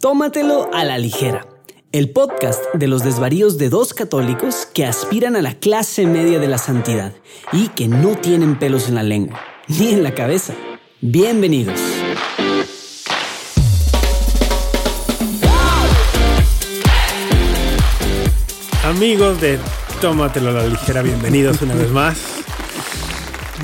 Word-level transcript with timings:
Tómatelo 0.00 0.70
a 0.72 0.82
la 0.82 0.96
ligera. 0.96 1.46
El 1.92 2.08
podcast 2.08 2.64
de 2.72 2.88
los 2.88 3.04
desvaríos 3.04 3.58
de 3.58 3.68
dos 3.68 3.92
católicos 3.92 4.66
que 4.72 4.86
aspiran 4.86 5.36
a 5.36 5.42
la 5.42 5.52
clase 5.52 6.06
media 6.06 6.38
de 6.38 6.48
la 6.48 6.56
santidad 6.56 7.12
y 7.52 7.68
que 7.68 7.86
no 7.86 8.16
tienen 8.16 8.58
pelos 8.58 8.88
en 8.88 8.94
la 8.94 9.02
lengua, 9.02 9.38
ni 9.68 9.88
en 9.88 10.02
la 10.02 10.14
cabeza. 10.14 10.54
Bienvenidos. 11.02 11.78
Amigos 18.82 19.38
de 19.42 19.58
Tómatelo 20.00 20.48
a 20.48 20.52
la 20.52 20.66
ligera, 20.66 21.02
bienvenidos 21.02 21.60
una 21.60 21.74
vez 21.74 21.90
más 21.90 22.39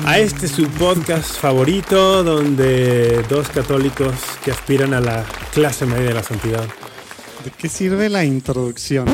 a 0.05 0.19
este 0.19 0.47
su 0.47 0.67
podcast 0.69 1.37
favorito 1.37 2.23
donde 2.23 3.23
dos 3.29 3.47
católicos 3.49 4.13
que 4.43 4.51
aspiran 4.51 4.93
a 4.93 5.01
la 5.01 5.25
clase 5.53 5.85
media 5.85 6.09
de 6.09 6.13
la 6.13 6.23
santidad. 6.23 6.65
¿De 7.43 7.51
qué 7.51 7.69
sirve 7.69 8.09
la 8.09 8.23
introducción? 8.23 9.07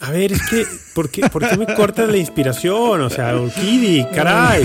A 0.00 0.10
ver, 0.10 0.32
es 0.32 0.42
que, 0.48 0.66
¿por 0.94 1.10
qué, 1.10 1.28
por 1.28 1.48
qué 1.48 1.56
me 1.56 1.66
cortas 1.74 2.08
la 2.08 2.16
inspiración? 2.16 3.02
O 3.02 3.10
sea, 3.10 3.36
Urquidi, 3.36 4.06
caray. 4.14 4.64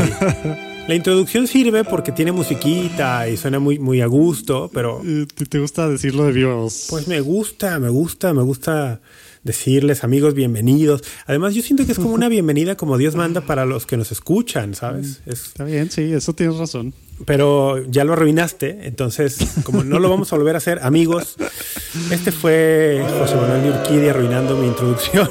La 0.88 0.94
introducción 0.94 1.48
sirve 1.48 1.84
porque 1.84 2.12
tiene 2.12 2.32
musiquita 2.32 3.28
y 3.28 3.38
suena 3.38 3.60
muy, 3.60 3.80
muy 3.80 4.02
a 4.02 4.06
gusto, 4.06 4.70
pero... 4.74 5.02
¿Te, 5.36 5.46
te 5.46 5.60
gusta 5.60 5.90
decirlo 5.90 6.32
de 6.32 6.46
voz? 6.46 6.88
Pues 6.90 7.08
me 7.08 7.20
gusta, 7.22 7.80
me 7.80 7.90
gusta, 7.90 8.34
me 8.34 8.44
gusta 8.44 9.02
decirles 9.46 10.04
amigos 10.04 10.34
bienvenidos. 10.34 11.04
Además, 11.26 11.54
yo 11.56 11.62
siento 11.62 11.86
que 11.86 11.94
es 11.94 11.98
como 12.00 12.14
una 12.14 12.28
bienvenida 12.28 12.76
como 12.76 12.98
Dios 12.98 13.16
manda 13.16 13.40
para 13.42 13.66
los 13.66 13.86
que 13.86 13.96
nos 13.96 14.12
escuchan, 14.12 14.76
¿sabes? 14.76 15.22
Es- 15.26 15.46
Está 15.46 15.64
bien, 15.64 15.90
sí, 15.90 16.12
eso 16.12 16.34
tienes 16.34 16.58
razón. 16.58 16.94
pero 17.26 17.82
ya 17.90 18.04
lo 18.04 18.12
arruinaste, 18.14 18.80
entonces 18.88 19.38
como 19.64 19.86
no 19.86 20.00
lo 20.00 20.10
vamos 20.10 20.34
a 20.34 20.36
volver 20.36 20.56
a 20.56 20.58
hacer, 20.58 20.80
amigos, 20.82 21.36
este 22.12 22.34
fue 22.34 23.02
José 23.20 23.36
Manuel 23.36 23.72
Urquidi 23.80 24.10
arruinando 24.10 24.58
mi 24.58 24.68
introducción. 24.68 25.30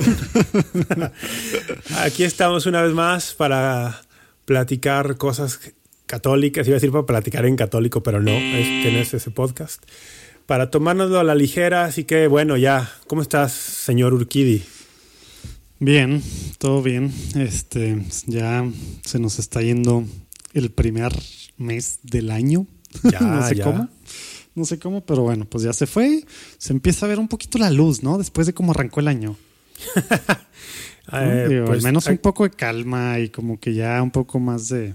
Aquí 1.99 2.25
estamos 2.25 2.67
una 2.67 2.83
vez 2.83 2.93
más 2.95 3.35
para 3.35 4.01
platicar 4.45 5.17
cosas 5.17 5.61
católicas, 6.07 6.67
iba 6.67 6.75
a 6.75 6.79
decir 6.79 6.91
para 6.93 7.07
platicar 7.07 7.47
en 7.47 7.57
católico, 7.57 8.03
pero 8.03 8.21
no, 8.21 8.31
este 8.31 8.93
no 8.93 8.99
es 8.99 9.13
ese 9.15 9.31
podcast. 9.31 9.83
Para 10.47 10.71
tomárnoslo 10.71 11.19
a 11.19 11.25
la 11.25 11.35
ligera, 11.35 11.85
así 11.85 12.05
que 12.05 12.27
bueno, 12.27 12.57
ya, 12.57 12.91
¿cómo 13.07 13.23
estás, 13.23 13.53
señor 13.53 14.13
Urquidi? 14.13 14.63
Bien, 15.81 16.23
todo 16.59 16.83
bien. 16.83 17.13
Este, 17.35 18.05
ya 18.27 18.65
se 19.05 19.19
nos 19.19 19.39
está 19.39 19.63
yendo 19.63 20.05
el 20.53 20.71
primer 20.71 21.13
mes 21.57 22.01
del 22.03 22.31
año. 22.31 22.67
Ya, 23.11 23.21
no 23.23 23.49
sé 23.49 23.55
ya. 23.57 23.65
cómo. 23.65 23.89
No 24.55 24.65
sé 24.65 24.79
cómo, 24.79 25.05
pero 25.05 25.23
bueno, 25.23 25.47
pues 25.47 25.65
ya 25.65 25.73
se 25.73 25.87
fue. 25.87 26.25
Se 26.59 26.73
empieza 26.73 27.07
a 27.07 27.09
ver 27.09 27.19
un 27.19 27.29
poquito 27.29 27.59
la 27.59 27.71
luz, 27.71 28.03
¿no? 28.03 28.19
Después 28.19 28.47
de 28.47 28.55
cómo 28.55 28.73
arrancó 28.73 29.01
el 29.01 29.09
año. 29.09 29.37
Eh, 31.13 31.47
Digo, 31.51 31.67
pues, 31.67 31.81
al 31.81 31.85
menos 31.85 32.07
un 32.07 32.17
poco 32.17 32.45
de 32.45 32.51
calma 32.51 33.19
y 33.19 33.29
como 33.29 33.61
que 33.61 33.75
ya 33.75 34.03
un 34.03 34.11
poco 34.11 34.41
más 34.41 34.71
de, 34.71 34.95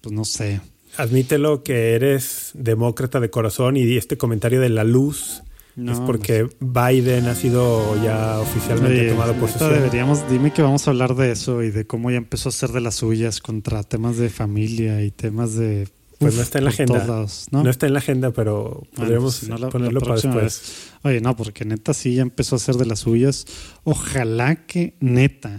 pues 0.00 0.10
no 0.10 0.24
sé. 0.24 0.62
Admítelo 0.96 1.62
que 1.62 1.94
eres 1.94 2.50
demócrata 2.54 3.18
de 3.20 3.30
corazón 3.30 3.76
y 3.76 3.96
este 3.96 4.16
comentario 4.18 4.60
de 4.60 4.68
la 4.68 4.84
luz 4.84 5.42
No, 5.74 5.92
es 5.92 6.00
porque 6.00 6.48
Biden 6.60 7.26
ha 7.28 7.34
sido 7.34 8.02
ya 8.04 8.38
oficialmente 8.40 9.00
Oye, 9.00 9.10
tomado 9.10 9.32
neta, 9.32 9.40
posesión. 9.46 9.72
deberíamos, 9.72 10.28
dime 10.30 10.52
que 10.52 10.60
vamos 10.62 10.86
a 10.86 10.90
hablar 10.90 11.14
de 11.14 11.32
eso 11.32 11.62
y 11.62 11.70
de 11.70 11.86
cómo 11.86 12.10
ya 12.10 12.18
empezó 12.18 12.48
a 12.48 12.50
hacer 12.50 12.70
de 12.70 12.80
las 12.82 12.96
suyas 12.96 13.40
contra 13.40 13.82
temas 13.82 14.18
de 14.18 14.28
familia 14.28 15.02
y 15.02 15.10
temas 15.10 15.54
de. 15.54 15.88
Pues 16.18 16.36
no 16.36 16.42
está 16.42 16.58
en 16.58 16.64
la 16.66 16.70
por 16.70 16.74
agenda. 16.74 16.94
todos 16.94 17.08
lados, 17.08 17.46
¿no? 17.50 17.64
¿no? 17.64 17.70
está 17.70 17.86
en 17.88 17.94
la 17.94 17.98
agenda, 17.98 18.30
pero 18.30 18.62
Bueno, 18.74 18.88
podríamos 18.94 19.38
pues, 19.40 19.48
no, 19.50 19.58
la- 19.58 19.68
ponerlo 19.70 19.98
la 19.98 20.06
para 20.06 20.14
después. 20.20 20.34
vez. 20.44 20.90
Oye, 21.02 21.20
no, 21.20 21.34
porque 21.36 21.64
neta 21.64 21.94
sí 21.94 22.14
ya 22.14 22.22
empezó 22.22 22.54
a 22.54 22.58
hacer 22.58 22.76
de 22.76 22.86
las 22.86 23.00
suyas. 23.00 23.44
Ojalá 23.82 24.54
que 24.66 24.94
neta 25.00 25.58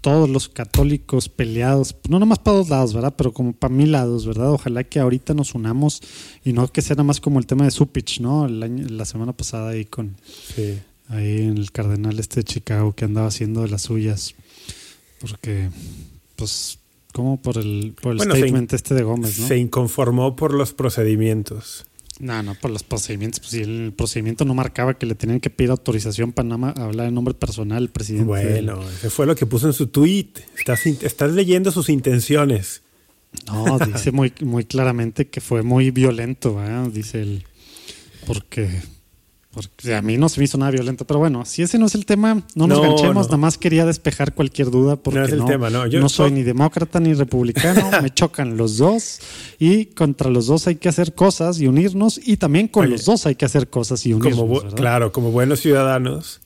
todos 0.00 0.28
los 0.30 0.48
católicos 0.48 1.28
peleados, 1.28 1.94
no 2.08 2.18
nomás 2.18 2.38
para 2.38 2.56
dos 2.58 2.68
lados, 2.70 2.94
¿verdad? 2.94 3.14
Pero 3.16 3.32
como 3.32 3.52
para 3.52 3.72
mil 3.74 3.92
lados, 3.92 4.26
¿verdad? 4.26 4.50
Ojalá 4.52 4.84
que 4.84 4.98
ahorita 5.00 5.34
nos 5.34 5.54
unamos 5.54 6.00
y 6.44 6.52
no 6.52 6.66
que 6.72 6.82
sea 6.82 6.94
nada 6.96 7.04
más 7.04 7.20
como 7.20 7.38
el 7.38 7.46
tema 7.46 7.64
de 7.64 7.70
Supich, 7.70 8.20
¿no? 8.20 8.46
El 8.46 8.62
año- 8.62 8.86
la 8.88 9.04
semana 9.04 9.32
pasada 9.32 9.70
ahí 9.70 9.84
con 9.84 10.16
Sí. 10.54 10.78
ahí 11.08 11.42
en 11.42 11.58
el 11.58 11.70
cardenal 11.72 12.18
este 12.18 12.36
de 12.40 12.44
Chicago 12.44 12.94
que 12.94 13.04
andaba 13.04 13.26
haciendo 13.28 13.62
de 13.62 13.68
las 13.68 13.82
suyas. 13.82 14.34
Porque, 15.20 15.68
pues, 16.36 16.78
como 17.12 17.36
por 17.42 17.58
el, 17.58 17.94
por 18.00 18.12
el 18.12 18.18
Bueno, 18.18 18.34
statement 18.36 18.72
este 18.72 18.94
de 18.94 19.02
Gómez, 19.02 19.38
¿no? 19.38 19.48
Se 19.48 19.58
inconformó 19.58 20.34
por 20.36 20.54
los 20.54 20.72
procedimientos. 20.72 21.84
No, 22.20 22.42
no, 22.42 22.54
por 22.54 22.70
los 22.70 22.82
procedimientos. 22.82 23.40
Pues 23.40 23.50
si 23.50 23.62
el 23.62 23.94
procedimiento 23.96 24.44
no 24.44 24.52
marcaba 24.52 24.94
que 24.94 25.06
le 25.06 25.14
tenían 25.14 25.40
que 25.40 25.48
pedir 25.48 25.70
autorización 25.70 26.32
para 26.32 26.46
nada 26.46 26.58
más 26.58 26.76
hablar 26.76 27.08
en 27.08 27.14
nombre 27.14 27.32
personal 27.32 27.78
del 27.78 27.88
presidente. 27.88 28.26
Bueno, 28.26 28.86
ese 28.88 29.08
fue 29.08 29.24
lo 29.24 29.34
que 29.34 29.46
puso 29.46 29.66
en 29.66 29.72
su 29.72 29.86
tweet. 29.86 30.28
Estás, 31.02 31.32
leyendo 31.32 31.72
sus 31.72 31.88
intenciones. 31.88 32.82
No, 33.46 33.78
dice 33.78 34.12
muy, 34.12 34.34
muy 34.42 34.64
claramente 34.64 35.28
que 35.28 35.40
fue 35.40 35.62
muy 35.62 35.90
violento. 35.90 36.60
Dice 36.92 37.22
él. 37.22 37.44
Porque, 38.26 38.82
porque 39.52 39.94
a 39.96 40.00
mí 40.02 40.16
no 40.16 40.28
se 40.28 40.38
me 40.38 40.44
hizo 40.44 40.56
nada 40.58 40.70
violento. 40.70 41.04
Pero 41.06 41.18
bueno, 41.18 41.44
si 41.44 41.62
ese 41.62 41.78
no 41.78 41.86
es 41.86 41.94
el 41.96 42.06
tema, 42.06 42.42
no 42.54 42.66
nos 42.68 42.78
No, 42.78 42.82
ganchemos. 42.82 43.14
no. 43.16 43.22
Nada 43.24 43.36
más 43.36 43.58
quería 43.58 43.84
despejar 43.84 44.32
cualquier 44.34 44.70
duda 44.70 44.96
porque 44.96 45.18
No 45.18 45.24
es 45.26 45.32
el 45.32 45.44
tema, 45.44 45.70
no. 45.70 45.86
Yo- 45.86 46.08
soy 46.08 46.30
ni 46.30 46.42
demócrata 46.42 47.00
ni 47.00 47.14
republicano. 47.14 47.90
me 48.02 48.10
chocan 48.10 48.56
los 48.56 48.76
dos. 48.78 49.18
Y 49.58 49.86
contra 49.86 50.30
los 50.30 50.46
dos 50.46 50.66
hay 50.68 50.76
que 50.76 50.88
hacer 50.88 51.14
cosas 51.14 51.60
y 51.60 51.66
unirnos. 51.66 52.20
Y 52.24 52.36
también 52.36 52.68
con 52.68 52.84
Oye, 52.84 52.92
los 52.92 53.04
dos 53.04 53.26
hay 53.26 53.34
que 53.34 53.44
hacer 53.44 53.68
cosas 53.68 54.06
y 54.06 54.12
unirnos. 54.12 54.38
Como 54.38 54.60
claro, 54.74 55.10
como 55.12 55.30
buenos 55.32 55.60
ciudadanos, 55.60 56.40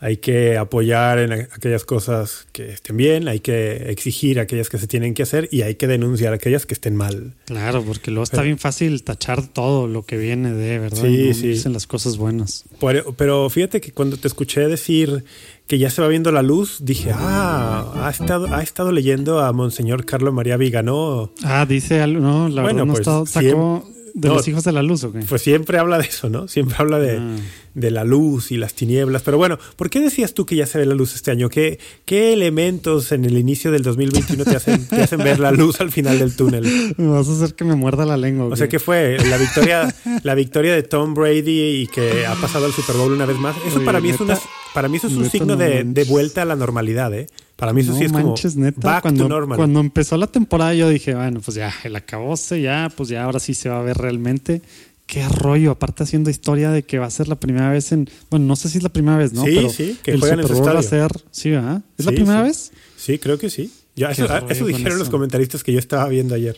hay 0.00 0.18
que 0.18 0.56
apoyar 0.56 1.18
en 1.18 1.32
aquellas 1.32 1.84
cosas 1.84 2.46
que 2.52 2.70
estén 2.70 2.96
bien, 2.96 3.26
hay 3.26 3.40
que 3.40 3.90
exigir 3.90 4.38
aquellas 4.38 4.68
que 4.68 4.78
se 4.78 4.86
tienen 4.86 5.12
que 5.12 5.24
hacer 5.24 5.48
y 5.50 5.62
hay 5.62 5.74
que 5.74 5.88
denunciar 5.88 6.32
aquellas 6.32 6.66
que 6.66 6.74
estén 6.74 6.94
mal. 6.94 7.34
Claro, 7.46 7.82
porque 7.82 8.12
luego 8.12 8.22
está 8.24 8.36
Pero- 8.36 8.44
bien 8.44 8.58
fácil 8.58 9.02
tachar 9.02 9.46
todo 9.48 9.88
lo 9.88 10.04
que 10.04 10.16
viene 10.16 10.52
de, 10.52 10.78
¿verdad? 10.78 11.02
Sí, 11.02 11.28
no 11.28 11.34
sí. 11.34 11.48
Dicen 11.48 11.72
las 11.72 11.86
cosas 11.88 12.16
buenas. 12.16 12.64
Por- 12.78 13.14
pero 13.16 13.50
fíjate 13.50 13.80
que 13.80 13.90
cuando 13.90 14.16
te 14.18 14.28
escuché 14.28 14.68
decir 14.68 15.24
que 15.66 15.78
ya 15.78 15.90
se 15.90 16.00
va 16.00 16.06
viendo 16.08 16.30
la 16.32 16.42
luz, 16.42 16.78
dije, 16.80 17.10
ah, 17.12 18.04
ha 18.06 18.10
estado, 18.10 18.54
ha 18.54 18.62
estado 18.62 18.92
leyendo 18.92 19.40
a 19.40 19.52
Monseñor 19.52 20.04
Carlos 20.04 20.32
María 20.32 20.56
Vigano. 20.56 21.32
Ah, 21.42 21.66
dice 21.68 22.00
algo, 22.00 22.20
no, 22.20 22.48
la 22.48 22.62
Bueno, 22.62 22.84
verdad 22.84 22.86
no 22.86 22.92
pues, 22.92 23.00
está, 23.00 23.26
sacó 23.42 23.84
de 24.14 24.28
no. 24.28 24.34
los 24.34 24.48
hijos 24.48 24.64
de 24.64 24.72
la 24.72 24.82
luz, 24.82 25.04
¿o 25.04 25.12
qué? 25.12 25.20
Pues 25.28 25.42
siempre 25.42 25.78
habla 25.78 25.98
de 25.98 26.04
eso, 26.06 26.30
¿no? 26.30 26.48
Siempre 26.48 26.76
habla 26.78 26.98
de, 26.98 27.18
Ah. 27.18 27.36
De 27.78 27.90
la 27.90 28.04
luz 28.04 28.50
y 28.52 28.56
las 28.56 28.74
tinieblas. 28.74 29.22
Pero 29.22 29.38
bueno, 29.38 29.58
¿por 29.76 29.90
qué 29.90 30.00
decías 30.00 30.34
tú 30.34 30.44
que 30.46 30.56
ya 30.56 30.66
se 30.66 30.78
ve 30.78 30.86
la 30.86 30.94
luz 30.94 31.14
este 31.14 31.30
año? 31.30 31.48
¿Qué, 31.48 31.78
qué 32.04 32.32
elementos 32.32 33.12
en 33.12 33.24
el 33.24 33.38
inicio 33.38 33.70
del 33.70 33.82
2021 33.82 34.44
te 34.44 34.56
hacen, 34.56 34.86
te 34.86 35.02
hacen 35.02 35.18
ver 35.20 35.38
la 35.40 35.52
luz 35.52 35.80
al 35.80 35.90
final 35.92 36.18
del 36.18 36.34
túnel? 36.36 36.64
Me 36.96 37.06
vas 37.08 37.28
a 37.28 37.32
hacer 37.32 37.54
que 37.54 37.64
me 37.64 37.74
muerda 37.74 38.04
la 38.04 38.16
lengua. 38.16 38.46
¿o 38.46 38.50
O 38.52 38.56
sea, 38.56 38.66
qué? 38.66 38.72
¿qué 38.72 38.78
fue? 38.78 39.18
La 39.28 39.36
victoria, 39.36 39.94
la 40.22 40.34
victoria 40.34 40.74
de 40.74 40.82
Tom 40.82 41.14
Brady 41.14 41.82
y 41.82 41.86
que 41.86 42.26
ha 42.26 42.34
pasado 42.34 42.66
al 42.66 42.72
Super 42.72 42.96
Bowl 42.96 43.12
una 43.12 43.26
vez 43.26 43.38
más. 43.38 43.56
Eso 43.66 43.76
Oye, 43.76 43.84
para 43.84 44.00
mí 44.00 44.10
es 44.10 44.20
una, 44.20 44.38
para 44.74 44.88
mí 44.88 44.96
eso 44.98 45.06
es 45.08 45.14
un 45.14 45.28
signo 45.30 45.54
no 45.54 45.56
de, 45.56 45.84
de 45.84 46.04
vuelta 46.04 46.42
a 46.42 46.44
la 46.44 46.56
normalidad, 46.56 47.12
¿eh? 47.14 47.26
Para 47.56 47.72
mí 47.72 47.80
eso 47.80 47.90
no 47.90 47.98
sí 47.98 48.04
es 48.04 48.12
manches, 48.12 48.52
como 48.54 48.66
neta. 48.66 48.80
back 48.88 49.02
cuando, 49.02 49.24
to 49.24 49.28
normal. 49.28 49.56
cuando 49.56 49.80
empezó 49.80 50.16
la 50.16 50.28
temporada 50.28 50.74
yo 50.74 50.88
dije, 50.88 51.14
bueno, 51.16 51.40
pues 51.44 51.56
ya, 51.56 51.74
el 51.82 51.96
acabose, 51.96 52.60
ya, 52.62 52.88
pues 52.96 53.08
ya 53.08 53.24
ahora 53.24 53.40
sí 53.40 53.52
se 53.54 53.68
va 53.68 53.80
a 53.80 53.82
ver 53.82 53.98
realmente. 53.98 54.62
Qué 55.08 55.26
rollo, 55.26 55.70
aparte 55.70 56.02
haciendo 56.02 56.28
historia 56.28 56.70
de 56.70 56.82
que 56.82 56.98
va 56.98 57.06
a 57.06 57.10
ser 57.10 57.28
la 57.28 57.40
primera 57.40 57.70
vez 57.70 57.92
en, 57.92 58.10
bueno, 58.30 58.44
no 58.44 58.56
sé 58.56 58.68
si 58.68 58.76
es 58.76 58.82
la 58.84 58.90
primera 58.90 59.16
vez, 59.16 59.32
¿no? 59.32 59.42
Sí, 59.42 59.52
Pero 59.54 59.70
sí, 59.70 59.98
que 60.02 60.10
el 60.10 60.20
juegan 60.20 60.42
Super 60.42 60.56
su 60.56 60.62
Bowl 60.62 60.76
va 60.76 60.80
a 60.80 60.82
ser, 60.82 61.10
sí, 61.30 61.50
¿verdad? 61.50 61.82
¿Es 61.96 62.04
la 62.04 62.12
primera 62.12 62.42
sí. 62.42 62.46
vez? 62.46 62.72
Sí, 62.98 63.18
creo 63.18 63.38
que 63.38 63.48
sí. 63.48 63.72
Ya, 63.96 64.10
eso, 64.10 64.26
rollo 64.26 64.50
eso 64.50 64.66
dijeron 64.66 64.98
los 64.98 65.08
comentaristas 65.08 65.64
que 65.64 65.72
yo 65.72 65.78
estaba 65.78 66.06
viendo 66.08 66.34
ayer. 66.34 66.56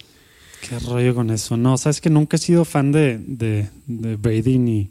Qué 0.68 0.80
rollo 0.80 1.14
con 1.14 1.30
eso. 1.30 1.56
No, 1.56 1.78
sabes 1.78 2.00
que 2.00 2.10
nunca 2.10 2.36
he 2.36 2.40
sido 2.40 2.64
fan 2.64 2.90
de, 2.90 3.18
de, 3.24 3.68
de 3.86 4.16
Brady 4.16 4.58
ni, 4.58 4.90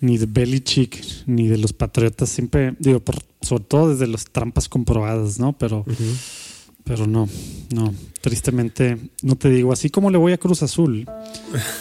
ni 0.00 0.18
de 0.18 0.26
Belichick 0.26 1.04
ni 1.26 1.46
de 1.46 1.58
los 1.58 1.72
Patriotas. 1.72 2.30
Siempre, 2.30 2.74
digo, 2.80 2.98
por, 2.98 3.18
sobre 3.42 3.62
todo 3.62 3.90
desde 3.90 4.08
las 4.08 4.24
trampas 4.24 4.68
comprobadas, 4.68 5.38
¿no? 5.38 5.52
Pero, 5.52 5.86
pero 6.82 7.06
no, 7.06 7.28
no. 7.72 7.94
Tristemente, 8.22 8.96
no 9.22 9.34
te 9.36 9.50
digo, 9.50 9.72
así 9.72 9.90
como 9.90 10.08
le 10.10 10.16
voy 10.16 10.32
a 10.32 10.38
Cruz 10.38 10.62
Azul 10.62 11.06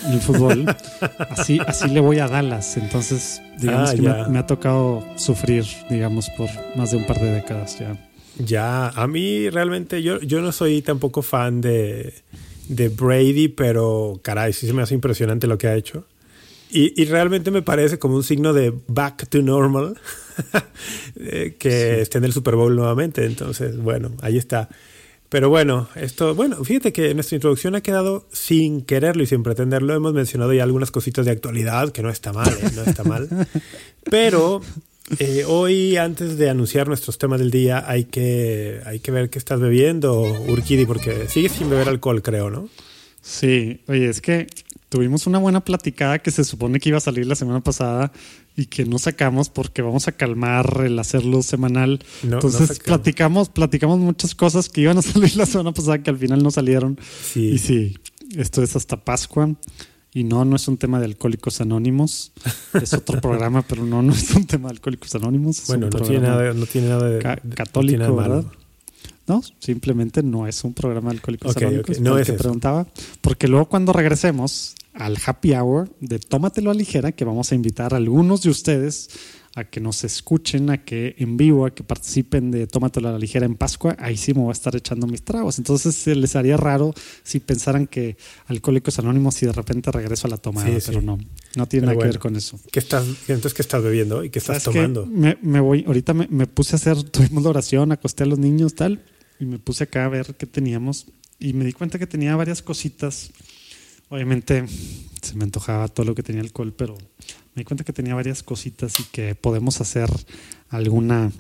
en 0.05 0.11
el 0.11 0.19
fútbol, 0.21 0.65
así, 1.29 1.59
así 1.65 1.87
le 1.89 1.99
voy 2.01 2.17
a 2.19 2.27
Dallas. 2.27 2.77
Entonces, 2.77 3.41
digamos 3.59 3.91
Ah, 3.91 3.95
que 3.95 4.01
me 4.01 4.07
ya. 4.09 4.25
ha, 4.25 4.27
me 4.27 4.39
ha 4.39 4.47
tocado 4.47 5.05
sufrir, 5.17 5.65
digamos, 5.89 6.29
por 6.31 6.49
más 6.75 6.89
de 6.91 6.97
un 6.97 7.05
par 7.05 7.19
de 7.19 7.31
décadas 7.31 7.77
ya. 7.79 7.95
Ya, 8.39 8.87
a 8.89 9.05
mí 9.07 9.49
realmente 9.51 10.01
yo, 10.01 10.19
yo 10.21 10.41
no 10.41 10.51
soy 10.51 10.81
tampoco 10.81 11.21
fan 11.21 11.61
de, 11.61 12.13
de 12.69 12.89
Brady, 12.89 13.49
pero 13.49 14.19
caray, 14.23 14.51
sí 14.53 14.65
se 14.65 14.73
me 14.73 14.81
hace 14.81 14.95
impresionante 14.95 15.45
lo 15.45 15.59
que 15.59 15.67
ha 15.67 15.75
hecho. 15.75 16.05
Y, 16.71 16.99
y 16.99 17.05
realmente 17.05 17.51
me 17.51 17.61
parece 17.61 17.99
como 17.99 18.15
un 18.15 18.23
signo 18.23 18.53
de 18.53 18.73
back 18.87 19.27
to 19.27 19.41
normal 19.43 19.95
eh, 21.17 21.55
que 21.59 22.01
esté 22.01 22.17
en 22.17 22.23
el 22.23 22.33
Super 22.33 22.55
Bowl 22.55 22.75
nuevamente. 22.75 23.25
Entonces, 23.25 23.77
bueno, 23.77 24.11
ahí 24.21 24.37
está. 24.37 24.69
Pero 25.31 25.47
bueno, 25.47 25.87
esto, 25.95 26.35
bueno, 26.35 26.61
fíjate 26.61 26.91
que 26.91 27.13
nuestra 27.13 27.37
introducción 27.37 27.73
ha 27.75 27.79
quedado 27.79 28.27
sin 28.33 28.81
quererlo 28.81 29.23
y 29.23 29.27
sin 29.27 29.43
pretenderlo. 29.43 29.95
Hemos 29.95 30.13
mencionado 30.13 30.51
ya 30.51 30.63
algunas 30.63 30.91
cositas 30.91 31.25
de 31.25 31.31
actualidad, 31.31 31.93
que 31.93 32.03
no 32.03 32.09
está 32.09 32.33
mal, 32.33 32.49
¿eh? 32.49 32.69
no 32.75 32.83
está 32.83 33.05
mal. 33.05 33.29
Pero 34.11 34.61
eh, 35.19 35.45
hoy, 35.47 35.95
antes 35.95 36.37
de 36.37 36.49
anunciar 36.49 36.89
nuestros 36.89 37.17
temas 37.17 37.39
del 37.39 37.49
día, 37.49 37.85
hay 37.87 38.03
que, 38.03 38.81
hay 38.85 38.99
que 38.99 39.11
ver 39.11 39.29
qué 39.29 39.39
estás 39.39 39.61
bebiendo, 39.61 40.21
Urquidi, 40.21 40.85
porque 40.85 41.29
sigues 41.29 41.53
sin 41.53 41.69
beber 41.69 41.87
alcohol, 41.87 42.21
creo, 42.21 42.49
¿no? 42.49 42.67
Sí, 43.21 43.79
oye, 43.87 44.09
es 44.09 44.19
que 44.19 44.47
tuvimos 44.91 45.25
una 45.25 45.39
buena 45.39 45.61
platicada 45.63 46.19
que 46.19 46.31
se 46.31 46.43
supone 46.43 46.81
que 46.81 46.89
iba 46.89 46.97
a 46.97 47.01
salir 47.01 47.25
la 47.25 47.35
semana 47.35 47.61
pasada 47.61 48.11
y 48.57 48.65
que 48.65 48.83
no 48.83 48.99
sacamos 48.99 49.47
porque 49.49 49.81
vamos 49.81 50.09
a 50.09 50.11
calmar 50.11 50.81
el 50.85 50.99
hacerlo 50.99 51.41
semanal. 51.43 52.03
No, 52.23 52.33
Entonces 52.35 52.69
no 52.77 52.83
platicamos, 52.83 53.47
platicamos 53.47 53.99
muchas 53.99 54.35
cosas 54.35 54.67
que 54.67 54.81
iban 54.81 54.97
a 54.97 55.01
salir 55.01 55.33
la 55.37 55.45
semana 55.45 55.71
pasada 55.71 56.03
que 56.03 56.09
al 56.09 56.17
final 56.17 56.43
no 56.43 56.51
salieron. 56.51 56.99
Sí. 57.23 57.51
Y 57.51 57.57
sí, 57.57 57.97
esto 58.35 58.61
es 58.61 58.75
hasta 58.75 58.97
Pascua. 58.97 59.55
Y 60.13 60.25
no, 60.25 60.43
no 60.43 60.57
es 60.57 60.67
un 60.67 60.75
tema 60.75 60.99
de 60.99 61.05
Alcohólicos 61.05 61.61
Anónimos. 61.61 62.33
Es 62.73 62.93
otro 62.93 63.21
programa, 63.21 63.61
pero 63.61 63.85
no, 63.85 64.01
no 64.01 64.11
es 64.11 64.29
un 64.31 64.45
tema 64.45 64.67
de 64.67 64.73
Alcohólicos 64.73 65.15
Anónimos. 65.15 65.63
Bueno, 65.67 65.89
no 65.89 66.01
tiene, 66.01 66.27
nada, 66.27 66.53
no 66.53 66.65
tiene 66.65 66.89
nada 66.89 67.07
de 67.09 67.19
ca- 67.19 67.39
no 67.41 67.55
católico, 67.55 67.97
nada 67.99 68.11
malo. 68.11 68.35
¿verdad? 68.35 68.51
No, 69.27 69.41
simplemente 69.59 70.21
no 70.21 70.47
es 70.47 70.65
un 70.65 70.73
programa 70.73 71.11
de 71.11 71.15
Alcohólicos 71.15 71.55
Ok, 71.55 71.61
Anónimos. 71.61 71.99
no 72.01 72.17
es 72.17 72.27
que 72.27 72.33
preguntaba. 72.33 72.87
Porque 73.21 73.47
luego 73.47 73.69
cuando 73.69 73.93
regresemos 73.93 74.75
al 74.93 75.17
happy 75.25 75.53
hour 75.53 75.89
de 75.99 76.19
Tómatelo 76.19 76.71
a 76.71 76.73
ligera, 76.73 77.11
que 77.11 77.25
vamos 77.25 77.51
a 77.51 77.55
invitar 77.55 77.93
a 77.93 77.97
algunos 77.97 78.41
de 78.43 78.49
ustedes 78.49 79.09
a 79.53 79.65
que 79.65 79.81
nos 79.81 80.05
escuchen, 80.05 80.69
a 80.69 80.85
que 80.85 81.13
en 81.17 81.35
vivo, 81.35 81.65
a 81.65 81.71
que 81.75 81.83
participen 81.83 82.51
de 82.51 82.67
Tómatelo 82.67 83.09
a 83.09 83.11
la 83.11 83.19
ligera 83.19 83.45
en 83.45 83.55
Pascua, 83.55 83.97
ahí 83.99 84.15
sí 84.15 84.33
me 84.33 84.39
voy 84.39 84.49
a 84.49 84.53
estar 84.53 84.73
echando 84.77 85.07
mis 85.07 85.23
tragos. 85.23 85.57
Entonces 85.59 85.93
se 85.93 86.15
les 86.15 86.37
haría 86.37 86.55
raro 86.55 86.93
si 87.23 87.41
pensaran 87.41 87.85
que 87.87 88.15
Alcohólicos 88.47 88.97
Anónimos 88.99 89.41
y 89.43 89.47
de 89.47 89.51
repente 89.51 89.91
regreso 89.91 90.27
a 90.27 90.29
la 90.29 90.37
tomada, 90.37 90.67
Sí, 90.67 90.79
sí. 90.79 90.83
pero 90.87 91.01
no, 91.01 91.17
no 91.55 91.67
tiene 91.67 91.87
Pero 91.87 91.97
nada 91.97 92.05
que 92.05 92.11
ver 92.13 92.19
con 92.19 92.35
eso. 92.37 92.59
¿Qué 92.71 92.79
estás, 92.79 93.05
entonces, 93.27 93.53
¿qué 93.53 93.61
estás 93.61 93.83
bebiendo 93.83 94.23
y 94.23 94.29
qué 94.29 94.39
estás 94.39 94.63
tomando? 94.63 95.05
Me, 95.05 95.37
me 95.41 95.59
voy, 95.59 95.83
ahorita 95.85 96.13
me, 96.13 96.27
me 96.29 96.47
puse 96.47 96.75
a 96.75 96.77
hacer, 96.77 97.03
tuvimos 97.11 97.43
la 97.43 97.49
oración, 97.49 97.91
acosté 97.91 98.23
a 98.23 98.27
los 98.27 98.39
niños, 98.39 98.73
tal, 98.75 99.03
y 99.37 99.45
me 99.45 99.59
puse 99.59 99.83
acá 99.83 100.05
a 100.05 100.09
ver 100.09 100.35
qué 100.35 100.45
teníamos. 100.45 101.07
Y 101.39 101.51
me 101.53 101.65
di 101.65 101.73
cuenta 101.73 101.99
que 101.99 102.07
tenía 102.07 102.35
varias 102.37 102.61
cositas. 102.61 103.31
Obviamente 104.11 104.65
se 105.21 105.35
me 105.35 105.43
antojaba 105.45 105.87
todo 105.87 106.05
lo 106.05 106.13
que 106.15 106.21
tenía 106.23 106.41
alcohol, 106.41 106.73
pero 106.75 106.97
me 107.55 107.61
di 107.61 107.63
cuenta 107.63 107.83
que 107.83 107.93
tenía 107.93 108.13
varias 108.13 108.43
cositas 108.43 108.99
y 108.99 109.03
que 109.05 109.35
podemos 109.35 109.79
hacer 109.81 110.09
alguna, 110.69 111.31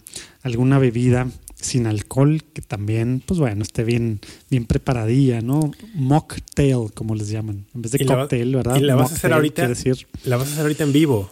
alguna 0.41 0.79
bebida 0.79 1.27
sin 1.55 1.85
alcohol 1.85 2.43
que 2.53 2.61
también, 2.61 3.21
pues 3.25 3.39
bueno, 3.39 3.61
esté 3.61 3.83
bien, 3.83 4.19
bien 4.49 4.65
preparadilla, 4.65 5.41
¿no? 5.41 5.71
Mocktail, 5.93 6.91
como 6.93 7.13
les 7.13 7.29
llaman. 7.29 7.65
En 7.75 7.81
vez 7.81 7.91
de 7.91 8.05
cocktail, 8.05 8.55
¿verdad? 8.55 8.77
y 8.77 8.81
la 8.81 8.95
vas 8.95 9.11
a 9.11 9.15
hacer 9.15 9.33
ahorita. 9.33 9.67
decir 9.67 10.07
La 10.23 10.37
vas 10.37 10.47
a 10.47 10.51
hacer 10.53 10.61
ahorita 10.63 10.83
en 10.85 10.93
vivo. 10.93 11.29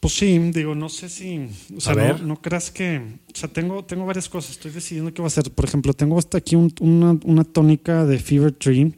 pues 0.00 0.14
sí, 0.14 0.38
digo, 0.52 0.74
no 0.74 0.88
sé 0.88 1.08
si. 1.08 1.48
O 1.76 1.80
sea, 1.80 1.92
A 1.94 1.96
no, 1.96 2.18
no 2.18 2.42
creas 2.42 2.70
que. 2.70 2.98
O 2.98 3.36
sea, 3.36 3.48
tengo, 3.48 3.84
tengo 3.84 4.04
varias 4.06 4.28
cosas. 4.28 4.52
Estoy 4.52 4.70
decidiendo 4.72 5.12
qué 5.14 5.22
va 5.22 5.26
a 5.26 5.28
hacer. 5.28 5.50
Por 5.50 5.64
ejemplo, 5.64 5.94
tengo 5.94 6.18
hasta 6.18 6.38
aquí 6.38 6.54
un- 6.54 6.74
una, 6.80 7.18
una 7.24 7.44
tónica 7.44 8.04
de 8.04 8.18
Fever 8.18 8.52
Tree 8.52 8.92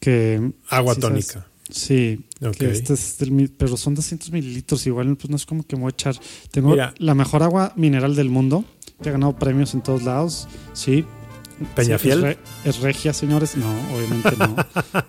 que. 0.00 0.52
Agua 0.68 0.94
sí, 0.94 1.00
¿sabes? 1.00 1.26
tónica. 1.26 1.46
Sí, 1.70 2.24
Ok. 2.44 2.56
que 2.56 2.70
este 2.72 2.94
es 2.94 3.16
del 3.18 3.48
pero 3.56 3.76
son 3.76 3.94
200 3.94 4.32
mililitros. 4.32 4.84
Igual, 4.88 5.16
pues 5.16 5.30
no 5.30 5.36
es 5.36 5.46
como 5.46 5.62
que 5.64 5.76
me 5.76 5.82
voy 5.82 5.90
a 5.90 5.92
echar. 5.92 6.16
Tengo 6.50 6.70
Mira. 6.70 6.92
la 6.98 7.14
mejor 7.14 7.44
agua 7.44 7.72
mineral 7.76 8.16
del 8.16 8.28
mundo, 8.28 8.64
que 9.02 9.10
ha 9.10 9.12
ganado 9.12 9.36
premios 9.36 9.72
en 9.74 9.82
todos 9.82 10.02
lados. 10.02 10.48
Sí. 10.72 11.04
Peñafiel. 11.76 12.18
Sí, 12.20 12.24
es, 12.26 12.36
re- 12.36 12.38
es 12.64 12.80
regia, 12.80 13.12
señores. 13.12 13.54
No, 13.56 13.70
obviamente 13.94 14.30
no. 14.38 14.56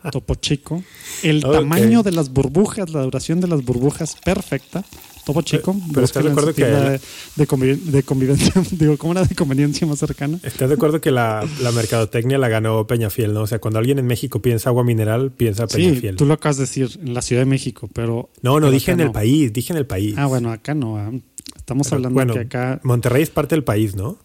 Topo 0.11 0.35
Chico. 0.35 0.83
El 1.23 1.41
tamaño 1.41 2.03
de 2.03 2.11
las 2.11 2.29
burbujas, 2.29 2.89
la 2.91 3.01
duración 3.03 3.39
de 3.39 3.47
las 3.47 3.63
burbujas, 3.63 4.15
perfecta. 4.23 4.83
Topo 5.25 5.41
Chico. 5.43 5.75
pero 5.93 6.03
estás 6.05 6.23
de 6.23 6.31
acuerdo 6.31 6.53
que- 6.53 6.65
de, 6.65 6.99
de 7.35 7.47
conviven- 7.47 7.79
de 7.83 8.03
convivencia, 8.03 8.53
digo, 8.71 8.97
¿cómo 8.97 9.13
era 9.13 9.23
de 9.23 9.35
conveniencia 9.35 9.85
más 9.85 9.99
cercana? 9.99 10.39
¿Estás 10.43 10.67
de 10.69 10.75
acuerdo 10.75 10.99
que 10.99 11.11
la, 11.11 11.47
la 11.61 11.71
mercadotecnia 11.71 12.37
la 12.37 12.49
ganó 12.49 12.87
Peñafiel, 12.87 13.33
no? 13.33 13.41
O 13.41 13.47
sea, 13.47 13.59
cuando 13.59 13.79
alguien 13.79 13.99
en 13.99 14.07
México 14.07 14.41
piensa 14.41 14.69
agua 14.69 14.83
mineral, 14.83 15.31
piensa 15.31 15.67
Sí, 15.67 15.77
Peñafiel. 15.77 16.15
tú 16.15 16.25
lo 16.25 16.33
acabas 16.33 16.57
de 16.57 16.63
decir, 16.63 16.99
en 17.03 17.13
la 17.13 17.21
Ciudad 17.21 17.41
de 17.43 17.45
México, 17.45 17.89
pero. 17.93 18.29
No, 18.41 18.53
no, 18.53 18.61
pero 18.61 18.71
dije 18.71 18.91
en 18.91 18.99
el 19.01 19.11
país, 19.11 19.53
dije 19.53 19.73
en 19.73 19.77
el 19.77 19.85
país. 19.85 20.15
Ah, 20.17 20.25
bueno, 20.25 20.51
acá 20.51 20.73
no. 20.73 20.97
ah. 20.97 21.11
Estamos 21.55 21.87
Pero, 21.87 21.97
hablando 21.97 22.15
bueno, 22.15 22.33
que 22.33 22.39
acá, 22.39 22.79
Monterrey 22.83 23.21
es 23.23 23.29
parte 23.29 23.55
del 23.55 23.63
país, 23.63 23.95
¿no? 23.95 24.17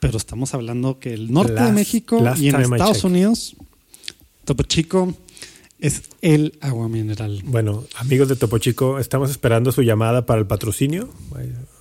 pero 0.00 0.16
estamos 0.18 0.52
hablando 0.54 0.98
que 0.98 1.14
el 1.14 1.30
norte 1.32 1.52
de 1.62 1.70
México 1.70 2.18
y 2.36 2.48
en 2.48 2.60
Estados. 2.60 3.04
Unidos, 3.04 3.54
Topo 4.44 4.64
Chico 4.64 5.14
es 5.82 6.02
el 6.22 6.56
agua 6.60 6.88
mineral. 6.88 7.42
Bueno, 7.44 7.84
amigos 7.96 8.28
de 8.28 8.36
Topo 8.36 8.58
Chico, 8.58 8.98
estamos 8.98 9.30
esperando 9.30 9.72
su 9.72 9.82
llamada 9.82 10.24
para 10.26 10.40
el 10.40 10.46
patrocinio. 10.46 11.10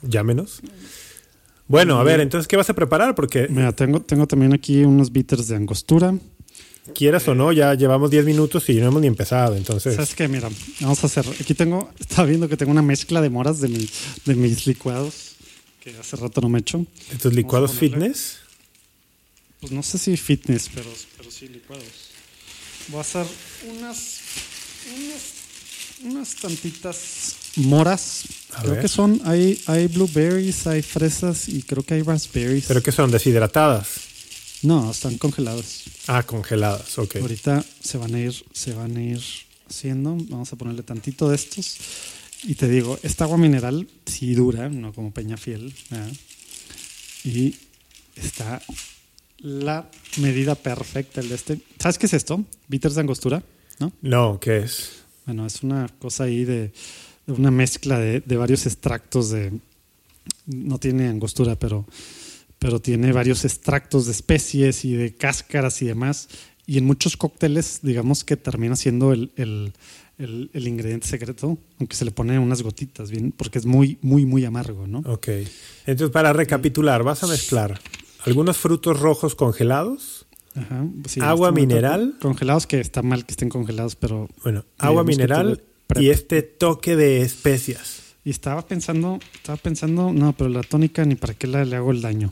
Llámenos. 0.02 0.62
Bueno, 1.68 2.00
a 2.00 2.04
ver, 2.04 2.20
entonces, 2.20 2.48
¿qué 2.48 2.58
vas 2.58 2.70
a 2.70 2.74
preparar? 2.74 3.16
Porque 3.16 3.48
Mira, 3.50 3.72
tengo, 3.74 4.02
tengo 4.02 4.28
también 4.28 4.54
aquí 4.54 4.84
unos 4.84 5.12
bitters 5.12 5.48
de 5.48 5.56
angostura. 5.56 6.14
quieras 6.96 7.28
o 7.30 7.36
no, 7.36 7.52
ya 7.54 7.74
llevamos 7.76 8.12
10 8.12 8.26
minutos 8.26 8.68
y 8.70 8.74
no 8.82 8.88
hemos 8.88 9.02
ni 9.02 9.08
empezado. 9.08 9.56
Entonces, 9.56 9.96
¿Sabes 9.96 10.14
qué? 10.16 10.28
Mira, 10.28 10.50
vamos 10.82 11.02
a 11.04 11.08
hacer. 11.08 11.26
Aquí 11.40 11.54
tengo, 11.54 11.90
estaba 12.00 12.28
viendo 12.28 12.50
que 12.50 12.58
tengo 12.58 12.72
una 12.72 12.82
mezcla 12.82 13.22
de 13.22 13.30
moras 13.30 13.62
de, 13.62 13.70
mi- 13.70 13.90
de 14.26 14.36
mis 14.36 14.68
licuados 14.68 15.36
que 15.82 15.96
hace 15.98 16.16
rato 16.18 16.42
no 16.42 16.50
me 16.50 16.60
echo. 16.60 16.86
estos 17.12 17.34
licuados 17.34 17.72
fitness. 17.74 18.40
Pues 19.62 19.72
no 19.72 19.84
sé 19.84 19.98
si 20.00 20.18
fitness, 20.18 20.70
pero, 20.74 20.90
pero 21.18 21.30
sí 21.32 21.48
licuados. 21.48 21.86
Voy 22.90 22.98
a 22.98 23.02
hacer 23.02 23.26
unas, 23.70 24.20
unas, 24.96 25.22
unas 26.04 26.36
tantitas 26.36 27.36
moras. 27.58 28.24
A 28.54 28.62
creo 28.62 28.74
ver. 28.74 28.82
que 28.82 28.88
son, 28.88 29.22
hay, 29.26 29.62
hay 29.68 29.88
blueberries, 29.88 30.68
hay 30.68 30.82
fresas 30.82 31.48
y 31.48 31.64
creo 31.64 31.84
que 31.84 31.96
hay 31.96 32.02
raspberries. 32.02 32.66
¿Pero 32.68 32.84
que 32.84 32.92
son? 32.92 33.12
¿Deshidratadas? 33.12 33.88
No, 34.64 34.92
están 34.92 35.18
congeladas. 35.18 35.84
Ah, 36.08 36.24
congeladas, 36.24 36.98
ok. 36.98 37.18
Ahorita 37.18 37.66
se 37.82 37.98
van 37.98 38.14
a 38.14 38.20
ir, 38.20 38.46
se 38.54 38.74
van 38.74 38.96
a 38.96 39.02
ir 39.02 39.22
haciendo. 39.68 40.16
Vamos 40.30 40.52
a 40.54 40.56
ponerle 40.56 40.84
tantito 40.84 41.30
de 41.30 41.36
estos. 41.36 41.78
Y 42.44 42.56
te 42.56 42.68
digo, 42.68 43.00
esta 43.04 43.24
agua 43.24 43.38
mineral 43.38 43.88
sí 44.06 44.34
dura, 44.34 44.70
no 44.70 44.94
como 44.94 45.12
Peñafiel. 45.12 45.74
¿verdad? 45.90 46.12
Y 47.24 47.56
está 48.16 48.62
la 49.42 49.90
medida 50.18 50.56
perfecta 50.56 51.22
el 51.22 51.30
de 51.30 51.36
este. 51.36 51.60
¿Sabes 51.80 51.98
qué 51.98 52.06
es 52.06 52.14
esto? 52.14 52.44
Bitters 52.68 52.96
de 52.96 53.02
angostura, 53.02 53.44
¿no? 53.80 53.92
No, 54.02 54.40
¿qué 54.40 54.60
es? 54.60 55.04
Bueno, 55.26 55.46
es 55.46 55.64
una 55.64 55.88
cosa 56.00 56.26
ahí 56.26 56.44
de, 56.46 56.72
de 57.28 57.34
una 57.34 57.52
mezcla 57.52 58.00
de, 58.00 58.20
de 58.22 58.38
varios 58.38 58.66
extractos 58.66 59.30
de. 59.32 59.52
No 60.46 60.78
tiene 60.80 61.08
angostura, 61.08 61.56
pero, 61.58 61.86
pero 62.60 62.80
tiene 62.80 63.12
varios 63.12 63.46
extractos 63.46 64.06
de 64.06 64.12
especies 64.12 64.86
y 64.86 64.94
de 64.94 65.14
cáscaras 65.16 65.82
y 65.82 65.86
demás. 65.86 66.30
Y 66.68 66.78
en 66.78 66.86
muchos 66.86 67.18
cócteles, 67.18 67.80
digamos 67.82 68.24
que 68.24 68.38
termina 68.38 68.76
siendo 68.76 69.12
el, 69.14 69.32
el- 69.36 69.74
el- 70.18 70.52
el 70.54 70.68
ingrediente 70.68 71.08
secreto, 71.08 71.58
aunque 71.80 71.96
se 71.96 72.06
le 72.06 72.12
pone 72.12 72.38
unas 72.38 72.62
gotitas, 72.62 73.10
bien, 73.10 73.32
porque 73.32 73.58
es 73.58 73.66
muy, 73.66 73.98
muy, 74.02 74.26
muy 74.26 74.46
amargo, 74.46 74.86
¿no? 74.86 75.00
Ok. 75.00 75.30
Entonces, 75.88 76.12
para 76.12 76.32
recapitular, 76.32 77.02
vas 77.04 77.24
a 77.24 77.28
mezclar 77.28 77.80
algunos 78.26 78.58
frutos 78.58 79.00
rojos 79.00 79.36
congelados, 79.36 80.26
Ajá, 80.56 80.86
sí, 81.08 81.20
Agua 81.22 81.50
este 81.50 81.62
mineral. 81.62 82.18
Congelados, 82.22 82.68
que 82.68 82.80
está 82.82 83.02
mal 83.02 83.26
que 83.26 83.32
estén 83.32 83.48
congelados, 83.50 83.96
pero. 83.96 84.28
bueno, 84.44 84.66
agua 84.78 85.04
mineral 85.04 85.62
y 86.00 86.10
este 86.10 86.42
toque 86.42 86.96
de 86.96 87.22
especias. 87.22 88.00
Y 88.26 88.30
estaba 88.30 88.66
pensando, 88.68 89.20
estaba 89.34 89.58
pensando, 89.58 90.12
no, 90.14 90.34
pero 90.34 90.50
la 90.50 90.62
tónica 90.62 91.04
ni 91.06 91.16
para 91.16 91.34
qué 91.34 91.48
la- 91.48 91.66
le 91.66 91.76
hago 91.78 91.92
el 91.92 92.02
daño. 92.02 92.32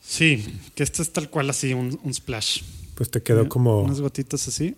Sí, 0.00 0.44
que 0.74 0.82
esto 0.82 1.00
es 1.02 1.12
tal 1.12 1.30
cual 1.30 1.48
así, 1.50 1.72
un, 1.72 1.98
un 2.02 2.12
splash. 2.12 2.62
Pues 2.94 3.10
te 3.10 3.22
quedó 3.22 3.48
como, 3.48 3.82
Unas 3.82 4.00
gotitas 4.00 4.46
así. 4.48 4.74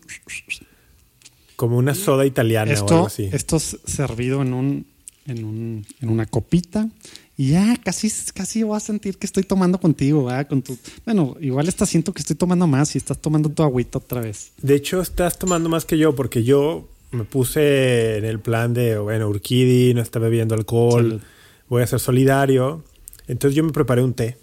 como 1.56 1.78
una 1.78 1.94
soda 1.94 2.26
italiana 2.26 2.70
o 2.72 2.74
algo 2.74 2.84
Esto, 2.86 3.06
así. 3.06 3.28
esto 3.32 3.56
es 3.56 3.78
servido 3.86 4.42
en 4.42 4.52
un, 4.54 4.86
en 5.26 5.44
un, 5.44 5.86
en 6.00 6.08
una 6.08 6.26
copita. 6.26 6.88
Y 7.36 7.50
ya 7.50 7.76
casi, 7.82 8.12
casi 8.32 8.62
voy 8.62 8.76
a 8.76 8.80
sentir 8.80 9.18
que 9.18 9.26
estoy 9.26 9.42
tomando 9.42 9.80
contigo, 9.80 10.24
¿verdad? 10.26 10.46
Con 10.48 10.62
tu, 10.62 10.78
bueno, 11.04 11.36
igual 11.40 11.66
está 11.68 11.84
siento 11.84 12.12
que 12.12 12.20
estoy 12.20 12.36
tomando 12.36 12.66
más 12.68 12.94
y 12.94 12.98
estás 12.98 13.18
tomando 13.18 13.48
tu 13.48 13.62
agüita 13.64 13.98
otra 13.98 14.20
vez. 14.20 14.52
De 14.62 14.74
hecho, 14.76 15.00
estás 15.00 15.36
tomando 15.38 15.68
más 15.68 15.84
que 15.84 15.98
yo 15.98 16.14
porque 16.14 16.44
yo 16.44 16.88
me 17.10 17.24
puse 17.24 18.18
en 18.18 18.24
el 18.24 18.38
plan 18.38 18.72
de, 18.72 18.98
bueno, 18.98 19.28
Urquidi 19.28 19.94
no 19.94 20.00
está 20.00 20.20
bebiendo 20.20 20.54
alcohol, 20.54 21.02
Salud. 21.08 21.20
voy 21.68 21.82
a 21.82 21.86
ser 21.88 21.98
solidario. 22.00 22.84
Entonces 23.26 23.56
yo 23.56 23.64
me 23.64 23.72
preparé 23.72 24.02
un 24.02 24.14
té. 24.14 24.36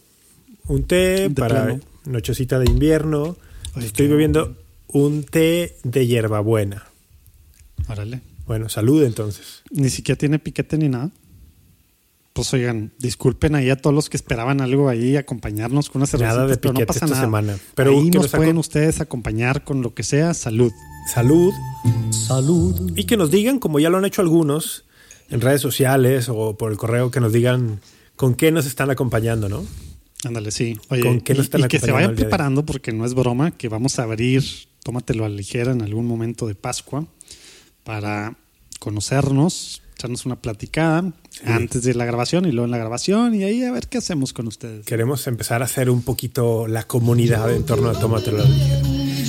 Un 0.68 0.84
té 0.84 0.96
De 0.96 1.30
para 1.30 1.64
plano. 1.66 1.80
nochecita 2.06 2.60
de 2.60 2.70
invierno. 2.70 3.38
Estoy 3.78 4.08
bebiendo 4.08 4.58
un 4.90 5.24
té 5.24 5.78
de 5.84 6.08
hierbabuena. 6.08 6.86
Órale. 7.88 8.22
Bueno, 8.48 8.68
salud 8.70 9.04
entonces. 9.04 9.62
Ni 9.72 9.90
siquiera 9.90 10.18
tiene 10.18 10.40
piquete 10.40 10.78
ni 10.78 10.90
nada. 10.90 11.10
Pues 12.34 12.54
oigan, 12.54 12.94
disculpen 12.98 13.56
ahí 13.56 13.70
a 13.70 13.76
todos 13.76 13.94
los 13.94 14.10
que 14.10 14.16
esperaban 14.18 14.62
algo 14.62 14.88
ahí, 14.90 15.18
acompañarnos 15.18 15.90
con 15.90 16.00
una 16.02 16.08
cerveza. 16.08 16.32
Nada 16.34 16.48
de 16.48 16.58
pero 16.58 16.74
no 16.74 16.80
pasa 16.86 17.00
esta 17.06 17.08
nada. 17.08 17.22
semana. 17.22 17.58
Pero 17.76 17.92
ahí 17.92 18.10
que 18.10 18.18
nos 18.18 18.24
nos 18.26 18.32
pueden 18.32 18.58
ustedes 18.58 19.02
acompañar 19.02 19.64
con 19.64 19.82
lo 19.82 19.94
que 19.94 20.04
sea. 20.04 20.34
Salud. 20.34 20.72
Salud. 21.14 21.54
Salud. 22.12 22.94
Y 22.96 23.04
que 23.06 23.18
nos 23.18 23.32
digan, 23.32 23.60
como 23.60 23.80
ya 23.80 23.90
lo 23.90 23.98
han 23.98 24.06
hecho 24.06 24.22
algunos, 24.22 24.86
en 25.30 25.42
redes 25.42 25.62
sociales 25.62 26.30
o 26.30 26.58
por 26.58 26.72
el 26.72 26.78
correo, 26.78 27.12
que 27.12 27.20
nos 27.20 27.34
digan 27.34 27.82
con 28.16 28.36
qué 28.36 28.52
nos 28.52 28.66
están 28.66 28.90
acompañando, 28.92 29.50
¿no? 29.50 29.66
Ándale, 30.24 30.52
sí. 30.52 30.78
Oye, 30.90 31.02
¿Con 31.02 31.22
qué 31.22 31.34
nos 31.34 31.44
y- 31.44 31.46
están 31.48 31.62
y, 31.62 31.68
que 31.68 31.80
se 31.80 31.86
acompañando 31.86 32.14
vayan 32.14 32.16
preparando 32.30 32.66
porque 32.66 32.92
no 32.94 33.06
es 33.06 33.14
broma, 33.14 33.52
que 33.52 33.68
vamos 33.68 33.98
a 34.00 34.04
abrir, 34.04 34.44
tómatelo 34.84 35.26
a 35.26 35.30
la 35.30 35.36
ligera 35.36 35.72
en 35.72 35.82
algún 35.82 36.06
momento 36.06 36.48
de 36.48 36.54
Pascua 36.56 37.08
para 37.84 38.38
conocernos, 38.80 39.81
echarnos 40.02 40.26
una 40.26 40.36
platicada 40.36 41.14
antes 41.46 41.84
de 41.84 41.94
la 41.94 42.06
grabación 42.06 42.46
y 42.46 42.52
luego 42.52 42.66
en 42.66 42.72
la 42.72 42.80
grabación 42.80 43.36
y 43.36 43.44
ahí 43.44 43.64
a 43.64 43.72
ver 43.72 43.88
qué 43.88 44.00
hacemos 44.00 44.34
con 44.34 44.48
ustedes. 44.48 44.86
Queremos 44.86 45.28
empezar 45.28 45.62
a 45.62 45.66
hacer 45.66 45.92
un 45.92 46.02
poquito 46.02 46.68
la 46.68 46.84
comunidad 46.84 47.54
en 47.54 47.64
torno 47.66 47.90
a 47.90 47.94
Tómatelo. 47.94 48.44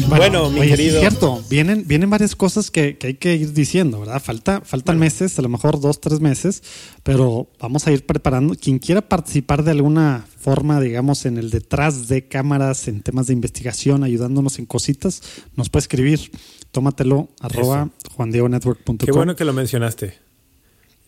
Bueno, 0.09 0.51
mi 0.51 0.61
oye, 0.61 0.71
querido. 0.71 0.95
es 0.97 1.01
cierto, 1.01 1.45
vienen, 1.51 1.85
vienen 1.87 2.09
varias 2.09 2.35
cosas 2.35 2.71
que, 2.71 2.97
que 2.97 3.09
hay 3.09 3.15
que 3.15 3.37
ir 3.37 3.53
diciendo, 3.53 4.01
¿verdad? 4.01 4.23
Falta, 4.23 4.63
faltan 4.63 4.99
meses, 4.99 5.39
a 5.39 5.43
lo 5.43 5.51
mejor 5.51 5.79
dos, 5.79 6.01
tres 6.01 6.21
meses, 6.21 6.63
pero 7.03 7.49
vamos 7.61 7.87
a 7.87 7.93
ir 7.93 8.07
preparando. 8.07 8.55
Quien 8.55 8.79
quiera 8.79 9.03
participar 9.03 9.63
de 9.63 9.73
alguna 9.73 10.25
forma, 10.39 10.81
digamos, 10.81 11.27
en 11.27 11.37
el 11.37 11.51
detrás 11.51 12.09
de 12.09 12.27
cámaras, 12.27 12.89
en 12.89 13.03
temas 13.03 13.27
de 13.27 13.35
investigación, 13.35 14.05
ayudándonos 14.05 14.59
en 14.59 14.65
cositas, 14.65 15.23
nos 15.55 15.69
puede 15.69 15.83
escribir. 15.83 16.31
Tómatelo, 16.71 17.29
arroba 17.41 17.91
juandiegonetwork.com. 18.17 18.97
Qué 18.97 19.13
bueno 19.13 19.37
que 19.37 19.45
lo 19.45 19.53
mencionaste. 19.53 20.22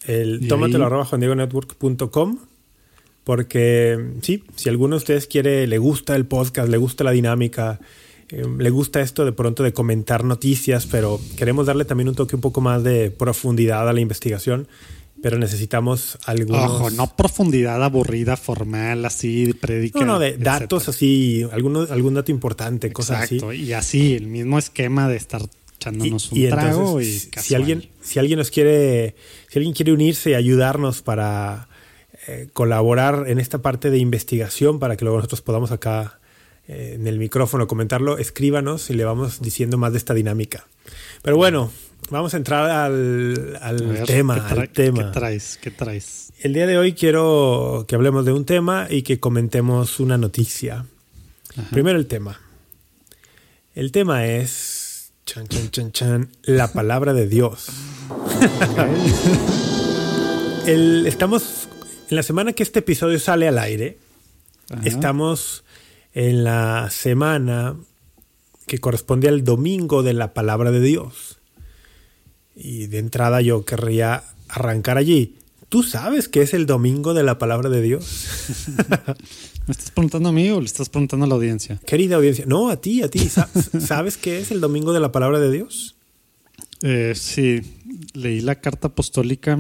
El 0.07 0.47
tómatelo 0.49 0.85
ahí- 0.85 0.87
arroba 0.87 1.05
juandiegonetwork.com 1.05 2.39
porque 3.25 3.99
sí, 4.21 4.45
si 4.55 4.69
alguno 4.69 4.97
de 4.97 4.99
ustedes 4.99 5.27
quiere, 5.27 5.67
le 5.67 5.79
gusta 5.79 6.15
el 6.15 6.27
podcast, 6.27 6.69
le 6.69 6.77
gusta 6.77 7.05
la 7.05 7.11
dinámica, 7.11 7.81
eh, 8.29 8.45
le 8.59 8.71
gusta 8.71 9.01
esto 9.01 9.25
de 9.25 9.33
pronto 9.33 9.63
de 9.63 9.73
comentar 9.73 10.25
noticias, 10.25 10.87
pero 10.87 11.19
queremos 11.37 11.65
darle 11.67 11.87
también 11.87 12.09
un 12.11 12.15
toque 12.15 12.35
un 12.37 12.43
poco 12.43 12.61
más 12.61 12.83
de 12.85 13.11
profundidad 13.11 13.89
a 13.89 13.93
la 13.95 14.01
investigación, 14.01 14.69
pero 15.23 15.39
necesitamos 15.39 16.19
algunos... 16.27 16.71
Ojo, 16.71 16.91
no 16.91 17.17
profundidad 17.17 17.83
aburrida, 17.83 18.37
formal, 18.37 19.07
así, 19.07 19.47
de 19.47 19.55
prédica. 19.55 20.01
No, 20.01 20.05
no, 20.05 20.19
de 20.19 20.29
etcétera. 20.29 20.59
datos 20.61 20.89
así, 20.91 21.47
alguno, 21.51 21.87
algún 21.89 22.13
dato 22.13 22.31
importante, 22.31 22.93
cosas 22.93 23.23
así. 23.23 23.37
Exacto, 23.37 23.55
y 23.55 23.73
así, 23.73 24.15
el 24.17 24.27
mismo 24.27 24.59
esquema 24.59 25.09
de 25.09 25.17
estar 25.17 25.41
echándonos 25.93 26.33
un 26.33 26.39
Y- 26.39 26.47
y 26.47 26.49
trago 26.51 26.81
entonces, 27.01 27.29
y 27.37 27.41
si- 27.41 27.55
alguien 27.55 27.89
si 28.03 28.19
alguien 28.19 28.39
nos 28.39 28.51
quiere 28.51 29.15
si 29.51 29.59
alguien 29.59 29.75
quiere 29.75 29.93
unirse 29.93 30.31
y 30.31 30.35
ayudarnos 30.35 31.03
para 31.03 31.69
eh, 32.27 32.49
colaborar 32.53 33.25
en 33.29 33.39
esta 33.39 33.59
parte 33.63 33.91
de 33.91 33.99
investigación 33.99 34.79
para 34.79 34.97
que 34.97 35.05
luego 35.05 35.19
nosotros 35.19 35.43
podamos 35.43 35.71
acá 35.73 36.19
eh, 36.69 36.93
en 36.95 37.07
el 37.07 37.19
micrófono 37.19 37.67
comentarlo 37.67 38.17
escríbanos 38.19 38.89
y 38.91 38.95
le 38.95 39.05
vamos 39.05 39.43
diciendo 39.43 39.77
más 39.77 39.93
de 39.93 39.99
esta 39.99 40.15
dinámica 40.15 40.67
pero 41.23 41.37
bueno 41.37 41.71
vamos 42.11 42.33
a 42.35 42.37
entrar 42.39 42.71
al, 42.71 43.59
al 43.61 43.83
A 43.83 43.87
ver, 43.93 44.05
tema 44.07 44.47
¿qué 44.49 44.61
al 44.61 44.69
tema 44.71 45.07
¿Qué 45.07 45.13
traes? 45.13 45.59
¿Qué 45.61 45.71
traes? 45.71 46.33
el 46.41 46.53
día 46.55 46.67
de 46.67 46.79
hoy 46.79 46.95
quiero 46.95 47.85
que 47.89 47.95
hablemos 47.95 48.25
de 48.25 48.33
un 48.33 48.45
tema 48.47 48.87
y 48.91 49.03
que 49.03 49.21
comentemos 49.21 50.01
una 50.01 50.17
noticia 50.19 50.87
Ajá. 51.57 51.69
Primero 51.71 51.99
el 51.99 52.07
tema. 52.07 52.41
El 53.77 53.93
tema 53.93 54.27
es. 54.27 54.84
Chan, 55.27 55.47
chan, 55.49 55.71
chan, 55.71 55.93
chan. 55.93 56.29
La 56.43 56.73
palabra 56.73 57.15
de 57.15 57.27
Dios. 57.27 57.67
El- 60.67 61.07
estamos. 61.07 61.69
En 62.11 62.17
la 62.17 62.23
semana 62.23 62.53
que 62.53 62.63
este 62.63 62.81
episodio 62.81 63.19
sale 63.19 63.49
al 63.49 63.59
aire, 63.59 63.99
Ajá. 64.71 64.83
estamos 64.85 65.65
en 66.13 66.45
la 66.45 66.89
semana 66.91 67.77
que 68.67 68.79
corresponde 68.79 69.29
al 69.29 69.43
domingo 69.45 70.03
de 70.03 70.13
la 70.13 70.35
palabra 70.35 70.71
de 70.71 70.81
Dios. 70.81 71.39
Y 72.55 72.87
de 72.87 72.99
entrada 72.99 73.41
yo 73.41 73.65
querría 73.65 74.23
arrancar 74.49 74.99
allí. 74.99 75.39
¿Tú 75.71 75.83
sabes 75.83 76.29
qué 76.29 76.43
es 76.43 76.53
el 76.55 76.67
domingo 76.67 77.15
de 77.15 77.23
la 77.25 77.39
palabra 77.39 77.69
de 77.71 77.81
Dios? 77.81 78.05
¿Me 79.67 79.73
estás 79.73 79.91
preguntando 79.91 80.29
a 80.29 80.33
mí 80.33 80.51
o 80.51 80.61
le 80.61 80.67
estás 80.67 80.89
preguntando 80.91 81.25
a 81.25 81.29
la 81.29 81.35
audiencia? 81.37 81.81
Querida 81.87 82.17
audiencia, 82.17 82.45
no, 82.47 82.69
a 82.69 82.77
ti, 82.81 83.03
a 83.03 83.09
ti. 83.09 83.21
Sa- 83.21 83.49
¿Sabes 83.81 84.17
qué 84.19 84.39
es 84.39 84.51
el 84.51 84.61
domingo 84.61 84.93
de 84.93 85.01
la 85.01 85.11
palabra 85.13 85.41
de 85.41 85.51
Dios? 85.51 85.97
Eh, 86.83 87.15
sí, 87.17 87.63
leí 88.13 88.41
la 88.43 88.57
carta 88.57 88.89
apostólica. 88.89 89.59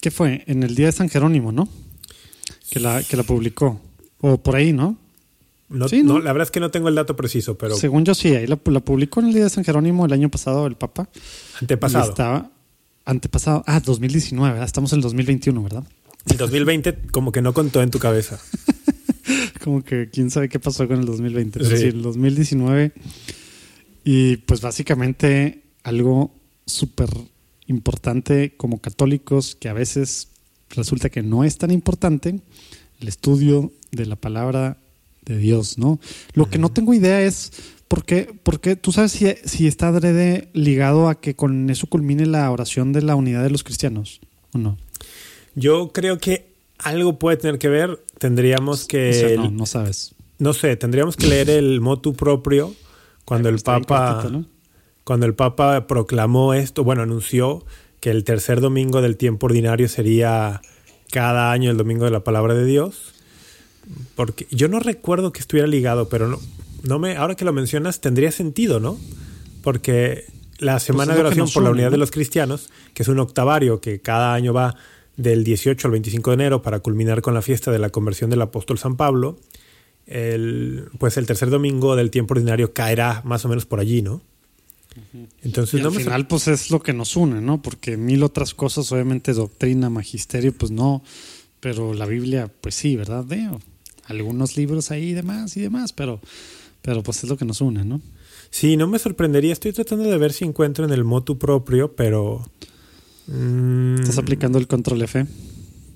¿Qué 0.00 0.10
fue? 0.10 0.42
En 0.48 0.64
el 0.64 0.74
día 0.74 0.86
de 0.86 0.92
San 0.92 1.08
Jerónimo, 1.08 1.52
¿no? 1.52 1.68
Que 2.70 2.80
la, 2.80 3.02
que 3.04 3.16
la 3.16 3.22
publicó. 3.22 3.80
O 4.20 4.38
por 4.38 4.56
ahí, 4.56 4.72
¿no? 4.72 4.96
No, 5.68 5.88
Sí, 5.88 6.02
¿no? 6.02 6.14
no, 6.14 6.18
la 6.18 6.32
verdad 6.32 6.48
es 6.48 6.50
que 6.50 6.60
no 6.60 6.70
tengo 6.72 6.88
el 6.88 6.94
dato 6.96 7.14
preciso, 7.16 7.56
pero 7.56 7.76
Según 7.76 8.04
yo 8.04 8.14
sí, 8.14 8.34
ahí 8.34 8.46
la, 8.46 8.58
la 8.64 8.80
publicó 8.80 9.20
en 9.20 9.26
el 9.28 9.34
día 9.34 9.44
de 9.44 9.50
San 9.50 9.64
Jerónimo 9.64 10.04
el 10.04 10.12
año 10.12 10.28
pasado 10.30 10.66
el 10.66 10.74
Papa. 10.74 11.08
Antepasado. 11.60 12.10
estaba 12.10 12.50
antepasado. 13.04 13.62
Ah, 13.66 13.80
2019, 13.80 14.52
¿verdad? 14.52 14.66
Estamos 14.66 14.92
en 14.92 14.98
el 14.98 15.02
2021, 15.04 15.62
¿verdad? 15.62 15.84
El 16.26 16.36
2020 16.36 16.98
como 17.12 17.30
que 17.32 17.40
no 17.40 17.54
contó 17.54 17.80
en 17.82 17.90
tu 17.90 17.98
cabeza. 18.00 18.40
Como 19.62 19.82
que 19.82 20.08
quién 20.10 20.30
sabe 20.30 20.48
qué 20.48 20.58
pasó 20.58 20.86
con 20.88 20.98
el 21.00 21.06
2020. 21.06 21.58
Pero 21.60 21.70
Sí. 21.70 21.82
sí, 21.82 21.88
el 21.88 22.02
2019. 22.02 22.92
Y 24.04 24.38
pues 24.38 24.60
básicamente 24.60 25.62
algo 25.84 26.34
súper 26.66 27.08
importante 27.66 28.54
como 28.56 28.80
católicos 28.80 29.56
que 29.58 29.68
a 29.68 29.72
veces 29.72 30.28
resulta 30.70 31.10
que 31.10 31.22
no 31.22 31.44
es 31.44 31.58
tan 31.58 31.70
importante 31.70 32.40
el 33.00 33.08
estudio 33.08 33.72
de 33.90 34.06
la 34.06 34.16
palabra 34.16 34.78
de 35.24 35.36
Dios, 35.38 35.78
¿no? 35.78 36.00
Lo 36.34 36.48
que 36.48 36.58
no 36.58 36.70
tengo 36.70 36.94
idea 36.94 37.20
es 37.22 37.52
por 37.88 38.04
qué, 38.04 38.34
por 38.42 38.60
qué 38.60 38.74
tú 38.74 38.90
sabes 38.90 39.12
si, 39.12 39.26
si 39.44 39.66
está 39.66 39.88
adrede 39.88 40.48
ligado 40.52 41.08
a 41.08 41.20
que 41.20 41.36
con 41.36 41.68
eso 41.70 41.86
culmine 41.86 42.26
la 42.26 42.50
oración 42.50 42.92
de 42.92 43.02
la 43.02 43.14
unidad 43.16 43.42
de 43.42 43.50
los 43.50 43.62
cristianos 43.64 44.20
o 44.52 44.58
no. 44.58 44.78
Yo 45.54 45.92
creo 45.92 46.18
que 46.18 46.52
algo 46.78 47.18
puede 47.18 47.36
tener 47.36 47.58
que 47.58 47.68
ver. 47.68 48.02
Tendríamos 48.22 48.86
que, 48.86 49.10
O 49.10 49.12
sea, 49.12 49.28
el- 49.30 49.36
no, 49.36 49.44
no, 49.44 49.50
no 49.50 49.66
sabes. 49.66 50.14
sé, 50.54 50.76
tendríamos 50.76 51.16
que 51.16 51.26
leer 51.26 51.50
el 51.50 51.80
motu 51.80 52.14
propio 52.14 52.72
cuando 53.24 53.48
el 53.48 53.58
Papa, 53.58 54.30
cuando 55.02 55.26
el 55.26 55.34
Papa 55.34 55.88
proclamó 55.88 56.54
esto, 56.54 56.84
bueno, 56.84 57.02
anunció 57.02 57.64
que 57.98 58.10
el 58.10 58.22
tercer 58.22 58.60
domingo 58.60 59.02
del 59.02 59.16
tiempo 59.16 59.46
ordinario 59.46 59.88
sería 59.88 60.60
cada 61.10 61.50
año 61.50 61.72
el 61.72 61.76
domingo 61.76 62.04
de 62.04 62.12
la 62.12 62.22
palabra 62.22 62.54
de 62.54 62.64
Dios. 62.64 63.12
Porque 64.14 64.46
yo 64.52 64.68
no 64.68 64.78
recuerdo 64.78 65.32
que 65.32 65.40
estuviera 65.40 65.66
ligado, 65.66 66.08
pero 66.08 66.28
no, 66.28 66.38
no 66.84 67.00
me, 67.00 67.16
ahora 67.16 67.34
que 67.34 67.44
lo 67.44 67.52
mencionas, 67.52 68.00
tendría 68.00 68.30
sentido, 68.30 68.78
¿no? 68.78 68.98
Porque 69.62 70.26
la 70.58 70.78
semana 70.78 71.12
es 71.12 71.16
de 71.16 71.24
oración 71.24 71.48
por 71.52 71.64
la 71.64 71.70
unidad 71.70 71.86
¿no? 71.88 71.92
de 71.92 71.98
los 71.98 72.12
cristianos, 72.12 72.70
que 72.94 73.02
es 73.02 73.08
un 73.08 73.18
octavario 73.18 73.80
que 73.80 74.00
cada 74.00 74.32
año 74.34 74.52
va 74.54 74.76
del 75.16 75.44
18 75.44 75.86
al 75.86 75.92
25 75.92 76.30
de 76.30 76.34
enero 76.34 76.62
para 76.62 76.80
culminar 76.80 77.22
con 77.22 77.34
la 77.34 77.42
fiesta 77.42 77.70
de 77.70 77.78
la 77.78 77.90
conversión 77.90 78.30
del 78.30 78.42
apóstol 78.42 78.78
San 78.78 78.96
Pablo, 78.96 79.38
el, 80.06 80.88
pues 80.98 81.16
el 81.16 81.26
tercer 81.26 81.50
domingo 81.50 81.96
del 81.96 82.10
tiempo 82.10 82.34
ordinario 82.34 82.72
caerá 82.72 83.22
más 83.24 83.44
o 83.44 83.48
menos 83.48 83.66
por 83.66 83.80
allí, 83.80 84.02
¿no? 84.02 84.22
Entonces 85.42 85.80
Y 85.80 85.82
no 85.82 85.88
al 85.88 85.94
me 85.94 86.02
final, 86.02 86.26
pues 86.26 86.48
es 86.48 86.70
lo 86.70 86.82
que 86.82 86.92
nos 86.92 87.16
une, 87.16 87.40
¿no? 87.40 87.62
Porque 87.62 87.96
mil 87.96 88.22
otras 88.22 88.54
cosas, 88.54 88.90
obviamente, 88.92 89.32
doctrina, 89.32 89.88
magisterio, 89.88 90.52
pues 90.52 90.70
no. 90.70 91.02
Pero 91.60 91.94
la 91.94 92.06
Biblia, 92.06 92.50
pues 92.60 92.74
sí, 92.74 92.96
¿verdad? 92.96 93.24
Veo 93.24 93.60
algunos 94.06 94.56
libros 94.56 94.90
ahí 94.90 95.10
y 95.10 95.12
demás 95.14 95.56
y 95.56 95.60
demás, 95.60 95.92
pero, 95.92 96.20
pero 96.82 97.02
pues 97.02 97.22
es 97.22 97.30
lo 97.30 97.36
que 97.36 97.44
nos 97.44 97.60
une, 97.60 97.84
¿no? 97.84 98.00
Sí, 98.50 98.76
no 98.76 98.86
me 98.86 98.98
sorprendería. 98.98 99.52
Estoy 99.52 99.72
tratando 99.72 100.04
de 100.04 100.18
ver 100.18 100.32
si 100.32 100.44
encuentro 100.44 100.84
en 100.84 100.92
el 100.92 101.04
motu 101.04 101.38
propio, 101.38 101.94
pero. 101.96 102.46
Mm, 103.26 104.00
Estás 104.00 104.18
aplicando 104.18 104.58
el 104.58 104.66
control 104.66 105.02
F. 105.02 105.26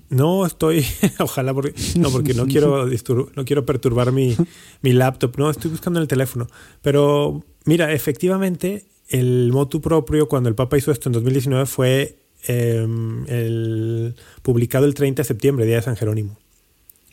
No, 0.08 0.46
estoy. 0.46 0.84
Ojalá, 1.18 1.52
porque, 1.52 1.74
no, 1.96 2.10
porque 2.10 2.32
no 2.34 2.46
quiero, 2.48 2.86
no 3.34 3.44
quiero 3.44 3.66
perturbar 3.66 4.12
mi, 4.12 4.36
mi 4.82 4.92
laptop. 4.92 5.36
No, 5.38 5.50
estoy 5.50 5.70
buscando 5.70 5.98
en 5.98 6.02
el 6.02 6.08
teléfono. 6.08 6.46
Pero 6.82 7.44
mira, 7.64 7.92
efectivamente, 7.92 8.84
el 9.08 9.50
motu 9.52 9.80
propio, 9.80 10.28
cuando 10.28 10.48
el 10.48 10.54
Papa 10.54 10.78
hizo 10.78 10.92
esto 10.92 11.08
en 11.08 11.14
2019, 11.14 11.66
fue 11.66 12.18
eh, 12.48 12.86
el, 13.28 14.14
publicado 14.42 14.86
el 14.86 14.94
30 14.94 15.22
de 15.22 15.26
septiembre, 15.26 15.66
día 15.66 15.76
de 15.76 15.82
San 15.82 15.96
Jerónimo. 15.96 16.38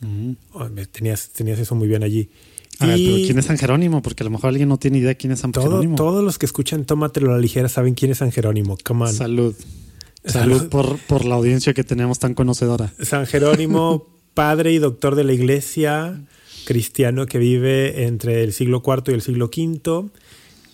Ujú. 0.02 0.36
Oh, 0.54 0.66
tenías, 0.92 1.30
tenías 1.30 1.58
eso 1.60 1.76
muy 1.76 1.88
bien 1.88 2.04
allí. 2.04 2.30
A 2.80 2.88
ver, 2.88 2.98
pero 2.98 3.16
¿quién 3.18 3.38
es 3.40 3.46
San 3.46 3.58
Jerónimo? 3.58 4.02
Porque 4.02 4.24
a 4.24 4.26
lo 4.26 4.32
mejor 4.32 4.50
alguien 4.50 4.68
no 4.68 4.78
tiene 4.78 4.98
idea 4.98 5.14
quién 5.16 5.32
es 5.32 5.40
San 5.40 5.52
Todo- 5.52 5.64
Jerónimo. 5.66 5.96
todos 5.96 6.24
los 6.24 6.38
que 6.38 6.46
escuchan 6.46 6.86
Tómatelo 6.86 7.30
a 7.32 7.36
la 7.36 7.40
ligera 7.40 7.70
saben 7.70 7.94
quién 7.94 8.12
es 8.12 8.18
San 8.18 8.32
Jerónimo. 8.32 8.78
Come 8.84 9.06
on. 9.06 9.14
Salud. 9.14 9.56
Salud. 10.26 10.70
Por, 10.70 10.98
por 11.00 11.26
la 11.26 11.36
audiencia 11.36 11.74
que 11.74 11.84
tenemos 11.84 12.20
tan 12.20 12.34
conocedora. 12.34 12.94
San 13.02 13.26
Jerónimo, 13.26 14.08
padre 14.34 14.72
y 14.72 14.78
doctor 14.78 15.16
de 15.16 15.24
la 15.24 15.34
iglesia, 15.34 16.22
cristiano 16.66 17.26
que 17.26 17.40
vive 17.40 18.06
entre 18.06 18.44
el 18.44 18.54
siglo 18.54 18.82
IV 18.86 19.12
y 19.12 19.16
el 19.16 19.22
siglo 19.22 19.46
V, 19.46 20.10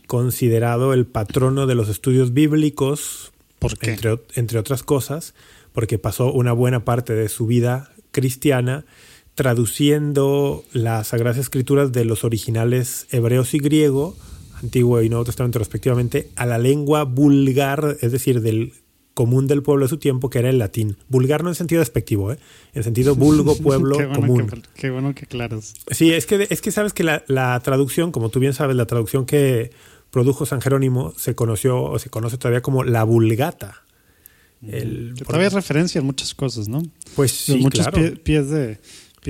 considerado 0.08 0.94
el 0.94 1.06
patrono 1.06 1.68
de 1.68 1.76
los 1.76 1.90
estudios 1.90 2.34
bíblicos 2.34 3.32
¿Por 3.60 3.78
qué? 3.78 3.92
Entre, 3.92 4.18
entre 4.36 4.58
otras 4.58 4.84
cosas, 4.84 5.34
porque 5.74 6.00
pasó 6.00 6.32
una 6.32 6.54
buena 6.54 6.86
parte 6.86 7.14
de 7.14 7.30
su 7.30 7.46
vida 7.46 7.92
cristiana 8.12 8.86
traduciendo 9.36 10.64
las 10.74 11.08
Sagradas 11.08 11.38
Escrituras 11.38 11.92
de 11.92 12.06
los 12.06 12.24
originales 12.24 13.08
hebreos 13.12 13.54
y 13.54 13.60
griego, 13.60 14.18
Antiguo 14.62 15.02
y 15.02 15.10
Nuevo 15.10 15.26
Testamento 15.26 15.60
respectivamente, 15.60 16.30
a 16.36 16.46
la 16.46 16.58
lengua 16.58 17.04
vulgar, 17.04 17.98
es 18.02 18.12
decir, 18.12 18.42
del 18.42 18.74
común 19.20 19.48
del 19.48 19.62
pueblo 19.64 19.84
de 19.84 19.90
su 19.90 19.98
tiempo, 19.98 20.30
que 20.30 20.40
era 20.40 20.50
el 20.50 20.60
latín. 20.60 20.96
Vulgar 21.10 21.44
no 21.44 21.50
en 21.50 21.56
sentido 21.56 21.82
despectivo, 21.82 22.32
¿eh? 22.32 22.38
en 22.74 22.84
sentido 22.84 23.16
vulgo, 23.18 23.58
pueblo 23.58 23.98
qué 23.98 24.06
bueno 24.06 24.22
común. 24.22 24.48
Que, 24.48 24.62
qué 24.76 24.90
bueno 24.92 25.14
que 25.14 25.26
claros. 25.26 25.74
Sí, 25.92 26.14
es 26.14 26.26
que, 26.26 26.48
es 26.50 26.62
que 26.62 26.72
sabes 26.72 26.94
que 26.94 27.04
la, 27.04 27.26
la, 27.28 27.60
traducción, 27.60 28.14
como 28.14 28.30
tú 28.30 28.40
bien 28.40 28.54
sabes, 28.54 28.78
la 28.78 28.86
traducción 28.86 29.26
que 29.26 29.72
produjo 30.10 30.46
San 30.46 30.62
Jerónimo 30.62 31.14
se 31.18 31.36
conoció 31.36 31.84
o 31.84 32.00
se 32.00 32.10
conoce 32.10 32.38
todavía 32.38 32.62
como 32.62 32.86
la 32.86 33.04
vulgata. 33.04 33.84
El, 34.66 35.16
todavía 35.16 35.50
hay 35.50 35.54
referencia 35.54 36.00
en 36.00 36.06
muchas 36.06 36.34
cosas, 36.34 36.70
¿no? 36.70 36.82
Pues 37.18 37.34
sí, 37.34 37.58
muchos 37.58 37.90
claro. 37.90 37.98
pie, 37.98 38.12
pies 38.12 38.50
de 38.50 38.80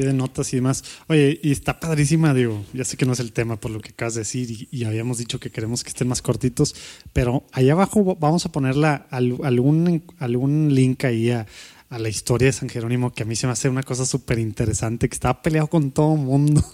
de 0.05 0.13
notas 0.13 0.51
y 0.53 0.57
demás. 0.57 0.83
Oye, 1.07 1.39
y 1.43 1.51
está 1.51 1.79
padrísima, 1.79 2.33
digo, 2.33 2.63
ya 2.73 2.83
sé 2.85 2.97
que 2.97 3.05
no 3.05 3.13
es 3.13 3.19
el 3.19 3.31
tema 3.31 3.55
por 3.59 3.71
lo 3.71 3.79
que 3.81 3.89
acabas 3.89 4.15
de 4.15 4.21
decir 4.21 4.49
y, 4.51 4.67
y 4.71 4.83
habíamos 4.85 5.17
dicho 5.17 5.39
que 5.39 5.49
queremos 5.49 5.83
que 5.83 5.89
estén 5.89 6.07
más 6.07 6.21
cortitos, 6.21 6.75
pero 7.13 7.43
allá 7.51 7.73
abajo 7.73 8.15
vamos 8.19 8.45
a 8.45 8.51
ponerla 8.51 9.07
algún, 9.11 10.03
algún 10.19 10.73
link 10.73 11.03
ahí 11.05 11.31
a, 11.31 11.45
a 11.89 11.99
la 11.99 12.09
historia 12.09 12.47
de 12.47 12.53
San 12.53 12.69
Jerónimo 12.69 13.13
que 13.13 13.23
a 13.23 13.25
mí 13.25 13.35
se 13.35 13.47
me 13.47 13.53
hace 13.53 13.67
una 13.69 13.83
cosa 13.83 14.05
súper 14.05 14.39
interesante, 14.39 15.09
que 15.09 15.13
estaba 15.15 15.41
peleado 15.41 15.67
con 15.67 15.91
todo 15.91 16.13
el 16.15 16.21
mundo. 16.21 16.63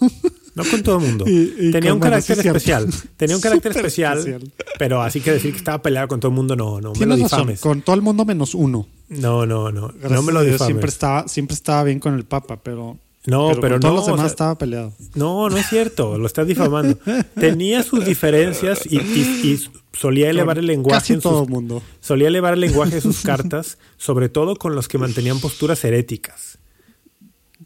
No 0.56 0.64
con 0.64 0.82
todo 0.82 0.96
el 0.96 1.04
mundo. 1.04 1.26
Y- 1.28 1.68
y 1.68 1.70
Tenía 1.70 1.92
un 1.92 2.00
carácter 2.00 2.38
especial. 2.38 2.88
Tenía 3.18 3.36
un 3.36 3.42
carácter 3.46 3.72
especial, 3.76 4.16
especial. 4.20 4.50
pero 4.78 5.02
así 5.02 5.20
que 5.20 5.32
decir 5.32 5.50
que 5.52 5.58
estaba 5.58 5.82
peleado 5.82 6.08
con 6.08 6.18
todo 6.18 6.30
el 6.30 6.34
mundo, 6.34 6.56
no, 6.56 6.80
no 6.80 6.92
me 6.94 7.04
lo 7.04 7.14
Tienes 7.14 7.20
razón, 7.24 7.40
difames. 7.40 7.60
con 7.60 7.82
todo 7.82 7.94
el 7.94 8.00
mundo 8.00 8.24
menos 8.24 8.54
uno. 8.54 8.88
No, 9.10 9.44
no, 9.44 9.70
no. 9.70 9.88
Gracias 9.88 10.12
no 10.12 10.22
me 10.22 10.32
lo 10.32 10.40
Dios, 10.40 10.52
difames. 10.54 10.66
siempre 10.72 10.88
estaba, 10.88 11.28
siempre 11.28 11.52
estaba 11.52 11.84
bien 11.84 12.00
con 12.00 12.14
el 12.14 12.24
Papa, 12.24 12.58
pero, 12.62 12.96
No, 13.26 13.48
pero, 13.60 13.60
con 13.60 13.70
no. 13.70 13.80
todos 13.80 13.94
los 13.94 14.04
o 14.04 14.06
demás 14.06 14.20
sea, 14.20 14.26
estaba 14.28 14.58
peleado. 14.58 14.92
No, 15.14 15.48
no 15.48 15.56
es 15.56 15.66
cierto, 15.68 16.16
lo 16.18 16.26
estás 16.26 16.46
difamando. 16.46 16.96
Tenía 17.38 17.82
sus 17.82 18.04
diferencias 18.04 18.86
y, 18.86 18.98
y- 18.98 19.40
y 19.52 19.60
solía 19.92 20.30
elevar 20.30 20.58
el 20.58 20.66
lenguaje 20.66 21.00
Casi 21.00 21.12
en 21.14 21.20
todo 21.20 21.40
sus, 21.40 21.48
mundo. 21.48 21.82
solía 22.00 22.28
elevar 22.28 22.54
el 22.54 22.60
lenguaje 22.60 22.96
de 22.96 23.00
sus 23.00 23.20
cartas, 23.24 23.78
sobre 23.96 24.28
todo 24.28 24.56
con 24.56 24.74
los 24.74 24.86
que 24.88 24.98
mantenían 24.98 25.40
posturas 25.40 25.84
heréticas. 25.84 26.58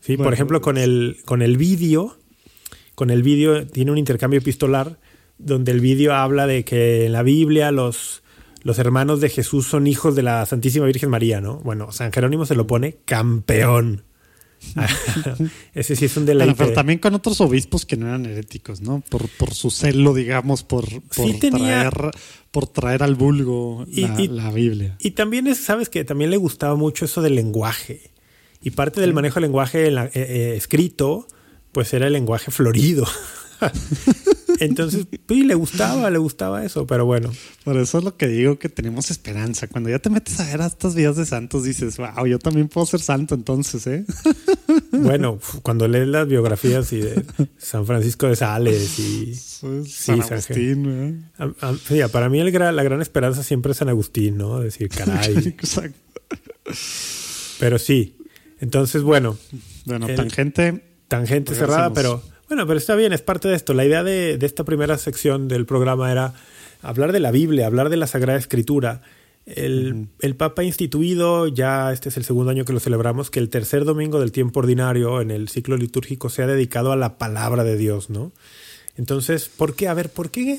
Sí, 0.00 0.16
por 0.16 0.32
ejemplo, 0.32 0.60
con 0.62 0.78
el 0.78 1.18
con 1.26 1.42
el 1.42 1.56
vídeo, 1.58 2.16
con 2.94 3.10
el 3.10 3.22
vídeo 3.22 3.66
tiene 3.66 3.90
un 3.90 3.98
intercambio 3.98 4.38
epistolar 4.38 4.98
donde 5.36 5.72
el 5.72 5.80
vídeo 5.80 6.14
habla 6.14 6.46
de 6.46 6.64
que 6.64 7.04
en 7.06 7.12
la 7.12 7.22
Biblia 7.22 7.70
los 7.70 8.22
los 8.62 8.78
hermanos 8.78 9.20
de 9.20 9.28
Jesús 9.30 9.66
son 9.66 9.86
hijos 9.86 10.14
de 10.14 10.22
la 10.22 10.44
Santísima 10.46 10.86
Virgen 10.86 11.10
María, 11.10 11.40
¿no? 11.40 11.56
Bueno, 11.58 11.92
San 11.92 12.12
Jerónimo 12.12 12.46
se 12.46 12.54
lo 12.54 12.66
pone 12.66 12.98
campeón. 13.06 14.04
Ese 15.74 15.96
sí 15.96 16.04
es 16.04 16.16
un 16.16 16.24
Bueno, 16.26 16.40
deleite. 16.40 16.58
pero 16.64 16.72
también 16.74 16.98
con 16.98 17.14
otros 17.14 17.40
obispos 17.40 17.86
que 17.86 17.96
no 17.96 18.06
eran 18.08 18.26
heréticos, 18.26 18.80
¿no? 18.80 19.02
Por, 19.08 19.28
por 19.30 19.54
su 19.54 19.70
celo, 19.70 20.14
digamos, 20.14 20.62
por, 20.62 20.84
por, 21.02 21.26
Sí 21.26 21.38
tenía- 21.38 21.88
traer, 21.90 22.10
por 22.50 22.66
traer 22.66 23.02
al 23.02 23.14
vulgo 23.14 23.86
Y- 23.90 24.02
la, 24.02 24.20
y- 24.20 24.28
la 24.28 24.50
Biblia. 24.50 24.96
Y 25.00 25.12
también 25.12 25.46
es, 25.46 25.58
sabes 25.58 25.88
que 25.88 26.04
también 26.04 26.30
le 26.30 26.36
gustaba 26.36 26.76
mucho 26.76 27.04
eso 27.04 27.22
del 27.22 27.34
lenguaje. 27.34 28.10
Y 28.62 28.70
parte 28.70 29.00
del 29.00 29.14
manejo 29.14 29.36
del 29.36 29.44
lenguaje 29.44 29.88
eh, 29.88 30.10
eh, 30.14 30.54
escrito, 30.56 31.26
pues 31.72 31.92
era 31.94 32.06
el 32.08 32.12
lenguaje 32.12 32.50
florido. 32.50 33.06
Entonces, 34.64 35.06
sí, 35.28 35.42
le 35.44 35.54
gustaba, 35.54 36.10
le 36.10 36.18
gustaba 36.18 36.64
eso, 36.64 36.86
pero 36.86 37.06
bueno. 37.06 37.30
Por 37.64 37.76
eso 37.76 37.98
es 37.98 38.04
lo 38.04 38.16
que 38.16 38.28
digo 38.28 38.58
que 38.58 38.68
tenemos 38.68 39.10
esperanza. 39.10 39.66
Cuando 39.66 39.90
ya 39.90 39.98
te 39.98 40.10
metes 40.10 40.38
a 40.40 40.46
ver 40.46 40.62
a 40.62 40.66
estas 40.66 40.94
vidas 40.94 41.16
de 41.16 41.26
santos, 41.26 41.64
dices, 41.64 41.96
wow, 41.96 42.26
yo 42.26 42.38
también 42.38 42.68
puedo 42.68 42.86
ser 42.86 43.00
santo 43.00 43.34
entonces, 43.34 43.86
¿eh? 43.86 44.04
Bueno, 44.92 45.38
cuando 45.62 45.88
lees 45.88 46.06
las 46.08 46.26
biografías 46.28 46.92
y 46.92 46.98
de 46.98 47.24
San 47.58 47.86
Francisco 47.86 48.26
de 48.28 48.36
Sales 48.36 48.98
y... 48.98 49.34
Sí, 49.34 49.84
San 49.86 50.22
San 50.22 50.32
Agustín, 50.32 51.22
¿eh? 51.38 51.52
sí, 51.86 52.00
para 52.12 52.28
mí 52.28 52.38
el 52.40 52.52
gra- 52.52 52.72
la 52.72 52.82
gran 52.82 53.00
esperanza 53.02 53.42
siempre 53.42 53.72
es 53.72 53.78
San 53.78 53.88
Agustín, 53.88 54.36
¿no? 54.38 54.60
Decir, 54.60 54.88
caray. 54.88 55.36
Exacto. 55.48 55.98
Pero 57.58 57.78
sí. 57.78 58.16
Entonces, 58.60 59.02
bueno, 59.02 59.36
Bueno, 59.86 60.06
El- 60.08 60.16
tangente. 60.16 60.84
tangente 61.08 61.52
Regresemos. 61.52 61.74
cerrada, 61.74 61.92
pero 61.94 62.22
bueno, 62.50 62.66
pero 62.66 62.78
está 62.78 62.96
bien, 62.96 63.12
es 63.12 63.22
parte 63.22 63.46
de 63.46 63.54
esto. 63.54 63.74
La 63.74 63.84
idea 63.84 64.02
de, 64.02 64.36
de 64.36 64.44
esta 64.44 64.64
primera 64.64 64.98
sección 64.98 65.46
del 65.46 65.66
programa 65.66 66.10
era 66.10 66.34
hablar 66.82 67.12
de 67.12 67.20
la 67.20 67.30
Biblia, 67.30 67.66
hablar 67.66 67.90
de 67.90 67.96
la 67.96 68.08
Sagrada 68.08 68.40
Escritura. 68.40 69.02
El, 69.46 70.08
el 70.18 70.34
Papa 70.34 70.62
ha 70.62 70.64
instituido, 70.64 71.46
ya 71.46 71.92
este 71.92 72.08
es 72.08 72.16
el 72.16 72.24
segundo 72.24 72.50
año 72.50 72.64
que 72.64 72.72
lo 72.72 72.80
celebramos, 72.80 73.30
que 73.30 73.38
el 73.38 73.50
tercer 73.50 73.84
domingo 73.84 74.18
del 74.18 74.32
tiempo 74.32 74.58
ordinario 74.58 75.20
en 75.20 75.30
el 75.30 75.48
ciclo 75.48 75.76
litúrgico 75.76 76.28
sea 76.28 76.48
dedicado 76.48 76.90
a 76.90 76.96
la 76.96 77.18
palabra 77.18 77.62
de 77.62 77.76
Dios, 77.76 78.10
¿no? 78.10 78.32
Entonces, 78.96 79.48
¿por 79.48 79.76
qué? 79.76 79.86
A 79.86 79.94
ver, 79.94 80.10
¿por 80.10 80.32
qué? 80.32 80.58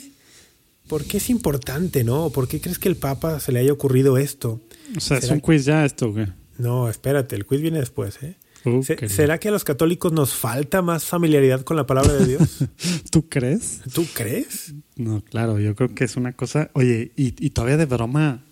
¿Por 0.87 1.03
qué 1.03 1.17
es 1.17 1.29
importante, 1.29 2.05
no? 2.05 2.29
¿Por 2.29 2.47
qué 2.47 2.61
crees 2.61 2.79
que 2.79 2.87
el 2.87 2.95
Papa 2.95 3.41
se 3.41 3.51
le 3.51 3.59
haya 3.59 3.73
ocurrido 3.73 4.17
esto? 4.17 4.61
O 4.95 5.01
sea, 5.01 5.17
es 5.17 5.25
¿Será 5.25 5.35
un 5.35 5.41
quiz 5.41 5.65
ya 5.65 5.83
esto, 5.83 6.13
güey. 6.13 6.27
No, 6.57 6.89
espérate, 6.89 7.35
el 7.35 7.45
quiz 7.45 7.59
viene 7.59 7.79
después, 7.79 8.23
¿eh? 8.23 8.37
Uh, 8.65 8.83
Se- 8.83 8.95
qué 8.95 9.09
¿Será 9.09 9.39
que 9.39 9.47
a 9.47 9.51
los 9.51 9.63
católicos 9.63 10.11
nos 10.11 10.33
falta 10.35 10.81
más 10.81 11.05
familiaridad 11.05 11.61
con 11.61 11.77
la 11.77 11.85
palabra 11.87 12.13
de 12.13 12.25
Dios? 12.27 12.59
¿Tú 13.11 13.27
crees? 13.27 13.81
¿Tú 13.93 14.05
crees? 14.13 14.73
No, 14.95 15.21
claro, 15.23 15.59
yo 15.59 15.75
creo 15.75 15.93
que 15.95 16.03
es 16.03 16.15
una 16.15 16.33
cosa. 16.33 16.69
Oye, 16.73 17.11
y, 17.15 17.33
y 17.43 17.49
todavía 17.51 17.77
de 17.77 17.85
broma, 17.85 18.43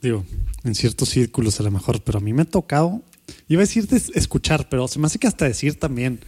digo, 0.00 0.24
en 0.64 0.74
ciertos 0.74 1.10
círculos 1.10 1.60
a 1.60 1.62
lo 1.62 1.70
mejor, 1.70 2.02
pero 2.02 2.18
a 2.18 2.20
mí 2.20 2.32
me 2.32 2.42
ha 2.42 2.44
tocado, 2.44 3.02
iba 3.48 3.60
a 3.60 3.66
decir 3.66 3.86
de 3.86 3.98
escuchar, 4.14 4.68
pero 4.68 4.88
se 4.88 4.98
me 4.98 5.06
hace 5.06 5.18
que 5.18 5.28
hasta 5.28 5.44
decir 5.44 5.78
también 5.78 6.18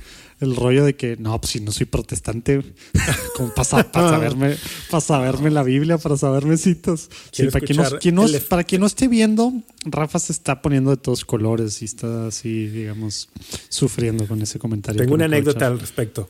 el 0.40 0.56
rollo 0.56 0.84
de 0.84 0.96
que 0.96 1.16
no, 1.16 1.40
pues 1.40 1.52
si 1.52 1.60
no 1.60 1.72
soy 1.72 1.86
protestante, 1.86 2.62
como 3.36 3.54
para, 3.54 3.90
para 3.90 4.10
saberme, 4.10 4.56
para 4.90 5.00
saberme 5.00 5.50
la 5.50 5.62
Biblia, 5.62 5.98
para 5.98 6.16
saberme 6.16 6.56
citas. 6.56 7.08
Sí, 7.30 7.46
para, 7.48 7.64
quien 7.64 7.76
no, 7.76 7.82
escuchar 7.84 8.00
quien 8.00 8.14
no- 8.14 8.24
el 8.26 8.40
para 8.40 8.64
quien 8.64 8.80
no 8.80 8.86
esté 8.86 9.08
viendo, 9.08 9.52
Rafa 9.84 10.18
se 10.18 10.32
está 10.32 10.60
poniendo 10.62 10.90
de 10.90 10.96
todos 10.96 11.24
colores 11.24 11.80
y 11.82 11.84
está 11.84 12.26
así, 12.26 12.66
digamos, 12.68 13.28
sufriendo 13.68 14.26
con 14.26 14.42
ese 14.42 14.58
comentario. 14.58 15.00
Tengo 15.00 15.14
una 15.14 15.26
anécdota 15.26 15.66
al 15.66 15.78
respecto. 15.80 16.28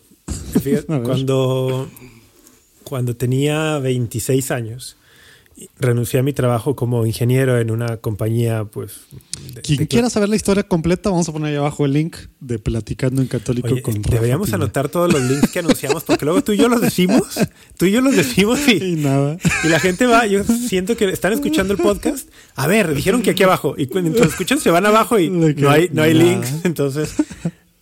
Fíjate, 0.63 0.87
cuando, 1.03 1.89
cuando 2.85 3.17
tenía 3.17 3.79
26 3.79 4.51
años, 4.51 4.97
renuncié 5.79 6.19
a 6.21 6.23
mi 6.23 6.33
trabajo 6.33 6.75
como 6.75 7.07
ingeniero 7.07 7.59
en 7.59 7.71
una 7.71 7.99
compañía, 7.99 8.65
pues... 8.65 9.03
de- 9.55 9.61
Quien 9.63 9.79
de- 9.79 9.89
quiera 9.89 10.11
saber 10.11 10.29
la 10.29 10.37
historia 10.37 10.65
completa, 10.65 11.11
vamos 11.11 11.29
a 11.29 11.33
poner 11.33 11.51
ahí 11.51 11.57
abajo 11.57 11.85
el 11.85 11.93
link 11.93 12.17
de 12.41 12.59
Platicando 12.59 13.23
en 13.23 13.29
Católico 13.29 13.69
Oye, 13.69 13.83
con 13.83 14.03
deberíamos 14.03 14.53
anotar 14.53 14.89
todos 14.89 15.13
los 15.13 15.23
links 15.23 15.51
que 15.51 15.61
anunciamos, 15.61 16.03
porque 16.05 16.25
luego 16.25 16.43
tú 16.43 16.53
y 16.53 16.57
yo 16.57 16.69
los 16.69 16.81
decimos, 16.81 17.23
tú 17.79 17.87
y 17.87 17.93
yo 17.93 18.01
los 18.01 18.17
decimos 18.17 18.59
y, 18.69 18.83
Y 18.83 18.97
nada. 18.97 19.37
y 19.63 19.69
la 19.69 19.79
gente 19.81 20.07
va, 20.07 20.27
yo 20.27 20.43
siento 20.45 20.97
que 20.97 21.09
están 21.11 21.33
escuchando 21.33 21.73
el 21.75 21.79
podcast. 21.81 22.29
A 22.57 22.67
ver, 22.67 22.95
dijeron 22.95 23.23
que 23.23 23.31
aquí 23.31 23.43
abajo. 23.45 23.75
Y 23.79 23.87
cuando 23.87 24.23
escuchan 24.25 24.59
se 24.61 24.71
van 24.71 24.87
abajo 24.87 25.19
y 25.19 25.31
no 25.31 25.47
hay, 25.71 25.89
no 25.93 26.03
hay 26.03 26.15
nada. 26.15 26.25
links. 26.31 26.53
Entonces, 26.65 27.15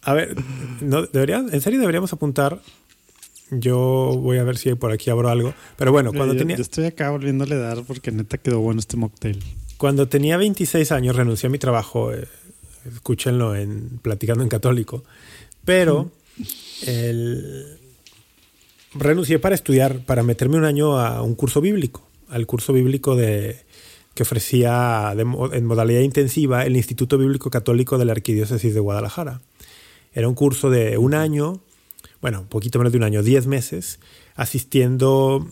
a 0.02 0.12
ver, 0.12 0.36
no, 0.80 1.04
en 1.12 1.60
serio 1.60 1.80
deberíamos 1.80 2.12
apuntar. 2.12 2.60
Yo 3.52 4.18
voy 4.20 4.38
a 4.38 4.44
ver 4.44 4.56
si 4.56 4.74
por 4.74 4.92
aquí 4.92 5.10
abro 5.10 5.28
algo. 5.28 5.54
Pero 5.76 5.92
bueno, 5.92 6.12
cuando 6.12 6.34
yo, 6.34 6.38
tenía, 6.38 6.56
yo 6.56 6.62
estoy 6.62 6.86
acá 6.86 7.10
volviéndole 7.10 7.54
a 7.54 7.58
dar 7.58 7.82
porque 7.84 8.10
neta 8.10 8.38
quedó 8.38 8.60
bueno 8.60 8.80
este 8.80 8.96
mocktail. 8.96 9.42
cuando 9.76 10.08
tenía 10.08 10.36
26 10.36 10.90
años 10.92 11.16
renuncié 11.16 11.46
a 11.48 11.50
mi 11.50 11.58
trabajo. 11.58 12.12
eh, 12.12 12.26
escúchenlo 12.92 13.54
en 13.54 13.98
Platicando 14.02 14.42
en 14.42 14.48
Católico. 14.48 15.04
Pero 15.64 16.10
el- 16.86 17.78
renuncié 18.94 19.38
para 19.38 19.54
estudiar, 19.54 20.00
para 20.04 20.22
meterme 20.22 20.56
un 20.56 20.64
año 20.64 20.98
a 20.98 21.22
un 21.22 21.34
curso 21.34 21.60
bíblico, 21.60 22.06
al 22.28 22.46
curso 22.46 22.72
bíblico 22.72 23.16
de 23.16 23.56
que 24.14 24.22
ofrecía 24.24 25.12
de 25.16 25.22
en 25.22 25.64
modalidad 25.64 26.00
intensiva 26.00 26.64
el 26.66 26.76
Instituto 26.76 27.16
Bíblico 27.16 27.48
Católico 27.50 27.96
de 27.96 28.04
la 28.04 28.12
Arquidiócesis 28.12 28.74
de 28.74 28.80
Guadalajara. 28.80 29.40
Era 30.12 30.28
un 30.28 30.34
curso 30.34 30.68
de 30.68 30.98
un 30.98 31.14
año, 31.14 31.60
bueno, 32.22 32.40
un 32.40 32.46
poquito 32.46 32.78
menos 32.78 32.92
de 32.92 32.98
un 32.98 33.04
año, 33.04 33.22
10 33.22 33.46
meses, 33.46 33.98
asistiendo 34.34 35.46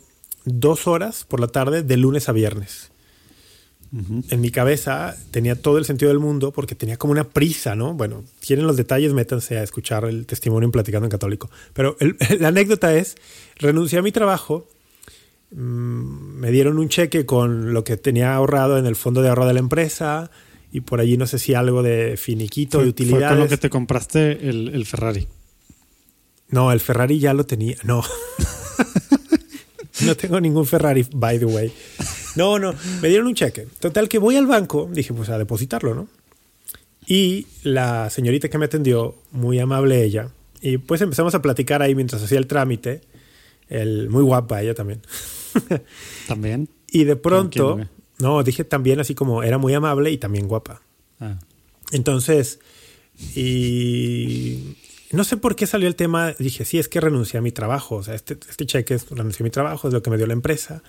dos 0.46 0.86
horas 0.86 1.24
por 1.28 1.40
la 1.40 1.48
tarde 1.48 1.82
de 1.82 1.96
lunes 1.98 2.28
a 2.28 2.32
viernes 2.32 2.90
en 4.28 4.40
mi 4.40 4.52
cabeza 4.52 5.16
tenía 5.32 5.60
todo 5.60 5.76
el 5.76 5.84
sentido 5.84 6.10
del 6.10 6.20
mundo 6.20 6.52
porque 6.52 6.76
tenía 6.76 6.96
como 6.96 7.10
una 7.10 7.24
prisa, 7.24 7.74
¿no? 7.74 7.92
Bueno, 7.92 8.22
quieren 8.40 8.64
los 8.64 8.76
detalles, 8.76 9.12
métanse 9.14 9.58
a 9.58 9.64
escuchar 9.64 10.04
el 10.04 10.26
testimonio 10.26 10.66
en 10.66 10.70
Platicando 10.70 11.06
en 11.06 11.10
Católico. 11.10 11.50
Pero 11.72 11.96
el- 11.98 12.16
la 12.38 12.48
anécdota 12.48 12.94
es, 12.94 13.16
renuncié 13.56 13.98
a 13.98 14.02
mi 14.02 14.12
trabajo, 14.12 14.68
mm, 15.50 15.56
me 16.38 16.52
dieron 16.52 16.78
un 16.78 16.88
cheque 16.88 17.26
con 17.26 17.72
lo 17.72 17.82
que 17.82 17.96
tenía 17.96 18.32
ahorrado 18.36 18.78
en 18.78 18.86
el 18.86 18.94
fondo 18.94 19.22
de 19.22 19.28
ahorro 19.28 19.46
de 19.46 19.54
la 19.54 19.60
empresa 19.60 20.30
y 20.70 20.82
por 20.82 21.00
allí 21.00 21.16
no 21.16 21.26
sé 21.26 21.40
si 21.40 21.54
algo 21.54 21.82
de 21.82 22.16
finiquito, 22.16 22.78
de 22.78 22.84
Fue, 22.84 22.84
fue 22.84 22.90
utilidades. 22.90 23.28
con 23.30 23.38
lo 23.40 23.48
que 23.48 23.56
te 23.56 23.70
compraste 23.70 24.48
el, 24.48 24.68
el 24.68 24.86
Ferrari. 24.86 25.26
No, 26.50 26.72
el 26.72 26.80
Ferrari 26.80 27.18
ya 27.18 27.34
lo 27.34 27.44
tenía. 27.46 27.76
No. 27.84 28.02
no 30.04 30.16
tengo 30.16 30.40
ningún 30.40 30.66
Ferrari, 30.66 31.06
by 31.12 31.38
the 31.38 31.44
way. 31.44 31.72
No, 32.36 32.58
no, 32.58 32.74
me 33.02 33.08
dieron 33.08 33.26
un 33.26 33.34
cheque. 33.34 33.66
Total 33.78 34.08
que 34.08 34.18
voy 34.18 34.36
al 34.36 34.46
banco, 34.46 34.88
dije, 34.90 35.12
pues 35.12 35.28
a 35.28 35.38
depositarlo, 35.38 35.94
¿no? 35.94 36.08
Y 37.06 37.46
la 37.64 38.08
señorita 38.10 38.48
que 38.48 38.58
me 38.58 38.66
atendió, 38.66 39.16
muy 39.32 39.58
amable 39.58 40.04
ella, 40.04 40.30
y 40.60 40.78
pues 40.78 41.00
empezamos 41.00 41.34
a 41.34 41.42
platicar 41.42 41.82
ahí 41.82 41.94
mientras 41.94 42.22
hacía 42.22 42.38
el 42.38 42.46
trámite. 42.46 43.00
El, 43.68 44.10
muy 44.10 44.22
guapa 44.22 44.62
ella 44.62 44.74
también. 44.74 45.02
¿También? 46.28 46.68
Y 46.90 47.04
de 47.04 47.16
pronto, 47.16 47.80
no, 48.18 48.42
dije 48.42 48.64
también 48.64 49.00
así 49.00 49.14
como 49.14 49.42
era 49.42 49.58
muy 49.58 49.74
amable 49.74 50.10
y 50.10 50.18
también 50.18 50.48
guapa. 50.48 50.82
Ah. 51.20 51.38
Entonces, 51.92 52.60
y 53.34 54.76
no 55.12 55.24
sé 55.24 55.36
por 55.36 55.56
qué 55.56 55.66
salió 55.66 55.88
el 55.88 55.96
tema, 55.96 56.32
dije, 56.38 56.64
sí, 56.64 56.78
es 56.78 56.88
que 56.88 57.00
renuncié 57.00 57.38
a 57.38 57.42
mi 57.42 57.52
trabajo, 57.52 57.96
o 57.96 58.02
sea, 58.02 58.14
este, 58.14 58.38
este 58.48 58.66
cheque 58.66 58.94
es 58.94 59.08
renuncié 59.10 59.42
a 59.42 59.44
mi 59.44 59.50
trabajo, 59.50 59.88
es 59.88 59.94
lo 59.94 60.02
que 60.02 60.10
me 60.10 60.16
dio 60.16 60.26
la 60.26 60.34
empresa. 60.34 60.82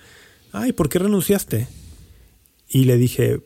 Ay, 0.52 0.72
¿por 0.72 0.88
qué 0.88 0.98
renunciaste? 0.98 1.66
Y 2.68 2.84
le 2.84 2.96
dije, 2.96 3.40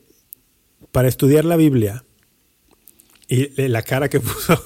para 0.93 1.09
estudiar 1.09 1.45
la 1.45 1.57
Biblia. 1.57 2.05
Y 3.29 3.69
la 3.69 3.83
cara 3.83 4.09
que 4.09 4.21
puso, 4.21 4.63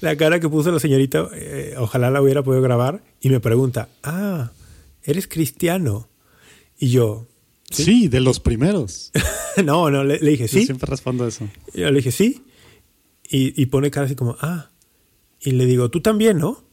la 0.00 0.16
cara 0.16 0.40
que 0.40 0.48
puso 0.48 0.70
la 0.70 0.80
señorita, 0.80 1.28
eh, 1.34 1.74
ojalá 1.78 2.10
la 2.10 2.22
hubiera 2.22 2.42
podido 2.42 2.62
grabar, 2.62 3.02
y 3.20 3.30
me 3.30 3.40
pregunta, 3.40 3.88
ah, 4.02 4.52
eres 5.02 5.26
cristiano. 5.26 6.08
Y 6.78 6.90
yo, 6.90 7.26
sí, 7.70 8.08
de 8.08 8.20
los 8.20 8.38
primeros. 8.38 9.10
no, 9.64 9.90
no, 9.90 10.04
le, 10.04 10.18
dije, 10.18 10.46
sí. 10.46 10.60
Yo 10.60 10.66
siempre 10.66 10.88
respondo 10.88 11.26
eso. 11.26 11.48
Yo 11.74 11.90
le 11.90 11.96
dije, 11.96 12.12
sí. 12.12 12.44
Y, 13.30 13.60
y, 13.60 13.66
pone 13.66 13.90
cara 13.90 14.06
así 14.06 14.14
como, 14.14 14.36
ah. 14.40 14.70
Y 15.40 15.52
le 15.52 15.66
digo, 15.66 15.90
tú 15.90 16.00
también, 16.00 16.38
¿no? 16.38 16.64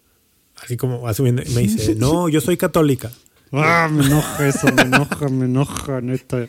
Así 0.55 0.77
como 0.77 1.07
asumiendo. 1.07 1.43
Y 1.45 1.49
me 1.51 1.61
dice, 1.61 1.95
no, 1.97 2.29
yo 2.29 2.41
soy 2.41 2.57
católica. 2.57 3.11
ah, 3.51 3.89
me 3.91 4.05
enoja 4.05 4.47
eso, 4.47 4.67
me 4.73 4.83
enoja, 4.83 5.29
me 5.29 5.45
enoja, 5.45 6.01
neta. 6.01 6.47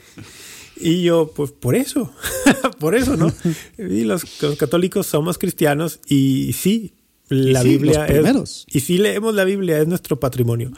Y 0.77 1.03
yo, 1.03 1.33
pues 1.35 1.53
por 1.53 1.75
eso, 1.75 2.13
por 2.79 2.95
eso, 2.95 3.17
¿no? 3.17 3.33
Y 3.79 4.05
los, 4.05 4.43
los, 4.43 4.57
católicos 4.57 5.07
somos 5.07 5.39
cristianos 5.39 6.01
y 6.07 6.53
sí, 6.53 6.93
la 7.29 7.61
y 7.61 7.63
sí, 7.63 7.69
Biblia 7.71 8.07
es. 8.07 8.67
Y 8.69 8.81
sí 8.81 8.99
leemos 8.99 9.35
la 9.35 9.45
Biblia, 9.45 9.79
es 9.81 9.89
nuestro 9.89 10.21
patrimonio. 10.21 10.73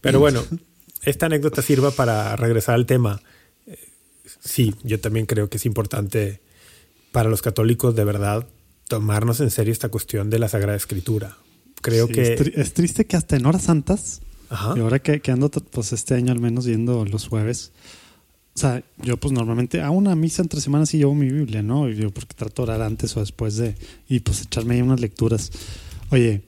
Pero 0.00 0.20
bueno, 0.20 0.44
esta 1.02 1.26
anécdota 1.26 1.62
sirva 1.62 1.90
para 1.90 2.36
regresar 2.36 2.74
al 2.74 2.86
tema. 2.86 3.20
Sí, 4.40 4.74
yo 4.84 5.00
también 5.00 5.26
creo 5.26 5.48
que 5.48 5.56
es 5.56 5.66
importante 5.66 6.40
para 7.12 7.28
los 7.28 7.42
católicos 7.42 7.96
de 7.96 8.04
verdad 8.04 8.46
tomarnos 8.90 9.38
en 9.40 9.50
serio 9.50 9.72
esta 9.72 9.88
cuestión 9.88 10.30
de 10.30 10.40
la 10.40 10.48
Sagrada 10.48 10.76
Escritura. 10.76 11.36
Creo 11.80 12.08
sí, 12.08 12.12
que... 12.12 12.32
Es, 12.34 12.36
tri 12.36 12.52
es, 12.56 12.74
triste 12.74 13.06
que 13.06 13.16
hasta 13.16 13.36
en 13.36 13.46
horas 13.46 13.62
santas, 13.62 14.20
Ajá. 14.50 14.74
y 14.76 14.80
ahora 14.80 14.98
que, 14.98 15.20
que, 15.20 15.30
ando 15.30 15.48
pues 15.48 15.92
este 15.92 16.14
año 16.14 16.32
al 16.32 16.40
menos 16.40 16.64
yendo 16.64 17.04
los 17.04 17.28
jueves, 17.28 17.70
o 18.52 18.58
sea, 18.58 18.82
yo 18.98 19.16
pues 19.16 19.32
normalmente 19.32 19.80
a 19.80 19.90
una 19.90 20.16
misa 20.16 20.42
entre 20.42 20.60
semanas 20.60 20.88
sí 20.88 20.98
llevo 20.98 21.14
mi 21.14 21.30
Biblia, 21.30 21.62
¿no? 21.62 21.88
Y 21.88 21.94
yo 21.94 22.10
porque 22.10 22.34
trato 22.34 22.66
de 22.66 22.72
orar 22.72 22.82
antes 22.82 23.16
o 23.16 23.20
después 23.20 23.56
de... 23.56 23.76
y 24.08 24.20
pues 24.20 24.42
echarme 24.42 24.74
ahí 24.74 24.82
unas 24.82 25.00
lecturas. 25.00 25.52
Oye, 26.10 26.42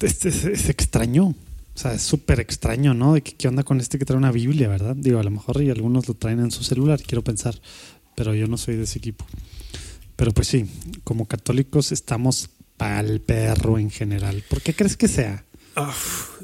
este 0.00 0.28
es, 0.28 0.44
es 0.44 0.68
extraño. 0.68 1.26
O 1.26 1.78
sea, 1.78 1.94
es 1.94 2.02
súper 2.02 2.40
extraño, 2.40 2.92
¿no? 2.92 3.14
De 3.14 3.22
que, 3.22 3.36
¿Qué 3.36 3.46
onda 3.46 3.62
con 3.62 3.78
este 3.78 4.00
que 4.00 4.04
trae 4.04 4.18
una 4.18 4.32
Biblia, 4.32 4.66
verdad? 4.66 4.96
Digo, 4.96 5.20
a 5.20 5.22
lo 5.22 5.30
mejor 5.30 5.62
y 5.62 5.70
algunos 5.70 6.08
lo 6.08 6.14
traen 6.14 6.40
en 6.40 6.50
su 6.50 6.64
celular, 6.64 7.00
quiero 7.06 7.22
pensar, 7.22 7.54
pero 8.16 8.34
yo 8.34 8.48
no 8.48 8.56
soy 8.56 8.74
de 8.74 8.82
ese 8.82 8.98
equipo. 8.98 9.24
Pero 10.16 10.32
pues 10.32 10.48
sí, 10.48 10.66
como 11.04 11.26
católicos 11.26 11.92
estamos 11.92 12.50
pa'l 12.76 13.20
perro 13.20 13.78
en 13.78 13.90
general. 13.90 14.42
¿Por 14.48 14.62
qué 14.62 14.74
crees 14.74 14.96
que 14.96 15.08
sea? 15.08 15.44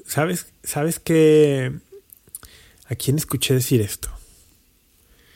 ¿Sabes, 0.06 0.46
¿Sabes 0.62 0.98
que 0.98 1.72
¿A 2.92 2.94
quién 2.94 3.16
escuché 3.16 3.54
decir 3.54 3.80
esto? 3.80 4.10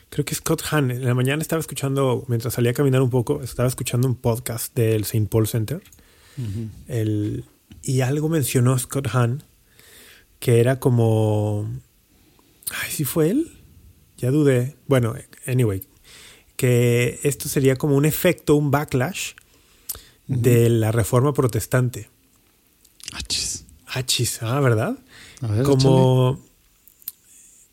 Creo 0.09 0.23
que 0.23 0.35
Scott 0.35 0.61
Hahn. 0.69 0.91
En 0.91 1.03
la 1.03 1.15
mañana 1.15 1.41
estaba 1.41 1.59
escuchando, 1.59 2.23
mientras 2.27 2.53
salía 2.53 2.69
a 2.69 2.73
caminar 2.75 3.01
un 3.01 3.09
poco, 3.09 3.41
estaba 3.41 3.67
escuchando 3.67 4.07
un 4.07 4.15
podcast 4.15 4.75
del 4.75 5.01
St. 5.01 5.27
Paul 5.27 5.47
Center. 5.47 5.81
Uh 6.37 6.41
-huh. 6.41 6.69
el, 6.87 7.45
y 7.81 8.01
algo 8.01 8.29
mencionó 8.29 8.77
Scott 8.77 9.07
Hahn 9.11 9.41
que 10.39 10.59
era 10.59 10.79
como... 10.79 11.67
Ay, 12.69 12.91
¿sí 12.91 13.05
fue 13.05 13.31
él? 13.31 13.51
Ya 14.17 14.29
dudé. 14.29 14.75
Bueno, 14.85 15.15
anyway, 15.47 15.81
que 16.57 17.19
esto 17.23 17.47
sería 17.47 17.77
como 17.77 17.95
un 17.95 18.05
efecto, 18.05 18.55
un 18.55 18.71
backlash 18.71 19.31
uh 19.31 20.33
-huh. 20.33 20.41
de 20.41 20.69
la 20.69 20.91
reforma 20.91 21.33
protestante. 21.33 22.09
Achis. 23.13 23.63
Achis, 23.85 24.43
ah, 24.43 24.59
¿verdad? 24.59 24.97
A 25.41 25.47
ver, 25.47 25.63
como... 25.63 26.31
Échale. 26.31 26.47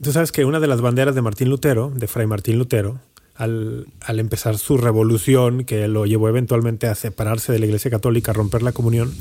Tú 0.02 0.12
sabes 0.12 0.32
que 0.32 0.44
una 0.44 0.60
de 0.60 0.66
las 0.66 0.80
banderas 0.80 1.14
de 1.14 1.22
Martín 1.22 1.48
Lutero, 1.48 1.90
de 1.94 2.06
Fray 2.06 2.26
Martín 2.26 2.58
Lutero, 2.58 3.00
al, 3.36 3.86
al, 4.00 4.20
empezar 4.20 4.58
su 4.58 4.76
revolución, 4.76 5.64
que 5.64 5.88
lo 5.88 6.04
llevó 6.04 6.28
eventualmente 6.28 6.86
a 6.86 6.94
separarse 6.94 7.52
de 7.52 7.58
la 7.58 7.66
Iglesia 7.66 7.90
Católica, 7.90 8.32
a 8.32 8.34
romper 8.34 8.62
la 8.62 8.72
comunión, 8.72 9.14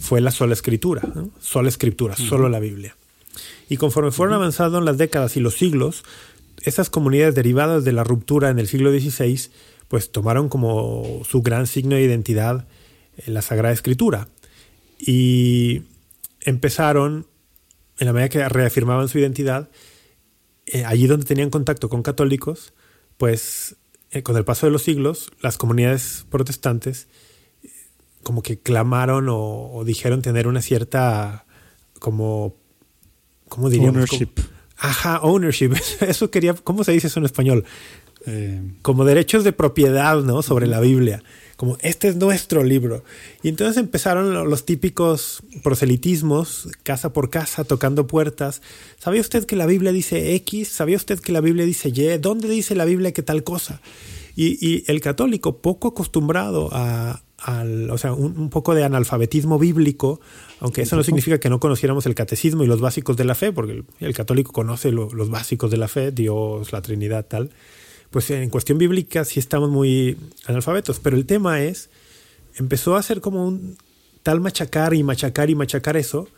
fue 0.00 0.20
la 0.20 0.30
sola 0.30 0.52
escritura, 0.54 1.02
¿no? 1.14 1.30
sola 1.40 1.68
escritura, 1.68 2.14
uh 2.16 2.22
-huh. 2.22 2.28
solo 2.28 2.48
la 2.48 2.60
Biblia. 2.60 2.96
Y 3.68 3.76
conforme 3.76 4.10
fueron 4.12 4.34
avanzando 4.34 4.80
las 4.80 4.98
décadas 4.98 5.36
y 5.36 5.40
los 5.40 5.54
siglos, 5.54 6.04
esas 6.62 6.90
comunidades 6.90 7.34
derivadas 7.34 7.84
de 7.84 7.92
la 7.92 8.04
ruptura 8.04 8.50
en 8.50 8.58
el 8.58 8.68
siglo 8.68 8.90
XVI, 8.90 9.50
pues 9.88 10.12
tomaron 10.12 10.48
como 10.48 11.22
su 11.28 11.42
gran 11.42 11.66
signo 11.66 11.96
de 11.96 12.02
identidad 12.02 12.66
la 13.26 13.42
Sagrada 13.42 13.74
Escritura. 13.74 14.28
Y 14.98 15.82
empezaron, 16.40 17.26
en 17.98 18.06
la 18.06 18.12
medida 18.12 18.28
que 18.28 18.48
reafirmaban 18.48 19.08
su 19.08 19.18
identidad, 19.18 19.70
eh, 20.66 20.84
allí 20.84 21.06
donde 21.06 21.26
tenían 21.26 21.50
contacto 21.50 21.88
con 21.88 22.02
católicos, 22.02 22.72
pues 23.16 23.76
eh, 24.10 24.22
con 24.22 24.36
el 24.36 24.44
paso 24.44 24.66
de 24.66 24.72
los 24.72 24.82
siglos, 24.82 25.30
las 25.40 25.58
comunidades 25.58 26.24
protestantes 26.30 27.08
como 28.22 28.42
que 28.42 28.58
clamaron 28.58 29.30
o, 29.30 29.72
o, 29.72 29.84
dijeron 29.84 30.20
tener 30.20 30.46
una 30.46 30.60
cierta 30.60 31.46
como 31.98 32.54
¿cómo 33.48 33.70
diríamos? 33.70 33.96
Ownership. 33.96 34.34
Como, 34.34 34.48
ajá, 34.80 35.20
ownership. 35.20 35.72
Eso 36.00 36.30
quería, 36.30 36.54
¿cómo 36.54 36.84
se 36.84 36.92
dice 36.92 37.06
eso 37.06 37.20
en 37.20 37.26
español? 37.26 37.64
Eh, 38.26 38.60
como 38.82 39.04
derechos 39.04 39.44
de 39.44 39.52
propiedad, 39.52 40.20
¿no? 40.22 40.42
Sobre 40.42 40.66
la 40.66 40.80
Biblia. 40.80 41.22
Como 41.56 41.76
este 41.80 42.08
es 42.08 42.16
nuestro 42.16 42.64
libro. 42.64 43.04
Y 43.42 43.48
entonces 43.48 43.76
empezaron 43.76 44.32
los 44.48 44.64
típicos 44.64 45.42
proselitismos, 45.62 46.68
casa 46.82 47.12
por 47.12 47.30
casa, 47.30 47.64
tocando 47.64 48.06
puertas. 48.06 48.62
¿Sabía 48.98 49.20
usted 49.20 49.44
que 49.44 49.56
la 49.56 49.66
Biblia 49.66 49.92
dice 49.92 50.34
X? 50.36 50.68
¿Sabía 50.68 50.96
usted 50.96 51.20
que 51.20 51.32
la 51.32 51.40
Biblia 51.40 51.64
dice 51.64 51.90
Y? 51.90 52.18
¿Dónde 52.18 52.48
dice 52.48 52.74
la 52.74 52.84
Biblia 52.84 53.12
que 53.12 53.22
tal 53.22 53.44
cosa? 53.44 53.80
Y, 54.36 54.58
y 54.66 54.84
el 54.86 55.00
católico, 55.00 55.58
poco 55.58 55.88
acostumbrado 55.88 56.70
a, 56.72 57.22
al, 57.40 57.90
o 57.90 57.98
sea, 57.98 58.12
un, 58.12 58.38
un, 58.38 58.50
poco 58.50 58.74
de 58.74 58.84
analfabetismo 58.84 59.58
bíblico, 59.58 60.20
aunque 60.60 60.82
eso 60.82 60.96
no 60.96 61.02
significa 61.02 61.38
que 61.38 61.48
no 61.48 61.60
conociéramos 61.60 62.06
el 62.06 62.14
catecismo 62.14 62.64
y 62.64 62.66
los 62.66 62.80
básicos 62.80 63.16
de 63.16 63.24
la 63.24 63.34
fe, 63.34 63.52
porque 63.52 63.72
el, 63.72 63.84
el 64.00 64.14
católico 64.14 64.52
conoce 64.52 64.92
lo, 64.92 65.08
los 65.10 65.30
básicos 65.30 65.70
de 65.70 65.76
la 65.76 65.88
fe, 65.88 66.12
Dios, 66.12 66.72
la 66.72 66.82
Trinidad, 66.82 67.26
tal. 67.26 67.50
Pues 68.10 68.30
en 68.30 68.50
cuestión 68.50 68.78
bíblica 68.78 69.24
sí 69.24 69.38
estamos 69.38 69.70
muy 69.70 70.16
analfabetos, 70.46 70.98
pero 70.98 71.16
el 71.16 71.26
tema 71.26 71.62
es, 71.62 71.90
empezó 72.56 72.96
a 72.96 73.02
ser 73.02 73.20
como 73.20 73.46
un 73.46 73.76
tal 74.22 74.40
machacar 74.40 74.94
y 74.94 75.02
machacar 75.02 75.48
y 75.48 75.54
machacar 75.54 75.96
eso, 75.96 76.28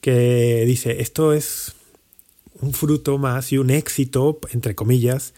que 0.00 0.64
dice, 0.66 1.00
esto 1.00 1.32
es 1.32 1.72
un 2.60 2.72
fruto 2.72 3.18
más 3.18 3.52
y 3.52 3.58
un 3.58 3.70
éxito, 3.70 4.38
entre 4.50 4.74
comillas, 4.74 5.34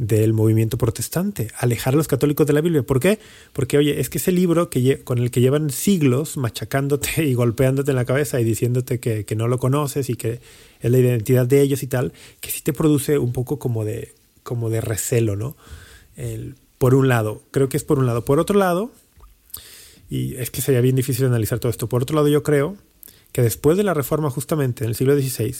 del 0.00 0.32
movimiento 0.32 0.78
protestante, 0.78 1.48
alejar 1.58 1.92
a 1.92 1.98
los 1.98 2.08
católicos 2.08 2.46
de 2.46 2.54
la 2.54 2.62
Biblia. 2.62 2.82
¿Por 2.82 3.00
qué? 3.00 3.18
Porque, 3.52 3.76
oye, 3.76 4.00
es 4.00 4.08
que 4.08 4.16
ese 4.16 4.32
libro 4.32 4.70
que 4.70 5.04
con 5.04 5.18
el 5.18 5.30
que 5.30 5.42
llevan 5.42 5.68
siglos 5.68 6.38
machacándote 6.38 7.22
y 7.26 7.34
golpeándote 7.34 7.90
en 7.90 7.96
la 7.96 8.06
cabeza 8.06 8.40
y 8.40 8.44
diciéndote 8.44 8.98
que, 8.98 9.26
que, 9.26 9.36
no 9.36 9.46
lo 9.46 9.58
conoces 9.58 10.08
y 10.08 10.14
que 10.14 10.40
es 10.80 10.90
la 10.90 10.96
identidad 10.96 11.46
de 11.46 11.60
ellos 11.60 11.82
y 11.82 11.86
tal, 11.86 12.14
que 12.40 12.50
sí 12.50 12.62
te 12.62 12.72
produce 12.72 13.18
un 13.18 13.34
poco 13.34 13.58
como 13.58 13.84
de, 13.84 14.14
como 14.42 14.70
de 14.70 14.80
recelo, 14.80 15.36
¿no? 15.36 15.54
El, 16.16 16.54
por 16.78 16.94
un 16.94 17.08
lado, 17.08 17.42
creo 17.50 17.68
que 17.68 17.76
es 17.76 17.84
por 17.84 17.98
un 17.98 18.06
lado. 18.06 18.24
Por 18.24 18.40
otro 18.40 18.58
lado, 18.58 18.90
y 20.08 20.34
es 20.36 20.50
que 20.50 20.62
sería 20.62 20.80
bien 20.80 20.96
difícil 20.96 21.26
analizar 21.26 21.58
todo 21.58 21.68
esto, 21.68 21.90
por 21.90 22.00
otro 22.00 22.16
lado 22.16 22.28
yo 22.28 22.42
creo 22.42 22.78
que 23.32 23.42
después 23.42 23.76
de 23.76 23.84
la 23.84 23.92
reforma 23.92 24.30
justamente 24.30 24.84
en 24.84 24.88
el 24.88 24.96
siglo 24.96 25.14
XVI, 25.14 25.56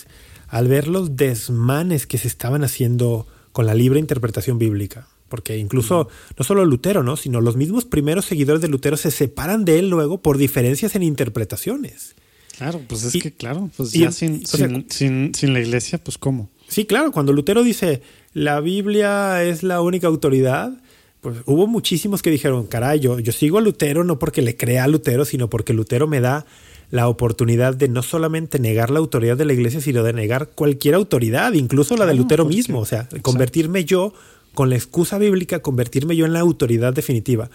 al 0.47 0.67
ver 0.67 0.87
los 0.87 1.15
desmanes 1.15 2.07
que 2.07 2.17
se 2.17 2.27
estaban 2.27 2.63
haciendo 2.63 3.27
con 3.51 3.65
la 3.65 3.73
libre 3.73 3.99
interpretación 3.99 4.57
bíblica. 4.59 5.07
Porque 5.29 5.57
incluso 5.57 6.09
no 6.37 6.43
solo 6.43 6.65
Lutero, 6.65 7.03
¿no? 7.03 7.15
sino 7.15 7.39
los 7.39 7.55
mismos 7.55 7.85
primeros 7.85 8.25
seguidores 8.25 8.61
de 8.61 8.67
Lutero 8.67 8.97
se 8.97 9.11
separan 9.11 9.63
de 9.63 9.79
él 9.79 9.89
luego 9.89 10.21
por 10.21 10.37
diferencias 10.37 10.93
en 10.95 11.03
interpretaciones. 11.03 12.15
Claro, 12.57 12.81
pues 12.85 13.05
es 13.05 13.15
y, 13.15 13.21
que 13.21 13.31
claro, 13.31 13.69
pues 13.77 13.93
ya 13.93 14.09
y, 14.09 14.11
sin, 14.11 14.41
o 14.43 14.47
sea, 14.47 14.67
sin, 14.67 14.85
sin, 14.89 15.33
sin, 15.33 15.53
la 15.53 15.61
iglesia, 15.61 16.03
pues 16.03 16.17
cómo. 16.17 16.49
Sí, 16.67 16.85
claro, 16.85 17.11
cuando 17.11 17.31
Lutero 17.31 17.63
dice 17.63 18.01
la 18.33 18.59
Biblia 18.59 19.41
es 19.43 19.63
la 19.63 19.81
única 19.81 20.07
autoridad, 20.07 20.81
pues 21.21 21.37
hubo 21.45 21.67
muchísimos 21.67 22.21
que 22.21 22.29
dijeron, 22.29 22.67
caray, 22.67 22.99
yo, 22.99 23.19
yo 23.19 23.31
sigo 23.31 23.57
a 23.57 23.61
Lutero 23.61 24.03
no 24.03 24.19
porque 24.19 24.41
le 24.41 24.57
crea 24.57 24.83
a 24.83 24.87
Lutero, 24.87 25.23
sino 25.23 25.49
porque 25.49 25.73
Lutero 25.73 26.07
me 26.07 26.19
da 26.19 26.45
la 26.91 27.07
oportunidad 27.07 27.75
de 27.75 27.87
no 27.87 28.03
solamente 28.03 28.59
negar 28.59 28.91
la 28.91 28.99
autoridad 28.99 29.37
de 29.37 29.45
la 29.45 29.53
iglesia, 29.53 29.81
sino 29.81 30.03
de 30.03 30.13
negar 30.13 30.49
cualquier 30.49 30.93
autoridad, 30.93 31.53
incluso 31.53 31.97
la 31.97 32.05
de 32.05 32.13
Lutero 32.13 32.45
mismo. 32.45 32.79
O 32.79 32.85
sea, 32.85 33.07
convertirme 33.21 33.85
yo, 33.85 34.13
con 34.53 34.69
la 34.69 34.75
excusa 34.75 35.17
bíblica, 35.17 35.61
convertirme 35.61 36.15
yo 36.15 36.25
en 36.25 36.33
la 36.33 36.41
autoridad 36.41 36.93
definitiva. 36.93 37.49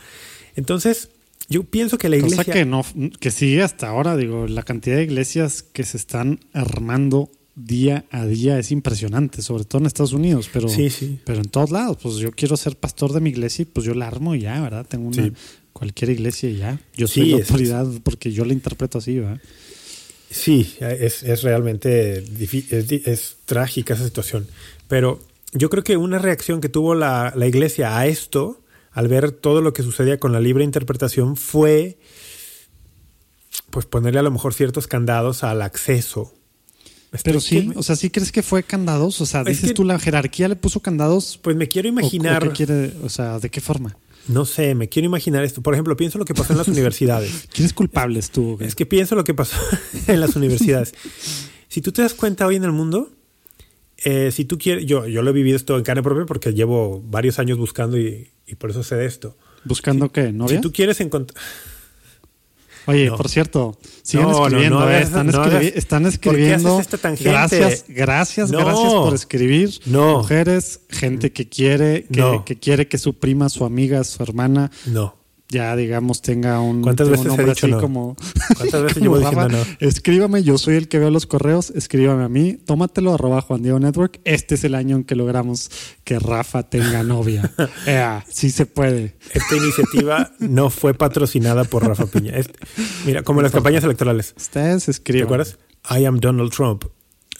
Entonces, 0.57 1.11
yo 1.49 1.62
pienso 1.64 1.99
que 1.99 2.09
la 2.09 2.16
iglesia... 2.16 2.38
Cosa 2.38 2.53
que 2.53 2.64
no, 2.64 2.83
que 3.20 3.31
sigue 3.31 3.62
hasta 3.62 3.88
ahora, 3.88 4.16
digo, 4.16 4.46
la 4.49 4.62
cantidad 4.62 4.96
de 4.96 5.05
iglesias 5.05 5.62
que 5.62 5.85
se 5.85 5.99
están 5.99 6.40
armando 6.55 7.31
día 7.55 8.05
a 8.11 8.27
día 8.27 8.59
es 8.59 8.70
impresionante, 8.70 9.42
sobre 9.42 9.64
todo 9.64 9.81
en 9.81 9.87
Estados 9.87 10.12
Unidos, 10.12 10.49
pero, 10.53 10.68
Sí, 10.68 10.90
sí. 10.90 11.20
pero 11.25 11.40
en 11.40 11.49
todos 11.49 11.70
lados, 11.70 11.99
pues 12.03 12.16
yo 12.16 12.31
quiero 12.33 12.57
ser 12.57 12.77
pastor 12.77 13.12
de 13.12 13.20
mi 13.20 13.31
iglesia 13.31 13.62
y 13.62 13.66
pues 13.66 13.87
yo 13.87 13.94
la 13.94 14.09
armo 14.09 14.35
y 14.35 14.40
ya, 14.40 14.61
¿verdad? 14.61 14.87
Tengo 14.88 15.09
una 15.09 15.25
Sí. 15.25 15.33
Cualquier 15.77 16.11
iglesia 16.11 16.51
ya. 16.51 16.81
Yo 16.97 17.07
soy 17.07 17.25
Sí, 17.25 17.31
la 17.33 17.37
es- 17.39 17.51
autoridad 17.51 17.87
porque 18.03 18.33
yo 18.33 18.45
la 18.45 18.53
interpreto 18.53 18.99
así, 18.99 19.19
¿verdad? 19.19 19.41
Sí, 20.31 20.75
es, 20.81 21.23
es 21.23 21.43
realmente 21.43 22.19
es, 22.19 22.93
es 23.07 23.37
trágica 23.45 23.95
esa 23.95 24.05
situación. 24.05 24.47
Pero 24.89 25.21
yo 25.53 25.71
creo 25.71 25.85
que 25.85 25.97
una 25.97 26.19
reacción 26.19 26.61
que 26.61 26.69
tuvo 26.69 26.95
la, 26.95 27.33
la 27.37 27.47
iglesia 27.47 27.97
a 27.99 28.07
esto, 28.07 28.61
al 28.93 29.09
ver 29.09 29.31
todo 29.31 29.61
lo 29.62 29.73
que 29.73 29.83
sucedía 29.83 30.19
con 30.19 30.33
la 30.33 30.41
libre 30.41 30.65
interpretación, 30.65 31.37
fue 31.37 31.99
pues 33.71 33.87
ponerle 33.87 34.21
a 34.21 34.23
lo 34.23 34.31
mejor 34.31 34.55
ciertos 34.55 34.87
candados 34.87 35.45
al 35.45 35.62
acceso. 35.62 36.33
Pero 37.23 37.41
sí, 37.41 37.71
o 37.77 37.83
sea, 37.83 37.97
¿sí 37.97 38.11
crees 38.11 38.33
que 38.33 38.43
fue 38.43 38.62
candados? 38.62 39.21
O 39.21 39.27
sea, 39.27 39.41
Es 39.43 39.47
dices 39.47 39.69
que- 39.71 39.75
tú, 39.75 39.85
la 39.85 39.99
jerarquía 39.99 40.49
le 40.49 40.57
puso 40.57 40.81
candados. 40.81 41.39
pues 41.41 41.57
me 41.57 41.69
quiero 41.69 41.89
¿O- 41.89 41.93
o 41.93 41.93
imaginar, 42.01 42.53
quiere, 42.53 42.93
o 43.03 43.09
sea, 43.09 43.39
¿de 43.39 43.49
qué 43.49 43.61
forma? 43.61 43.97
No 44.29 44.45
sé, 44.45 44.75
me 44.75 44.89
quiero 44.89 45.07
imaginar 45.07 45.45
esto. 45.45 45.62
Por 45.62 45.75
ejemplo, 45.75 45.97
pienso 45.97 46.19
lo 46.19 46.25
que 46.25 46.35
pasó 46.35 46.53
en 46.53 46.59
las 46.59 46.69
universidades. 46.77 47.49
¿Quién 47.53 47.67
es 47.67 47.73
culpable 47.73 48.21
tú? 48.33 48.59
Es 48.61 48.75
que 48.75 48.87
pienso 48.87 49.15
lo 49.15 49.25
que 49.25 49.35
pasó 49.35 49.57
en 50.07 50.21
las 50.21 50.37
universidades. 50.37 50.95
Si 51.69 51.81
tú 51.81 51.93
te 51.93 52.03
das 52.03 52.15
cuenta 52.15 52.47
hoy 52.47 52.57
en 52.57 52.65
el 52.65 52.73
mundo, 52.73 53.11
eh, 54.05 54.31
si 54.33 54.45
tú 54.45 54.59
quieres, 54.59 54.87
yo, 54.87 55.07
yo 55.07 55.23
lo 55.23 55.31
he 55.31 55.33
vivido 55.33 55.57
esto 55.57 55.77
en 55.77 55.85
carne 55.85 56.03
propia 56.03 56.27
porque 56.27 56.53
llevo 56.53 57.03
varios 57.07 57.39
años 57.39 57.59
buscando 57.59 57.99
y, 57.99 58.31
y 58.47 58.55
por 58.57 58.71
eso 58.71 58.83
sé 58.83 58.97
de 58.97 59.07
esto. 59.07 59.37
¿Buscando 59.65 60.11
qué? 60.12 60.33
¿Novia? 60.33 60.57
Si 60.57 60.61
tú 60.61 60.73
quieres 60.73 61.01
encontrar... 61.01 61.41
Oye, 62.87 63.07
No. 63.07 63.16
por 63.16 63.29
cierto, 63.29 63.77
siguen 64.03 64.29
No, 64.29 64.44
escribiendo, 64.44 64.81
no 64.81 64.90
eh, 64.90 65.01
están, 65.03 65.29
escribi- 65.29 65.72
¿por 65.72 66.01
qué 66.03 66.09
escribiendo. 66.09 66.68
haces 66.75 66.81
esta 66.87 66.99
tangente? 66.99 67.31
Gracias, 67.31 67.85
gracias, 67.88 68.51
gracias 68.53 68.92
por 68.92 69.14
escribir. 69.14 69.70
No. 69.87 70.18
Mujeres, 70.18 70.81
gente 70.88 71.33
que 71.33 71.49
quiere, 71.49 72.05
que, 72.12 72.40
que 72.44 72.57
quiere 72.59 72.87
que 72.88 72.99
su 72.99 73.14
prima, 73.14 73.49
su 73.49 73.64
amiga, 73.64 74.05
su 74.05 74.22
hermana, 74.22 74.70
No. 74.87 75.16
Ya 75.49 75.77
digamos 75.77 76.23
tenga 76.23 76.61
un, 76.61 76.83
¿Cuántas 76.83 77.07
un 77.07 77.13
veces 77.13 77.25
he 77.27 77.29
nombre 77.29 77.47
dicho 77.47 77.67
así 77.67 77.73
no? 77.75 77.81
como. 77.81 78.17
¿Cuántas 78.57 78.83
veces 78.83 78.99
como 78.99 79.05
llevo 79.05 79.19
diciendo 79.19 79.49
Rafa. 79.59 79.71
no? 79.81 79.87
Escríbame, 79.89 80.43
yo 80.43 80.59
soy 80.59 80.75
el 80.77 80.89
que 80.89 80.99
veo 80.99 81.11
los 81.11 81.27
correos, 81.27 81.71
escríbame 81.71 82.25
a 82.25 82.29
mí, 82.29 82.55
tómatelo, 82.65 83.15
arroba 83.15 83.41
Juan 83.43 83.63
Diego 83.63 83.79
Network. 83.79 84.21
Este 84.25 84.57
es 84.57 84.65
el 84.65 84.75
año 84.75 84.97
en 84.97 85.05
que 85.05 85.15
logramos 85.15 85.71
que 86.05 86.19
Rafa 86.19 86.65
tenga 86.65 87.03
novia. 87.03 87.53
Ea, 87.87 88.25
sí 88.29 88.51
se 88.51 88.67
puede. 88.67 89.17
Esta 89.33 89.57
iniciativa 89.57 90.33
no 90.41 90.71
fue 90.71 90.95
patrocinada 90.95 91.65
por 91.65 91.87
Rafa 91.87 92.07
Piña. 92.07 92.33
Este- 92.37 92.59
mira, 93.05 93.23
como 93.23 93.41
en 93.41 93.45
las 93.45 93.53
campañas 93.53 93.85
electorales. 93.85 94.35
Ustedes 94.37 94.85
¿Te 94.87 94.91
escriban. 94.91 95.25
acuerdas? 95.27 95.59
I 95.89 96.05
am 96.05 96.19
Donald 96.19 96.51
Trump. 96.53 96.85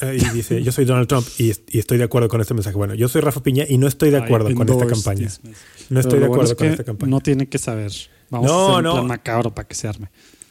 Eh, 0.01 0.19
Y 0.21 0.35
dice, 0.35 0.63
yo 0.63 0.73
soy 0.73 0.85
Donald 0.85 1.09
Trump 1.09 1.27
y, 1.39 1.53
y 1.71 1.79
estoy 1.79 1.99
de 1.99 2.05
acuerdo 2.05 2.29
con 2.29 2.41
este 2.41 2.55
mensaje. 2.55 2.77
Bueno, 2.77 2.95
yo 2.95 3.09
soy 3.09 3.21
Rafa 3.23 3.43
Piña 3.43 3.65
y 3.69 3.79
no 3.79 3.87
estoy 3.87 4.11
de 4.11 4.19
acuerdo 4.19 4.51
I 4.51 4.55
con 4.55 4.69
esta 4.69 4.87
campaña. 4.87 5.29
No 5.89 6.01
estoy 6.01 6.19
de 6.19 6.27
lo 6.27 6.29
bueno 6.29 6.43
acuerdo 6.43 6.53
es 6.53 6.59
con 6.59 6.67
que 6.67 6.73
esta 6.73 6.85
campaña. 6.85 7.11
No 7.11 7.21
tiene 7.21 7.49
que 7.49 7.59
saber. 7.59 7.93
Vamos 8.31 8.47
No, 8.51 8.59
a 8.59 8.65
hacer 8.65 8.77
un 8.79 8.83
no. 8.85 8.93
plan 8.95 9.07
macabro 9.07 9.55
para 9.55 9.67
que 9.69 9.75
se 9.75 9.89
arme. 9.89 10.09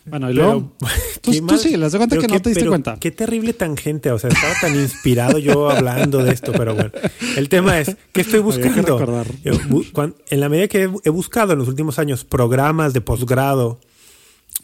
Bueno, 0.07 0.29
y 0.29 0.35
Pero- 0.35 0.45
luego. 0.45 0.73
Tú, 1.21 1.31
tú 1.47 1.57
sí, 1.57 1.75
les 1.77 1.91
doy 1.91 1.97
cuenta 1.99 2.15
pero 2.15 2.21
que 2.21 2.27
no 2.27 2.33
qué- 2.35 2.39
te 2.39 2.49
diste 2.49 2.61
pero 2.61 2.71
cuenta. 2.71 2.97
Qué 2.99 3.11
terrible 3.11 3.53
tangente. 3.53 4.11
O 4.11 4.19
sea, 4.19 4.29
estaba 4.29 4.53
tan 4.61 4.75
inspirado 4.75 5.39
yo 5.39 5.69
hablando 5.69 6.23
de 6.23 6.31
esto, 6.31 6.51
pero 6.51 6.75
bueno. 6.75 6.91
El 7.35 7.49
tema 7.49 7.79
es, 7.79 7.95
¿qué 8.13 8.21
estoy 8.21 8.39
que 8.39 8.43
buscando? 8.45 8.99
recordar. 8.99 9.25
Yo 9.43 9.53
bu- 9.53 9.91
cuan- 9.91 10.15
en 10.29 10.39
la 10.39 10.49
medida 10.49 10.67
que 10.67 10.83
he, 10.83 10.89
he 11.05 11.09
buscado 11.09 11.53
en 11.53 11.59
los 11.59 11.67
últimos 11.67 11.97
años 11.99 12.23
programas 12.23 12.93
de 12.93 13.01
posgrado 13.01 13.79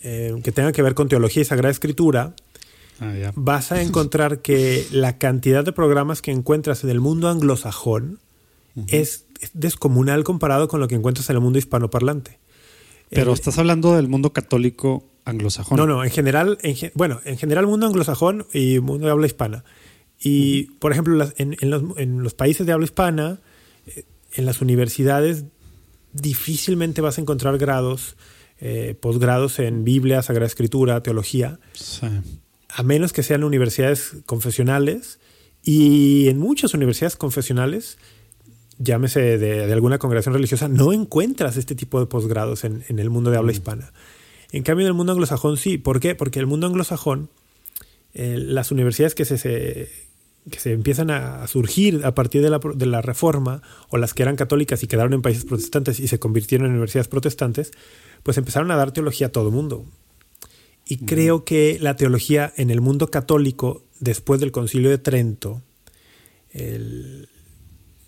eh, 0.03 0.33
que 0.43 0.51
tengan 0.51 0.73
que 0.73 0.81
ver 0.83 0.93
con 0.93 1.07
teología 1.09 1.41
y 1.41 1.45
sagrada 1.45 1.71
escritura, 1.71 2.35
Ah, 3.01 3.31
vas 3.35 3.71
a 3.71 3.81
encontrar 3.81 4.41
que 4.41 4.85
la 4.91 5.17
cantidad 5.17 5.65
de 5.65 5.71
programas 5.73 6.21
que 6.21 6.31
encuentras 6.31 6.83
en 6.83 6.91
el 6.91 6.99
mundo 7.01 7.27
anglosajón 7.29 8.19
es, 8.87 9.25
es 9.41 9.49
descomunal 9.53 10.23
comparado 10.23 10.67
con 10.67 10.79
lo 10.79 10.87
que 10.87 10.95
encuentras 10.95 11.29
en 11.29 11.35
el 11.37 11.41
mundo 11.41 11.57
hispanoparlante. 11.59 12.39
Pero 13.09 13.31
Eh, 13.31 13.33
estás 13.33 13.57
hablando 13.57 13.95
del 13.95 14.07
mundo 14.07 14.31
católico 14.33 15.03
anglosajón. 15.25 15.77
no, 15.77 15.85
no, 15.87 16.03
en 16.03 16.11
general, 16.11 16.57
en 16.61 16.75
bueno, 16.93 17.19
en 17.25 17.37
general 17.37 17.67
mundo 17.67 17.87
anglosajón 17.87 18.45
y 18.53 18.79
mundo 18.79 19.07
de 19.07 19.11
habla 19.11 19.25
hispana. 19.27 19.63
Y, 20.23 20.65
por 20.79 20.91
ejemplo, 20.91 21.15
las- 21.15 21.33
en, 21.37 21.57
en 21.59 21.69
los, 21.71 21.83
en 21.97 22.21
los 22.23 22.33
países 22.35 22.65
de 22.67 22.71
habla 22.73 22.85
hispana, 22.85 23.39
eh, 23.87 24.05
en 24.33 24.45
las 24.45 24.61
universidades, 24.61 25.45
difícilmente 26.13 27.01
vas 27.01 27.17
a 27.17 27.21
encontrar 27.21 27.57
grados, 27.57 28.15
eh, 28.59 28.95
posgrados 28.99 29.59
en 29.59 29.83
Biblia, 29.83 30.21
Sagrada 30.21 30.47
Escritura, 30.47 31.01
teología, 31.03 31.59
Sí. 31.73 32.07
A 32.73 32.83
menos 32.83 33.13
que 33.13 33.23
sean 33.23 33.43
universidades 33.43 34.17
confesionales. 34.25 35.19
Y 35.63 36.27
en 36.29 36.39
muchas 36.39 36.73
universidades 36.73 37.15
confesionales, 37.15 37.97
llámese 38.79 39.37
de, 39.37 39.67
de 39.67 39.73
alguna 39.73 39.99
congregación 39.99 40.33
religiosa, 40.33 40.67
no 40.67 40.91
encuentras 40.91 41.57
este 41.57 41.75
tipo 41.75 41.99
de 41.99 42.07
posgrados 42.07 42.63
en, 42.63 42.83
en 42.89 42.97
el 42.99 43.09
mundo 43.09 43.29
de 43.29 43.37
habla 43.37 43.51
hispana. 43.51 43.93
En 44.51 44.63
cambio, 44.63 44.85
en 44.85 44.89
el 44.89 44.93
mundo 44.95 45.13
anglosajón 45.13 45.57
sí. 45.57 45.77
¿Por 45.77 45.99
qué? 45.99 46.15
Porque 46.15 46.39
el 46.39 46.47
mundo 46.47 46.67
anglosajón, 46.67 47.29
eh, 48.13 48.37
las 48.37 48.71
universidades 48.71 49.15
que 49.15 49.25
se, 49.25 49.37
se- 49.37 49.89
que 50.49 50.59
se 50.59 50.73
empiezan 50.73 51.11
a, 51.11 51.45
surgir 51.47 52.01
a 52.03 52.15
partir 52.15 52.41
de 52.41 52.49
la, 52.49 52.59
de 52.73 52.85
la 52.87 53.01
reforma, 53.03 53.61
o 53.89 53.97
las 53.97 54.15
que 54.15 54.23
eran 54.23 54.35
católicas 54.35 54.81
y 54.81 54.87
quedaron 54.87 55.13
en 55.13 55.21
países 55.21 55.45
protestantes 55.45 55.99
y 55.99 56.07
se 56.07 56.17
convirtieron 56.17 56.65
en 56.65 56.71
universidades 56.73 57.07
protestantes, 57.07 57.71
pues 58.23 58.37
empezaron 58.39 58.71
a 58.71 58.75
dar 58.75 58.91
teología 58.91 59.27
a 59.27 59.31
todo 59.31 59.49
el 59.49 59.53
mundo. 59.53 59.85
Y 60.91 60.97
creo 61.05 61.45
que 61.45 61.77
la 61.79 61.95
teología 61.95 62.51
en 62.57 62.69
el 62.69 62.81
mundo 62.81 63.07
católico, 63.09 63.83
después 63.99 64.41
del 64.41 64.51
concilio 64.51 64.89
de 64.89 64.97
Trento, 64.97 65.61
el- 66.51 67.29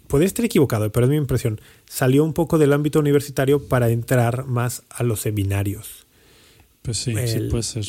podría 0.07 0.27
estar 0.27 0.43
equivocado, 0.45 0.91
pero 0.91 1.05
es 1.05 1.09
mi 1.09 1.15
impresión, 1.15 1.61
salió 1.85 2.23
un 2.23 2.33
poco 2.33 2.57
del 2.57 2.73
ámbito 2.73 2.99
universitario 2.99 3.67
para 3.67 3.89
entrar 3.89 4.45
más 4.45 4.83
a 4.89 5.03
los 5.03 5.21
seminarios. 5.21 6.05
Pues 6.81 6.97
sí, 6.97 7.13
sí 7.27 7.39
puede 7.49 7.63
ser. 7.63 7.85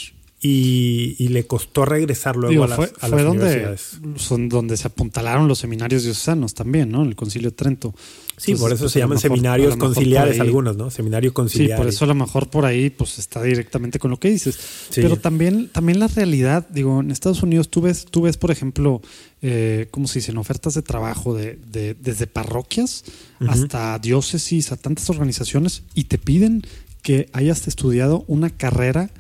Y, 0.47 1.17
y 1.19 1.29
le 1.29 1.47
costó 1.47 1.87
regresar 1.87 2.37
luego 2.37 2.51
Digo, 2.51 2.65
a 2.65 2.67
las, 2.69 2.77
fue, 2.77 2.93
a 3.01 3.09
fue 3.09 3.23
donde, 3.23 3.77
son 4.17 4.51
donde 4.51 4.77
se 4.77 4.89
apuntalaron 4.89 5.49
los 5.49 5.59
seminarios 5.59 6.03
diocesanos 6.03 6.53
también, 6.53 6.91
¿no? 6.91 7.01
En 7.01 7.09
el 7.09 7.17
Concilio 7.17 7.49
de 7.49 7.57
Trento. 7.57 7.95
Sí, 8.37 8.51
Entonces, 8.51 8.61
por 8.61 8.73
eso 8.73 8.83
pues, 8.85 8.93
se 8.93 8.99
lo 8.99 9.05
llaman 9.05 9.15
mejor- 9.17 9.23
seminarios 9.31 9.77
conciliares 9.77 10.35
ahí- 10.35 10.41
algunos, 10.47 10.77
¿no? 10.77 10.91
Seminario 10.91 11.31
Sí, 11.31 11.35
conciliar. 11.35 11.79
por 11.79 11.89
eso 11.89 12.05
a 12.05 12.09
lo 12.09 12.15
mejor 12.15 12.51
por 12.51 12.67
ahí 12.67 12.91
pues 12.91 13.19
está 13.19 13.43
directamente 13.43 13.99
con 13.99 14.11
lo 14.11 14.21
que 14.21 14.29
dices. 14.29 14.55
Sí. 14.91 15.01
Pero 15.01 15.17
también, 15.17 15.71
también 15.71 15.99
la 15.99 16.09
realidad, 16.09 16.69
digo, 16.69 17.01
en 17.01 17.11
Estados 17.11 17.43
Unidos 17.43 17.71
tú 17.71 17.81
ves, 17.81 18.05
tú 18.05 18.21
ves 18.21 18.37
por 18.37 18.51
ejemplo, 18.51 19.01
eh, 19.41 19.89
¿cómo 19.93 20.07
se 20.09 20.19
dicen? 20.19 20.37
Ofertas 20.37 20.75
de 20.75 20.83
trabajo 20.83 21.35
de, 21.35 21.59
de- 21.73 21.95
desde 21.95 22.27
parroquias 22.27 23.05
hasta 23.49 23.99
diócesis, 23.99 24.73
a 24.73 24.77
tantas 24.77 25.09
organizaciones 25.09 25.85
y 25.95 26.05
te 26.05 26.19
piden 26.19 26.63
que 27.01 27.31
hayas 27.33 27.67
estudiado 27.67 28.25
una 28.29 28.51
carrera 28.51 29.11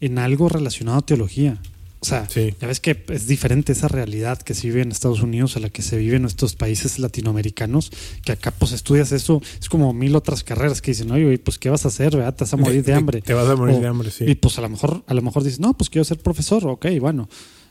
en 0.00 0.18
algo 0.18 0.48
relacionado 0.48 0.98
a 0.98 1.02
teología. 1.02 1.60
O 2.02 2.06
sea, 2.06 2.26
Sí. 2.30 2.54
ya 2.58 2.66
ves 2.66 2.80
que 2.80 3.04
es 3.10 3.26
diferente 3.26 3.72
esa 3.72 3.86
realidad 3.86 4.40
que 4.40 4.54
se 4.54 4.68
vive 4.68 4.80
en 4.80 4.90
Estados 4.90 5.20
Unidos 5.22 5.56
a 5.56 5.60
la 5.60 5.68
que 5.68 5.82
se 5.82 5.98
vive 5.98 6.16
en 6.16 6.22
nuestros 6.22 6.54
países 6.56 6.98
latinoamericanos, 6.98 7.92
que 8.24 8.32
acá 8.32 8.52
pues 8.52 8.72
estudias 8.72 9.12
eso, 9.12 9.42
es 9.60 9.68
como 9.68 9.92
mil 9.92 10.16
otras 10.16 10.42
carreras 10.42 10.80
que 10.80 10.92
dicen, 10.92 11.10
oye, 11.10 11.38
pues 11.38 11.58
¿qué 11.58 11.68
vas 11.68 11.84
a 11.84 11.88
hacer? 11.88 12.16
¿verdad? 12.16 12.34
Te 12.34 12.44
vas 12.44 12.54
a 12.54 12.56
morir 12.56 12.82
de 12.84 12.94
hambre. 12.94 13.20
Te 13.20 13.34
vas 13.34 13.46
a 13.48 13.54
morir 13.54 13.76
O- 13.76 13.80
de 13.80 13.86
hambre, 13.86 14.10
sí. 14.10 14.24
Y 14.26 14.34
pues 14.34 14.56
a 14.58 14.62
lo 14.62 14.70
mejor, 14.70 15.02
a 15.06 15.12
lo 15.12 15.20
mejor 15.20 15.44
dices, 15.44 15.60
no, 15.60 15.74
pues 15.74 15.90
quiero 15.90 16.04
ser 16.04 16.18
profesor, 16.18 16.66
ok, 16.66 16.86
bueno. 17.00 17.28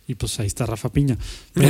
Y 0.10 0.16
pues 0.16 0.40
ahí 0.40 0.48
está 0.48 0.66
Rafa 0.66 0.92
Piña. 0.92 1.18
Pero, 1.54 1.70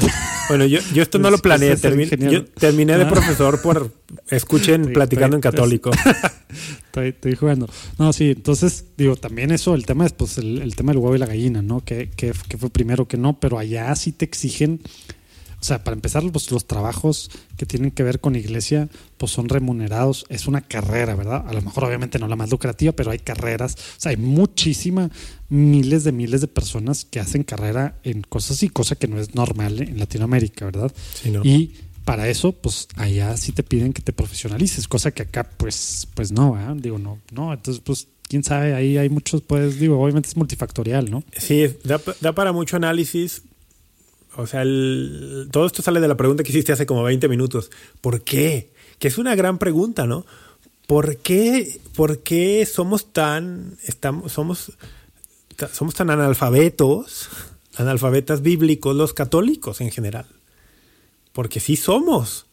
Bueno, 0.50 0.66
yo, 0.66 0.80
yo 0.92 1.02
esto 1.02 1.18
no 1.18 1.30
lo 1.30 1.38
que 1.38 1.42
planeé. 1.44 1.72
ese 1.72 1.88
es 1.88 1.92
el 1.94 1.98
termi- 1.98 2.02
ingeniero. 2.04 2.32
yo 2.32 2.44
terminé 2.44 2.98
de 2.98 3.04
Ah. 3.04 3.08
profesor 3.08 3.62
por 3.62 3.90
escuchen 4.28 4.92
platicando 4.92 5.34
en 5.36 5.40
católico. 5.40 5.90
estoy, 6.86 7.08
estoy 7.08 7.36
jugando. 7.36 7.68
No, 7.98 8.12
sí, 8.12 8.32
entonces, 8.32 8.84
digo, 8.98 9.16
también 9.16 9.50
eso, 9.50 9.74
el 9.74 9.86
tema 9.86 10.04
es 10.04 10.12
pues 10.12 10.36
el, 10.36 10.60
el 10.60 10.76
tema 10.76 10.92
del 10.92 10.98
huevo 10.98 11.16
y 11.16 11.18
la 11.18 11.26
gallina, 11.26 11.62
¿no? 11.62 11.82
Que, 11.82 12.10
que, 12.10 12.32
que 12.48 12.58
fue 12.58 12.68
primero 12.68 13.08
que 13.08 13.16
no, 13.16 13.40
pero 13.40 13.58
allá 13.58 13.94
sí 13.96 14.12
te 14.12 14.26
exigen, 14.26 14.82
o 15.60 15.64
sea, 15.64 15.84
para 15.84 15.94
empezar, 15.94 16.22
pues 16.32 16.50
los 16.50 16.66
trabajos 16.66 17.30
que 17.58 17.66
tienen 17.66 17.90
que 17.90 18.02
ver 18.02 18.20
con 18.20 18.34
iglesia, 18.34 18.88
pues 19.18 19.32
son 19.32 19.48
remunerados, 19.48 20.24
es 20.30 20.46
una 20.46 20.62
carrera, 20.62 21.14
¿verdad? 21.14 21.44
A 21.46 21.52
lo 21.52 21.60
mejor 21.60 21.84
obviamente 21.84 22.18
no 22.18 22.28
la 22.28 22.36
más 22.36 22.50
lucrativa, 22.50 22.92
pero 22.92 23.10
hay 23.10 23.18
carreras, 23.18 23.74
o 23.74 24.00
sea, 24.00 24.10
hay 24.10 24.16
muchísima, 24.16 25.10
miles 25.50 26.04
de 26.04 26.12
miles 26.12 26.40
de 26.40 26.48
personas 26.48 27.04
que 27.04 27.20
hacen 27.20 27.42
carrera 27.42 27.98
en 28.04 28.22
cosas 28.22 28.62
y 28.62 28.70
cosa 28.70 28.96
que 28.96 29.06
no 29.06 29.20
es 29.20 29.34
normal 29.34 29.80
en 29.82 29.98
Latinoamérica, 29.98 30.64
¿verdad? 30.64 30.92
Sí, 31.14 31.30
¿no? 31.30 31.42
Y 31.44 31.74
para 32.06 32.28
eso, 32.28 32.52
pues 32.52 32.88
allá 32.96 33.36
sí 33.36 33.52
te 33.52 33.62
piden 33.62 33.92
que 33.92 34.00
te 34.00 34.14
profesionalices, 34.14 34.88
cosa 34.88 35.10
que 35.10 35.22
acá, 35.22 35.44
pues, 35.58 36.08
pues 36.14 36.32
no, 36.32 36.52
¿verdad? 36.52 36.76
digo, 36.76 36.98
no, 36.98 37.18
no, 37.32 37.52
entonces, 37.52 37.82
pues, 37.84 38.08
quién 38.28 38.42
sabe, 38.44 38.74
ahí 38.74 38.96
hay 38.96 39.10
muchos, 39.10 39.42
pues, 39.42 39.78
digo, 39.78 40.00
obviamente 40.00 40.28
es 40.30 40.36
multifactorial, 40.36 41.10
¿no? 41.10 41.22
Sí, 41.36 41.66
da, 41.84 42.00
da 42.20 42.32
para 42.32 42.52
mucho 42.52 42.76
análisis. 42.76 43.42
O 44.40 44.46
sea, 44.46 44.62
todo 45.50 45.66
esto 45.66 45.82
sale 45.82 46.00
de 46.00 46.08
la 46.08 46.16
pregunta 46.16 46.42
que 46.42 46.50
hiciste 46.50 46.72
hace 46.72 46.86
como 46.86 47.02
20 47.02 47.28
minutos. 47.28 47.70
¿Por 48.00 48.22
qué? 48.22 48.70
Que 48.98 49.08
es 49.08 49.18
una 49.18 49.34
gran 49.34 49.58
pregunta, 49.58 50.06
¿no? 50.06 50.24
¿Por 50.86 51.18
qué, 51.18 51.80
por 51.94 52.20
qué 52.20 52.66
somos 52.66 53.12
tan, 53.12 53.76
estamos, 53.84 54.32
somos, 54.32 54.72
somos 55.72 55.94
tan 55.94 56.10
analfabetos, 56.10 57.28
analfabetas 57.76 58.42
bíblicos 58.42 58.96
los 58.96 59.14
católicos 59.14 59.80
en 59.80 59.90
general? 59.90 60.26
Porque 61.32 61.60
sí 61.60 61.76
somos. 61.76 62.46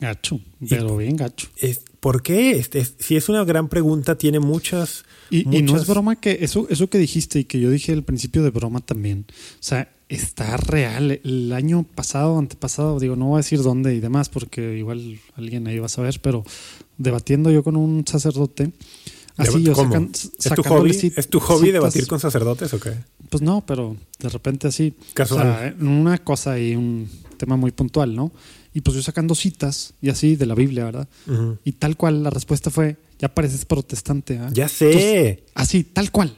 Gacho, 0.00 0.40
pero 0.68 0.96
bien 0.96 1.16
gacho. 1.16 1.48
Es, 1.56 1.82
¿Por 2.00 2.22
qué? 2.22 2.64
si 2.98 3.16
es 3.16 3.28
una 3.28 3.44
gran 3.44 3.68
pregunta, 3.68 4.16
tiene 4.16 4.38
muchas 4.38 5.04
y, 5.30 5.44
no 5.44 5.76
es 5.76 5.86
broma 5.86 6.16
que 6.16 6.38
eso, 6.40 6.66
eso 6.70 6.88
que 6.88 6.98
dijiste 6.98 7.40
y 7.40 7.44
que 7.44 7.60
yo 7.60 7.70
dije 7.70 7.92
al 7.92 8.04
principio 8.04 8.42
de 8.42 8.50
broma 8.50 8.80
también. 8.80 9.26
O 9.28 9.62
sea, 9.62 9.90
está 10.08 10.56
real. 10.56 11.20
El 11.22 11.52
año 11.52 11.84
pasado, 11.94 12.38
antepasado, 12.38 12.98
digo, 12.98 13.16
no 13.16 13.26
voy 13.26 13.36
a 13.36 13.38
decir 13.38 13.62
dónde 13.62 13.94
y 13.94 14.00
demás, 14.00 14.28
porque 14.28 14.76
igual 14.76 15.18
alguien 15.36 15.66
ahí 15.66 15.78
va 15.78 15.86
a 15.86 15.90
saber, 15.90 16.20
pero 16.22 16.44
debatiendo 16.96 17.50
yo 17.50 17.62
con 17.62 17.76
un 17.76 18.04
sacerdote. 18.06 18.72
Así 19.36 19.62
yo 19.62 19.72
sacan, 19.74 20.10
¿Es, 20.12 20.52
tu 20.52 20.62
hobby, 20.64 21.12
¿Es 21.16 21.28
tu 21.28 21.38
hobby 21.38 21.70
debatir 21.70 22.08
con 22.08 22.18
sacerdotes 22.18 22.74
o 22.74 22.80
qué? 22.80 22.94
Pues 23.30 23.40
no, 23.40 23.64
pero 23.64 23.96
de 24.18 24.28
repente 24.28 24.66
así. 24.66 24.94
Casual. 25.14 25.46
O 25.46 25.50
sea, 25.50 25.74
una 25.80 26.18
cosa 26.18 26.58
y 26.58 26.74
un 26.74 27.08
tema 27.36 27.56
muy 27.56 27.70
puntual, 27.70 28.16
¿no? 28.16 28.32
Y 28.74 28.80
pues 28.80 28.96
yo 28.96 29.02
sacando 29.02 29.36
citas 29.36 29.94
y 30.02 30.10
así 30.10 30.34
de 30.34 30.46
la 30.46 30.56
Biblia, 30.56 30.84
¿verdad? 30.84 31.08
Y 31.64 31.72
tal 31.72 31.96
cual 31.96 32.24
la 32.24 32.30
respuesta 32.30 32.70
fue, 32.70 32.96
ya 33.20 33.32
pareces 33.32 33.64
protestante. 33.64 34.38
¿ah? 34.38 34.50
Ya 34.52 34.68
sé. 34.68 35.44
así, 35.54 35.84
tal 35.84 36.10
cual. 36.10 36.36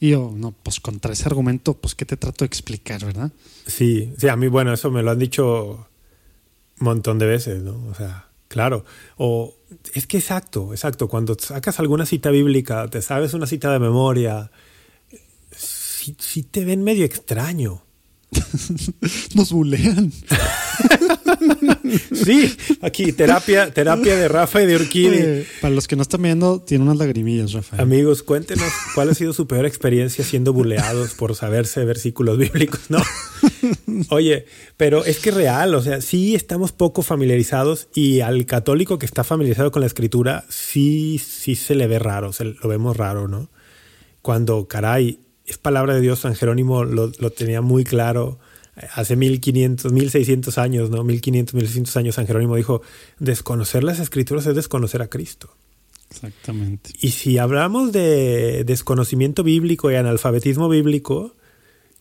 Y 0.00 0.10
yo, 0.10 0.32
no, 0.34 0.52
pues 0.52 0.80
contra 0.80 1.12
ese 1.12 1.24
argumento, 1.24 1.74
pues 1.74 1.94
¿qué 1.94 2.04
te 2.04 2.16
trato 2.16 2.44
de 2.44 2.46
explicar, 2.46 3.04
verdad? 3.04 3.32
Sí, 3.66 4.12
sí, 4.16 4.28
a 4.28 4.36
mí, 4.36 4.46
bueno, 4.46 4.72
eso 4.72 4.90
me 4.90 5.02
lo 5.02 5.10
han 5.10 5.18
dicho 5.18 5.88
un 6.80 6.84
montón 6.84 7.18
de 7.18 7.26
veces, 7.26 7.62
¿no? 7.62 7.86
O 7.88 7.94
sea, 7.94 8.28
claro. 8.46 8.84
O 9.16 9.56
es 9.94 10.06
que 10.06 10.18
exacto, 10.18 10.72
exacto. 10.72 11.08
Cuando 11.08 11.36
sacas 11.38 11.80
alguna 11.80 12.06
cita 12.06 12.30
bíblica, 12.30 12.88
te 12.88 13.02
sabes 13.02 13.34
una 13.34 13.46
cita 13.46 13.72
de 13.72 13.80
memoria, 13.80 14.50
sí 15.50 16.42
te 16.44 16.64
ven 16.64 16.84
medio 16.84 17.04
extraño. 17.04 17.82
Nos 19.34 19.52
bulean. 19.52 20.12
sí, 22.12 22.56
aquí 22.80 23.12
terapia, 23.12 23.72
terapia 23.72 24.16
de 24.16 24.28
Rafa 24.28 24.62
y 24.62 24.66
de 24.66 24.76
Urquidi. 24.76 25.44
para 25.60 25.74
los 25.74 25.88
que 25.88 25.96
no 25.96 26.02
están 26.02 26.22
viendo, 26.22 26.60
tiene 26.60 26.84
unas 26.84 26.96
lagrimillas, 26.96 27.52
Rafa. 27.52 27.80
Amigos, 27.80 28.22
cuéntenos 28.22 28.70
cuál 28.94 29.10
ha 29.10 29.14
sido 29.14 29.32
su 29.32 29.46
peor 29.46 29.66
experiencia 29.66 30.24
siendo 30.24 30.52
buleados 30.52 31.14
por 31.14 31.34
saberse 31.34 31.84
versículos 31.84 32.38
bíblicos, 32.38 32.80
¿no? 32.88 33.02
Oye, 34.10 34.46
pero 34.76 35.04
es 35.04 35.18
que 35.18 35.30
real, 35.30 35.74
o 35.74 35.82
sea, 35.82 36.00
sí 36.00 36.34
estamos 36.34 36.72
poco 36.72 37.02
familiarizados 37.02 37.88
y 37.94 38.20
al 38.20 38.46
católico 38.46 38.98
que 38.98 39.06
está 39.06 39.24
familiarizado 39.24 39.70
con 39.70 39.80
la 39.80 39.86
escritura, 39.86 40.44
sí, 40.48 41.18
sí 41.18 41.54
se 41.54 41.74
le 41.74 41.86
ve 41.86 41.98
raro, 41.98 42.32
se 42.32 42.44
lo 42.44 42.68
vemos 42.68 42.96
raro, 42.96 43.28
¿no? 43.28 43.50
Cuando, 44.22 44.68
caray, 44.68 45.20
es 45.48 45.58
palabra 45.58 45.94
de 45.94 46.00
Dios, 46.00 46.20
San 46.20 46.34
Jerónimo 46.34 46.84
lo, 46.84 47.10
tenía 47.30 47.62
muy 47.62 47.84
claro. 47.84 48.38
Hace 48.94 49.16
1500, 49.16 49.92
1600 49.92 50.58
años, 50.58 50.90
¿no? 50.90 51.04
1500, 51.04 51.54
1600 51.54 51.96
años 51.96 52.14
San 52.14 52.26
Jerónimo 52.26 52.56
dijo, 52.56 52.82
desconocer 53.18 53.84
las 53.84 53.98
escrituras 53.98 54.46
es 54.46 54.54
desconocer 54.54 55.02
a 55.02 55.08
Cristo. 55.08 55.50
Exactamente. 56.10 56.90
Y 57.00 57.10
si 57.10 57.38
hablamos 57.38 57.92
de 57.92 58.64
desconocimiento 58.64 59.42
bíblico 59.42 59.90
y 59.90 59.96
analfabetismo 59.96 60.68
bíblico, 60.68 61.34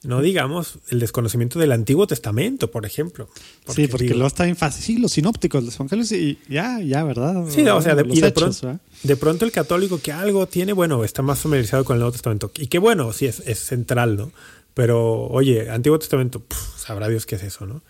no 0.03 0.21
digamos 0.21 0.79
el 0.89 0.99
desconocimiento 0.99 1.59
del 1.59 1.71
Antiguo 1.71 2.07
Testamento, 2.07 2.71
por 2.71 2.85
ejemplo. 2.85 3.29
sí, 3.67 3.87
porque 3.87 4.09
luego 4.09 4.27
está 4.27 4.43
bien 4.45 4.55
fácil. 4.55 4.83
Sí, 4.83 4.97
los 4.97 5.11
sinópticos, 5.11 5.63
los 5.63 5.75
evangelios, 5.75 6.11
y 6.11 6.37
ya, 6.47 6.79
ya, 6.79 7.03
¿verdad? 7.03 7.45
Sí, 7.49 7.67
o 7.67 7.81
sea, 7.81 7.95
de, 7.95 8.05
y 8.07 8.21
de, 8.21 8.31
pronto, 8.31 8.79
de, 9.03 9.17
pronto, 9.17 9.45
el 9.45 9.51
católico 9.51 9.99
que 9.99 10.11
algo 10.11 10.47
tiene, 10.47 10.73
bueno, 10.73 11.03
está 11.03 11.21
más 11.23 11.39
familiarizado 11.39 11.83
con 11.83 11.95
el 11.95 11.99
Nuevo 11.99 12.11
Testamento. 12.13 12.51
Y 12.57 12.67
que 12.67 12.79
bueno, 12.79 13.11
sí, 13.11 13.25
es, 13.25 13.41
es 13.45 13.59
central, 13.59 14.15
¿no? 14.15 14.31
Pero, 14.77 15.23
oye, 15.29 15.71
Antiguo 15.71 15.97
Testamento, 15.97 16.43
sabrá 16.77 17.09
Dios 17.09 17.25
qué 17.25 17.35
es 17.35 17.41
eso, 17.41 17.65
¿no? 17.65 17.81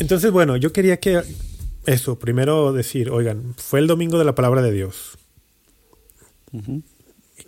Entonces, 0.00 0.30
bueno, 0.32 0.56
yo 0.56 0.72
quería 0.72 1.00
que 1.00 1.22
eso, 1.84 2.18
primero 2.18 2.72
decir, 2.72 3.10
oigan, 3.10 3.54
fue 3.58 3.80
el 3.80 3.86
domingo 3.86 4.18
de 4.18 4.24
la 4.24 4.34
palabra 4.34 4.62
de 4.62 4.72
Dios. 4.72 5.18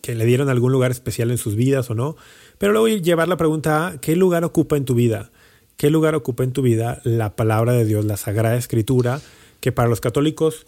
Que 0.02 0.14
le 0.14 0.26
dieron 0.26 0.50
algún 0.50 0.72
lugar 0.72 0.90
especial 0.90 1.30
en 1.30 1.38
sus 1.38 1.56
vidas 1.56 1.88
o 1.88 1.94
no 1.94 2.16
pero 2.58 2.72
luego 2.72 2.88
llevar 2.88 3.28
la 3.28 3.36
pregunta 3.36 3.86
a 3.86 4.00
¿qué 4.00 4.16
lugar 4.16 4.44
ocupa 4.44 4.76
en 4.76 4.84
tu 4.84 4.94
vida? 4.94 5.30
¿Qué 5.76 5.90
lugar 5.90 6.16
ocupa 6.16 6.42
en 6.42 6.52
tu 6.52 6.60
vida 6.60 7.00
la 7.04 7.36
palabra 7.36 7.72
de 7.72 7.84
Dios, 7.84 8.04
la 8.04 8.16
Sagrada 8.16 8.56
Escritura? 8.56 9.20
Que 9.60 9.72
para 9.72 9.88
los 9.88 10.00
católicos 10.00 10.66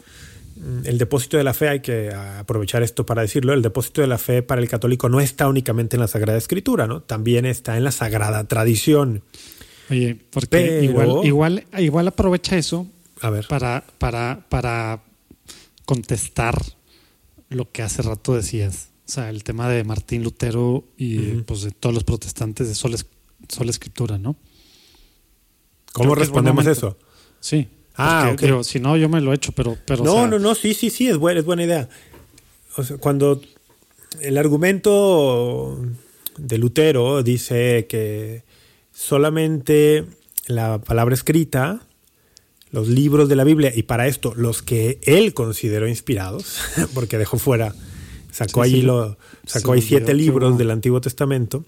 el 0.84 0.98
depósito 0.98 1.36
de 1.36 1.44
la 1.44 1.54
fe, 1.54 1.68
hay 1.68 1.80
que 1.80 2.12
aprovechar 2.12 2.82
esto 2.82 3.06
para 3.06 3.22
decirlo, 3.22 3.52
el 3.52 3.62
depósito 3.62 4.00
de 4.00 4.06
la 4.06 4.18
fe 4.18 4.42
para 4.42 4.60
el 4.60 4.68
católico 4.68 5.08
no 5.08 5.20
está 5.20 5.48
únicamente 5.48 5.96
en 5.96 6.00
la 6.00 6.08
Sagrada 6.08 6.38
Escritura, 6.38 6.86
¿no? 6.86 7.02
También 7.02 7.46
está 7.46 7.76
en 7.76 7.84
la 7.84 7.92
Sagrada 7.92 8.44
Tradición. 8.44 9.22
Oye, 9.90 10.16
porque 10.30 10.84
igual, 10.84 11.24
igual, 11.24 11.64
igual 11.78 12.08
aprovecha 12.08 12.56
eso 12.56 12.86
a 13.20 13.30
ver. 13.30 13.46
Para, 13.48 13.84
para, 13.98 14.46
para 14.48 15.02
contestar 15.84 16.54
lo 17.48 17.70
que 17.70 17.82
hace 17.82 18.02
rato 18.02 18.34
decías. 18.34 18.90
O 19.06 19.12
sea, 19.12 19.28
el 19.28 19.42
tema 19.42 19.68
de 19.68 19.82
Martín 19.84 20.22
Lutero 20.22 20.84
y 20.96 21.18
pues, 21.42 21.62
de 21.62 21.72
todos 21.72 21.94
los 21.94 22.04
protestantes 22.04 22.68
de 22.68 22.74
sola, 22.74 22.96
escritura, 23.70 24.18
¿no? 24.18 24.36
¿Cómo 25.92 26.14
respondemos 26.14 26.66
eso? 26.66 26.96
Sí. 27.40 27.68
Ah, 28.00 28.32
ok. 28.32 28.62
si 28.62 28.80
no, 28.80 28.96
yo 28.96 29.08
me 29.08 29.20
lo 29.20 29.32
he 29.32 29.36
hecho, 29.36 29.52
pero... 29.52 29.76
pero 29.84 30.04
no, 30.04 30.26
no, 30.26 30.38
no, 30.38 30.54
sí, 30.54 30.74
sí, 30.74 30.90
sí, 30.90 31.08
es 31.08 31.16
buena, 31.16 31.40
es 31.40 31.46
buena 31.46 31.64
idea. 31.64 31.88
O 32.76 32.84
sea, 32.84 32.96
cuando 32.98 33.40
el 34.20 34.38
argumento 34.38 35.78
de 36.36 36.58
Lutero 36.58 37.22
dice 37.22 37.86
que 37.88 38.44
solamente 38.92 40.04
la 40.46 40.78
palabra 40.78 41.14
escrita, 41.14 41.80
los 42.70 42.88
libros 42.88 43.28
de 43.28 43.36
la 43.36 43.44
Biblia, 43.44 43.72
y 43.74 43.82
para 43.82 44.06
esto 44.06 44.32
los 44.34 44.62
que 44.62 44.98
él 45.02 45.34
consideró 45.34 45.88
inspirados, 45.88 46.60
porque 46.94 47.18
dejó 47.18 47.38
fuera 47.38 47.74
Sacó 48.32 48.62
allí 48.62 48.82
lo, 48.82 49.18
sacó 49.46 49.72
ahí 49.72 49.82
siete 49.82 50.14
libros 50.14 50.56
del 50.56 50.70
Antiguo 50.70 51.00
Testamento, 51.00 51.64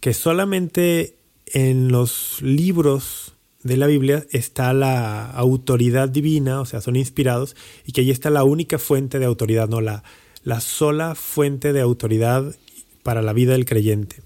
que 0.00 0.14
solamente 0.14 1.16
en 1.46 1.88
los 1.88 2.40
libros 2.40 3.34
de 3.68 3.76
la 3.76 3.86
Biblia 3.86 4.26
está 4.30 4.72
la 4.72 5.30
autoridad 5.30 6.08
divina, 6.08 6.60
o 6.60 6.64
sea, 6.64 6.80
son 6.80 6.96
inspirados, 6.96 7.54
y 7.86 7.92
que 7.92 8.00
allí 8.00 8.10
está 8.10 8.30
la 8.30 8.44
única 8.44 8.78
fuente 8.78 9.18
de 9.18 9.26
autoridad, 9.26 9.68
no 9.68 9.80
la, 9.80 10.02
la 10.42 10.60
sola 10.60 11.14
fuente 11.14 11.72
de 11.72 11.80
autoridad 11.80 12.54
para 13.02 13.22
la 13.22 13.32
vida 13.32 13.52
del 13.52 13.64
creyente. 13.64 14.16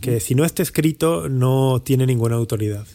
Que 0.00 0.20
si 0.20 0.34
no 0.34 0.44
está 0.44 0.62
escrito, 0.62 1.28
no 1.28 1.82
tiene 1.84 2.06
ninguna 2.06 2.36
autoridad. 2.36 2.86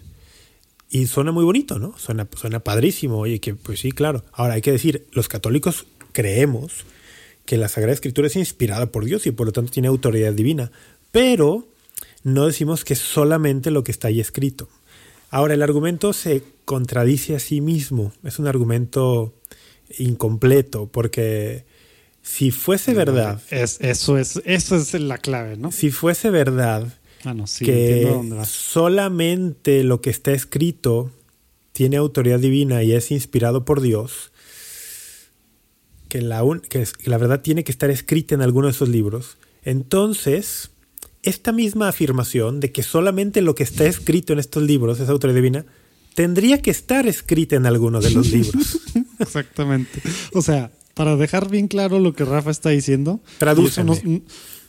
Y 0.90 1.08
suena 1.08 1.32
muy 1.32 1.44
bonito, 1.44 1.80
¿no? 1.80 1.98
Suena, 1.98 2.28
suena 2.36 2.62
padrísimo. 2.62 3.18
Oye, 3.18 3.40
que 3.40 3.54
pues 3.56 3.82
sí, 3.82 3.92
claro. 3.92 4.24
Ahora 4.32 4.54
hay 4.54 4.62
que 4.62 4.72
decir, 4.72 5.06
los 5.12 5.28
católicos 5.28 5.86
creemos 6.13 6.86
que 7.46 7.58
la 7.58 7.68
Sagrada 7.68 7.94
Escritura 7.94 8.28
es 8.28 8.36
inspirada 8.36 8.92
por 8.92 9.06
Dios 9.06 9.28
y 9.28 9.32
por 9.32 9.48
lo 9.48 9.54
tanto 9.54 9.72
tiene 9.72 9.88
autoridad 9.88 10.34
divina, 10.34 10.72
pero 11.12 11.68
no 12.24 12.46
decimos 12.46 12.84
que 12.84 12.96
solamente 12.96 13.72
lo 13.72 13.84
que 13.84 13.92
está 13.92 14.10
ahí 14.10 14.20
escrito. 14.20 14.68
Ahora, 15.30 15.54
el 15.54 15.62
argumento 15.62 16.13
se 16.13 16.44
contradice 16.66 17.36
a 17.36 17.40
sí 17.40 17.62
mismo, 17.62 18.13
es 18.24 18.40
un 18.40 18.48
argumento 18.48 19.34
incompleto, 19.98 20.88
porque 20.88 21.66
si 22.22 22.52
fuese 22.52 22.94
verdad... 22.94 23.42
Es, 23.50 23.80
eso, 23.82 24.18
es, 24.18 24.42
eso 24.46 24.76
es 24.76 24.94
la 24.94 25.18
clave, 25.18 25.58
¿no? 25.58 25.72
Si 25.72 25.92
fuese 25.92 26.30
verdad 26.30 26.88
ah, 27.24 27.36
que 27.60 28.10
solamente 28.46 29.84
lo 29.84 30.02
que 30.02 30.10
está 30.10 30.32
escrito 30.32 31.12
tiene 31.72 31.98
autoridad 31.98 32.40
divina 32.40 32.84
y 32.84 32.94
es 32.94 33.12
inspirado 33.12 33.63
por 33.63 33.82
Dios, 33.82 34.32
que 36.10 36.22
la, 36.22 36.44
que 36.70 36.86
la 37.06 37.18
verdad 37.18 37.42
tiene 37.42 37.63
que 37.63 37.72
estar 37.72 37.90
escrita 37.90 38.36
en 38.36 38.42
alguno 38.42 38.68
de 38.68 38.72
esos 38.72 38.90
libros, 38.90 39.38
entonces 39.63 40.72
esta 41.23 41.51
misma 41.51 41.89
afirmación 41.89 42.60
de 42.60 42.71
que 42.71 42.84
solamente 42.84 43.41
lo 43.41 43.55
que 43.55 43.63
está 43.63 43.86
escrito 43.86 44.34
en 44.34 44.39
estos 44.39 44.63
libros 44.63 44.99
es 44.99 45.09
autoridad 45.09 45.36
divina, 45.36 45.65
tendría 46.15 46.61
que 46.61 46.72
estar 46.72 47.05
escrita 47.07 47.55
en 47.55 47.65
alguno 47.65 47.99
de 48.01 48.11
los 48.11 48.32
libros. 48.32 48.80
Exactamente. 49.20 50.01
O 50.34 50.41
sea, 50.41 50.72
para 50.93 51.15
dejar 51.15 51.49
bien 51.49 51.68
claro 51.68 51.99
lo 51.99 52.13
que 52.13 52.26
Rafa 52.26 52.49
está 52.51 52.70
diciendo, 52.70 53.20
no, 53.86 53.93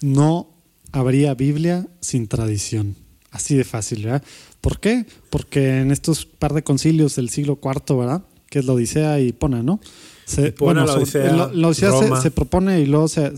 no 0.02 0.50
habría 0.92 1.34
Biblia 1.34 1.86
sin 2.00 2.28
tradición. 2.28 2.96
Así 3.30 3.54
de 3.56 3.64
fácil, 3.64 4.04
¿verdad? 4.04 4.22
¿Por 4.60 4.80
qué? 4.80 5.04
Porque 5.30 5.80
en 5.80 5.90
estos 5.90 6.24
par 6.26 6.54
de 6.54 6.62
concilios 6.64 7.16
del 7.16 7.28
siglo 7.28 7.58
IV, 7.62 7.96
¿verdad? 7.98 8.24
Que 8.48 8.58
es 8.60 8.64
la 8.64 8.72
Odisea 8.72 9.20
y 9.20 9.32
Pona, 9.32 9.62
¿no? 9.62 9.80
Se, 10.24 10.48
Hipona, 10.48 10.82
bueno, 10.82 10.86
la 10.86 10.94
Odisea, 10.98 11.32
la- 11.36 11.50
la 11.52 11.68
Odisea 11.68 12.20
se, 12.22 12.30
propone 12.30 12.80
y 12.80 12.86
luego 12.86 13.08
se- 13.08 13.36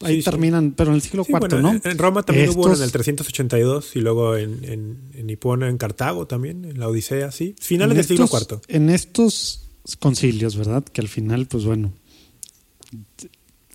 ahí 0.00 0.16
Sí, 0.16 0.22
sí. 0.22 0.30
terminan, 0.30 0.72
pero 0.72 0.90
en 0.90 0.96
el 0.96 1.02
siglo 1.02 1.24
Sí, 1.24 1.32
IV, 1.32 1.38
bueno, 1.40 1.60
¿no? 1.60 1.80
En 1.82 1.98
Roma 1.98 2.22
también 2.22 2.50
hubo 2.50 2.60
uno 2.62 2.68
en 2.68 2.72
Estos- 2.74 2.84
el 2.86 2.92
382 2.92 3.96
y 3.96 4.00
luego 4.00 4.36
en, 4.36 4.62
en, 4.64 4.98
en 5.14 5.30
Hipona, 5.30 5.68
en 5.68 5.78
Cartago 5.78 6.26
también, 6.26 6.64
en 6.64 6.78
la 6.78 6.88
Odisea, 6.88 7.30
sí. 7.32 7.54
Finales 7.60 7.92
en 7.92 7.96
del 7.98 8.06
siglo 8.06 8.24
estos- 8.26 8.42
IV. 8.50 8.60
En 8.68 8.90
estos 8.90 9.62
concilios, 9.98 10.56
¿verdad? 10.56 10.84
Que 10.84 11.00
al 11.00 11.08
final, 11.08 11.46
pues 11.46 11.64
bueno, 11.64 11.92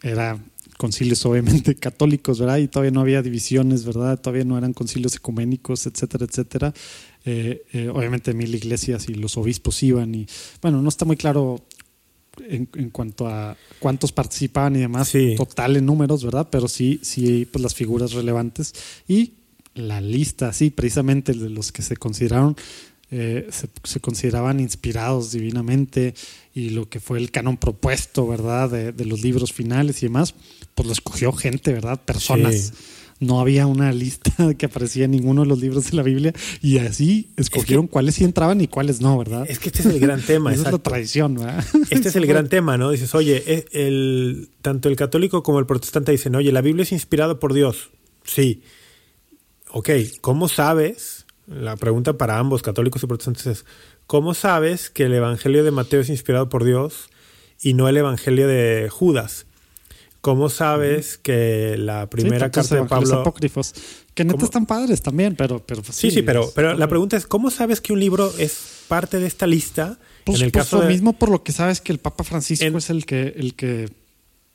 era 0.03 0.39
concilios 0.77 1.25
obviamente 1.25 1.75
católicos, 1.79 2.39
¿verdad? 2.39 2.57
Y 2.57 2.67
todavía 2.67 2.91
no 2.91 3.01
había 3.01 3.21
divisiones, 3.21 3.85
¿verdad? 3.85 4.19
Todavía 4.19 4.45
no 4.45 4.57
eran 4.57 4.73
concilios 4.73 5.15
ecuménicos, 5.15 5.85
etcétera, 5.85 6.25
etcétera. 6.25 6.73
Eh, 7.23 7.63
eh, 7.73 7.87
obviamente 7.89 8.33
mil 8.33 8.53
iglesias 8.55 9.07
y 9.07 9.13
los 9.13 9.37
obispos 9.37 9.83
iban 9.83 10.15
y, 10.15 10.27
bueno, 10.61 10.81
no 10.81 10.89
está 10.89 11.05
muy 11.05 11.17
claro 11.17 11.63
en, 12.47 12.69
en 12.75 12.89
cuanto 12.89 13.27
a 13.27 13.57
cuántos 13.79 14.11
participaban 14.11 14.75
y 14.75 14.79
demás, 14.79 15.09
Sí. 15.09 15.35
total 15.35 15.75
en 15.77 15.85
números, 15.85 16.23
¿verdad? 16.23 16.47
Pero 16.51 16.67
sí, 16.67 16.99
sí, 17.03 17.45
pues 17.51 17.61
las 17.61 17.75
figuras 17.75 18.13
relevantes 18.13 18.73
y 19.07 19.33
la 19.75 20.01
lista, 20.01 20.51
sí, 20.53 20.69
precisamente 20.69 21.33
de 21.33 21.49
los 21.49 21.71
que 21.71 21.81
se 21.81 21.95
consideraron, 21.97 22.55
eh, 23.13 23.47
se, 23.51 23.67
se 23.83 23.99
consideraban 23.99 24.59
inspirados 24.61 25.31
divinamente 25.33 26.13
y 26.53 26.69
lo 26.69 26.87
que 26.89 26.99
fue 27.01 27.17
el 27.19 27.31
canon 27.31 27.57
propuesto, 27.57 28.25
¿verdad? 28.27 28.69
De, 28.69 28.91
de 28.93 29.05
los 29.05 29.21
libros 29.21 29.51
finales 29.51 30.01
y 30.01 30.05
demás, 30.05 30.33
pues 30.75 30.85
lo 30.87 30.93
escogió 30.93 31.31
gente, 31.33 31.73
¿verdad? 31.73 31.99
Personas. 32.03 32.55
Sí. 32.55 32.71
No 33.21 33.39
había 33.39 33.67
una 33.67 33.93
lista 33.93 34.31
que 34.57 34.65
aparecía 34.65 35.05
en 35.05 35.11
ninguno 35.11 35.43
de 35.43 35.47
los 35.47 35.59
libros 35.59 35.91
de 35.91 35.95
la 35.95 36.01
Biblia 36.01 36.33
y 36.59 36.79
así 36.79 37.29
escogieron 37.37 37.85
cuáles 37.85 38.15
sí 38.15 38.23
entraban 38.23 38.59
y 38.61 38.67
cuáles 38.67 38.99
no, 38.99 39.15
¿verdad? 39.15 39.45
Es 39.47 39.59
que 39.59 39.69
este 39.69 39.83
es 39.83 39.85
el 39.85 39.99
gran 39.99 40.21
tema, 40.25 40.51
esa 40.51 40.65
es 40.65 40.71
la 40.71 40.79
tradición, 40.79 41.35
¿verdad? 41.35 41.63
Este 41.91 42.09
es 42.09 42.15
el 42.15 42.25
gran 42.25 42.49
tema, 42.49 42.77
¿no? 42.79 42.89
Dices, 42.89 43.13
oye, 43.13 43.67
el, 43.73 44.49
tanto 44.63 44.89
el 44.89 44.95
católico 44.95 45.43
como 45.43 45.59
el 45.59 45.67
protestante 45.67 46.11
dicen, 46.11 46.35
oye, 46.35 46.51
la 46.51 46.61
Biblia 46.61 46.81
es 46.81 46.91
inspirada 46.91 47.39
por 47.39 47.53
Dios. 47.53 47.91
Sí. 48.23 48.63
Ok, 49.69 49.89
¿cómo 50.21 50.49
sabes? 50.49 51.27
La 51.45 51.77
pregunta 51.77 52.17
para 52.17 52.39
ambos, 52.39 52.63
católicos 52.63 53.03
y 53.03 53.07
protestantes, 53.07 53.45
es, 53.45 53.65
¿cómo 54.07 54.33
sabes 54.33 54.89
que 54.89 55.03
el 55.03 55.13
Evangelio 55.13 55.63
de 55.63 55.69
Mateo 55.69 56.01
es 56.01 56.09
inspirado 56.09 56.49
por 56.49 56.63
Dios 56.63 57.09
y 57.61 57.75
no 57.75 57.87
el 57.87 57.97
Evangelio 57.97 58.47
de 58.47 58.89
Judas? 58.89 59.45
¿Cómo 60.21 60.49
sabes 60.49 61.17
que 61.17 61.75
la 61.77 62.07
primera 62.09 62.45
Sí, 62.47 62.51
carta 62.51 62.75
de 62.75 62.83
Pablo... 62.85 63.21
apócrifos, 63.21 63.73
que 64.13 64.23
neta 64.23 64.33
¿Cómo? 64.35 64.45
están 64.45 64.65
padres 64.67 65.01
también, 65.01 65.35
pero, 65.35 65.59
pero 65.65 65.81
pues, 65.81 65.95
Sí, 65.97 66.11
sí, 66.11 66.21
pero, 66.21 66.43
es- 66.45 66.51
pero 66.51 66.75
la 66.75 66.87
pregunta 66.87 67.17
es, 67.17 67.25
¿cómo 67.25 67.49
sabes 67.49 67.81
que 67.81 67.91
un 67.91 67.99
libro 67.99 68.31
es 68.37 68.83
parte 68.87 69.17
de 69.19 69.25
esta 69.25 69.47
lista? 69.47 69.97
Pues, 70.23 70.39
en 70.39 70.45
el 70.45 70.51
pues 70.51 70.65
caso 70.65 70.77
lo 70.77 70.83
de... 70.83 70.89
mismo 70.89 71.13
por 71.13 71.29
lo 71.31 71.41
que 71.43 71.51
sabes 71.51 71.81
que 71.81 71.91
el 71.91 71.97
Papa 71.97 72.23
Francisco 72.23 72.63
En- 72.65 72.75
es 72.75 72.89
el 72.91 73.05
que 73.07 73.33
el 73.35 73.55
que 73.55 73.89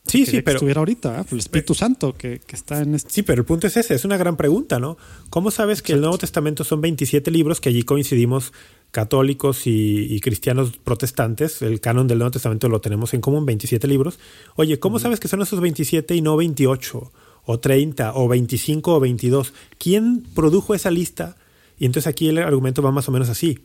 Sí, 0.06 0.24
sí, 0.24 0.40
pero... 0.40 0.58
estuviera 0.58 0.78
ahorita, 0.78 1.10
¿verdad? 1.10 1.26
el 1.32 1.38
Espíritu 1.40 1.74
Santo 1.74 2.14
que, 2.16 2.40
que 2.46 2.54
está 2.54 2.80
en 2.80 2.94
este 2.94 3.10
Sí, 3.12 3.22
pero 3.22 3.40
el 3.40 3.44
punto 3.44 3.66
es 3.66 3.76
ese, 3.76 3.92
es 3.96 4.04
una 4.04 4.16
gran 4.16 4.36
pregunta, 4.36 4.78
¿no? 4.78 4.96
¿Cómo 5.30 5.50
sabes 5.50 5.82
que 5.82 5.94
el 5.94 6.00
Nuevo 6.00 6.16
Testamento 6.16 6.62
son 6.62 6.80
27 6.80 7.28
libros 7.32 7.60
que 7.60 7.70
allí 7.70 7.82
coincidimos 7.82 8.52
católicos 8.90 9.66
y, 9.66 10.14
y 10.14 10.20
cristianos 10.20 10.72
protestantes? 10.82 11.62
El 11.62 11.80
canon 11.80 12.06
del 12.06 12.18
Nuevo 12.18 12.32
Testamento 12.32 12.68
lo 12.68 12.80
tenemos 12.80 13.14
en 13.14 13.20
común, 13.20 13.46
27 13.46 13.86
libros. 13.86 14.18
Oye, 14.56 14.78
¿cómo 14.78 14.98
sabes 14.98 15.20
que 15.20 15.28
son 15.28 15.42
esos 15.42 15.60
27 15.60 16.14
y 16.14 16.22
no 16.22 16.36
28 16.36 17.12
o 17.44 17.58
30 17.58 18.14
o 18.14 18.28
25 18.28 18.94
o 18.94 19.00
22? 19.00 19.52
¿Quién 19.78 20.24
produjo 20.34 20.74
esa 20.74 20.90
lista? 20.90 21.36
Y 21.78 21.86
entonces 21.86 22.06
aquí 22.06 22.28
el 22.28 22.38
argumento 22.38 22.82
va 22.82 22.90
más 22.90 23.08
o 23.08 23.12
menos 23.12 23.28
así. 23.28 23.58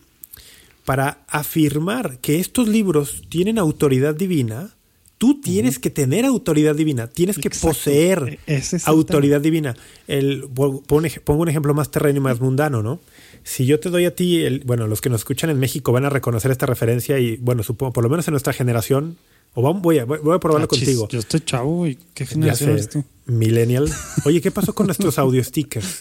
Para 0.85 1.23
afirmar 1.27 2.19
que 2.19 2.39
estos 2.39 2.67
libros 2.67 3.21
tienen 3.29 3.57
autoridad 3.59 4.15
divina, 4.15 4.75
tú 5.21 5.39
tienes 5.39 5.77
que 5.77 5.91
tener 5.91 6.25
autoridad 6.25 6.75
divina, 6.75 7.05
tienes 7.05 7.37
que 7.37 7.49
Exacto. 7.49 7.67
poseer 7.67 8.39
es 8.47 8.87
autoridad 8.87 9.39
divina. 9.39 9.75
El, 10.07 10.49
pongo 10.49 11.41
un 11.41 11.49
ejemplo 11.49 11.75
más 11.75 11.91
terreno 11.91 12.17
y 12.17 12.21
más 12.21 12.41
mundano, 12.41 12.81
¿no? 12.81 12.99
Si 13.43 13.65
yo 13.65 13.79
te 13.79 13.89
doy 13.89 14.05
a 14.05 14.15
ti, 14.15 14.41
el, 14.43 14.61
bueno, 14.65 14.87
los 14.87 15.01
que 15.01 15.09
nos 15.09 15.21
escuchan 15.21 15.49
en 15.49 15.59
México 15.59 15.91
van 15.91 16.05
a 16.05 16.09
reconocer 16.09 16.51
esta 16.51 16.65
referencia 16.65 17.19
y, 17.19 17.37
bueno, 17.37 17.63
supongo, 17.63 17.93
por 17.93 18.03
lo 18.03 18.09
menos 18.09 18.27
en 18.27 18.33
nuestra 18.33 18.53
generación, 18.53 19.17
o 19.53 19.61
vamos, 19.61 19.81
voy, 19.81 19.97
a, 19.99 20.05
voy 20.05 20.35
a 20.35 20.39
probarlo 20.39 20.65
Ah, 20.71 20.75
chis, 20.75 20.79
contigo. 20.85 21.07
Yo 21.09 21.19
estoy 21.19 21.39
chavo 21.41 21.87
y 21.87 21.97
qué 22.13 22.25
generación 22.25 22.69
sé, 22.69 22.73
eres 22.73 22.89
tú. 22.89 23.03
millennial. 23.25 23.89
Oye, 24.25 24.41
¿qué 24.41 24.51
pasó 24.51 24.73
con 24.73 24.85
nuestros 24.85 25.17
audio 25.19 25.43
stickers? 25.43 25.99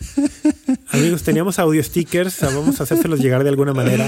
Amigos, 0.91 1.22
teníamos 1.22 1.59
audio 1.59 1.82
stickers, 1.82 2.41
vamos 2.43 2.80
a 2.80 2.84
hacérselos 2.84 3.20
llegar 3.20 3.43
de 3.43 3.49
alguna 3.49 3.72
manera. 3.72 4.07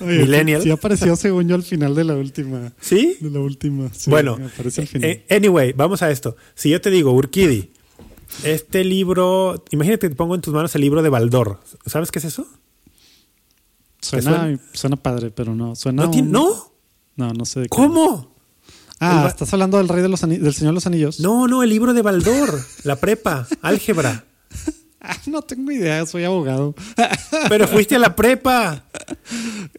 Oye, 0.00 0.18
millennial. 0.18 0.62
Sí 0.62 0.70
apareció 0.70 1.14
según 1.16 1.48
yo 1.48 1.54
al 1.54 1.62
final 1.62 1.94
de 1.94 2.04
la 2.04 2.16
última. 2.16 2.72
¿Sí? 2.80 3.16
De 3.20 3.30
la 3.30 3.40
última. 3.40 3.90
sí, 3.94 4.10
bueno, 4.10 4.36
al 4.40 4.72
final. 4.72 4.88
eh, 5.04 5.24
anyway, 5.30 5.72
vamos 5.72 6.02
a 6.02 6.10
esto. 6.10 6.36
Si 6.54 6.68
yo 6.70 6.80
te 6.80 6.90
digo, 6.90 7.12
Urquidi, 7.12 7.70
este 8.44 8.84
libro, 8.84 9.62
imagínate 9.70 10.00
que 10.06 10.08
te 10.10 10.16
pongo 10.16 10.34
en 10.34 10.40
tus 10.40 10.52
manos 10.52 10.74
el 10.74 10.80
libro 10.80 11.02
de 11.02 11.08
Baldor. 11.10 11.60
¿Sabes 11.86 12.10
qué 12.10 12.18
es 12.18 12.24
eso? 12.26 12.46
Suena, 14.02 14.36
suena? 14.36 14.60
suena 14.72 14.96
padre, 14.96 15.30
pero 15.30 15.54
no. 15.54 15.74
Suena 15.74 16.04
¿No? 16.04 16.10
un- 16.10 16.30
¿No? 16.30 16.72
No, 17.16 17.32
no 17.32 17.44
sé 17.44 17.60
de 17.60 17.66
qué. 17.66 17.70
¿Cómo? 17.70 18.32
Ah, 19.00 19.26
estás 19.28 19.52
hablando 19.52 19.78
del 19.78 19.88
Rey 19.88 20.00
de 20.02 20.08
los 20.08 20.20
del 20.20 20.54
Señor 20.54 20.72
de 20.72 20.74
los 20.74 20.86
Anillos. 20.86 21.18
No, 21.18 21.48
no, 21.48 21.62
el 21.64 21.70
libro 21.70 21.92
de 21.92 22.02
Baldor, 22.02 22.60
la 22.84 22.96
prepa, 22.96 23.46
álgebra. 23.62 24.24
Ah, 25.04 25.16
no 25.26 25.42
tengo 25.42 25.72
idea, 25.72 26.06
soy 26.06 26.22
abogado. 26.22 26.76
Pero 27.48 27.66
fuiste 27.66 27.96
a 27.96 27.98
la 27.98 28.14
prepa. 28.14 28.84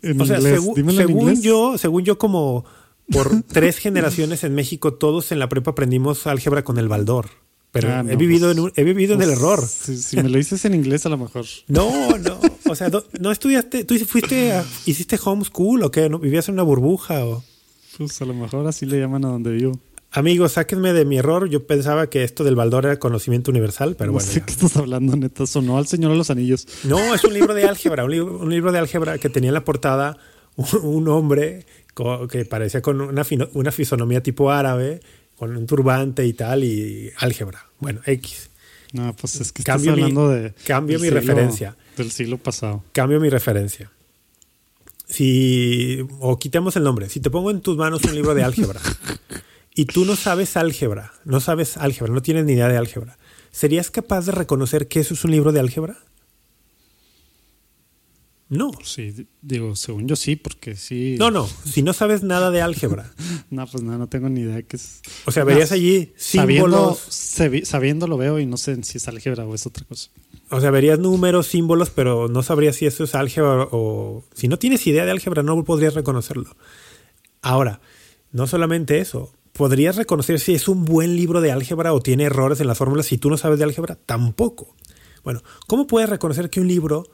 En 0.02 0.20
O 0.20 0.26
sea, 0.26 0.36
inglés, 0.36 0.60
segu- 0.62 0.76
dímelo 0.76 1.00
en 1.00 1.08
según 1.08 1.22
inglés. 1.30 1.42
yo, 1.42 1.78
según 1.78 2.04
yo, 2.04 2.18
como 2.18 2.66
por 3.10 3.42
tres 3.44 3.78
generaciones 3.78 4.44
en 4.44 4.54
México, 4.54 4.96
todos 4.96 5.32
en 5.32 5.40
la 5.40 5.48
prepa 5.48 5.72
aprendimos 5.72 6.28
álgebra 6.28 6.66
con 6.66 6.78
el 6.78 6.90
Baldor. 6.90 7.30
Pero 7.74 7.90
Ah, 7.92 8.06
he 8.08 8.16
vivido, 8.16 8.48
pues- 8.48 8.58
en, 8.58 8.64
un- 8.64 8.72
he 8.76 8.84
vivido 8.86 9.16
en 9.16 9.22
el 9.24 9.28
Pues, 9.30 9.38
error. 9.40 9.68
Si, 9.68 9.98
si 9.98 10.16
me 10.18 10.30
lo 10.30 10.38
dices 10.38 10.64
en 10.64 10.76
inglés, 10.76 11.06
a 11.06 11.10
lo 11.10 11.18
mejor. 11.18 11.46
No, 11.68 12.18
no. 12.20 12.40
O 12.70 12.76
sea, 12.76 12.88
no, 12.90 13.04
no 13.20 13.32
estudiaste, 13.32 13.84
tú 13.84 13.96
fuiste, 14.06 14.54
a- 14.54 14.64
hiciste 14.86 15.20
homeschool 15.22 15.84
o 15.84 15.92
qué, 15.92 16.08
¿no? 16.08 16.20
¿Vivías 16.20 16.48
en 16.48 16.54
una 16.54 16.64
burbuja 16.64 17.26
o...? 17.26 17.44
Pues 17.98 18.22
a 18.22 18.26
lo 18.26 18.34
mejor 18.34 18.66
así 18.68 18.86
le 18.86 19.00
llaman 19.00 19.26
a 19.26 19.30
donde 19.30 19.52
vivo. 19.52 19.78
Amigos, 20.12 20.52
sáquenme 20.54 20.94
de 20.94 21.06
mi 21.06 21.18
error. 21.18 21.50
Yo 21.50 21.66
pensaba 21.66 22.08
que 22.08 22.24
esto 22.24 22.44
del 22.44 22.56
Baldor 22.56 22.86
era 22.86 23.00
conocimiento 23.00 23.50
universal, 23.50 23.96
pero 23.98 24.12
no 24.12 24.14
bueno. 24.14 24.28
sé 24.32 24.40
ya. 24.40 24.46
qué 24.46 24.52
estás 24.54 24.78
hablando, 24.78 25.16
neta. 25.16 25.46
Sonó 25.48 25.78
al 25.80 25.88
Señor 25.88 26.12
de 26.12 26.18
los 26.18 26.30
Anillos. 26.30 26.68
No, 26.84 27.14
es 27.16 27.24
un 27.24 27.34
libro 27.34 27.56
de 27.56 27.66
álgebra, 27.66 28.06
un 28.06 28.12
libro, 28.12 28.38
un 28.38 28.50
libro 28.52 28.72
de 28.72 28.78
álgebra 28.80 29.18
que 29.18 29.30
tenía 29.30 29.50
en 29.50 29.56
la 29.56 29.66
portada 29.66 30.18
un, 30.56 30.68
un 30.84 31.08
hombre 31.08 31.66
que 32.30 32.46
parecía 32.46 32.82
con 32.84 33.02
una, 33.02 33.26
una 33.54 33.72
fisonomía 33.72 34.22
tipo 34.22 34.52
árabe, 34.52 35.02
con 35.46 35.56
un 35.58 35.66
turbante 35.68 36.26
y 36.26 36.34
tal, 36.34 36.64
y 36.64 37.12
álgebra. 37.20 37.66
Bueno, 37.80 38.02
X. 38.06 38.50
No, 38.94 39.16
pues 39.16 39.40
es 39.42 39.52
que 39.52 39.64
Cambio 39.64 39.92
estás 39.92 39.98
mi- 39.98 40.02
hablando 40.04 40.30
de. 40.30 40.54
cambio 40.66 41.00
mi 41.00 41.06
siglo- 41.08 41.20
referencia. 41.20 41.76
Del 41.98 42.12
siglo 42.12 42.38
pasado. 42.38 42.84
Cambio 42.94 43.20
mi 43.20 43.30
referencia. 43.30 43.92
Si, 45.06 46.00
o 46.20 46.40
quitemos 46.40 46.76
el 46.76 46.84
nombre, 46.84 47.10
si 47.10 47.20
te 47.20 47.30
pongo 47.30 47.52
en 47.52 47.62
tus 47.62 47.78
manos 47.78 48.04
un 48.06 48.16
libro 48.16 48.34
de 48.34 48.44
álgebra 48.44 48.80
y 49.76 49.86
tú 49.86 50.06
no 50.06 50.16
sabes 50.16 50.56
álgebra, 50.58 51.12
no 51.26 51.40
sabes 51.40 51.78
álgebra, 51.78 52.14
no 52.14 52.22
tienes 52.22 52.46
ni 52.46 52.54
idea 52.54 52.68
de 52.70 52.78
álgebra, 52.78 53.18
¿serías 53.52 53.92
capaz 53.92 54.26
de 54.26 54.32
reconocer 54.32 54.88
que 54.88 55.02
eso 55.02 55.14
es 55.14 55.24
un 55.26 55.32
libro 55.32 55.52
de 55.52 55.60
álgebra? 55.60 55.98
No. 58.58 58.72
Sí, 58.84 59.12
di- 59.12 59.28
digo, 59.42 59.76
según 59.76 60.08
yo 60.08 60.16
sí, 60.16 60.36
porque 60.36 60.76
sí. 60.76 61.16
No, 61.20 61.32
no, 61.32 61.48
si 61.66 61.82
no 61.82 61.94
sabes 61.94 62.24
nada 62.24 62.52
de 62.52 62.62
álgebra. 62.62 63.12
No, 63.50 63.68
pues 63.68 63.84
no, 63.84 63.96
no 64.00 64.08
tengo 64.10 64.30
ni 64.30 64.42
idea 64.42 64.64
qué 64.64 64.78
es. 64.78 65.02
O 65.26 65.32
sea, 65.32 65.44
verías 65.44 65.70
No, 65.70 65.76
allí 65.76 66.12
Sabiendo, 66.18 66.66
símbolos, 66.66 66.98
sabi- 67.10 67.66
sabiendo 67.66 68.08
lo 68.08 68.18
veo 68.18 68.40
y 68.40 68.48
no 68.48 68.58
sé 68.58 68.82
si 68.84 68.98
es 68.98 69.08
álgebra 69.08 69.46
o 69.46 69.54
es 69.54 69.68
otra 69.68 69.86
cosa. 69.86 70.10
o 70.50 70.60
sea, 70.60 70.72
verías 70.72 70.98
números, 70.98 71.46
símbolos, 71.48 71.92
pero 71.92 72.28
no 72.30 72.42
sabrías 72.42 72.76
si 72.78 72.88
eso 72.88 73.04
es 73.04 73.14
álgebra 73.14 73.68
o... 73.72 74.24
Si 74.34 74.48
no 74.48 74.58
tienes 74.58 74.88
idea 74.88 75.06
de 75.06 75.12
álgebra, 75.12 75.44
no 75.44 75.64
podrías 75.64 75.94
reconocerlo. 75.94 76.56
Ahora, 77.44 77.80
no 78.32 78.48
solamente 78.48 79.00
eso, 79.00 79.32
¿podrías 79.52 79.98
reconocer 79.98 80.40
si 80.40 80.56
es 80.56 80.68
un 80.68 80.86
buen 80.86 81.16
libro 81.16 81.40
de 81.42 81.52
álgebra 81.52 81.94
o 81.94 82.02
tiene 82.02 82.24
errores 82.24 82.60
en 82.60 82.66
las 82.68 82.78
fórmulas 82.80 83.06
si 83.06 83.18
tú 83.20 83.30
no 83.30 83.38
sabes 83.38 83.60
de 83.60 83.66
álgebra? 83.66 83.96
Tampoco. 84.04 84.76
Bueno, 85.24 85.44
¿cómo 85.68 85.86
puedes 85.86 86.10
reconocer 86.10 86.50
que 86.50 86.60
un 86.60 86.68
libro 86.68 87.06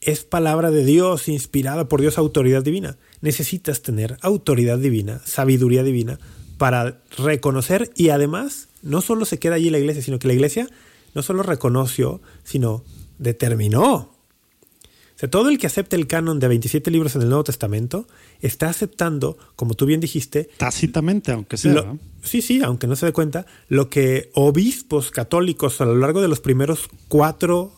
es 0.00 0.24
palabra 0.24 0.70
de 0.70 0.84
Dios, 0.84 1.28
inspirada 1.28 1.88
por 1.88 2.00
Dios, 2.00 2.18
autoridad 2.18 2.62
divina? 2.62 2.96
Necesitas 3.20 3.82
tener 3.82 4.16
autoridad 4.22 4.78
divina, 4.78 5.20
sabiduría 5.24 5.82
divina, 5.82 6.18
para 6.56 7.00
reconocer 7.16 7.90
y 7.96 8.10
además 8.10 8.68
no 8.82 9.00
solo 9.00 9.24
se 9.24 9.38
queda 9.38 9.56
allí 9.56 9.70
la 9.70 9.78
iglesia, 9.78 10.02
sino 10.02 10.18
que 10.18 10.28
la 10.28 10.34
iglesia 10.34 10.68
no 11.14 11.22
solo 11.22 11.42
reconoció, 11.42 12.20
sino 12.44 12.84
determinó. 13.18 13.84
O 13.84 15.18
sea, 15.20 15.28
todo 15.28 15.50
el 15.50 15.58
que 15.58 15.66
acepte 15.66 15.96
el 15.96 16.06
canon 16.06 16.40
de 16.40 16.48
27 16.48 16.90
libros 16.90 17.14
en 17.14 17.22
el 17.22 17.28
Nuevo 17.28 17.44
Testamento 17.44 18.06
está 18.40 18.70
aceptando, 18.70 19.36
como 19.54 19.74
tú 19.74 19.84
bien 19.84 20.00
dijiste, 20.00 20.48
Tácitamente, 20.56 21.32
aunque 21.32 21.58
sea. 21.58 21.94
sí, 22.22 22.40
sí, 22.40 22.62
aunque 22.62 22.86
no 22.86 22.96
se 22.96 23.04
dé 23.04 23.12
cuenta, 23.12 23.44
lo 23.68 23.90
que 23.90 24.30
obispos 24.32 25.10
católicos 25.10 25.82
a 25.82 25.84
lo 25.84 25.96
largo 25.96 26.22
de 26.22 26.28
los 26.28 26.40
primeros 26.40 26.88
cuatro, 27.08 27.74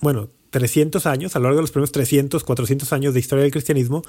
bueno, 0.00 0.30
300 0.50 1.06
años, 1.06 1.36
a 1.36 1.38
lo 1.38 1.44
largo 1.44 1.58
de 1.58 1.62
los 1.62 1.70
primeros 1.70 1.92
300, 1.92 2.44
400 2.44 2.92
años 2.92 3.14
de 3.14 3.20
historia 3.20 3.42
del 3.42 3.52
cristianismo, 3.52 4.02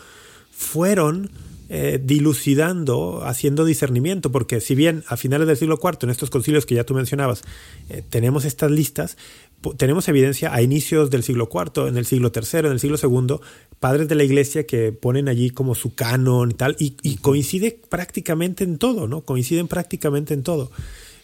fueron 0.51 1.31
eh, 1.71 1.99
dilucidando, 2.03 3.23
haciendo 3.23 3.63
discernimiento, 3.63 4.31
porque 4.31 4.59
si 4.59 4.73
bien 4.73 5.03
a 5.07 5.17
finales 5.17 5.47
del 5.47 5.55
siglo 5.55 5.77
IV, 5.81 5.99
en 6.01 6.09
estos 6.09 6.31
concilios 6.31 6.65
que 6.65 6.73
ya 6.73 6.83
tú 6.83 6.95
mencionabas, 6.95 7.43
eh, 7.89 8.01
tenemos 8.09 8.43
estas 8.43 8.71
listas, 8.71 9.17
tenemos 9.77 10.07
evidencia 10.07 10.51
a 10.51 10.63
inicios 10.63 11.11
del 11.11 11.21
siglo 11.21 11.47
IV, 11.53 11.87
en 11.87 11.97
el 11.97 12.07
siglo 12.07 12.31
III, 12.33 12.59
en 12.61 12.71
el 12.71 12.79
siglo 12.79 12.97
II, 13.01 13.35
padres 13.79 14.07
de 14.07 14.15
la 14.15 14.23
iglesia 14.23 14.65
que 14.65 14.91
ponen 14.91 15.29
allí 15.29 15.51
como 15.51 15.75
su 15.75 15.93
canon 15.93 16.49
y 16.49 16.53
tal, 16.55 16.75
y, 16.79 16.95
y 17.03 17.17
coincide 17.17 17.79
prácticamente 17.87 18.63
en 18.63 18.79
todo, 18.79 19.07
¿no? 19.07 19.21
Coinciden 19.21 19.67
prácticamente 19.67 20.33
en 20.33 20.41
todo. 20.41 20.71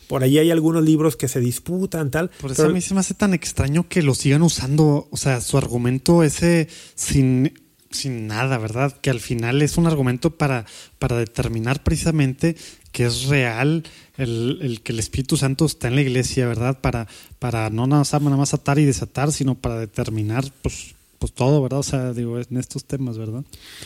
Por 0.08 0.24
ahí 0.24 0.38
hay 0.38 0.52
algunos 0.52 0.84
libros 0.84 1.16
que 1.16 1.28
se 1.28 1.40
disputan, 1.40 2.12
tal. 2.12 2.30
Por 2.42 2.52
eso 2.52 2.66
a 2.66 2.70
mí 2.70 2.82
se 2.82 2.94
me 2.94 3.00
hace 3.00 3.14
tan 3.14 3.34
extraño 3.34 3.88
que 3.88 4.02
lo 4.02 4.14
sigan 4.16 4.42
usando, 4.42 5.08
o 5.10 5.18
sea, 5.18 5.42
su 5.42 5.58
argumento 5.58 6.24
ese 6.24 6.68
sin, 6.96 7.54
sin 7.92 8.28
nada, 8.28 8.58
¿verdad? 8.58 8.96
Que 9.02 9.10
al 9.10 9.20
final 9.20 9.62
es 9.62 9.78
un 9.78 9.88
argumento 9.88 10.32
para, 10.32 10.66
para 11.00 11.18
determinar 11.18 11.84
precisamente 11.84 12.56
que 12.92 13.06
es 13.06 13.26
real 13.26 13.84
el, 14.18 14.60
el, 14.62 14.82
que 14.82 14.94
el 14.94 15.00
Espíritu 15.00 15.36
Santo 15.36 15.66
está 15.66 15.90
en 15.90 15.96
la 15.96 16.02
iglesia, 16.02 16.48
¿verdad? 16.48 16.80
Para, 16.80 17.08
para 17.40 17.70
no 17.70 17.88
nada 17.88 18.02
más, 18.02 18.22
nada 18.22 18.38
más 18.38 18.54
atar 18.54 18.80
y 18.80 18.86
desatar, 18.86 19.34
sino 19.34 19.56
para 19.56 19.78
determinar, 19.80 20.46
pues, 20.62 20.96
pues 21.20 21.34
todo, 21.34 21.62
¿verdad? 21.62 21.80
O 21.80 21.84
sea, 21.84 22.14
digo, 22.14 22.40
en 22.40 22.58
estos 22.58 22.86
temas, 22.86 23.18
¿verdad? 23.18 23.44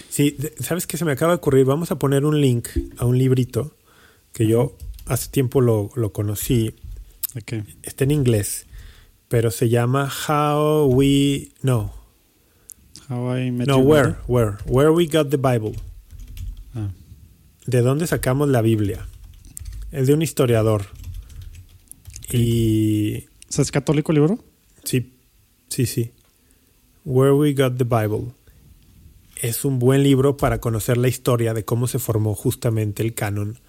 Sí, 0.09 0.37
¿sabes 0.59 0.85
qué 0.85 0.97
se 0.97 1.05
me 1.05 1.13
acaba 1.13 1.31
de 1.31 1.37
ocurrir? 1.37 1.65
Vamos 1.65 1.89
a 1.89 1.97
poner 1.97 2.23
un 2.23 2.39
link 2.39 2.67
a 2.97 3.05
un 3.05 3.17
librito 3.17 3.73
que 4.31 4.45
yo 4.45 4.75
hace 5.09 5.29
tiempo 5.29 5.59
lo, 5.59 5.89
lo 5.95 6.13
conocí. 6.13 6.75
Okay. 7.35 7.63
Está 7.83 8.05
en 8.05 8.11
inglés, 8.11 8.67
pero 9.27 9.51
se 9.51 9.69
llama 9.69 10.09
How 10.27 10.85
We 10.87 11.49
No. 11.61 11.93
How 13.09 13.37
I 13.37 13.51
Met 13.51 13.67
no, 13.67 13.79
Your 13.79 13.87
where, 13.87 14.15
where, 14.27 14.57
where 14.65 14.91
we 14.91 15.07
got 15.07 15.29
the 15.29 15.37
Bible. 15.37 15.73
Ah, 16.75 16.89
¿De 17.65 17.81
dónde 17.81 18.07
sacamos 18.07 18.49
la 18.49 18.61
Biblia? 18.61 19.07
Es 19.91 20.07
de 20.07 20.13
un 20.13 20.21
historiador. 20.21 20.85
Y 22.31 23.25
¿es 23.49 23.71
católico 23.71 24.11
el 24.11 24.17
libro? 24.17 24.43
sí, 24.83 25.13
sí, 25.69 25.87
sí. 25.87 26.11
Where 27.03 27.33
we 27.33 27.53
got 27.53 27.77
the 27.77 27.83
Bible. 27.83 28.33
Es 29.41 29.65
un 29.65 29.79
buen 29.79 30.03
libro 30.03 30.37
para 30.37 30.59
conocer 30.59 30.97
la 30.97 31.07
historia 31.07 31.55
de 31.55 31.65
cómo 31.65 31.87
se 31.87 31.97
formó 31.97 32.35
justamente 32.35 33.01
el 33.01 33.15
canon 33.15 33.59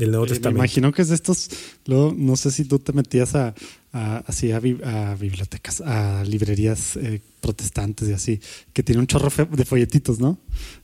del 0.00 0.10
Nuevo 0.10 0.26
Eh, 0.26 0.40
me 0.42 0.50
imagino 0.50 0.92
que 0.92 1.02
es 1.02 1.08
de 1.08 1.14
estos. 1.14 1.48
Luego, 1.86 2.14
no 2.16 2.36
sé 2.36 2.50
si 2.50 2.64
tú 2.64 2.78
te 2.78 2.92
metías 2.92 3.34
a, 3.34 3.54
a- 3.92 4.18
así 4.26 4.50
a, 4.52 4.56
a 4.56 5.14
bibliotecas, 5.14 5.80
a 5.80 6.24
librerías 6.24 6.96
eh, 6.96 7.20
protestantes 7.40 8.08
y 8.08 8.12
así, 8.12 8.40
que 8.72 8.82
tiene 8.82 9.00
un 9.00 9.06
chorro 9.06 9.30
de 9.50 9.64
folletitos, 9.64 10.18
¿no? 10.20 10.38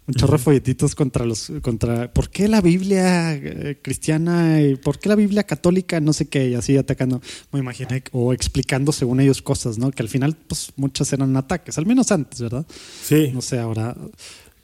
Un 0.07 0.14
chorro 0.14 0.39
de 0.39 0.43
folletitos 0.45 0.95
contra 0.95 1.25
los. 1.27 1.53
contra 1.62 2.12
¿Por 2.12 2.31
qué 2.31 2.49
la 2.49 2.61
Biblia 2.61 3.35
eh, 3.35 3.79
cristiana 3.83 4.61
y 4.62 4.77
por 4.77 4.99
qué 4.99 5.09
la 5.09 5.17
Biblia 5.17 5.45
católica? 5.45 6.01
No 6.01 6.12
sé 6.12 6.29
qué, 6.29 6.49
y 6.49 6.55
así 6.55 6.77
atacando. 6.77 7.21
Me 7.53 7.59
imaginé, 7.61 8.03
o 8.12 8.33
explicando 8.33 8.93
según 8.93 9.21
ellos 9.21 9.43
cosas, 9.43 9.79
¿no? 9.79 9.91
Que 9.91 10.03
al 10.03 10.09
final, 10.09 10.37
pues 10.47 10.73
muchas 10.77 11.12
eran 11.12 11.37
ataques, 11.37 11.77
al 11.79 11.87
menos 11.87 12.11
antes, 12.12 12.41
¿verdad? 12.41 12.67
Sí, 13.05 13.31
No 13.35 13.43
sé, 13.43 13.59
ahora. 13.59 13.97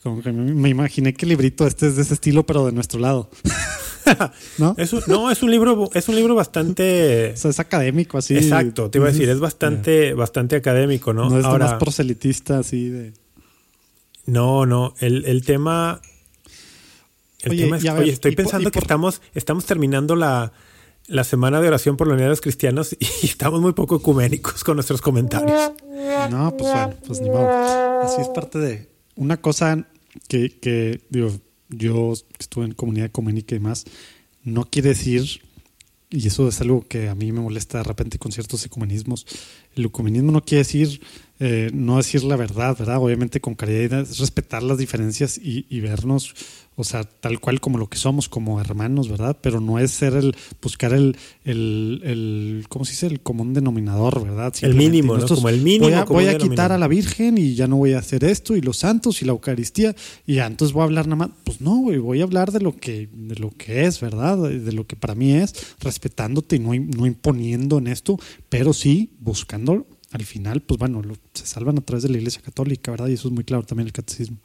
Como 0.02 0.20
que 0.20 0.32
me, 0.32 0.52
me 0.52 0.68
imaginé 0.68 1.14
que 1.14 1.26
el 1.26 1.28
librito 1.28 1.64
este 1.64 1.86
es 1.86 1.94
de 1.94 2.02
ese 2.02 2.14
estilo, 2.14 2.44
pero 2.44 2.66
de 2.66 2.72
nuestro 2.72 2.98
lado. 2.98 3.30
¿No? 4.58 4.74
es 4.78 4.92
un, 4.92 5.02
no, 5.06 5.30
es 5.30 5.42
un 5.42 5.50
libro, 5.50 5.88
es 5.94 6.08
un 6.08 6.16
libro 6.16 6.34
bastante 6.34 7.32
O 7.34 7.36
sea, 7.36 7.50
es 7.50 7.60
académico, 7.60 8.18
así. 8.18 8.36
exacto. 8.36 8.90
Te 8.90 8.98
iba 8.98 9.08
a 9.08 9.12
decir, 9.12 9.28
es 9.28 9.40
bastante, 9.40 10.14
bastante 10.14 10.56
académico, 10.56 11.12
¿no? 11.12 11.28
No, 11.30 11.38
es 11.38 11.44
Ahora, 11.44 11.66
más 11.66 11.74
proselitista, 11.74 12.58
así 12.58 12.88
de. 12.88 13.12
no, 14.26 14.66
no. 14.66 14.94
El, 15.00 15.24
el 15.26 15.44
tema. 15.44 16.00
El 17.42 17.52
Oye, 17.52 17.64
tema 17.64 17.76
es- 17.76 17.82
ver, 17.82 17.92
oye, 17.94 18.12
estoy 18.12 18.32
por- 18.32 18.44
pensando 18.44 18.70
que 18.70 18.76
por- 18.78 18.84
estamos, 18.84 19.20
estamos 19.34 19.64
terminando 19.66 20.14
la, 20.16 20.52
la 21.08 21.24
semana 21.24 21.60
de 21.60 21.68
oración 21.68 21.96
por 21.96 22.06
la 22.06 22.14
unidad 22.14 22.26
de 22.26 22.30
los 22.30 22.40
cristianos 22.40 22.92
y 23.00 23.26
estamos 23.26 23.60
muy 23.60 23.72
poco 23.72 23.96
ecuménicos 23.96 24.62
con 24.64 24.76
nuestros 24.76 25.00
comentarios. 25.02 25.72
No, 26.30 26.56
pues 26.56 26.72
bueno, 26.72 26.94
pues 27.06 27.20
ni 27.20 27.30
modo. 27.30 27.48
Así 28.02 28.20
es 28.20 28.28
parte 28.28 28.58
de. 28.58 28.88
Una 29.16 29.36
cosa 29.38 29.86
que, 30.28 30.58
que 30.58 31.00
digo, 31.10 31.32
yo 31.72 32.12
estuve 32.38 32.66
en 32.66 32.72
comunidad 32.72 33.06
ecuménica 33.06 33.54
y 33.54 33.60
más, 33.60 33.84
no 34.44 34.64
quiere 34.64 34.90
decir, 34.90 35.42
y 36.10 36.26
eso 36.26 36.46
es 36.48 36.60
algo 36.60 36.82
que 36.86 37.08
a 37.08 37.14
mí 37.14 37.32
me 37.32 37.40
molesta 37.40 37.78
de 37.78 37.84
repente 37.84 38.18
con 38.18 38.32
ciertos 38.32 38.64
ecumenismos, 38.64 39.26
el 39.74 39.86
ecumenismo 39.86 40.30
no 40.30 40.44
quiere 40.44 40.58
decir 40.58 41.00
eh, 41.44 41.70
no 41.74 41.96
decir 41.96 42.22
la 42.22 42.36
verdad, 42.36 42.76
¿verdad? 42.78 42.98
Obviamente 42.98 43.40
con 43.40 43.56
caridad 43.56 44.02
es 44.02 44.20
respetar 44.20 44.62
las 44.62 44.78
diferencias 44.78 45.38
y, 45.38 45.66
y 45.68 45.80
vernos, 45.80 46.36
o 46.82 46.84
sea, 46.84 47.04
tal 47.04 47.40
cual 47.40 47.60
como 47.60 47.78
lo 47.78 47.88
que 47.88 47.96
somos, 47.96 48.28
como 48.28 48.60
hermanos, 48.60 49.08
¿verdad? 49.08 49.38
Pero 49.40 49.60
no 49.60 49.78
es 49.78 49.90
ser 49.92 50.14
el, 50.14 50.36
buscar 50.60 50.92
el, 50.92 51.16
el, 51.44 52.00
el 52.04 52.64
¿cómo 52.68 52.84
se 52.84 52.92
dice? 52.92 53.06
El 53.06 53.20
común 53.20 53.54
denominador, 53.54 54.22
¿verdad? 54.22 54.52
El 54.60 54.74
mínimo, 54.74 55.14
¿no? 55.14 55.20
Como 55.36 55.48
el 55.48 55.60
mínimo 55.62 55.84
Voy 55.86 55.92
a, 55.94 56.04
voy 56.04 56.24
a 56.26 56.32
quitar 56.50 56.72
a 56.72 56.78
la 56.78 56.88
Virgen 56.88 57.38
y 57.38 57.54
ya 57.54 57.66
no 57.66 57.76
voy 57.76 57.94
a 57.94 57.98
hacer 58.00 58.24
esto 58.24 58.54
y 58.56 58.60
los 58.60 58.76
santos 58.78 59.22
y 59.22 59.24
la 59.24 59.32
Eucaristía 59.32 59.94
y 60.26 60.34
ya 60.34 60.46
entonces 60.46 60.72
voy 60.74 60.82
a 60.82 60.84
hablar 60.84 61.06
nada 61.06 61.16
más. 61.16 61.30
Pues 61.44 61.60
no, 61.60 61.76
güey, 61.78 61.98
voy 61.98 62.20
a 62.20 62.24
hablar 62.24 62.52
de 62.52 62.60
lo 62.60 62.76
que, 62.76 63.08
de 63.12 63.36
lo 63.36 63.50
que 63.50 63.84
es, 63.86 64.00
¿verdad? 64.00 64.36
De, 64.38 64.72
lo 64.72 64.86
que 64.86 64.96
para 64.96 65.14
mí 65.14 65.32
es, 65.32 65.54
respetándote 65.80 66.56
y 66.56 66.58
no, 66.58 66.74
no 66.74 67.06
imponiendo 67.06 67.78
en 67.78 67.86
esto, 67.86 68.18
pero 68.48 68.72
sí 68.72 69.10
buscando 69.20 69.86
al 70.10 70.24
final, 70.24 70.60
pues 70.60 70.78
bueno, 70.78 71.00
lo- 71.02 71.16
se 71.32 71.46
salvan 71.46 71.78
a 71.78 71.80
través 71.80 72.02
de 72.02 72.10
la 72.10 72.18
Iglesia 72.18 72.42
Católica, 72.42 72.90
¿verdad? 72.90 73.08
Y 73.08 73.14
eso 73.14 73.28
es 73.28 73.34
muy 73.34 73.44
claro 73.44 73.62
también 73.64 73.86
el 73.86 73.92
catecismo. 73.94 74.36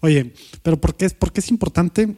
Oye, 0.00 0.32
pero 0.62 0.80
¿por 0.80 0.96
qué 0.96 1.06
es, 1.06 1.14
por 1.14 1.32
qué 1.32 1.40
es 1.40 1.50
importante? 1.50 2.16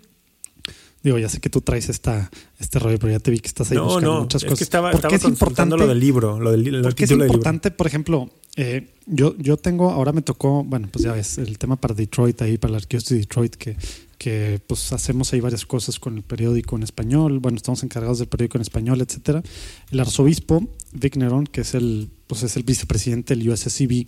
Digo, 1.02 1.18
ya 1.18 1.30
sé 1.30 1.40
que 1.40 1.48
tú 1.48 1.62
traes 1.62 1.88
esta, 1.88 2.30
este 2.58 2.78
rollo, 2.78 2.98
pero 2.98 3.10
ya 3.12 3.20
te 3.20 3.30
vi 3.30 3.40
que 3.40 3.48
estás 3.48 3.70
ahí 3.70 3.76
No, 3.78 3.84
buscando 3.84 4.14
no, 4.14 4.20
muchas 4.20 4.42
es 4.42 4.46
cosas. 4.46 4.58
que 4.58 4.64
estaba, 4.64 4.90
¿Por 4.90 5.08
qué 5.08 5.14
es 5.14 5.24
importante? 5.24 5.74
lo 5.78 5.86
del 5.86 5.98
libro, 5.98 6.38
lo 6.38 6.50
del, 6.52 6.66
el 6.74 6.82
Porque 6.82 7.04
es 7.04 7.08
título 7.08 7.24
del 7.24 7.28
libro. 7.32 7.38
importante, 7.38 7.70
por 7.70 7.86
ejemplo, 7.86 8.30
eh, 8.56 8.92
yo, 9.06 9.34
yo 9.38 9.56
tengo, 9.56 9.90
ahora 9.90 10.12
me 10.12 10.20
tocó, 10.20 10.62
bueno, 10.62 10.88
pues 10.92 11.02
ya 11.04 11.12
ves, 11.12 11.38
el 11.38 11.56
tema 11.56 11.76
para 11.76 11.94
Detroit, 11.94 12.42
ahí 12.42 12.58
para 12.58 12.72
la 12.72 12.78
arquidiócesis 12.78 13.12
de 13.16 13.20
Detroit, 13.20 13.54
que, 13.54 13.76
que 14.18 14.60
pues 14.66 14.92
hacemos 14.92 15.32
ahí 15.32 15.40
varias 15.40 15.64
cosas 15.64 15.98
con 15.98 16.18
el 16.18 16.22
periódico 16.22 16.76
en 16.76 16.82
español, 16.82 17.38
bueno, 17.38 17.56
estamos 17.56 17.82
encargados 17.82 18.18
del 18.18 18.28
periódico 18.28 18.58
en 18.58 18.62
español, 18.62 19.00
etcétera. 19.00 19.42
El 19.90 20.00
arzobispo 20.00 20.68
Vic 20.92 21.16
Nerón, 21.16 21.46
que 21.46 21.62
es 21.62 21.72
el, 21.74 22.10
pues 22.26 22.42
es 22.42 22.56
el 22.58 22.62
vicepresidente 22.64 23.34
del 23.34 23.48
USCB, 23.48 24.06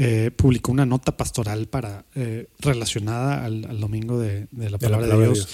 eh, 0.00 0.30
publicó 0.30 0.70
una 0.70 0.86
nota 0.86 1.16
pastoral 1.16 1.66
para 1.66 2.06
eh, 2.14 2.46
relacionada 2.60 3.44
al, 3.44 3.64
al 3.64 3.80
domingo 3.80 4.18
de, 4.20 4.46
de 4.52 4.70
la 4.70 4.78
De 4.78 4.88
la 4.88 4.96
palabra 4.98 5.16
de, 5.18 5.24
Dios. 5.24 5.48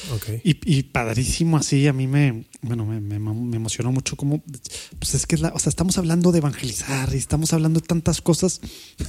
Y, 0.45 0.59
y 0.79 0.83
padrísimo 0.83 1.57
así, 1.57 1.87
a 1.87 1.95
mí 1.95 2.07
me, 2.07 2.45
bueno, 2.61 2.85
me, 2.85 3.01
me- 3.01 3.19
me 3.19 3.57
emocionó 3.57 3.91
mucho 3.91 4.17
como, 4.17 4.43
pues 4.99 5.15
es 5.15 5.27
que 5.27 5.37
es 5.37 5.41
la, 5.41 5.49
o 5.55 5.59
sea, 5.59 5.71
estamos 5.71 5.97
hablando 5.97 6.31
de 6.31 6.39
evangelizar 6.39 7.09
y 7.15 7.17
estamos 7.17 7.55
hablando 7.55 7.81
de 7.81 7.87
tantas 7.87 8.21
cosas. 8.21 8.61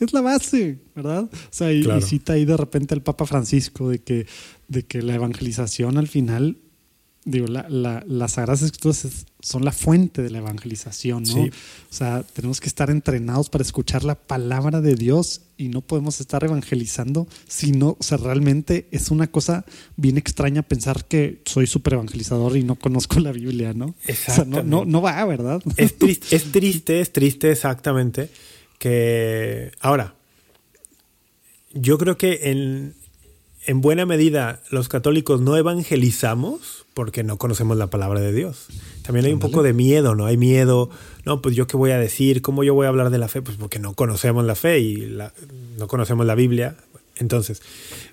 es 0.00 0.12
la 0.12 0.20
base, 0.20 0.78
¿verdad? 0.94 1.24
O 1.24 1.30
sea, 1.50 1.72
y, 1.72 1.82
Claro. 1.82 1.98
y 1.98 2.02
cita 2.02 2.34
ahí 2.34 2.44
de 2.44 2.56
repente 2.56 2.94
el 2.94 3.02
Papa 3.02 3.26
Francisco 3.26 3.88
de 3.88 3.98
que, 3.98 4.26
de 4.68 4.84
que 4.84 5.02
la 5.02 5.14
evangelización 5.14 5.98
al 5.98 6.06
final, 6.06 6.58
digo, 7.24 7.46
la, 7.48 7.68
la, 7.68 8.02
las 8.06 8.32
Sagradas 8.32 8.62
Escrituras 8.62 9.04
es- 9.04 9.26
son 9.42 9.64
la 9.64 9.72
fuente 9.72 10.22
de 10.22 10.30
la 10.30 10.38
evangelización, 10.38 11.22
¿no? 11.24 11.32
Sí. 11.34 11.50
O 11.90 11.94
sea, 11.94 12.22
tenemos 12.22 12.60
que 12.60 12.66
estar 12.68 12.90
entrenados 12.90 13.48
para 13.48 13.62
escuchar 13.62 14.04
la 14.04 14.14
palabra 14.14 14.80
de 14.80 14.94
Dios 14.96 15.42
y 15.56 15.68
no 15.68 15.80
podemos 15.82 16.20
estar 16.20 16.44
evangelizando 16.44 17.26
si 17.46 17.72
no, 17.72 17.96
o 17.98 18.02
sea, 18.02 18.18
realmente 18.18 18.86
es 18.90 19.10
una 19.10 19.26
cosa 19.30 19.64
bien 19.96 20.16
extraña 20.18 20.62
pensar 20.62 21.04
que 21.06 21.42
soy 21.46 21.66
súper 21.66 21.94
evangelizador 21.94 22.56
y 22.56 22.64
no 22.64 22.76
conozco 22.76 23.18
la 23.20 23.32
Biblia, 23.32 23.72
¿no? 23.74 23.94
O 24.08 24.14
sea, 24.14 24.44
no, 24.44 24.62
no, 24.62 24.84
no 24.84 25.00
va, 25.02 25.24
¿verdad? 25.24 25.62
Es 25.76 25.96
triste, 25.98 26.34
es 26.36 26.52
triste, 26.52 27.00
es 27.00 27.12
triste 27.12 27.50
exactamente 27.50 28.30
que 28.78 29.72
ahora 29.80 30.14
yo 31.72 31.98
creo 31.98 32.16
que 32.18 32.40
en, 32.50 32.94
en 33.66 33.80
buena 33.80 34.06
medida 34.06 34.60
los 34.70 34.88
católicos 34.88 35.40
no 35.40 35.56
evangelizamos 35.56 36.86
porque 36.94 37.22
no 37.22 37.36
conocemos 37.36 37.76
la 37.76 37.88
palabra 37.88 38.20
de 38.20 38.32
Dios. 38.32 38.66
También 39.02 39.26
hay 39.26 39.32
un 39.32 39.38
poco 39.38 39.62
de 39.62 39.72
miedo, 39.72 40.14
¿no? 40.14 40.26
Hay 40.26 40.36
miedo, 40.36 40.90
no, 41.24 41.40
pues 41.42 41.54
yo 41.56 41.66
qué 41.66 41.76
voy 41.76 41.90
a 41.90 41.98
decir, 41.98 42.42
cómo 42.42 42.64
yo 42.64 42.74
voy 42.74 42.86
a 42.86 42.88
hablar 42.88 43.10
de 43.10 43.18
la 43.18 43.28
fe, 43.28 43.42
pues 43.42 43.56
porque 43.56 43.78
no 43.78 43.94
conocemos 43.94 44.44
la 44.44 44.54
fe 44.54 44.80
y 44.80 44.96
la- 45.06 45.32
no 45.78 45.86
conocemos 45.88 46.26
la 46.26 46.34
Biblia. 46.34 46.76
Entonces, 47.16 47.62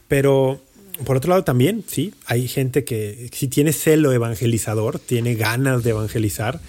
pero 0.08 0.60
por 1.06 1.18
otro 1.18 1.30
lado 1.30 1.44
también, 1.44 1.84
sí, 1.88 2.14
hay 2.26 2.48
gente 2.48 2.84
que 2.84 3.30
si 3.34 3.48
tiene 3.48 3.72
celo 3.74 4.12
evangelizador, 4.12 5.00
tiene 5.00 5.36
ganas 5.36 5.84
de 5.84 5.92
evangelizar, 5.92 6.60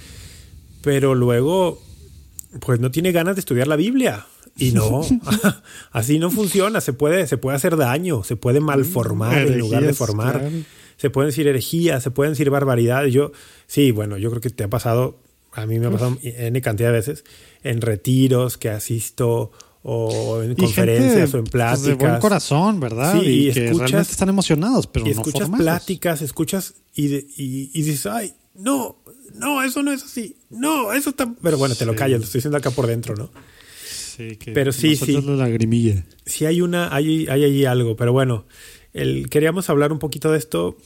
pero 0.82 1.14
luego 1.14 1.80
pues 2.60 2.80
no 2.80 2.90
tiene 2.90 3.12
ganas 3.12 3.36
de 3.36 3.40
estudiar 3.40 3.66
la 3.68 3.76
Biblia. 3.76 4.26
Y 4.58 4.72
no, 4.72 5.00
así 5.92 6.18
no 6.18 6.30
funciona, 6.30 6.80
se 6.80 6.92
puede, 6.92 7.26
se 7.26 7.36
puede 7.38 7.56
hacer 7.56 7.76
daño, 7.76 8.24
se 8.24 8.36
puede 8.36 8.60
malformar 8.60 9.38
en 9.38 9.58
lugar 9.58 9.84
de 9.84 9.94
formar, 9.94 10.40
claro. 10.40 10.56
se 10.96 11.10
pueden 11.10 11.28
decir 11.30 11.46
herejías, 11.46 12.02
se 12.02 12.10
pueden 12.10 12.32
decir 12.32 12.50
barbaridades. 12.50 13.12
Yo, 13.14 13.32
sí, 13.66 13.90
bueno, 13.92 14.18
yo 14.18 14.30
creo 14.30 14.40
que 14.40 14.50
te 14.50 14.64
ha 14.64 14.68
pasado, 14.68 15.18
a 15.52 15.64
mí 15.66 15.78
me 15.78 15.86
ha 15.86 15.90
pasado 15.90 16.18
N 16.22 16.60
cantidad 16.60 16.88
de 16.88 16.94
veces, 16.94 17.24
en 17.62 17.80
retiros 17.80 18.58
que 18.58 18.70
asisto 18.70 19.52
o, 19.82 20.42
en 20.42 20.52
Y 20.52 20.56
conferencias 20.56 21.12
gente, 21.30 21.36
o 21.36 21.38
en 21.38 21.44
pues, 21.44 21.50
pláticas. 21.52 21.84
de 21.86 21.94
buen 21.94 22.18
corazón, 22.20 22.80
¿verdad? 22.80 23.12
Sí, 23.20 23.26
y, 23.26 23.48
y 23.48 23.52
que 23.52 23.66
escuchas- 23.66 23.78
realmente 23.90 24.12
están 24.12 24.28
emocionados, 24.28 24.86
pero 24.88 25.06
y 25.06 25.14
no 25.14 25.22
escuchas 25.22 25.48
pláticas, 25.50 26.20
escuchas 26.20 26.74
y, 26.94 27.06
de- 27.08 27.26
y, 27.36 27.70
y 27.72 27.82
dices, 27.82 28.06
ay, 28.06 28.34
no, 28.54 28.96
no, 29.34 29.62
eso 29.62 29.82
no 29.84 29.92
es 29.92 30.02
así. 30.02 30.36
No, 30.50 30.92
eso 30.92 31.10
está... 31.10 31.32
Pero 31.40 31.58
bueno, 31.58 31.76
te 31.76 31.86
lo 31.86 31.94
callas, 31.94 32.18
lo 32.18 32.24
estoy 32.24 32.38
diciendo 32.40 32.58
acá 32.58 32.70
por 32.72 32.88
dentro, 32.88 33.14
¿no? 33.14 33.30
Sí, 34.18 34.36
que 34.36 34.50
Pero 34.52 34.72
sí, 34.72 34.96
sí. 34.96 35.12
la 35.22 35.32
lagrimilla. 35.36 36.04
Sí 36.26 36.44
hay 36.44 36.60
una, 36.60 36.94
hay, 36.94 37.26
hay 37.28 37.44
allí 37.44 37.64
algo, 37.64 37.96
pero 37.96 38.12
bueno, 38.12 38.44
el, 38.92 39.30
queríamos 39.30 39.70
hablar 39.70 39.92
un 39.92 39.98
poquito 40.00 40.30
de 40.32 40.38
esto. 40.38 40.76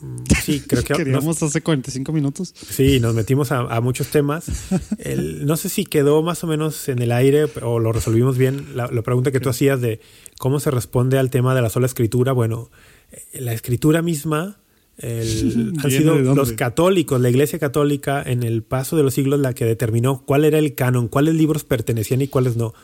Mm, 0.00 0.16
Sí, 0.42 0.60
creo 0.66 0.82
que 0.84 0.94
nos- 0.94 0.98
Queríamos 0.98 1.42
hace 1.42 1.60
45 1.60 2.12
minutos. 2.12 2.54
Sí, 2.70 2.98
nos 2.98 3.14
metimos 3.14 3.52
a, 3.52 3.58
a 3.60 3.80
muchos 3.82 4.08
temas. 4.08 4.46
El- 4.98 5.44
no 5.44 5.56
sé 5.58 5.68
si 5.68 5.84
quedó 5.84 6.22
más 6.22 6.42
o 6.44 6.46
menos 6.46 6.88
en 6.88 7.00
el 7.02 7.12
aire 7.12 7.44
o 7.62 7.78
lo 7.78 7.92
resolvimos 7.92 8.38
bien. 8.38 8.74
La, 8.74 8.86
la 8.90 9.02
pregunta 9.02 9.30
que 9.32 9.40
tú 9.40 9.50
hacías 9.50 9.80
de 9.80 10.00
cómo 10.38 10.58
se 10.60 10.70
responde 10.70 11.18
al 11.18 11.30
tema 11.30 11.54
de 11.54 11.60
la 11.62 11.68
sola 11.68 11.86
escritura. 11.86 12.32
Bueno, 12.32 12.70
eh, 13.12 13.40
la 13.40 13.52
escritura 13.52 14.00
misma 14.02 14.60
el- 14.98 15.72
han 15.78 15.88
¿Viene 15.88 15.98
sido 15.98 16.34
los 16.34 16.52
católicos, 16.52 17.20
la 17.20 17.30
Iglesia 17.30 17.58
Católica, 17.58 18.22
en 18.24 18.42
el 18.42 18.62
paso 18.62 18.96
de 18.96 19.02
los 19.02 19.14
siglos 19.14 19.40
la 19.40 19.54
que 19.54 19.64
determinó 19.64 20.22
cuál 20.26 20.44
era 20.44 20.58
el 20.58 20.74
canon, 20.74 21.08
cuáles 21.08 21.34
libros 21.34 21.64
pertenecían 21.64 22.20
y 22.22 22.28
cuáles 22.28 22.56
no. 22.56 22.74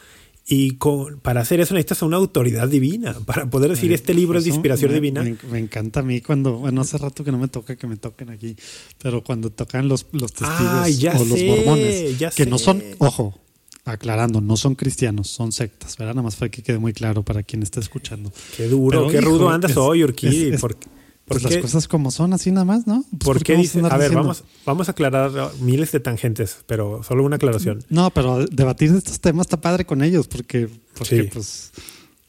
Y 0.47 0.73
con- 0.73 1.21
para 1.21 1.41
hacer 1.41 1.61
eso 1.61 1.73
necesitas 1.73 2.03
una 2.03 2.17
autoridad 2.19 2.69
divina, 2.69 3.15
para 3.27 3.47
poder 3.49 3.71
decir 3.71 3.91
Eh, 3.93 3.95
este 3.95 4.13
libro 4.15 4.39
es 4.39 4.45
de 4.45 4.51
inspiración 4.51 4.91
me- 4.91 4.95
divina. 4.97 5.23
Me, 5.23 5.37
me 5.51 5.59
encanta 5.59 6.01
a 6.01 6.03
mí 6.03 6.21
cuando, 6.21 6.59
bueno, 6.59 6.83
hace 6.83 6.99
rato 6.99 7.25
que 7.25 7.33
no 7.33 7.39
me 7.39 7.49
toca 7.49 7.77
que 7.77 7.87
me 7.87 7.97
toquen 7.97 8.29
aquí, 8.31 8.55
pero 9.03 9.25
cuando 9.25 9.51
tocan 9.51 9.89
los, 9.89 10.07
los 10.13 10.33
testigos 10.33 10.71
Ay, 10.73 10.97
ya 10.97 11.13
o 11.19 11.25
los 11.25 11.39
sé, 11.39 11.47
mormones, 11.49 12.19
ya 12.19 12.31
que 12.31 12.45
no 12.47 12.59
sé. 12.59 12.65
son, 12.65 12.83
ojo, 12.99 13.41
aclarando, 13.87 14.41
no 14.41 14.57
son 14.57 14.75
cristianos, 14.75 15.29
son 15.29 15.51
sectas, 15.53 15.97
¿verdad? 15.99 16.15
Nada 16.15 16.25
más 16.25 16.37
para 16.37 16.51
que 16.51 16.63
quede 16.63 16.79
muy 16.79 16.93
claro 16.93 17.23
para 17.23 17.43
quien 17.43 17.63
esté 17.63 17.81
escuchando. 17.81 18.31
Qué 18.57 18.67
duro, 18.69 18.99
Pero, 19.01 19.11
qué 19.11 19.19
hijo, 19.19 19.27
rudo 19.39 19.49
andas 19.51 19.71
es- 19.73 19.77
hoy, 19.79 20.05
Urquidi. 20.05 20.49
es- 20.49 20.55
es- 20.55 20.61
¿Por, 20.61 20.77
por 20.77 20.89
Pues 21.27 21.43
las 21.43 21.57
cosas 21.57 21.89
como 21.89 22.11
son, 22.11 22.35
así 22.35 22.51
nada 22.51 22.65
más, 22.67 22.87
¿no? 22.87 23.03
Pues, 23.11 23.21
por 23.25 23.43
qué 23.43 23.55
andar 23.55 23.95
A 23.95 23.97
ver, 23.97 24.13
vamos, 24.13 24.45
vamos 24.67 24.89
a 24.89 24.93
aclarar 24.93 25.31
miles 25.61 25.91
de 25.93 26.01
tangentes, 26.01 26.59
pero 26.67 27.03
solo 27.03 27.25
una 27.25 27.37
aclaración. 27.37 27.83
No, 27.89 28.11
pero 28.11 28.45
debatir 28.45 28.93
de 28.93 28.99
estos 28.99 29.21
temas 29.21 29.47
está 29.47 29.61
padre 29.61 29.87
con 29.87 30.03
ellos, 30.03 30.29
porque, 30.29 30.69
porque 30.97 31.23
Sí. 31.23 31.29
pues... 31.33 31.73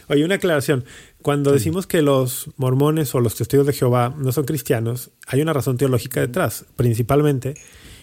Oye, 0.09 0.25
una 0.25 0.37
aclaración. 0.37 0.85
Cuando 1.21 1.51
decimos 1.53 1.87
que 1.89 2.01
los 2.01 2.51
mormones 2.57 3.13
o 3.15 3.21
los 3.21 3.35
testigos 3.35 3.67
de 3.67 3.73
Jehová 3.73 4.15
no 4.17 4.31
son 4.31 4.45
cristianos, 4.45 5.11
hay 5.27 5.41
una 5.43 5.53
razón 5.53 5.77
teológica 5.77 6.21
detrás. 6.21 6.65
Principalmente 6.77 7.55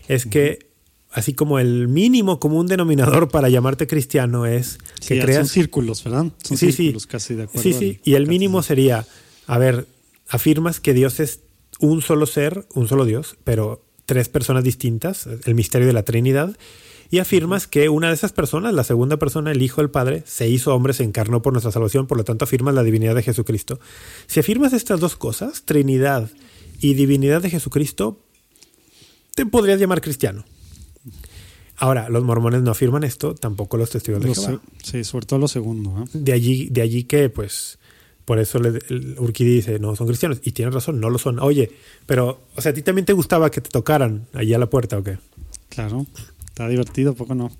es 0.09 0.25
que, 0.25 0.71
así 1.11 1.33
como 1.33 1.59
el 1.59 1.87
mínimo 1.87 2.39
común 2.41 2.67
denominador 2.67 3.29
para 3.29 3.47
llamarte 3.47 3.87
cristiano 3.87 4.45
es 4.45 4.77
que 5.07 5.19
creas 5.21 5.37
son 5.37 5.47
círculos, 5.47 6.03
¿verdad? 6.03 6.25
Son 6.43 6.57
Sí, 6.57 6.67
sí. 6.67 6.71
círculos 6.73 7.07
casi 7.07 7.35
de 7.35 7.43
acuerdo. 7.43 7.61
Sí, 7.63 7.73
sí. 7.73 8.01
Y 8.03 8.15
el 8.15 8.27
mínimo 8.27 8.61
sería, 8.61 9.05
a 9.47 9.57
ver, 9.57 9.87
afirmas 10.27 10.79
que 10.79 10.93
Dios 10.93 11.19
es 11.19 11.41
un 11.79 12.01
solo 12.01 12.25
ser, 12.25 12.65
un 12.73 12.87
solo 12.87 13.05
Dios, 13.05 13.37
pero 13.43 13.83
tres 14.05 14.29
personas 14.29 14.63
distintas, 14.63 15.27
el 15.45 15.55
misterio 15.55 15.87
de 15.87 15.93
la 15.93 16.03
Trinidad. 16.03 16.55
Y 17.09 17.19
afirmas 17.19 17.67
que 17.67 17.89
una 17.89 18.07
de 18.07 18.15
esas 18.15 18.33
personas, 18.33 18.73
la 18.73 18.83
segunda 18.83 19.17
persona, 19.17 19.51
el 19.51 19.61
Hijo 19.61 19.81
del 19.81 19.91
Padre, 19.91 20.23
se 20.25 20.49
hizo 20.49 20.73
hombre, 20.73 20.93
se 20.93 21.03
encarnó 21.03 21.43
por 21.43 21.53
nuestra 21.53 21.71
salvación, 21.71 22.07
por 22.07 22.17
lo 22.17 22.23
tanto 22.23 22.45
afirmas 22.45 22.73
la 22.73 22.81
divinidad 22.81 23.13
de 23.13 23.21
Jesucristo. 23.21 23.79
Si 24.25 24.39
afirmas 24.39 24.73
estas 24.73 24.99
dos 24.99 25.15
cosas, 25.15 25.63
Trinidad 25.63 26.31
y 26.79 26.95
divinidad 26.95 27.41
de 27.43 27.51
Jesucristo, 27.51 28.19
te 29.35 29.45
podrías 29.45 29.79
llamar 29.79 30.01
cristiano. 30.01 30.43
Ahora, 31.77 32.09
los 32.09 32.23
mormones 32.23 32.61
no 32.61 32.71
afirman 32.71 33.03
esto, 33.03 33.35
tampoco 33.35 33.77
los 33.77 33.89
testigos 33.89 34.21
de 34.23 34.33
Jehová. 34.33 34.61
sí, 34.83 35.03
sobre 35.03 35.25
todo 35.25 35.39
lo 35.39 35.47
segundo. 35.47 36.03
¿eh? 36.03 36.09
De 36.13 36.33
allí, 36.33 36.69
de 36.69 36.81
allí 36.81 37.03
que, 37.03 37.29
pues, 37.29 37.77
por 38.25 38.39
eso 38.39 38.59
le, 38.59 38.79
el 38.89 39.15
Urquidi 39.19 39.55
dice, 39.55 39.79
no, 39.79 39.95
son 39.95 40.07
cristianos. 40.07 40.39
Y 40.43 40.51
tiene 40.51 40.71
razón, 40.71 40.99
no 40.99 41.09
lo 41.09 41.17
son. 41.17 41.39
Oye, 41.39 41.71
pero, 42.05 42.41
o 42.55 42.61
sea, 42.61 42.71
¿a 42.71 42.73
ti 42.73 42.81
también 42.81 43.05
te 43.05 43.13
gustaba 43.13 43.51
que 43.51 43.61
te 43.61 43.69
tocaran 43.69 44.27
allí 44.33 44.53
a 44.53 44.57
la 44.59 44.69
puerta 44.69 44.97
o 44.97 45.03
qué? 45.03 45.17
Claro, 45.69 46.05
está 46.47 46.67
divertido, 46.67 47.13
poco 47.15 47.35
no. 47.35 47.51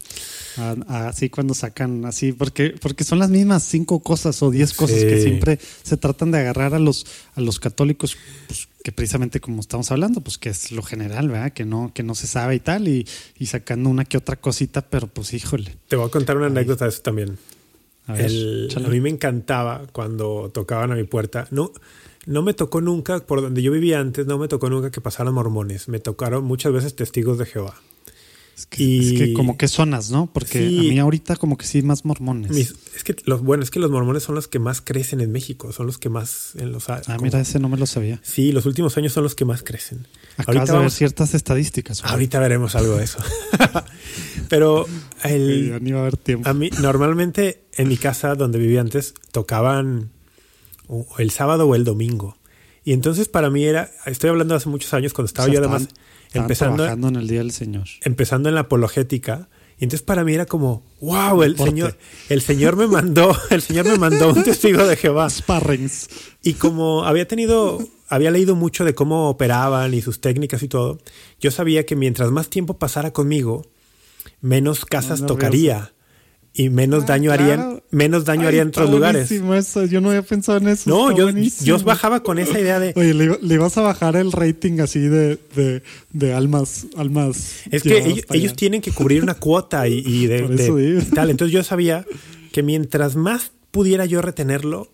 Así 0.87 1.29
cuando 1.29 1.55
sacan, 1.55 2.05
así, 2.05 2.31
porque, 2.31 2.75
porque 2.79 3.03
son 3.03 3.17
las 3.17 3.29
mismas 3.31 3.63
cinco 3.63 4.01
cosas 4.01 4.41
o 4.43 4.51
diez 4.51 4.73
cosas 4.73 4.99
Sí. 4.99 5.07
que 5.07 5.19
siempre 5.21 5.59
se 5.81 5.97
tratan 5.97 6.29
de 6.31 6.37
agarrar 6.39 6.75
a 6.75 6.79
los, 6.79 7.07
a 7.33 7.41
los 7.41 7.59
católicos, 7.59 8.15
pues, 8.47 8.67
que 8.83 8.91
precisamente 8.91 9.39
como 9.39 9.61
estamos 9.61 9.89
hablando, 9.91 10.21
pues 10.21 10.37
que 10.37 10.49
es 10.49 10.71
lo 10.71 10.83
general, 10.83 11.27
¿verdad? 11.29 11.53
Que 11.53 11.65
no, 11.65 11.91
que 11.93 12.03
no 12.03 12.13
se 12.13 12.27
sabe 12.27 12.53
y 12.55 12.59
tal, 12.59 12.87
y, 12.87 13.07
y 13.39 13.47
sacando 13.47 13.89
una 13.89 14.05
que 14.05 14.17
otra 14.17 14.35
cosita, 14.35 14.81
pero 14.83 15.07
pues 15.07 15.33
híjole. 15.33 15.75
Te 15.87 15.95
voy 15.95 16.05
a 16.05 16.11
contar 16.11 16.37
una 16.37 16.45
anécdota 16.47 16.85
de 16.85 16.89
eso 16.89 17.01
también. 17.01 17.39
A 18.07 18.13
ver, 18.13 18.25
El- 18.25 18.65
échale. 18.65 18.87
a 18.87 18.89
mí 18.89 18.99
me 19.01 19.09
encantaba 19.09 19.83
cuando 19.91 20.51
tocaban 20.53 20.91
a 20.91 20.95
mi 20.95 21.03
puerta. 21.03 21.47
No, 21.51 21.71
no 22.25 22.41
me 22.41 22.53
tocó 22.53 22.81
nunca, 22.81 23.19
por 23.25 23.41
donde 23.41 23.61
yo 23.61 23.71
vivía 23.71 23.99
antes, 23.99 24.25
no 24.27 24.37
me 24.37 24.47
tocó 24.47 24.69
nunca 24.69 24.91
que 24.91 25.01
pasaran 25.01 25.33
mormones. 25.33 25.87
Me 25.87 25.99
tocaron 25.99 26.43
muchas 26.43 26.73
veces 26.73 26.95
testigos 26.95 27.37
de 27.37 27.45
Jehová. 27.45 27.75
Es, 28.55 28.65
que, 28.67 28.83
y- 28.83 29.13
es 29.13 29.19
que 29.19 29.33
como 29.33 29.57
que 29.57 29.67
zonas, 29.67 30.11
¿no? 30.11 30.27
Porque 30.31 30.67
Sí. 30.67 30.79
a 30.79 30.81
mí 30.91 30.99
ahorita 30.99 31.35
como 31.37 31.57
que 31.57 31.65
sí 31.65 31.81
más 31.81 32.05
mormones. 32.05 32.51
Mis- 32.51 32.75
es 32.95 33.03
que 33.03 33.15
los, 33.25 33.41
bueno, 33.41 33.63
es 33.63 33.71
que 33.71 33.79
los 33.79 33.89
mormones 33.91 34.23
son 34.23 34.35
los 34.35 34.47
que 34.47 34.59
más 34.59 34.81
crecen 34.81 35.21
en 35.21 35.31
México, 35.31 35.71
son 35.73 35.87
los 35.87 35.97
que 35.97 36.09
más 36.09 36.51
en 36.55 36.71
los 36.71 36.89
ah, 36.89 37.01
como- 37.05 37.21
mira, 37.21 37.39
ese 37.39 37.59
no 37.59 37.69
me 37.69 37.77
lo 37.77 37.85
sabía. 37.85 38.19
Sí, 38.23 38.51
los 38.51 38.65
últimos 38.65 38.95
años 38.97 39.13
son 39.13 39.23
los 39.23 39.35
que 39.35 39.45
más 39.45 39.63
crecen. 39.63 40.05
Acabas 40.37 40.67
de 40.67 40.71
ver 40.73 40.79
vamos- 40.81 40.93
ciertas 40.93 41.33
estadísticas. 41.33 42.01
güey. 42.01 42.11
Ahorita 42.13 42.39
veremos 42.39 42.75
algo 42.75 42.95
de 42.97 43.03
eso. 43.05 43.19
Pero 44.49 44.85
el, 45.23 45.69
ya 45.69 45.79
ni 45.79 45.91
va 45.91 45.99
a 45.99 46.01
haber 46.03 46.17
tiempo. 46.17 46.47
a 46.49 46.53
mí, 46.53 46.69
normalmente 46.81 47.63
en 47.75 47.87
mi 47.87 47.97
casa 47.97 48.35
donde 48.35 48.59
vivía 48.59 48.81
antes 48.81 49.13
tocaban 49.31 50.11
el 51.17 51.31
sábado 51.31 51.67
o 51.67 51.75
el 51.75 51.83
domingo. 51.83 52.37
Y 52.85 52.91
entonces 52.93 53.29
para 53.29 53.49
mí 53.49 53.63
era, 53.63 53.89
estoy 54.05 54.29
hablando 54.29 54.53
de 54.53 54.57
hace 54.57 54.69
muchos 54.69 54.93
años 54.93 55.13
cuando 55.13 55.27
estaba 55.27 55.47
O 55.47 55.51
sea, 55.51 55.59
yo 55.61 55.65
además 55.65 55.87
empezando, 56.33 56.77
trabajando 56.77 57.07
en 57.09 57.15
el 57.15 57.27
Día 57.27 57.39
del 57.39 57.51
Señor. 57.51 57.87
empezando 58.01 58.49
en 58.49 58.55
la 58.55 58.61
apologética. 58.61 59.49
Y 59.79 59.85
entonces 59.85 60.03
para 60.03 60.23
mí 60.23 60.33
era 60.33 60.45
como, 60.45 60.83
wow, 61.01 61.43
el 61.43 61.57
señor, 61.57 61.97
el 62.29 62.41
señor 62.41 62.75
me 62.75 62.87
mandó, 62.87 63.35
el 63.49 63.61
señor 63.61 63.87
me 63.87 63.97
mandó 63.97 64.31
un 64.31 64.43
testigo 64.43 64.85
de 64.85 64.95
Jehová. 64.95 65.29
Sparrings. 65.29 66.09
Y 66.41 66.53
como 66.53 67.03
había 67.05 67.27
tenido, 67.27 67.79
había 68.07 68.31
leído 68.31 68.55
mucho 68.55 68.85
de 68.85 68.93
cómo 68.93 69.29
operaban 69.29 69.93
y 69.93 70.01
sus 70.01 70.21
técnicas 70.21 70.61
y 70.63 70.67
todo, 70.67 70.99
yo 71.39 71.51
sabía 71.51 71.85
que 71.85 71.95
mientras 71.95 72.31
más 72.31 72.49
tiempo 72.49 72.77
pasara 72.77 73.11
conmigo, 73.11 73.65
menos 74.41 74.85
casas 74.85 75.25
tocaría 75.25 75.93
y 76.55 76.69
menos 76.69 77.03
Ah, 77.03 77.07
daño 77.07 77.31
claro. 77.31 77.43
harían, 77.43 77.83
menos 77.89 78.25
daño 78.25 78.41
Ay, 78.41 78.47
haría 78.49 78.61
en 78.61 78.67
está 78.67 78.81
otros 78.81 78.95
lugares. 78.95 79.31
eso. 79.31 79.85
Yo 79.85 80.01
no 80.01 80.09
había 80.09 80.21
pensado 80.21 80.59
en 80.59 80.67
eso. 80.67 80.89
No, 80.89 81.15
yo, 81.15 81.29
yo 81.63 81.79
bajaba 81.79 82.21
con 82.21 82.37
esa 82.37 82.59
idea 82.59 82.79
de, 82.79 82.93
Oye, 82.95 83.13
le, 83.15 83.39
le 83.41 83.53
ibas 83.55 83.75
a 83.77 83.81
bajar 83.81 84.15
el 84.15 84.31
rating 84.31 84.79
así 84.79 84.99
de, 84.99 85.39
de, 85.55 85.81
de 86.11 86.33
almas, 86.33 86.85
almas. 86.95 87.55
es 87.71 87.81
que 87.81 88.23
ellos, 88.29 88.55
tienen 88.55 88.81
que 88.81 88.91
cubrir 88.91 89.23
una 89.23 89.33
cuota 89.33 89.87
y, 89.87 90.03
y 90.05 90.27
de, 90.27 90.47
de- 90.47 91.01
tal. 91.13 91.31
Entonces 91.31 91.51
yo 91.53 91.63
sabía 91.63 92.05
que 92.51 92.61
mientras 92.61 93.15
más 93.15 93.51
pudiera 93.71 94.05
yo 94.05 94.21
retenerlo, 94.21 94.89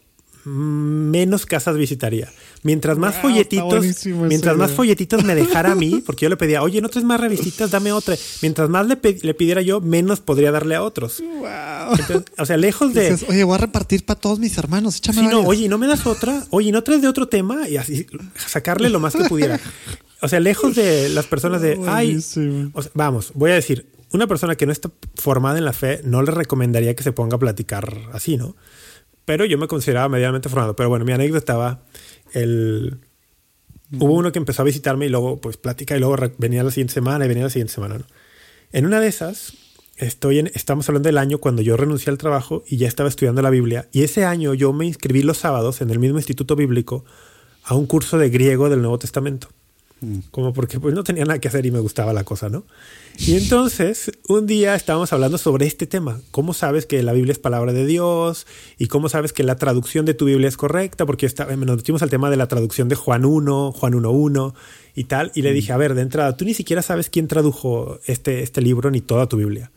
menos 0.45 1.45
casas 1.45 1.77
visitaría. 1.77 2.29
Mientras 2.63 2.97
más 2.97 3.15
Wow, 3.15 3.31
folletitos, 3.31 4.05
mientras 4.07 4.57
más 4.57 4.71
folletitos 4.71 5.23
me 5.23 5.33
dejara 5.35 5.71
a 5.71 5.75
mí, 5.75 6.01
porque 6.05 6.25
yo 6.25 6.29
le 6.29 6.37
pedía, 6.37 6.61
oye, 6.61 6.81
no 6.81 6.89
traes 6.89 7.05
más 7.05 7.19
revistitas, 7.19 7.71
dame 7.71 7.91
otra. 7.91 8.15
Mientras 8.41 8.69
más 8.69 8.85
le, 8.87 8.97
pidiera 8.97 9.61
yo, 9.61 9.79
menos 9.81 10.19
podría 10.19 10.51
darle 10.51 10.75
a 10.75 10.83
otros. 10.83 11.21
Wow. 11.21 11.95
Entonces, 11.97 12.23
o 12.37 12.45
sea, 12.45 12.57
lejos 12.57 12.93
de. 12.93 13.11
Dices, 13.11 13.29
oye, 13.29 13.43
voy 13.43 13.55
a 13.55 13.59
repartir 13.59 14.05
para 14.05 14.19
todos 14.19 14.39
mis 14.39 14.57
hermanos. 14.57 14.97
Échame 14.97 15.19
Sí, 15.19 15.23
no, 15.25 15.29
varias". 15.37 15.47
oye, 15.47 15.69
¿no 15.69 15.77
me 15.77 15.87
das 15.87 16.05
otra? 16.05 16.43
Oye, 16.49 16.71
¿no 16.71 16.83
traes 16.83 17.01
de 17.01 17.07
otro 17.07 17.27
tema? 17.27 17.67
Y 17.69 17.77
así, 17.77 18.05
sacarle 18.35 18.89
lo 18.89 18.99
más 18.99 19.15
que 19.15 19.23
pudiera. 19.25 19.59
O 20.21 20.27
sea, 20.27 20.39
lejos 20.41 20.75
de 20.75 21.07
las 21.09 21.27
personas 21.27 21.61
de, 21.61 21.79
ay, 21.87 22.07
Buenísimo. 22.07 22.71
o 22.73 22.81
sea, 22.81 22.91
vamos, 22.93 23.31
voy 23.35 23.51
a 23.51 23.55
decir, 23.55 23.85
una 24.11 24.27
persona 24.27 24.55
que 24.55 24.65
no 24.65 24.71
está 24.73 24.91
formada 25.15 25.57
en 25.57 25.63
la 25.65 25.71
fe, 25.71 26.01
no 26.03 26.21
le 26.23 26.31
recomendaría 26.31 26.93
que 26.95 27.03
se 27.03 27.13
ponga 27.13 27.37
a 27.37 27.39
platicar 27.39 27.95
así, 28.11 28.35
¿no? 28.35 28.55
Pero 29.30 29.45
yo 29.45 29.59
me 29.59 29.67
consideraba 29.67 30.09
medianamente 30.09 30.49
formado. 30.49 30.75
Pero 30.75 30.89
bueno, 30.89 31.05
mi 31.05 31.11
anécdota 31.11 31.38
estaba, 31.38 31.84
el... 32.34 32.97
Hubo 33.99 34.15
uno 34.15 34.32
que 34.32 34.39
empezó 34.39 34.63
a 34.63 34.65
visitarme 34.65 35.05
y 35.05 35.09
luego, 35.09 35.39
pues, 35.39 35.55
plática 35.55 35.95
y 35.95 35.99
luego 35.99 36.15
venía 36.39 36.63
la 36.63 36.71
siguiente 36.71 36.95
semana 36.95 37.25
y 37.25 37.27
venía 37.27 37.43
la 37.43 37.51
siguiente 37.51 37.71
semana, 37.71 37.99
¿no? 37.99 38.05
En 38.71 38.88
una 38.88 38.99
de 38.99 39.07
esas, 39.07 39.53
estoy 39.97 40.39
en, 40.39 40.47
estamos 40.55 40.89
hablando 40.89 41.09
del 41.09 41.19
año 41.19 41.38
cuando 41.38 41.61
yo 41.61 41.77
renuncié 41.77 42.09
al 42.09 42.17
trabajo 42.17 42.63
y 42.65 42.77
ya 42.77 42.88
estaba 42.88 43.07
estudiando 43.07 43.43
la 43.43 43.51
Biblia. 43.51 43.88
Y 43.91 44.01
ese 44.01 44.25
año 44.25 44.55
yo 44.55 44.73
me 44.73 44.88
inscribí 44.88 45.21
los 45.21 45.38
sábados 45.38 45.82
en 45.82 45.91
el 45.91 45.99
mismo 45.99 46.17
instituto 46.17 46.55
bíblico 46.55 47.05
a 47.63 47.75
un 47.75 47.86
curso 47.86 48.17
de 48.17 48.32
griego 48.32 48.67
del 48.71 48.82
Nuevo 48.82 48.97
Testamento. 48.97 49.49
Mm. 50.01 50.19
Como 50.31 50.53
porque 50.53 50.79
pues 50.79 50.95
no 50.95 51.03
tenía 51.03 51.25
nada 51.25 51.39
que 51.39 51.47
hacer 51.49 51.65
y 51.65 51.71
me 51.71 51.79
gustaba 51.79 52.13
la 52.13 52.23
cosa, 52.23 52.47
¿no? 52.49 52.65
Y 53.17 53.35
entonces 53.35 54.11
un 54.29 54.45
día 54.47 54.73
estábamos 54.75 55.11
hablando 55.11 55.37
sobre 55.37 55.65
este 55.67 55.87
tema. 55.87 56.21
¿Cómo 56.31 56.53
sabes 56.53 56.85
que 56.85 57.03
la 57.03 57.11
Biblia 57.11 57.33
es 57.33 57.39
palabra 57.39 57.73
de 57.73 57.85
Dios? 57.85 58.47
¿Y 58.77 58.87
cómo 58.87 59.09
sabes 59.09 59.33
que 59.33 59.43
la 59.43 59.57
traducción 59.57 60.05
de 60.05 60.13
tu 60.13 60.25
Biblia 60.25 60.47
es 60.47 60.55
correcta? 60.55 61.05
Porque 61.05 61.25
está- 61.25 61.45
nos 61.53 61.75
metimos 61.77 62.01
al 62.01 62.09
tema 62.09 62.29
de 62.29 62.37
la 62.37 62.47
traducción 62.47 62.87
de 62.87 62.95
Juan 62.95 63.25
1, 63.25 63.73
Juan 63.73 63.93
1.1 63.93 64.53
y 64.95 65.03
tal. 65.03 65.33
Y 65.35 65.41
le 65.41 65.51
dije, 65.51 65.73
a 65.73 65.77
ver, 65.77 65.95
de 65.95 66.01
entrada, 66.03 66.37
tú 66.37 66.45
ni 66.45 66.53
siquiera 66.53 66.81
sabes 66.81 67.09
quién 67.09 67.27
tradujo 67.27 67.99
este, 68.05 68.41
este 68.41 68.61
libro 68.61 68.89
ni 68.91 69.01
toda 69.01 69.27
tu 69.27 69.35
Biblia. 69.35 69.69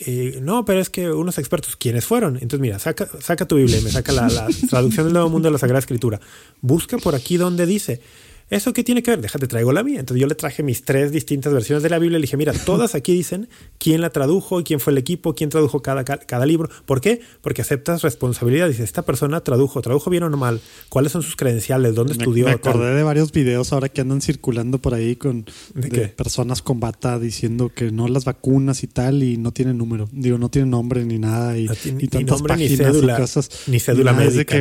eh, 0.00 0.40
no, 0.42 0.64
pero 0.64 0.80
es 0.80 0.90
que 0.90 1.10
unos 1.10 1.38
expertos, 1.38 1.76
¿quiénes 1.76 2.04
fueron? 2.04 2.34
Entonces, 2.34 2.60
mira, 2.60 2.78
saca, 2.78 3.08
saca 3.20 3.46
tu 3.46 3.56
Biblia, 3.56 3.80
me 3.80 3.90
saca 3.90 4.12
la, 4.12 4.28
la 4.28 4.46
traducción 4.68 5.06
del 5.06 5.12
Nuevo 5.14 5.30
Mundo 5.30 5.46
de 5.48 5.52
la 5.52 5.58
Sagrada 5.58 5.78
Escritura. 5.78 6.20
Busca 6.60 6.98
por 6.98 7.14
aquí 7.14 7.36
donde 7.36 7.64
dice. 7.64 8.00
¿Eso 8.48 8.72
qué 8.72 8.84
tiene 8.84 9.02
que 9.02 9.10
ver? 9.10 9.20
Déjate, 9.20 9.48
traigo 9.48 9.72
la 9.72 9.82
mía. 9.82 9.98
Entonces 9.98 10.20
yo 10.20 10.28
le 10.28 10.36
traje 10.36 10.62
mis 10.62 10.84
tres 10.84 11.10
distintas 11.10 11.52
versiones 11.52 11.82
de 11.82 11.90
la 11.90 11.98
Biblia 11.98 12.18
y 12.18 12.20
le 12.20 12.26
dije, 12.26 12.36
mira, 12.36 12.52
todas 12.52 12.94
aquí 12.94 13.12
dicen 13.12 13.48
quién 13.78 14.00
la 14.00 14.10
tradujo, 14.10 14.62
quién 14.62 14.78
fue 14.78 14.92
el 14.92 14.98
equipo, 14.98 15.34
quién 15.34 15.50
tradujo 15.50 15.82
cada, 15.82 16.04
cada 16.04 16.46
libro. 16.46 16.68
¿Por 16.84 17.00
qué? 17.00 17.20
Porque 17.40 17.62
aceptas 17.62 18.02
responsabilidad. 18.02 18.68
Dice, 18.68 18.84
esta 18.84 19.02
persona 19.02 19.40
tradujo, 19.40 19.82
tradujo 19.82 20.10
bien 20.10 20.22
o 20.22 20.30
no 20.30 20.36
mal, 20.36 20.60
cuáles 20.88 21.10
son 21.10 21.22
sus 21.22 21.34
credenciales, 21.34 21.96
dónde 21.96 22.14
Me, 22.14 22.18
estudió. 22.18 22.44
me 22.44 22.52
acordé 22.52 22.86
tal? 22.86 22.96
de 22.96 23.02
varios 23.02 23.32
videos 23.32 23.72
ahora 23.72 23.88
que 23.88 24.00
andan 24.00 24.20
circulando 24.20 24.78
por 24.78 24.94
ahí 24.94 25.16
con 25.16 25.44
¿De 25.74 25.88
de 25.88 26.08
personas 26.08 26.62
con 26.62 26.78
bata 26.78 27.18
diciendo 27.18 27.72
que 27.74 27.90
no 27.90 28.06
las 28.06 28.24
vacunas 28.24 28.84
y 28.84 28.86
tal 28.86 29.24
y 29.24 29.38
no 29.38 29.52
tienen 29.52 29.76
número. 29.76 30.08
Digo, 30.12 30.38
no 30.38 30.50
tienen 30.50 30.70
nombre 30.70 31.04
ni 31.04 31.18
nada 31.18 31.58
y, 31.58 31.64
No 31.66 31.74
y 31.84 31.92
ni 31.92 32.06
tantas 32.08 32.36
nombre, 32.38 32.56
ni 32.56 32.62
páginas 32.68 32.92
cédula, 32.92 33.14
y 33.14 33.20
cosas. 33.20 33.50
ni 33.66 33.80
cédula 33.80 34.12
médica, 34.12 34.56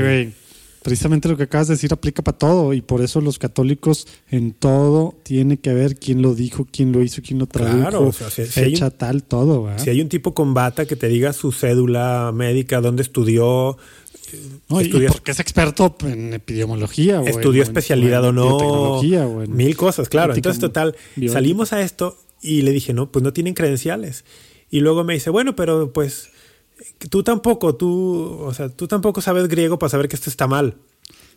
precisamente 0.86 1.27
lo 1.27 1.36
que 1.36 1.43
acabas 1.43 1.67
de 1.67 1.73
decir 1.73 1.91
aplica 1.91 2.21
para 2.23 2.38
todo 2.38 2.71
y 2.73 2.81
por 2.81 3.01
eso 3.01 3.19
los 3.19 3.39
católicos 3.39 4.07
en 4.29 4.53
todo 4.53 5.15
tiene 5.23 5.57
que 5.57 5.73
ver 5.73 5.95
quién 5.97 6.21
lo 6.21 6.36
dijo, 6.36 6.67
quién 6.71 6.91
lo 6.91 7.01
hizo, 7.03 7.21
quién 7.25 7.39
lo 7.39 7.47
tradujo, 7.47 7.79
Claro, 7.79 8.07
o 8.07 8.13
sea, 8.13 8.29
si- 8.29 8.45
si 8.45 8.59
hay 8.59 8.71
fecha 8.71 8.86
un- 8.86 8.91
tal, 8.91 9.23
todo, 9.23 9.63
¿verdad? 9.63 9.83
Si 9.83 9.89
hay 9.89 9.99
un 9.99 10.09
tipo 10.09 10.33
con 10.36 10.53
bata 10.53 10.86
que 10.86 10.95
te 10.95 11.07
diga 11.07 11.33
su 11.33 11.51
cédula 11.51 12.31
médica, 12.33 12.81
dónde 12.81 13.01
estudió, 13.01 13.77
No, 14.69 14.81
y 14.81 14.86
estudias- 14.86 15.11
porque 15.13 15.31
es 15.31 15.39
experto 15.39 15.95
en 16.03 16.33
epidemiología 16.33 17.21
o 17.21 17.25
estudió 17.27 17.61
o 17.61 17.65
en- 17.65 17.69
especialidad 17.69 18.23
o, 18.23 18.29
en 18.29 18.36
no, 18.36 18.47
biotecnología 18.47 19.25
o 19.27 19.41
en- 19.43 19.55
mil 19.55 19.75
cosas, 19.75 20.07
claro. 20.07 20.33
Entonces, 20.36 20.59
total, 20.61 20.95
salimos 21.31 21.73
a 21.73 21.81
esto 21.81 22.17
y 22.41 22.61
le 22.61 22.71
dije, 22.71 22.93
no, 22.93 23.11
pues 23.11 23.23
no 23.23 23.33
tienen 23.33 23.53
credenciales. 23.53 24.23
Y 24.69 24.81
luego 24.81 25.03
me 25.03 25.13
dice, 25.15 25.29
bueno, 25.29 25.55
pero 25.55 25.93
pues 25.93 26.29
tú 27.09 27.23
tampoco, 27.23 27.76
tú, 27.76 28.38
o 28.41 28.53
sea, 28.53 28.69
tú 28.69 28.88
tampoco 28.88 29.21
sabes 29.21 29.47
griego 29.47 29.80
para 29.80 29.89
saber 29.89 30.07
que 30.07 30.15
esto 30.15 30.30
está 30.30 30.47
mal. 30.47 30.78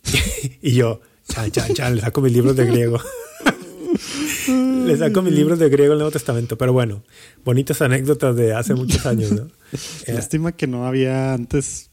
y 0.63 0.73
yo, 0.73 1.01
chan, 1.29 1.51
chan, 1.51 1.75
chan, 1.75 1.95
le 1.97 2.01
saco 2.03 2.21
mis 2.21 2.33
libros 2.33 2.57
de 2.57 2.67
griego. 2.67 2.99
le 4.87 4.97
saco 4.97 5.23
mis 5.23 5.33
libros 5.33 5.59
de 5.59 5.69
griego 5.69 5.93
al 5.93 5.99
Nuevo 5.99 6.11
Testamento. 6.13 6.57
Pero 6.57 6.73
bueno, 6.73 7.03
bonitas 7.45 7.81
anécdotas 7.83 8.37
de 8.37 8.55
hace 8.55 8.75
muchos 8.75 9.05
años, 9.07 9.33
¿no? 9.33 9.49
Lástima 10.07 10.53
que 10.53 10.67
no 10.67 10.87
había 10.87 11.35
antes 11.35 11.91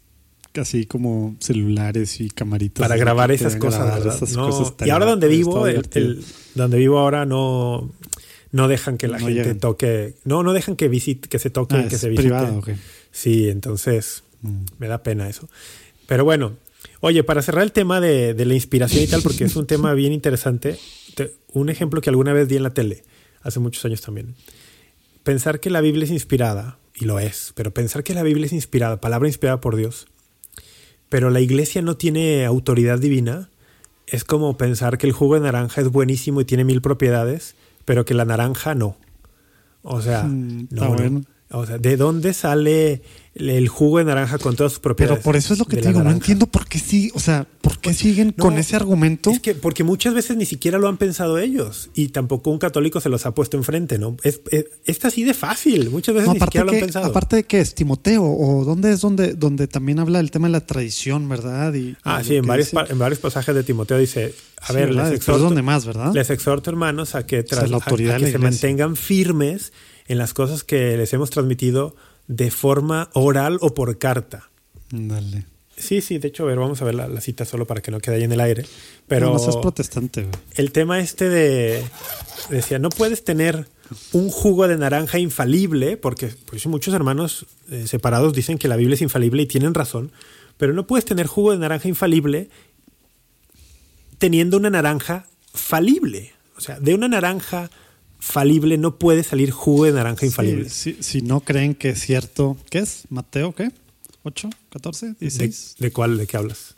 así 0.56 0.86
como 0.86 1.36
celulares 1.42 2.22
y 2.22 2.30
camaritas. 2.30 2.82
para 2.82 2.96
grabar 2.96 3.30
esas 3.32 3.58
cosas, 3.58 3.86
grabar 3.88 4.08
esas 4.08 4.32
No, 4.38 4.50
cosas 4.50 4.74
y 4.86 4.90
ahora 4.90 5.06
donde 5.06 5.28
vivo, 5.28 5.68
el- 5.68 5.86
el- 5.92 6.24
donde 6.56 6.78
vivo 6.78 6.98
ahora 6.98 7.26
no, 7.26 7.92
no 8.54 8.70
dejan 8.70 8.98
que 8.98 9.10
la 9.10 9.18
No 9.20 9.26
gente 9.26 9.42
llegan. 9.42 9.60
toque, 9.60 10.16
no, 10.24 10.44
no 10.44 10.54
dejan 10.54 10.78
que 10.78 10.88
visite, 10.88 11.28
que 11.28 11.40
se 11.40 11.50
toque, 11.50 11.76
Ah, 11.76 11.88
que 11.90 11.98
se 11.98 12.08
visite. 12.08 12.30
privado, 12.30 12.60
ok. 12.60 12.70
Sí, 13.16 13.48
entonces 13.50 14.24
Mm. 14.42 14.66
me 14.78 14.88
da 14.90 15.02
pena 15.04 15.30
eso. 15.30 15.48
Pero 16.06 16.26
bueno, 16.26 16.58
oye, 17.00 17.24
para 17.24 17.42
cerrar 17.42 17.64
el 17.64 17.72
tema 17.72 18.02
de, 18.02 18.34
de 18.34 18.46
la 18.46 18.54
inspiración 18.54 19.02
y 19.04 19.08
tal, 19.08 19.22
porque 19.24 19.46
es 19.46 19.56
un 19.56 19.66
tema 19.68 19.94
bien 19.94 20.12
interesante, 20.12 20.78
te- 21.16 21.34
un 21.54 21.70
ejemplo 21.70 22.02
que 22.02 22.10
alguna 22.10 22.34
vez 22.34 22.50
di 22.50 22.58
en 22.58 22.64
la 22.64 22.74
tele, 22.74 23.04
hace 23.42 23.60
muchos 23.62 23.86
años 23.86 24.02
también. 24.02 24.36
Pensar 25.24 25.62
que 25.62 25.70
la 25.70 25.80
Biblia 25.80 26.04
es 26.04 26.12
inspirada, 26.12 26.78
y 26.94 27.06
lo 27.06 27.18
es, 27.20 27.54
pero 27.56 27.74
pensar 27.74 28.04
que 28.04 28.14
la 28.14 28.22
Biblia 28.24 28.46
es 28.48 28.54
inspirada, 28.54 29.00
palabra 29.02 29.30
inspirada 29.30 29.62
por 29.62 29.78
Dios, 29.78 30.08
pero 31.10 31.30
la 31.30 31.40
iglesia 31.40 31.82
no 31.82 31.96
tiene 31.96 32.44
autoridad 32.46 33.00
divina, 33.00 33.50
es 34.08 34.26
como 34.26 34.58
pensar 34.58 34.98
que 34.98 35.08
el 35.08 35.14
jugo 35.14 35.36
de 35.36 35.42
naranja 35.42 35.80
es 35.82 35.88
buenísimo 35.90 36.42
y 36.42 36.46
tiene 36.46 36.66
mil 36.66 36.82
propiedades, 36.82 37.56
pero 37.86 38.04
que 38.06 38.14
la 38.14 38.26
naranja 38.26 38.76
no. 38.76 38.98
O 39.82 40.02
sea, 40.02 40.24
Mm, 40.26 40.68
no, 40.72 40.94
bueno. 40.94 41.24
O 41.52 41.66
sea, 41.66 41.78
¿de 41.78 41.96
dónde 41.96 42.34
sale 42.34 43.04
el 43.36 43.68
jugo 43.68 44.00
de 44.00 44.06
naranja 44.06 44.40
con 44.40 44.56
todas 44.56 44.72
sus 44.74 44.80
propiedades? 44.80 45.20
Pero 45.20 45.24
por 45.24 45.36
eso 45.36 45.54
es 45.54 45.60
lo 45.60 45.66
que 45.66 45.78
te 45.78 45.90
digo, 45.90 46.02
no 46.04 46.10
entiendo 46.10 46.48
por 46.48 46.68
qué 46.68 46.80
sí, 46.80 47.12
o 47.14 47.20
sea, 47.20 47.46
por 47.62 47.78
qué 47.80 47.94
siguen 47.94 48.34
no, 48.36 48.42
con 48.42 48.58
ese 48.58 48.76
argumento. 48.76 49.30
Es 49.30 49.40
que 49.42 49.54
porque 49.54 49.84
muchas 49.84 50.16
veces 50.16 50.36
ni 50.38 50.46
siquiera 50.48 50.80
lo 50.80 50.88
han 50.88 50.98
pensado 50.98 51.38
ellos 51.38 51.92
y 51.94 52.08
tampoco 52.08 52.50
un 52.50 52.58
católico 52.58 53.00
se 53.00 53.10
los 53.10 53.28
ha 53.28 53.36
puesto 53.36 53.58
enfrente, 53.58 54.00
¿no? 54.00 54.18
Es, 54.24 54.42
es, 54.50 54.66
es 54.86 55.06
así 55.06 55.24
de 55.24 55.36
fácil, 55.36 55.92
muchas 55.92 56.16
veces 56.16 56.28
No, 56.30 56.34
ni 56.34 56.40
siquiera 56.40 56.66
lo 56.66 56.72
han 56.72 56.80
pensado. 56.80 57.06
aparte 57.06 57.36
de 57.38 57.44
que 57.44 57.60
es 57.62 57.76
Timoteo, 57.76 58.24
o 58.26 58.66
dónde 58.66 58.92
es 58.92 59.02
donde, 59.02 59.36
donde 59.36 59.68
también 59.68 60.00
habla 60.00 60.18
del 60.18 60.32
tema 60.32 60.48
de 60.48 60.54
la 60.54 60.66
tradición, 60.66 61.30
¿verdad? 61.30 61.74
Y, 61.76 61.96
ah, 62.04 62.24
sí, 62.24 62.38
en 62.38 62.46
varios, 62.48 62.72
en 62.74 62.98
pasajes 63.22 63.54
de 63.54 63.64
Timoteo 63.64 64.00
dice, 64.00 64.34
a 64.62 64.68
Sí, 64.70 64.74
ver, 64.74 64.88
¿verdad? 64.88 64.96
les 64.96 65.04
Pero 65.04 65.14
es 65.14 65.18
exhorto, 65.22 65.44
donde 65.44 65.62
más, 65.62 65.86
¿verdad? 65.86 66.12
les 66.12 66.30
exhorto, 66.32 66.72
hermanos, 66.72 67.14
a 67.14 67.28
que, 67.28 67.44
tras- 67.44 67.60
O 67.60 67.62
sea, 67.62 67.68
la 67.70 67.78
a- 67.78 67.80
a 67.82 67.84
autoridad 67.84 68.18
de 68.20 68.26
que 68.26 68.32
se 68.32 68.38
mantengan 68.40 68.96
firmes 68.96 69.72
en 70.08 70.18
las 70.18 70.34
cosas 70.34 70.64
que 70.64 70.98
les 70.98 71.14
hemos 71.14 71.30
transmitido 71.30 71.96
de 72.28 72.52
forma 72.52 73.10
oral 73.14 73.58
o 73.62 73.74
por 73.74 73.98
carta. 73.98 74.50
Dale. 74.92 75.46
Sí, 75.78 76.00
sí, 76.02 76.20
de 76.20 76.30
hecho, 76.30 76.44
a 76.44 76.46
ver, 76.46 76.58
vamos 76.58 76.82
a 76.82 76.86
ver 76.86 76.96
la, 76.96 77.08
la 77.10 77.20
cita 77.20 77.44
solo 77.44 77.68
para 77.68 77.82
que 77.82 77.92
no 77.92 78.00
quede 78.00 78.16
ahí 78.16 78.24
en 78.24 78.32
el 78.32 78.40
aire. 78.40 78.66
Pero 79.08 79.28
No, 79.28 79.34
no 79.34 79.40
seas 79.40 79.58
protestante, 79.58 80.22
güey. 80.22 80.34
el 80.56 80.72
tema 80.72 81.00
este 81.00 81.28
de 81.30 81.84
decía 82.50 82.80
no 82.80 82.90
puedes 82.90 83.24
tener 83.24 83.68
un 84.14 84.30
jugo 84.30 84.68
de 84.68 84.78
naranja 84.78 85.20
infalible 85.20 85.98
porque 85.98 86.32
pues, 86.46 86.66
muchos 86.68 86.94
hermanos 86.94 87.46
eh, 87.70 87.86
separados 87.88 88.34
dicen 88.34 88.58
que 88.58 88.68
la 88.68 88.78
Biblia 88.78 88.96
es 88.96 89.02
infalible 89.02 89.44
y 89.44 89.46
tienen 89.48 89.74
razón 89.74 90.12
pero 90.58 90.72
no 90.74 90.88
puedes 90.88 91.06
tener 91.06 91.28
jugo 91.28 91.52
de 91.52 91.58
naranja 91.58 91.88
infalible 91.88 92.50
teniendo 94.18 94.58
una 94.58 94.70
naranja 94.70 95.28
falible 95.54 96.34
o 96.58 96.62
sea 96.62 96.80
de 96.80 96.94
una 96.96 97.08
naranja 97.08 97.70
falible 98.26 98.78
no 98.78 98.98
puede 98.98 99.24
salir 99.24 99.52
jugo 99.52 99.86
de 99.86 99.92
naranja 99.92 100.26
infalible 100.26 100.70
Sí, 100.70 100.94
sí, 100.94 101.04
si 101.04 101.22
no 101.22 101.42
creen 101.42 101.76
que 101.76 101.90
es 101.90 102.00
cierto, 102.02 102.58
¿qué 102.72 102.80
es? 102.80 103.04
¿Mateo 103.10 103.54
qué? 103.54 103.70
¿8? 104.24 104.50
¿14? 104.72 105.18
¿De, 105.18 105.28
¿16? 105.28 105.78
de 105.78 105.92
cuál 105.92 106.18
de 106.18 106.26
qué 106.26 106.38
hablas 106.38 106.74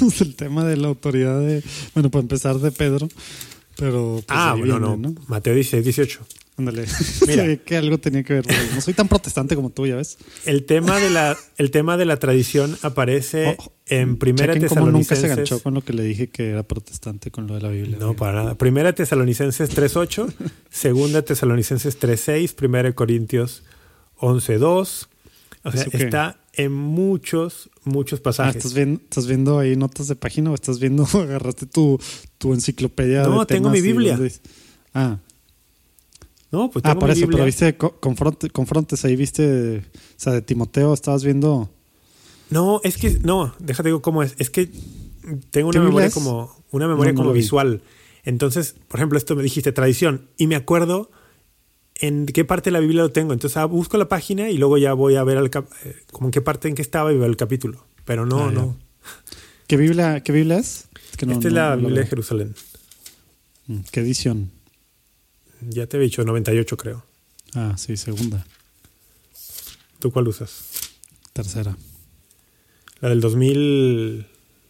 Es 0.00 0.20
el 0.22 0.34
tema 0.34 0.64
de 0.64 0.78
la 0.78 0.88
autoridad 0.88 1.38
de. 1.40 1.62
Bueno, 1.92 2.10
para 2.10 2.22
empezar 2.22 2.58
de 2.58 2.72
Pedro. 2.72 3.08
Pero. 3.76 4.22
pues, 4.26 4.38
ah 4.38 4.54
bueno 4.58 4.78
viene, 4.78 5.08
no 5.08 5.14
Mateo 5.28 5.54
16 5.54 5.84
18 5.84 6.26
Ándale. 6.56 6.84
Mira. 7.26 7.56
Que 7.56 7.76
algo 7.76 7.98
tenía 7.98 8.22
que 8.22 8.34
ver. 8.34 8.44
No 8.74 8.80
soy 8.80 8.94
tan 8.94 9.08
protestante 9.08 9.56
como 9.56 9.70
tú, 9.70 9.86
ya 9.86 9.96
ves. 9.96 10.18
el 10.46 10.64
tema 10.64 11.00
de 11.00 11.10
la 11.10 11.36
el 11.56 11.70
tema 11.72 11.96
de 11.96 12.04
la 12.04 12.16
tradición 12.18 12.76
aparece 12.82 13.56
Oh, 13.58 13.72
en 13.86 14.16
primera 14.18 14.52
cómo 14.68 14.86
nunca 14.86 15.14
se 15.16 15.22
Tesalonicenses 15.22 15.36
ganchó 15.36 15.62
con 15.62 15.74
lo 15.74 15.84
que 15.84 15.92
le 15.92 16.04
dije 16.04 16.28
que 16.28 16.50
era 16.50 16.62
protestante 16.62 17.30
con 17.32 17.46
lo 17.48 17.54
de 17.54 17.60
la 17.62 17.68
Biblia. 17.70 17.96
No, 17.98 18.14
para 18.14 18.34
nada. 18.34 18.54
Primera 18.56 18.94
Tesalonicenses 18.94 19.76
3.8, 19.76 20.32
Segunda 20.70 21.22
Tesalonicenses 21.22 21.98
3.6, 22.00 22.54
Primera 22.54 22.92
Corintios 22.92 23.64
11.2. 24.18 25.06
O 25.66 25.72
sea, 25.72 25.80
¿Eso 25.80 25.90
qué? 25.90 25.96
está 26.04 26.38
en 26.52 26.72
muchos, 26.72 27.70
muchos 27.84 28.20
Ah, 28.20 28.22
pasajes. 28.22 28.56
¿estás 28.56 28.74
viendo, 28.74 29.00
¿estás 29.02 29.26
viendo 29.26 29.58
ahí 29.58 29.76
notas 29.76 30.08
de 30.08 30.14
página 30.14 30.50
o 30.50 30.54
estás 30.54 30.78
viendo, 30.78 31.04
agarraste 31.14 31.66
tu, 31.66 31.98
tu 32.38 32.52
enciclopedia? 32.54 33.22
No, 33.24 33.40
de 33.40 33.46
tengo 33.46 33.70
temas 33.70 33.72
mi 33.72 33.80
Biblia. 33.80 34.18
Ah, 34.92 35.18
no, 36.56 36.70
pues 36.70 36.84
ah, 36.86 36.94
por 36.94 37.08
mi 37.08 37.12
eso, 37.12 37.20
Biblia. 37.22 37.36
pero 37.36 37.44
viste 37.46 37.76
co- 37.76 37.98
confronte- 38.00 38.50
confrontes 38.50 39.04
ahí, 39.04 39.16
viste, 39.16 39.78
o 39.78 39.82
sea, 40.16 40.32
de 40.32 40.42
Timoteo, 40.42 40.94
estabas 40.94 41.24
viendo. 41.24 41.70
No, 42.50 42.80
es 42.84 42.96
que, 42.96 43.18
no, 43.22 43.54
déjate 43.58 43.88
digo 43.88 44.02
cómo 44.02 44.22
es. 44.22 44.34
Es 44.38 44.50
que 44.50 44.66
tengo 45.50 45.70
¿Qué 45.70 45.78
una 45.78 45.80
Biblia 45.80 45.82
memoria 45.88 46.06
es? 46.06 46.14
como, 46.14 46.64
una 46.70 46.86
memoria 46.88 47.12
No, 47.12 47.16
no 47.16 47.20
como 47.22 47.28
lo 47.30 47.34
vi. 47.34 47.40
visual. 47.40 47.82
Entonces, 48.24 48.74
por 48.88 49.00
ejemplo, 49.00 49.18
esto 49.18 49.34
me 49.36 49.42
dijiste 49.42 49.72
tradición. 49.72 50.28
Y 50.36 50.46
me 50.46 50.56
acuerdo 50.56 51.10
en 51.96 52.26
qué 52.26 52.44
parte 52.44 52.70
de 52.70 52.72
la 52.72 52.80
Biblia 52.80 53.02
lo 53.02 53.12
tengo. 53.12 53.32
Entonces 53.32 53.56
ah, 53.56 53.64
busco 53.66 53.96
la 53.98 54.08
página 54.08 54.50
y 54.50 54.58
luego 54.58 54.78
ya 54.78 54.92
voy 54.94 55.16
a 55.16 55.24
ver 55.24 55.50
cap- 55.50 55.68
eh, 55.84 55.96
como 56.12 56.28
en 56.28 56.32
qué 56.32 56.40
parte 56.40 56.68
en 56.68 56.74
que 56.74 56.82
estaba 56.82 57.12
y 57.12 57.16
veo 57.16 57.26
el 57.26 57.36
capítulo. 57.36 57.84
Pero 58.04 58.26
no, 58.26 58.44
Ah, 58.44 58.46
ya. 58.48 58.52
no. 58.52 58.76
¿Qué 59.66 59.76
Biblia, 59.76 60.22
qué 60.22 60.32
Biblia 60.32 60.58
es? 60.58 60.88
Es 61.10 61.16
que 61.16 61.26
no- 61.26 61.32
Esta 61.32 61.48
es 61.48 61.54
no- 61.54 61.60
la 61.60 61.68
no 61.70 61.76
lo 61.76 61.80
Biblia 61.88 61.94
de 61.96 62.00
veo. 62.02 62.10
Jerusalén. 62.10 62.54
Mm, 63.66 63.78
¿Qué 63.90 64.00
edición? 64.00 64.50
Ya 65.68 65.86
te 65.86 65.96
he 65.96 66.00
dicho, 66.00 66.24
98 66.24 66.76
creo. 66.76 67.04
Ah, 67.54 67.74
sí, 67.76 67.96
segunda, 67.96 68.44
¿Tú 69.98 70.10
cuál 70.12 70.28
usas? 70.28 70.64
tercera. 71.32 71.76
La 73.00 73.08
del 73.08 73.20
2000, 73.20 74.26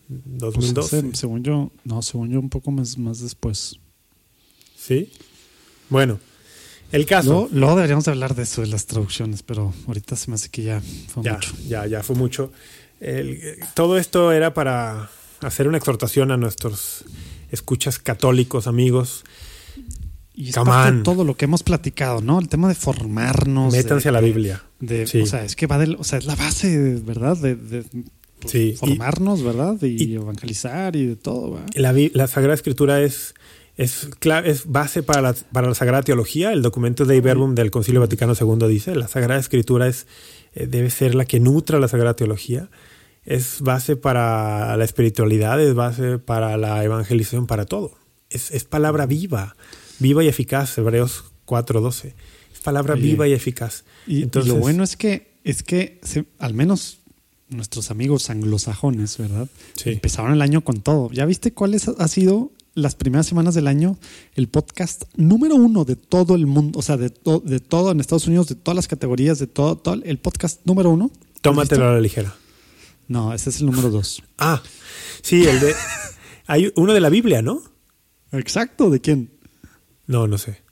Pues 0.09 0.21
2012. 0.39 0.99
ese, 0.99 1.15
según 1.17 1.43
yo, 1.45 1.73
no, 1.85 2.03
según 2.03 2.31
yo 2.31 2.41
un 2.41 2.51
poco 2.51 2.71
más, 2.71 2.97
más 2.99 3.21
después. 3.21 3.77
¿Sí? 4.77 5.11
Bueno, 5.91 6.21
el 6.93 7.07
caso. 7.07 7.29
Luego, 7.31 7.49
luego 7.53 7.75
deberíamos 7.77 8.05
de 8.05 8.11
hablar 8.13 8.35
de 8.35 8.43
eso, 8.45 8.61
de 8.63 8.69
las 8.69 8.87
traducciones, 8.87 9.43
pero 9.43 9.73
ahorita 9.87 10.17
se 10.17 10.31
me 10.31 10.35
hace 10.37 10.49
que 10.51 10.63
ya 10.63 10.81
fue 11.09 11.23
ya, 11.23 11.35
mucho. 11.35 11.53
ya, 11.69 11.87
ya 11.87 12.03
fue 12.03 12.17
mucho. 12.17 12.53
El- 13.01 13.59
todo 13.75 13.99
esto 13.99 14.33
era 14.33 14.55
para 14.55 15.11
hacer 15.41 15.69
una 15.69 15.79
exhortación 15.79 16.31
a 16.31 16.37
nuestros 16.37 17.05
escuchas 17.51 17.99
católicos, 17.99 18.67
amigos. 18.67 19.25
Y 20.35 20.49
es 20.49 20.55
Come 20.57 20.70
parte 20.70 20.91
de 20.93 20.97
on. 20.99 21.03
todo 21.05 21.24
lo 21.24 21.37
que 21.37 21.45
hemos 21.45 21.62
platicado, 21.62 22.20
¿no? 22.20 22.41
El 22.41 22.49
tema 22.49 22.68
de 22.68 22.74
formarnos. 22.74 23.72
Métanse 23.72 24.05
de- 24.05 24.09
a 24.09 24.12
la 24.12 24.20
Biblia. 24.20 24.62
de- 24.80 25.07
Sí. 25.07 25.20
O 25.20 25.26
sea, 25.26 25.45
es 25.45 25.55
que 25.57 25.66
va 25.66 25.78
del, 25.78 25.97
o 25.99 26.05
sea, 26.05 26.18
es 26.18 26.26
la 26.26 26.35
base, 26.37 27.01
¿verdad? 27.05 27.37
De, 27.37 27.55
de 27.55 27.82
pues, 28.41 28.51
Sí, 28.53 28.59
y- 28.72 28.76
formarnos, 28.76 29.43
¿verdad? 29.43 29.76
Y, 29.82 30.03
y- 30.03 30.14
evangelizar 30.16 30.97
y 30.97 31.07
de 31.07 31.16
todo, 31.16 31.53
¿verdad? 31.53 32.11
La, 32.14 32.26
Sagrada 32.26 32.55
Escritura 32.55 33.01
es 33.01 33.35
Es, 33.76 34.09
es 34.45 34.66
base 34.66 35.03
para 35.03 35.20
la, 35.20 35.35
para 35.53 35.66
la 35.68 35.74
Sagrada 35.74 36.03
Teología. 36.05 36.53
El 36.53 36.62
documento 36.62 37.05
de 37.07 37.20
Verbum 37.20 37.57
del 37.57 37.72
Concilio 37.72 38.01
Vaticano 38.01 38.35
II 38.41 38.68
dice, 38.68 38.95
la 38.95 39.09
Sagrada 39.09 39.41
Escritura 39.41 39.89
es, 39.89 40.07
eh, 40.55 40.68
debe 40.68 40.91
ser 40.91 41.16
la 41.16 41.24
que 41.24 41.41
nutra 41.41 41.80
la 41.80 41.89
Sagrada 41.89 42.14
Teología. 42.14 42.68
Es 43.24 43.61
base 43.62 43.97
para 43.97 44.76
la 44.76 44.85
espiritualidad, 44.85 45.61
es 45.61 45.74
base 45.74 46.18
para 46.20 46.57
la 46.57 46.85
evangelización, 46.85 47.47
para 47.49 47.64
todo. 47.64 47.97
Es, 48.30 48.53
es 48.53 48.62
palabra 48.64 49.07
viva, 49.07 49.57
viva 49.99 50.25
y 50.25 50.29
eficaz, 50.29 50.77
Hebreos 50.79 51.25
4.12. 51.47 52.15
Es 52.53 52.61
palabra 52.61 52.95
viva 52.95 53.29
y 53.29 53.33
eficaz. 53.33 53.85
Y, 54.07 54.23
Entonces, 54.23 54.53
lo 54.53 54.59
bueno 54.59 54.85
es 54.85 54.97
que, 54.97 55.33
es 55.45 55.63
que 55.63 56.01
al 56.39 56.55
menos 56.55 56.99
nuestros 57.49 57.91
amigos 57.91 58.31
anglosajones, 58.31 59.19
¿verdad? 59.19 59.49
Empezaron 59.85 60.33
el 60.33 60.43
año 60.43 60.63
con 60.63 60.81
todo. 60.81 61.11
¿Ya 61.13 61.27
viste 61.27 61.53
cuál 61.53 61.77
ha 61.99 62.09
sido 62.09 62.53
las 62.75 62.95
primeras 62.97 63.27
semanas 63.27 63.55
del 63.55 63.69
año 63.69 63.99
el 64.35 64.49
podcast 64.49 65.05
número 65.15 65.55
uno 65.55 65.85
de 65.85 65.97
todo 65.97 66.35
el 66.35 66.47
mundo? 66.47 66.79
O 66.79 66.83
sea, 66.83 66.97
de, 66.97 67.13
de 67.45 67.61
todo 67.61 67.91
en 67.93 68.01
Estados 68.01 68.27
Unidos, 68.27 68.49
de 68.49 68.55
todas 68.55 68.77
las 68.77 68.89
categorías, 68.89 69.39
de 69.39 69.47
todo, 69.47 69.77
todo 69.77 70.01
el 70.03 70.19
podcast 70.19 70.61
número 70.65 70.91
uno. 70.91 71.11
Tómatelo 71.41 71.89
a 71.89 71.93
la 71.93 72.01
ligera. 72.01 72.35
No, 73.07 73.35
ese 73.35 73.51
es 73.51 73.61
el 73.61 73.67
número 73.67 73.91
dos. 73.91 74.23
Ah, 74.39 74.63
sí, 75.23 75.45
el 75.45 75.61
de... 75.61 75.75
Hay 76.47 76.73
uno 76.77 76.93
de 76.93 77.01
la 77.01 77.09
Biblia, 77.09 77.43
¿no? 77.43 77.63
Exacto, 78.33 78.91
¿de 78.91 79.01
quién? 79.01 79.31
No, 80.07 80.27
no 80.27 80.39
sé. 80.39 80.63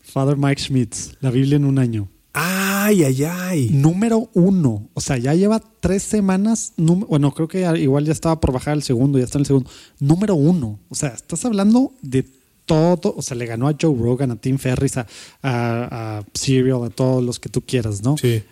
Father 0.00 0.36
Mike 0.36 0.60
Schmitz, 0.60 1.16
la 1.20 1.30
Biblia 1.30 1.56
en 1.56 1.64
un 1.64 1.78
año. 1.78 2.08
Ay, 2.32 3.04
ay, 3.04 3.24
ay. 3.24 3.68
Número 3.70 4.28
uno. 4.34 4.88
O 4.92 5.00
sea, 5.00 5.16
ya 5.16 5.34
lleva 5.34 5.62
tres 5.80 6.02
semanas. 6.02 6.72
Bueno, 6.76 7.32
creo 7.32 7.46
que 7.46 7.60
igual 7.78 8.04
ya 8.04 8.12
estaba 8.12 8.40
por 8.40 8.52
bajar 8.52 8.74
el 8.74 8.82
segundo, 8.82 9.18
ya 9.18 9.24
está 9.24 9.38
en 9.38 9.42
el 9.42 9.46
segundo. 9.46 9.70
Número 10.00 10.34
uno. 10.34 10.80
O 10.88 10.94
sea, 10.96 11.10
estás 11.10 11.44
hablando 11.44 11.92
de 12.02 12.26
todo. 12.66 13.14
O 13.16 13.22
sea, 13.22 13.36
le 13.36 13.46
ganó 13.46 13.68
a 13.68 13.76
Joe 13.80 13.96
Rogan, 13.96 14.32
a 14.32 14.36
Tim 14.36 14.58
Ferris, 14.58 14.96
a, 14.96 15.06
a, 15.42 16.24
Serial, 16.34 16.84
a 16.84 16.90
todos 16.90 17.22
los 17.22 17.38
que 17.38 17.48
tú 17.48 17.62
quieras, 17.62 18.02
¿no? 18.02 18.16
Sí. 18.18 18.42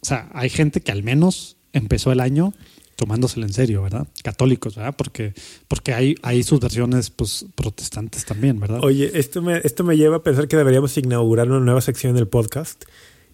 O 0.00 0.06
sea, 0.06 0.30
hay 0.32 0.48
gente 0.48 0.80
que 0.80 0.92
al 0.92 1.02
menos 1.02 1.56
empezó 1.72 2.12
el 2.12 2.20
año 2.20 2.54
tomándoselo 2.96 3.46
en 3.46 3.52
serio, 3.52 3.82
¿verdad? 3.82 4.08
Católicos, 4.24 4.74
¿verdad? 4.74 4.94
Porque, 4.96 5.34
porque 5.68 5.94
hay, 5.94 6.16
hay 6.22 6.42
sus 6.42 6.58
versiones 6.58 7.10
pues, 7.10 7.46
protestantes 7.54 8.24
también, 8.24 8.58
¿verdad? 8.58 8.80
Oye, 8.82 9.12
esto 9.14 9.42
me, 9.42 9.60
esto 9.62 9.84
me 9.84 9.96
lleva 9.96 10.16
a 10.16 10.22
pensar 10.22 10.48
que 10.48 10.56
deberíamos 10.56 10.96
inaugurar 10.96 11.48
una 11.48 11.60
nueva 11.60 11.82
sección 11.82 12.14
del 12.14 12.26
podcast 12.26 12.84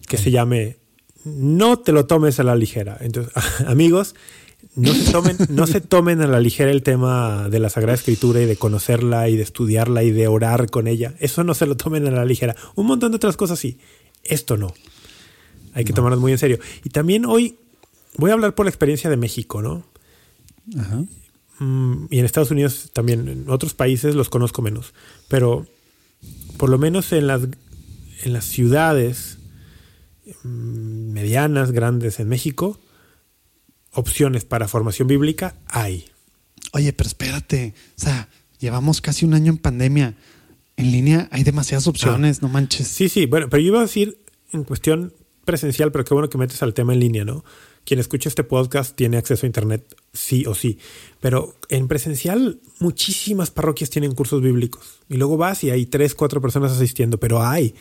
que 0.07 0.17
se 0.17 0.31
llame 0.31 0.77
No 1.23 1.79
te 1.79 1.93
lo 1.93 2.05
tomes 2.05 2.39
a 2.39 2.43
la 2.43 2.55
ligera. 2.55 2.97
Entonces, 2.99 3.33
amigos, 3.65 4.15
no 4.75 4.93
se, 4.93 5.11
tomen, 5.11 5.37
no 5.49 5.65
se 5.65 5.81
tomen 5.81 6.21
a 6.21 6.27
la 6.27 6.41
ligera 6.41 6.69
el 6.69 6.83
tema 6.83 7.47
de 7.49 7.59
la 7.59 7.69
Sagrada 7.69 7.95
Escritura 7.95 8.41
y 8.41 8.45
de 8.45 8.57
conocerla 8.57 9.29
y 9.29 9.37
de 9.37 9.43
estudiarla 9.43 10.03
y 10.03 10.11
de 10.11 10.27
orar 10.27 10.69
con 10.69 10.87
ella. 10.87 11.13
Eso 11.19 11.43
no 11.45 11.53
se 11.53 11.65
lo 11.67 11.77
tomen 11.77 12.05
a 12.07 12.11
la 12.11 12.25
ligera. 12.25 12.55
Un 12.75 12.87
montón 12.87 13.11
de 13.11 13.15
otras 13.15 13.37
cosas 13.37 13.59
sí. 13.59 13.77
Esto 14.23 14.57
no. 14.57 14.73
Hay 15.73 15.85
que 15.85 15.93
tomarlo 15.93 16.19
muy 16.19 16.33
en 16.33 16.37
serio. 16.37 16.59
Y 16.83 16.89
también 16.89 17.25
hoy 17.25 17.57
voy 18.17 18.31
a 18.31 18.33
hablar 18.33 18.55
por 18.55 18.65
la 18.65 18.69
experiencia 18.69 19.09
de 19.09 19.17
México, 19.17 19.61
¿no? 19.61 19.85
Ajá. 20.77 21.03
Mm, 21.59 22.07
y 22.09 22.19
en 22.19 22.25
Estados 22.25 22.51
Unidos 22.51 22.89
también, 22.93 23.27
en 23.27 23.49
otros 23.49 23.73
países 23.73 24.15
los 24.15 24.29
conozco 24.29 24.61
menos. 24.61 24.93
Pero 25.27 25.65
por 26.57 26.69
lo 26.69 26.77
menos 26.77 27.11
en 27.11 27.27
las, 27.27 27.43
en 28.23 28.33
las 28.33 28.45
ciudades 28.45 29.37
Mm, 30.43 31.11
medianas, 31.11 31.71
grandes 31.71 32.19
en 32.19 32.29
México, 32.29 32.79
opciones 33.91 34.45
para 34.45 34.67
formación 34.67 35.07
bíblica 35.07 35.55
hay. 35.67 36.05
Oye, 36.71 36.93
pero 36.93 37.07
espérate, 37.07 37.73
o 37.97 38.01
sea, 38.01 38.29
llevamos 38.59 39.01
casi 39.01 39.25
un 39.25 39.33
año 39.33 39.51
en 39.51 39.57
pandemia. 39.57 40.15
En 40.75 40.91
línea 40.91 41.27
hay 41.31 41.43
demasiadas 41.43 41.87
opciones, 41.87 42.41
no 42.41 42.49
manches. 42.49 42.87
Sí, 42.87 43.09
sí, 43.09 43.25
bueno, 43.25 43.47
pero 43.49 43.61
yo 43.61 43.67
iba 43.67 43.79
a 43.79 43.83
decir 43.83 44.17
en 44.51 44.63
cuestión 44.63 45.13
presencial, 45.45 45.91
pero 45.91 46.05
qué 46.05 46.13
bueno 46.13 46.29
que 46.29 46.37
metes 46.37 46.63
al 46.63 46.73
tema 46.73 46.93
en 46.93 47.01
línea, 47.01 47.25
¿no? 47.25 47.43
Quien 47.85 47.99
escucha 47.99 48.29
este 48.29 48.43
podcast 48.43 48.95
tiene 48.95 49.17
acceso 49.17 49.45
a 49.45 49.47
internet, 49.47 49.95
sí 50.13 50.45
o 50.45 50.55
sí. 50.55 50.79
Pero 51.19 51.55
en 51.69 51.87
presencial, 51.87 52.61
muchísimas 52.79 53.51
parroquias 53.51 53.89
tienen 53.89 54.13
cursos 54.13 54.41
bíblicos. 54.41 54.99
Y 55.09 55.17
luego 55.17 55.37
vas 55.37 55.63
y 55.63 55.69
hay 55.69 55.85
tres, 55.85 56.15
cuatro 56.15 56.41
personas 56.41 56.71
asistiendo, 56.71 57.19
pero 57.19 57.43
hay. 57.43 57.75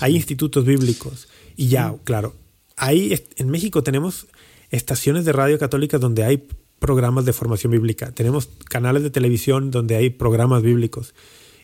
Hay 0.00 0.14
institutos 0.14 0.64
bíblicos. 0.64 1.28
Y 1.56 1.68
ya, 1.68 1.94
claro, 2.04 2.34
hay, 2.76 3.20
en 3.36 3.50
México 3.50 3.82
tenemos 3.82 4.28
estaciones 4.70 5.24
de 5.24 5.32
radio 5.32 5.58
católicas 5.58 6.00
donde 6.00 6.24
hay 6.24 6.46
programas 6.78 7.24
de 7.24 7.32
formación 7.32 7.72
bíblica. 7.72 8.12
Tenemos 8.12 8.48
canales 8.68 9.02
de 9.02 9.10
televisión 9.10 9.70
donde 9.70 9.96
hay 9.96 10.10
programas 10.10 10.62
bíblicos. 10.62 11.14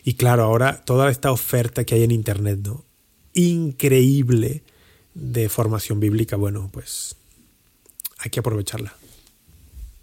Y 0.03 0.15
claro, 0.15 0.43
ahora 0.43 0.83
toda 0.83 1.09
esta 1.09 1.31
oferta 1.31 1.83
que 1.83 1.95
hay 1.95 2.03
en 2.03 2.11
Internet, 2.11 2.59
¿no? 2.63 2.85
Increíble 3.33 4.63
de 5.13 5.49
formación 5.49 5.99
bíblica. 5.99 6.35
Bueno, 6.35 6.69
pues 6.71 7.15
hay 8.25 8.31
que 8.31 8.39
aprovecharla. 8.39 8.93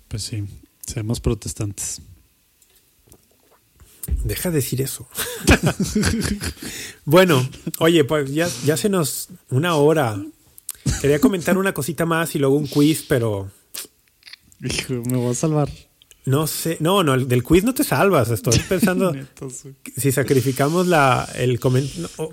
Pues 0.07 0.23
sí, 0.23 0.45
seamos 0.87 1.21
protestantes. 1.21 2.01
Deja 4.25 4.51
de 4.51 4.57
decir 4.57 4.81
eso. 4.81 5.09
bueno, 7.05 7.47
oye, 7.79 8.05
pues 8.05 8.33
ya, 8.33 8.49
ya 8.65 8.77
se 8.77 8.89
nos 8.89 9.29
una 9.51 9.75
hora. 9.75 10.23
Quería 11.01 11.19
comentar 11.21 11.59
una 11.59 11.75
cosita 11.75 12.07
más 12.07 12.35
y 12.37 12.39
luego 12.39 12.57
un 12.57 12.69
quiz, 12.69 13.05
pero. 13.09 13.51
Hijo, 14.61 14.95
me 14.95 15.17
voy 15.17 15.33
a 15.33 15.35
salvar. 15.35 15.69
No 16.25 16.47
sé, 16.47 16.77
no, 16.81 17.03
no, 17.03 17.19
del 17.19 17.43
quiz 17.43 17.65
no 17.65 17.75
te 17.75 17.83
salvas. 17.83 18.31
Estoy 18.31 18.59
pensando 18.69 19.13
si 19.97 20.13
sacrificamos 20.13 20.87
la, 20.87 21.29
el 21.35 21.59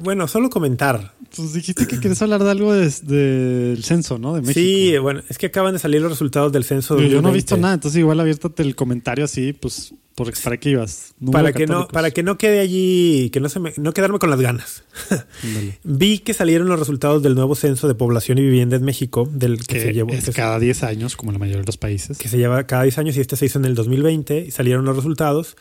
bueno, 0.02 0.28
solo 0.28 0.50
comentar. 0.50 1.16
Pues 1.36 1.54
dijiste 1.54 1.88
que 1.88 2.00
quieres 2.00 2.22
hablar 2.22 2.44
de 2.44 2.52
algo 2.52 2.74
del 2.74 3.84
censo, 3.84 4.20
¿no? 4.20 4.36
De 4.36 4.42
México. 4.42 4.60
Sí, 4.60 4.98
bueno, 5.00 5.22
es 5.28 5.38
que 5.38 5.48
acaban 5.48 5.74
de 5.74 5.80
salir 5.80 6.02
los 6.02 6.12
resultados 6.12 6.52
del 6.52 6.64
censo. 6.64 7.00
yo 7.00 7.22
no 7.22 7.30
he 7.30 7.34
visto 7.34 7.58
nada, 7.58 7.76
entonces 7.76 8.00
igual 8.00 8.20
abiertate 8.20 8.64
el 8.64 8.76
comentario 8.76 9.26
así, 9.26 9.54
pues 9.54 9.94
¿Para 10.44 10.58
qué 10.58 10.70
ibas? 10.72 11.14
Para 11.32 11.54
que, 11.54 11.68
no, 11.68 11.88
para 11.88 12.12
que 12.12 12.24
no 12.24 12.38
quede 12.38 12.60
allí, 12.60 13.30
que 13.32 13.40
no, 13.40 13.50
se 13.50 13.60
me, 13.60 13.74
no 13.78 13.94
quedarme 13.94 14.20
con 14.20 14.30
las 14.30 14.40
ganas. 14.40 14.84
Vi 15.84 16.20
que 16.20 16.34
salieron 16.34 16.68
los 16.68 16.80
resultados 16.80 17.24
del 17.24 17.36
nuevo 17.36 17.56
censo 17.56 17.88
de 17.88 17.96
población 17.96 18.38
y 18.38 18.42
vivienda 18.42 18.76
en 18.76 18.84
México, 18.84 19.28
del 19.32 19.66
que, 19.66 19.82
se 19.82 19.94
llevó. 19.94 20.12
Es 20.12 20.30
cada 20.32 20.60
10 20.60 20.84
años, 20.84 21.16
como 21.16 21.32
la 21.32 21.40
mayoría 21.40 21.62
de 21.62 21.66
los 21.66 21.78
países. 21.78 22.18
Que 22.18 22.28
se 22.28 22.38
lleva 22.38 22.66
cada 22.66 22.84
10 22.84 22.98
años 22.98 23.18
y 23.18 23.22
este 23.22 23.36
se 23.36 23.46
hizo 23.46 23.60
en 23.60 23.66
el 23.66 23.76
2020 23.76 24.46
y 24.48 24.52
salieron 24.52 24.86
los 24.86 24.96
resultados. 24.96 25.58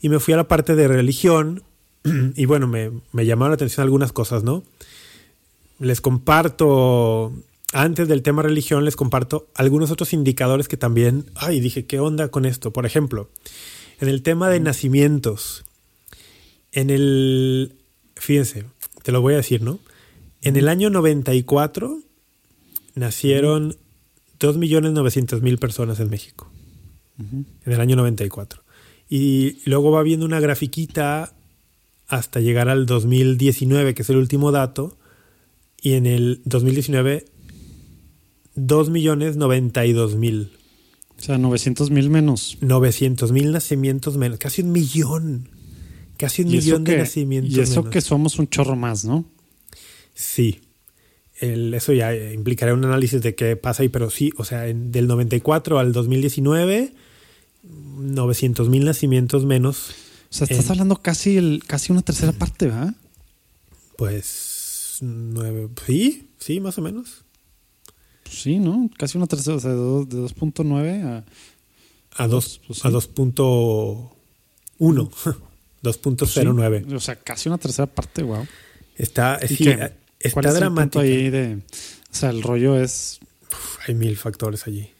Y 0.00 0.08
me 0.08 0.20
fui 0.20 0.34
a 0.34 0.36
la 0.36 0.48
parte 0.48 0.74
de 0.74 0.88
religión 0.88 1.62
y 2.36 2.44
bueno, 2.46 2.66
me, 2.66 2.90
me 3.12 3.26
llamaron 3.26 3.50
la 3.50 3.56
atención 3.56 3.82
algunas 3.82 4.12
cosas, 4.12 4.44
¿no? 4.44 4.62
Les 5.80 6.00
comparto 6.00 7.32
antes 7.72 8.08
del 8.08 8.22
tema 8.22 8.42
religión 8.42 8.84
les 8.84 8.96
comparto 8.96 9.48
algunos 9.54 9.90
otros 9.90 10.12
indicadores 10.12 10.68
que 10.68 10.76
también, 10.76 11.26
ay, 11.34 11.60
dije, 11.60 11.84
¿qué 11.84 12.00
onda 12.00 12.28
con 12.28 12.46
esto? 12.46 12.72
Por 12.72 12.86
ejemplo, 12.86 13.28
en 14.00 14.08
el 14.08 14.22
tema 14.22 14.48
de 14.48 14.60
nacimientos, 14.60 15.64
en 16.72 16.90
el, 16.90 17.74
fíjense, 18.16 18.64
te 19.02 19.12
lo 19.12 19.20
voy 19.20 19.34
a 19.34 19.38
decir, 19.38 19.62
¿no? 19.62 19.78
En 20.42 20.56
el 20.56 20.68
año 20.68 20.90
94 20.90 22.00
nacieron 22.94 23.76
2.900.000 24.38 25.58
personas 25.58 25.98
en 26.00 26.10
México. 26.10 26.50
En 27.18 27.46
el 27.64 27.80
año 27.80 27.96
94. 27.96 28.62
Y 29.08 29.58
luego 29.68 29.90
va 29.90 30.04
viendo 30.04 30.24
una 30.24 30.38
grafiquita 30.38 31.34
hasta 32.06 32.38
llegar 32.40 32.68
al 32.68 32.86
2019, 32.86 33.94
que 33.94 34.02
es 34.02 34.10
el 34.10 34.18
último 34.18 34.52
dato. 34.52 34.96
Y 35.80 35.94
en 35.94 36.06
el 36.06 36.40
2019, 36.44 37.24
2.092.000 38.56 40.57
o 41.18 41.22
sea, 41.22 41.38
900 41.38 41.90
mil 41.90 42.10
menos. 42.10 42.58
900 42.60 43.32
mil 43.32 43.50
nacimientos 43.50 44.16
menos. 44.16 44.38
Casi 44.38 44.62
un 44.62 44.72
millón. 44.72 45.48
Casi 46.16 46.42
un 46.42 46.50
millón 46.50 46.84
de 46.84 46.98
nacimientos 46.98 47.56
Y 47.56 47.60
eso 47.60 47.90
que 47.90 48.00
somos 48.00 48.38
un 48.38 48.48
chorro 48.48 48.76
más, 48.76 49.04
¿no? 49.04 49.24
Sí. 50.14 50.60
eso 51.40 51.92
ya 51.92 52.14
implicaría 52.14 52.74
un 52.74 52.84
análisis 52.84 53.22
de 53.22 53.34
qué 53.34 53.56
pasa 53.56 53.82
ahí, 53.82 53.88
pero 53.88 54.10
sí, 54.10 54.32
o 54.36 54.44
sea, 54.44 54.62
del 54.62 55.06
94 55.06 55.78
al 55.78 55.92
2019, 55.92 56.92
900 57.62 58.68
mil 58.68 58.84
nacimientos 58.84 59.44
menos. 59.44 59.90
O 60.30 60.34
sea, 60.34 60.46
estás 60.48 60.70
hablando 60.70 60.96
casi, 60.96 61.36
el, 61.36 61.62
casi 61.66 61.92
una 61.92 62.02
tercera 62.02 62.32
parte, 62.32 62.66
¿verdad? 62.66 62.94
Pues, 63.96 64.98
nueve, 65.00 65.68
sí, 65.86 66.28
sí, 66.38 66.60
más 66.60 66.78
o 66.78 66.82
menos. 66.82 67.24
Sí, 68.30 68.58
¿no? 68.58 68.90
Casi 68.96 69.18
una 69.18 69.26
tercera, 69.26 69.56
o 69.56 69.60
sea, 69.60 69.70
de 69.70 69.76
2.9 69.76 71.04
a... 71.04 71.24
A 72.22 72.26
2, 72.26 72.60
pues 72.66 72.84
a 72.84 72.90
2.1. 72.90 74.10
2.09. 74.80 76.82
Pues 76.84 76.94
o 76.94 77.00
sea, 77.00 77.16
casi 77.16 77.48
una 77.48 77.58
tercera 77.58 77.86
parte, 77.86 78.22
wow. 78.22 78.46
Está, 78.96 79.38
sí, 79.46 79.68
está 80.18 80.52
dramático. 80.52 81.00
ahí 81.00 81.30
de, 81.30 81.56
o 81.56 81.60
sea, 82.14 82.30
el 82.30 82.42
rollo 82.42 82.80
es... 82.80 83.20
hay 83.86 83.94
mil 83.94 84.16
factores 84.16 84.66
allí. 84.66 84.90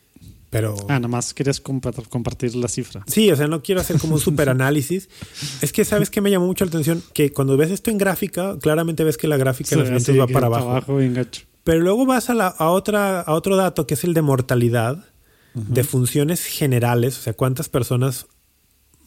Pero. 0.50 0.76
Ah, 0.88 0.94
nada 0.94 1.08
más 1.08 1.34
querías 1.34 1.62
compa- 1.62 1.92
compartir 2.08 2.54
la 2.54 2.68
cifra. 2.68 3.04
Sí, 3.06 3.30
o 3.30 3.36
sea, 3.36 3.48
no 3.48 3.62
quiero 3.62 3.82
hacer 3.82 3.98
como 3.98 4.14
un 4.14 4.20
super 4.20 4.48
análisis. 4.48 5.10
es 5.60 5.72
que, 5.72 5.84
¿sabes 5.84 6.08
qué 6.08 6.22
me 6.22 6.30
llamó 6.30 6.46
mucho 6.46 6.64
la 6.64 6.70
atención? 6.70 7.02
Que 7.12 7.32
cuando 7.34 7.58
ves 7.58 7.70
esto 7.70 7.90
en 7.90 7.98
gráfica, 7.98 8.56
claramente 8.58 9.04
ves 9.04 9.18
que 9.18 9.28
la 9.28 9.36
gráfica 9.36 9.74
en 9.74 9.80
los 9.80 9.88
Sí, 9.88 9.94
así 10.12 10.18
va 10.18 10.26
que 10.26 10.32
para 10.32 10.46
abajo. 10.46 10.96
gacho. 10.98 11.42
Pero 11.68 11.80
luego 11.80 12.06
vas 12.06 12.30
a, 12.30 12.34
la, 12.34 12.46
a, 12.46 12.70
otra, 12.70 13.20
a 13.20 13.34
otro 13.34 13.54
dato 13.54 13.86
que 13.86 13.92
es 13.92 14.02
el 14.02 14.14
de 14.14 14.22
mortalidad, 14.22 15.04
de 15.52 15.84
funciones 15.84 16.42
generales, 16.46 17.18
o 17.18 17.20
sea, 17.20 17.34
cuántas 17.34 17.68
personas 17.68 18.24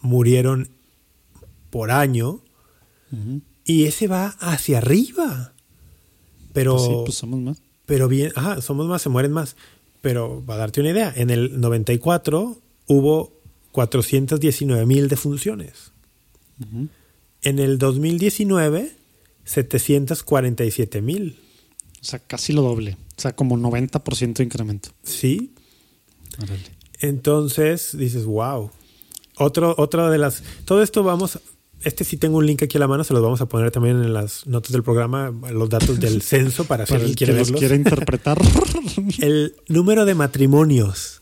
murieron 0.01 0.70
por 1.72 1.89
año, 1.89 2.43
y 3.66 3.86
ese 3.86 4.07
va 4.07 4.36
hacia 4.39 4.78
arriba. 4.78 5.53
Pero, 6.53 6.76
Pues 6.76 6.86
sí, 6.86 6.93
pues 7.03 7.18
somos 7.18 7.39
más. 7.39 7.57
pero 7.88 8.07
bien, 8.07 8.32
ajá, 8.36 8.62
somos 8.62 8.86
más, 8.86 9.01
se 9.01 9.09
mueren 9.09 9.32
más. 9.32 9.55
Pero 10.01 10.43
para 10.45 10.59
darte 10.59 10.82
una 10.82 10.91
idea, 10.91 11.12
en 11.16 11.32
el 11.32 11.59
94 11.59 12.59
hubo 12.86 13.34
419 13.72 14.86
mil 14.86 15.07
defunciones. 15.07 15.93
Ujú. 16.59 16.89
En 17.41 17.57
el 17.57 17.80
2019, 17.80 18.91
747 19.45 21.01
mil. 21.01 21.39
O 22.02 22.04
sea, 22.04 22.20
casi 22.20 22.52
lo 22.54 22.62
doble. 22.64 22.97
O 23.18 23.22
sea, 23.22 23.36
como 23.36 23.56
90% 23.58 24.34
de 24.34 24.43
incremento. 24.43 24.89
Sí. 25.04 25.54
Entonces 26.99 27.95
dices, 27.97 28.26
wow. 28.26 28.72
Otro, 29.38 29.76
otra 29.78 30.10
de 30.10 30.18
las. 30.18 30.43
Todo 30.66 30.82
esto 30.82 31.04
vamos. 31.04 31.39
Este 31.84 32.04
sí 32.04 32.18
tengo 32.18 32.38
un 32.38 32.45
link 32.45 32.62
aquí 32.62 32.78
a 32.78 32.80
la 32.80 32.88
mano, 32.88 33.04
se 33.04 33.14
los 33.14 33.24
vamos 33.24 33.41
a 33.41 33.47
poner 33.47 33.72
también 33.72 34.04
en 34.04 34.14
las 34.14 34.45
notas 34.45 34.72
del 34.72 34.84
programa, 34.84 35.32
los 35.52 35.68
datos 35.70 35.99
del 35.99 36.22
censo 36.22 36.66
para, 36.66 36.86
para 36.86 37.08
si 37.08 37.16
quiere 37.16 37.34
que 37.34 37.39
verlos. 37.39 37.52
Los 37.52 37.60
quiere 37.60 37.76
interpretar. 37.76 38.39
el 39.20 39.56
número 39.68 40.06
de 40.06 40.16
matrimonios. 40.16 41.22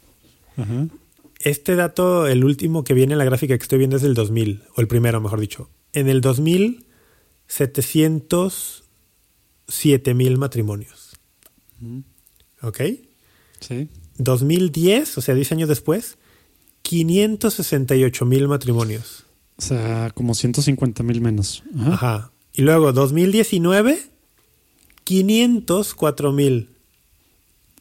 Este 1.40 1.76
dato, 1.76 2.28
el 2.28 2.44
último 2.44 2.84
que 2.84 2.94
viene 2.94 3.14
en 3.14 3.20
la 3.20 3.24
gráfica 3.24 3.58
que 3.58 3.64
estoy 3.64 3.78
viendo 3.78 3.96
es 3.96 4.02
del 4.02 4.14
2000, 4.14 4.64
o 4.76 4.82
el 4.82 4.88
primero, 4.90 5.22
mejor 5.22 5.40
dicho. 5.40 5.70
En 5.94 6.10
el 6.10 6.20
2000, 6.20 6.86
700 7.48 8.84
7000 9.70 10.38
matrimonios. 10.38 11.18
¿Ok? 12.62 12.82
Sí. 13.62 13.88
2010, 14.18 15.18
o 15.18 15.22
sea, 15.22 15.36
10 15.36 15.52
años 15.54 15.70
después, 15.70 16.18
568 16.82 18.26
mil 18.26 18.48
matrimonios. 18.48 19.26
O 19.56 19.62
sea, 19.62 20.12
como 20.14 20.34
150 20.34 21.04
mil 21.04 21.22
menos. 21.22 21.64
Ajá. 21.78 21.94
Ajá. 21.94 22.32
Y 22.54 22.64
luego, 22.64 22.92
2019, 22.92 24.00
504 25.04 26.32
mil. 26.34 26.70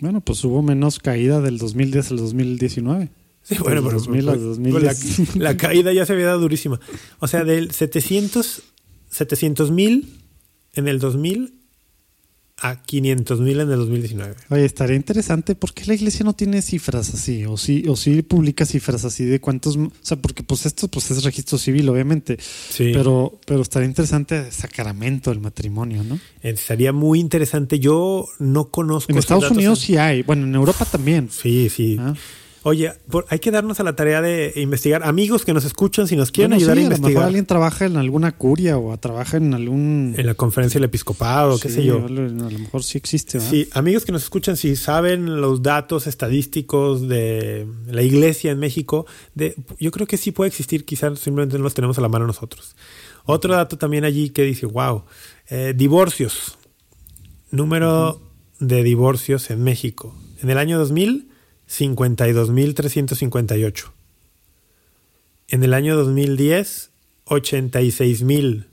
Bueno, 0.00 0.20
pues 0.20 0.44
hubo 0.44 0.62
menos 0.62 0.98
caída 0.98 1.40
del 1.40 1.58
2010 1.58 2.12
al 2.12 2.16
2019. 2.18 3.10
Sí, 3.42 3.56
bueno, 3.60 3.82
pero, 3.82 3.98
2000 3.98 4.26
pero, 4.26 4.56
pero, 4.62 4.78
la, 4.78 4.94
la, 5.34 5.56
caída 5.56 5.92
ya 5.92 6.04
se 6.04 6.12
había 6.12 6.26
dado 6.26 6.40
durísima. 6.40 6.78
O 7.18 7.26
sea, 7.26 7.44
del 7.44 7.70
700 7.70 8.62
mil 8.62 8.64
700, 9.10 9.70
en 10.74 10.88
el 10.88 10.98
2000 10.98 11.57
a 12.60 12.82
500 12.82 13.40
mil 13.40 13.60
en 13.60 13.70
el 13.70 13.78
2019. 13.78 14.34
Oye, 14.50 14.64
estaría 14.64 14.96
interesante. 14.96 15.54
¿Por 15.54 15.72
qué 15.74 15.84
la 15.86 15.94
iglesia 15.94 16.24
no 16.24 16.32
tiene 16.32 16.60
cifras 16.60 17.14
así? 17.14 17.44
O 17.44 17.56
sí, 17.56 17.84
o 17.88 17.94
sí 17.96 18.22
publica 18.22 18.66
cifras 18.66 19.04
así 19.04 19.24
de 19.24 19.40
cuántos. 19.40 19.76
O 19.76 19.90
sea, 20.02 20.16
porque 20.16 20.42
pues 20.42 20.66
esto 20.66 20.88
pues 20.88 21.10
es 21.12 21.22
registro 21.22 21.56
civil, 21.56 21.88
obviamente. 21.88 22.36
Sí. 22.40 22.90
Pero, 22.92 23.38
pero 23.46 23.62
estaría 23.62 23.88
interesante 23.88 24.50
sacramento 24.50 25.30
del 25.30 25.38
matrimonio, 25.40 26.02
¿no? 26.02 26.18
Estaría 26.42 26.92
muy 26.92 27.20
interesante. 27.20 27.78
Yo 27.78 28.26
no 28.40 28.70
conozco. 28.70 29.12
En 29.12 29.18
Estados 29.18 29.50
Unidos 29.52 29.78
en- 29.80 29.86
sí 29.86 29.96
hay. 29.96 30.22
Bueno, 30.22 30.44
en 30.46 30.54
Europa 30.56 30.84
también. 30.84 31.28
Sí, 31.30 31.68
sí. 31.68 31.96
Ah. 32.00 32.14
Oye, 32.68 32.92
por- 33.10 33.24
hay 33.30 33.38
que 33.38 33.50
darnos 33.50 33.80
a 33.80 33.82
la 33.82 33.96
tarea 33.96 34.20
de 34.20 34.52
investigar. 34.56 35.02
Amigos 35.04 35.44
que 35.44 35.54
nos 35.54 35.64
escuchan, 35.64 36.06
si 36.06 36.16
nos 36.16 36.30
quieren 36.30 36.50
Bueno, 36.50 36.56
ayudar 36.60 36.76
sí, 36.76 36.82
a 36.82 36.82
a 36.82 36.84
lo 36.84 36.88
mejor 36.90 36.98
investigar 37.00 37.24
alguien 37.26 37.46
trabaja 37.46 37.86
en 37.86 37.96
alguna 37.96 38.32
curia 38.32 38.76
o 38.78 38.96
trabaja 38.98 39.36
en 39.38 39.54
algún. 39.54 40.14
en 40.16 40.26
la 40.26 40.34
conferencia 40.34 40.78
del 40.78 40.84
episcopado, 40.84 41.58
qué 41.58 41.68
Sí, 41.68 41.76
sé 41.76 41.84
yo. 41.84 42.04
A 42.04 42.08
lo 42.08 42.22
a 42.46 42.50
lo 42.50 42.58
mejor 42.58 42.82
sí 42.82 42.98
existe, 42.98 43.38
¿verdad? 43.38 43.50
Sí, 43.50 43.68
amigos 43.72 44.04
que 44.04 44.12
nos 44.12 44.22
escuchan, 44.24 44.56
si 44.56 44.76
saben 44.76 45.40
los 45.40 45.62
datos 45.62 46.06
estadísticos 46.06 47.08
de 47.08 47.66
la 47.86 48.02
iglesia 48.02 48.50
en 48.52 48.58
México, 48.58 49.06
de, 49.34 49.54
yo 49.80 49.90
creo 49.90 50.06
que 50.06 50.16
sí 50.16 50.30
puede 50.32 50.48
existir, 50.48 50.84
quizás 50.84 51.18
simplemente 51.18 51.56
no 51.58 51.64
los 51.64 51.74
tenemos 51.74 51.96
a 51.98 52.00
la 52.02 52.08
mano 52.08 52.26
nosotros. 52.26 52.76
Otro 53.24 53.54
dato 53.54 53.78
también 53.78 54.04
allí 54.04 54.30
que 54.30 54.42
dice, 54.42 54.66
wow, 54.66 55.04
eh, 55.50 55.74
divorcios. 55.76 56.58
Número 57.50 58.20
de 58.60 58.82
divorcios 58.82 59.50
en 59.50 59.62
México. 59.62 60.14
En 60.42 60.50
el 60.50 60.58
año 60.58 60.78
2000, 60.78 61.27
52.358. 61.68 63.84
En 65.48 65.62
el 65.62 65.74
año 65.74 65.96
2010, 65.96 66.90
86.000. 67.26 68.64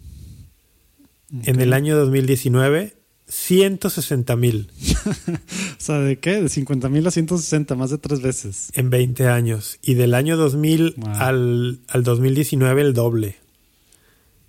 En 1.43 1.59
el 1.61 1.73
año 1.73 1.97
2019, 1.97 2.93
160.000 3.27 4.69
O 5.77 5.79
sea, 5.79 5.99
¿de 5.99 6.17
qué? 6.19 6.41
De 6.41 6.49
50 6.49 6.89
mil 6.89 7.05
a 7.07 7.11
160, 7.11 7.75
más 7.75 7.89
de 7.89 7.97
tres 7.97 8.21
veces. 8.21 8.71
en 8.75 8.89
20 8.89 9.27
años. 9.27 9.77
Y 9.81 9.95
del 9.95 10.13
año 10.13 10.37
2000 10.37 10.93
Wow. 10.97 11.09
al, 11.15 11.79
al 11.87 12.03
2019 12.03 12.81
el 12.81 12.93
doble. 12.93 13.37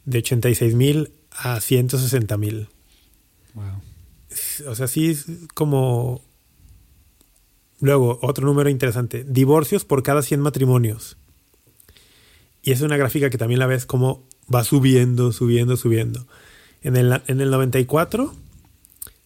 De 0.05 0.23
86.000 0.23 1.11
a 1.33 1.57
160.000. 1.57 2.69
Wow. 3.55 3.65
O 4.69 4.75
sea, 4.75 4.87
sí 4.87 5.11
es 5.11 5.27
como... 5.55 6.23
Luego, 7.81 8.19
otro 8.23 8.47
número 8.47 8.71
interesante. 8.71 9.25
Divorcios 9.29 9.85
por 9.85 10.03
cada 10.03 10.23
100 10.23 10.41
matrimonios. 10.41 11.17
Y 12.63 12.73
es 12.73 12.81
una 12.81 12.97
gráfica 12.97 13.31
que 13.31 13.39
también 13.39 13.59
la 13.61 13.67
ves 13.67 13.87
como 13.87 14.25
va 14.53 14.65
subiendo, 14.65 15.33
subiendo, 15.33 15.77
subiendo. 15.77 16.27
En 16.83 16.97
el, 16.97 17.21
en 17.27 17.41
el 17.41 17.51
94, 17.51 18.35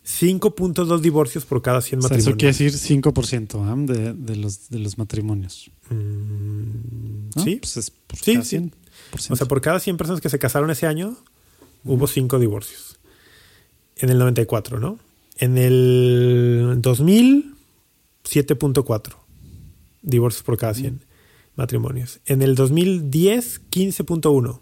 5.2 0.06 1.00
divorcios 1.00 1.44
por 1.44 1.62
cada 1.62 1.80
100 1.80 1.98
O 2.00 2.02
sea, 2.08 2.16
eso 2.16 2.30
matrimonios. 2.30 2.56
quiere 2.56 2.70
decir 2.72 3.02
5% 3.02 3.64
¿ah? 3.64 3.92
de, 3.92 4.12
de, 4.14 4.36
los, 4.36 4.68
de 4.70 4.78
los 4.78 4.98
matrimonios. 4.98 5.70
Mm, 5.90 7.30
¿no? 7.36 7.44
Sí, 7.44 7.56
Pues 7.56 7.76
es 7.76 7.90
por 7.90 8.18
Sí, 8.18 8.32
cada 8.34 8.44
sí. 8.44 8.56
100%. 8.56 8.72
O 9.30 9.36
sea, 9.36 9.46
por 9.46 9.60
cada 9.60 9.78
100 9.80 9.96
personas 9.96 10.20
que 10.20 10.28
se 10.28 10.38
casaron 10.38 10.70
ese 10.70 10.86
año, 10.86 11.16
hubo 11.84 12.06
5 12.06 12.38
divorcios. 12.38 12.98
En 13.96 14.08
el 14.10 14.18
94, 14.18 14.80
¿no? 14.80 14.98
En 15.38 15.58
el 15.58 16.76
2000, 16.80 17.49
7.4 18.30 19.14
divorcios 20.02 20.42
por 20.42 20.56
cada 20.56 20.74
100 20.74 21.04
matrimonios. 21.56 22.20
En 22.26 22.42
el 22.42 22.54
2010, 22.54 23.62
15.1. 23.70 24.60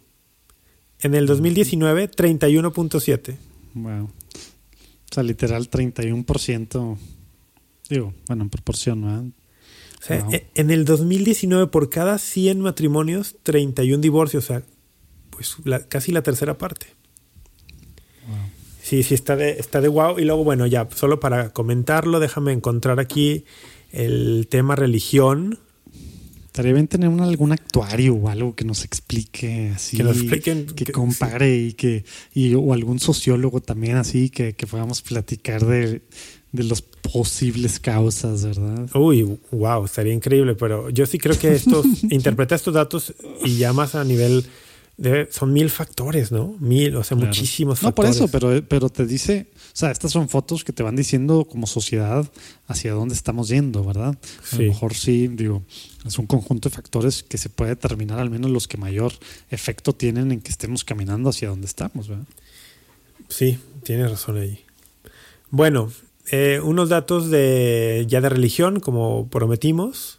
En 1.00 1.14
el 1.14 1.26
2019, 1.26 2.10
31.7. 2.10 3.36
Wow. 3.74 4.04
O 4.04 4.10
sea, 5.14 5.22
literal 5.22 5.70
31%. 5.70 6.98
Digo, 7.88 8.14
bueno, 8.26 8.42
en 8.44 8.50
proporción, 8.50 9.02
¿verdad? 9.02 9.24
O 10.00 10.02
sea, 10.04 10.24
Wow. 10.24 10.32
e- 10.34 10.46
en 10.54 10.70
el 10.70 10.84
2019, 10.84 11.66
por 11.68 11.88
cada 11.90 12.18
100 12.18 12.60
matrimonios, 12.60 13.36
31 13.42 14.00
divorcios. 14.02 14.44
O 14.44 14.46
sea, 14.46 14.62
pues 15.30 15.56
la- 15.64 15.86
casi 15.88 16.12
la 16.12 16.22
tercera 16.22 16.58
parte. 16.58 16.86
Sí, 18.88 19.02
sí, 19.02 19.12
está 19.14 19.36
de, 19.36 19.50
está 19.50 19.82
de 19.82 19.88
wow. 19.88 20.18
Y 20.18 20.24
luego, 20.24 20.44
bueno, 20.44 20.66
ya, 20.66 20.88
solo 20.94 21.20
para 21.20 21.50
comentarlo, 21.50 22.20
déjame 22.20 22.52
encontrar 22.52 23.00
aquí 23.00 23.44
el 23.92 24.46
tema 24.50 24.76
religión. 24.76 25.58
Estaría 26.46 26.72
bien 26.72 26.88
tener 26.88 27.10
un, 27.10 27.20
algún 27.20 27.52
actuario 27.52 28.14
o 28.14 28.28
algo 28.30 28.54
que 28.54 28.64
nos 28.64 28.84
explique 28.84 29.72
así. 29.74 29.98
Que 29.98 30.02
nos 30.04 30.16
expliquen 30.16 30.64
Que, 30.66 30.86
que- 30.86 30.92
compare 30.92 31.54
y 31.54 31.72
que. 31.74 32.04
Y, 32.32 32.54
o 32.54 32.72
algún 32.72 32.98
sociólogo 32.98 33.60
también 33.60 33.96
así 33.98 34.30
que, 34.30 34.54
que 34.54 34.66
podamos 34.66 35.02
platicar 35.02 35.66
de, 35.66 36.00
de 36.52 36.64
las 36.64 36.80
posibles 36.80 37.78
causas, 37.80 38.42
¿verdad? 38.42 38.88
Uy, 38.96 39.38
wow, 39.50 39.84
estaría 39.84 40.14
increíble, 40.14 40.54
pero 40.54 40.88
yo 40.88 41.04
sí 41.04 41.18
creo 41.18 41.38
que 41.38 41.52
estos, 41.52 41.84
interpreta 42.10 42.54
estos 42.54 42.72
datos 42.72 43.12
y 43.44 43.58
ya 43.58 43.74
más 43.74 43.94
a 43.94 44.02
nivel 44.02 44.44
son 45.30 45.52
mil 45.52 45.70
factores, 45.70 46.32
¿no? 46.32 46.56
Mil, 46.58 46.96
o 46.96 47.04
sea, 47.04 47.16
Claro. 47.16 47.28
muchísimos 47.28 47.82
No, 47.82 47.94
por 47.94 48.04
factores. 48.06 48.16
eso, 48.16 48.28
pero, 48.28 48.66
pero 48.68 48.88
te 48.88 49.06
dice, 49.06 49.46
o 49.54 49.76
sea, 49.76 49.90
estas 49.92 50.10
son 50.10 50.28
fotos 50.28 50.64
que 50.64 50.72
te 50.72 50.82
van 50.82 50.96
diciendo 50.96 51.44
como 51.44 51.66
sociedad 51.68 52.28
hacia 52.66 52.92
dónde 52.94 53.14
estamos 53.14 53.48
yendo, 53.48 53.84
¿verdad? 53.84 54.18
A 54.52 54.56
lo 54.56 54.62
mejor 54.62 54.94
sí, 54.94 55.28
digo, 55.28 55.62
es 56.04 56.18
un 56.18 56.26
conjunto 56.26 56.68
de 56.68 56.74
factores 56.74 57.22
que 57.22 57.38
se 57.38 57.48
puede 57.48 57.70
determinar 57.70 58.18
al 58.18 58.30
menos 58.30 58.50
los 58.50 58.66
que 58.66 58.76
mayor 58.76 59.12
efecto 59.50 59.94
tienen 59.94 60.32
en 60.32 60.40
que 60.40 60.50
estemos 60.50 60.82
caminando 60.84 61.28
hacia 61.30 61.48
donde 61.48 61.66
estamos, 61.66 62.08
¿verdad? 62.08 62.24
Sí, 63.28 63.58
tienes 63.84 64.10
razón 64.10 64.38
ahí. 64.38 64.64
Bueno, 65.50 65.92
eh, 66.30 66.60
unos 66.62 66.88
datos 66.88 67.30
de 67.30 68.04
ya 68.08 68.20
de 68.20 68.28
religión, 68.30 68.80
como 68.80 69.28
prometimos. 69.28 70.17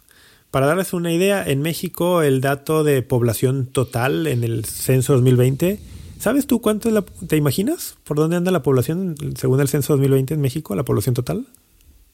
Para 0.50 0.66
darles 0.66 0.92
una 0.92 1.12
idea, 1.12 1.44
en 1.46 1.62
México 1.62 2.22
el 2.22 2.40
dato 2.40 2.82
de 2.82 3.02
población 3.02 3.66
total 3.66 4.26
en 4.26 4.42
el 4.42 4.64
censo 4.64 5.12
2020, 5.12 5.78
¿sabes 6.18 6.46
tú 6.46 6.60
cuánto 6.60 6.88
es 6.88 6.94
la, 6.94 7.02
te 7.02 7.36
imaginas? 7.36 7.96
¿Por 8.04 8.16
dónde 8.16 8.36
anda 8.36 8.50
la 8.50 8.62
población 8.62 9.14
según 9.36 9.60
el 9.60 9.68
censo 9.68 9.92
2020 9.92 10.34
en 10.34 10.40
México, 10.40 10.74
la 10.74 10.84
población 10.84 11.14
total? 11.14 11.46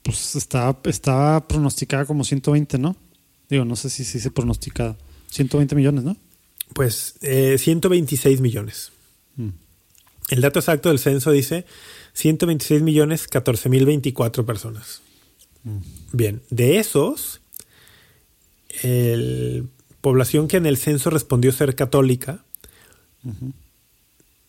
Pues 0.03 0.37
estaba, 0.37 0.79
estaba 0.85 1.49
pronosticada 1.49 2.05
como 2.05 2.25
120, 2.25 2.79
¿no? 2.79 2.95
Digo, 3.49 3.65
no 3.65 3.75
sé 3.75 3.89
si 3.89 4.05
sí 4.05 4.21
se 4.21 4.31
pronosticada. 4.31 4.97
120 5.31 5.75
millones, 5.75 6.05
¿no? 6.05 6.17
Pues 6.75 7.15
eh, 7.23 7.57
126 7.59 8.41
millones. 8.41 8.93
Mm. 9.37 9.49
El 10.29 10.41
dato 10.41 10.59
exacto 10.59 10.89
del 10.89 10.99
censo 10.99 11.31
dice 11.31 11.65
126 12.13 12.83
millones 12.83 13.29
14 13.29 13.69
mil 13.69 13.87
24 13.87 14.45
personas. 14.45 15.01
Bien, 16.13 16.43
de 16.51 16.79
esos, 16.79 17.41
la 18.83 19.65
población 20.01 20.49
que 20.49 20.57
en 20.57 20.67
el 20.67 20.77
censo 20.77 21.11
respondió 21.11 21.53
ser 21.53 21.75
católica, 21.75 22.45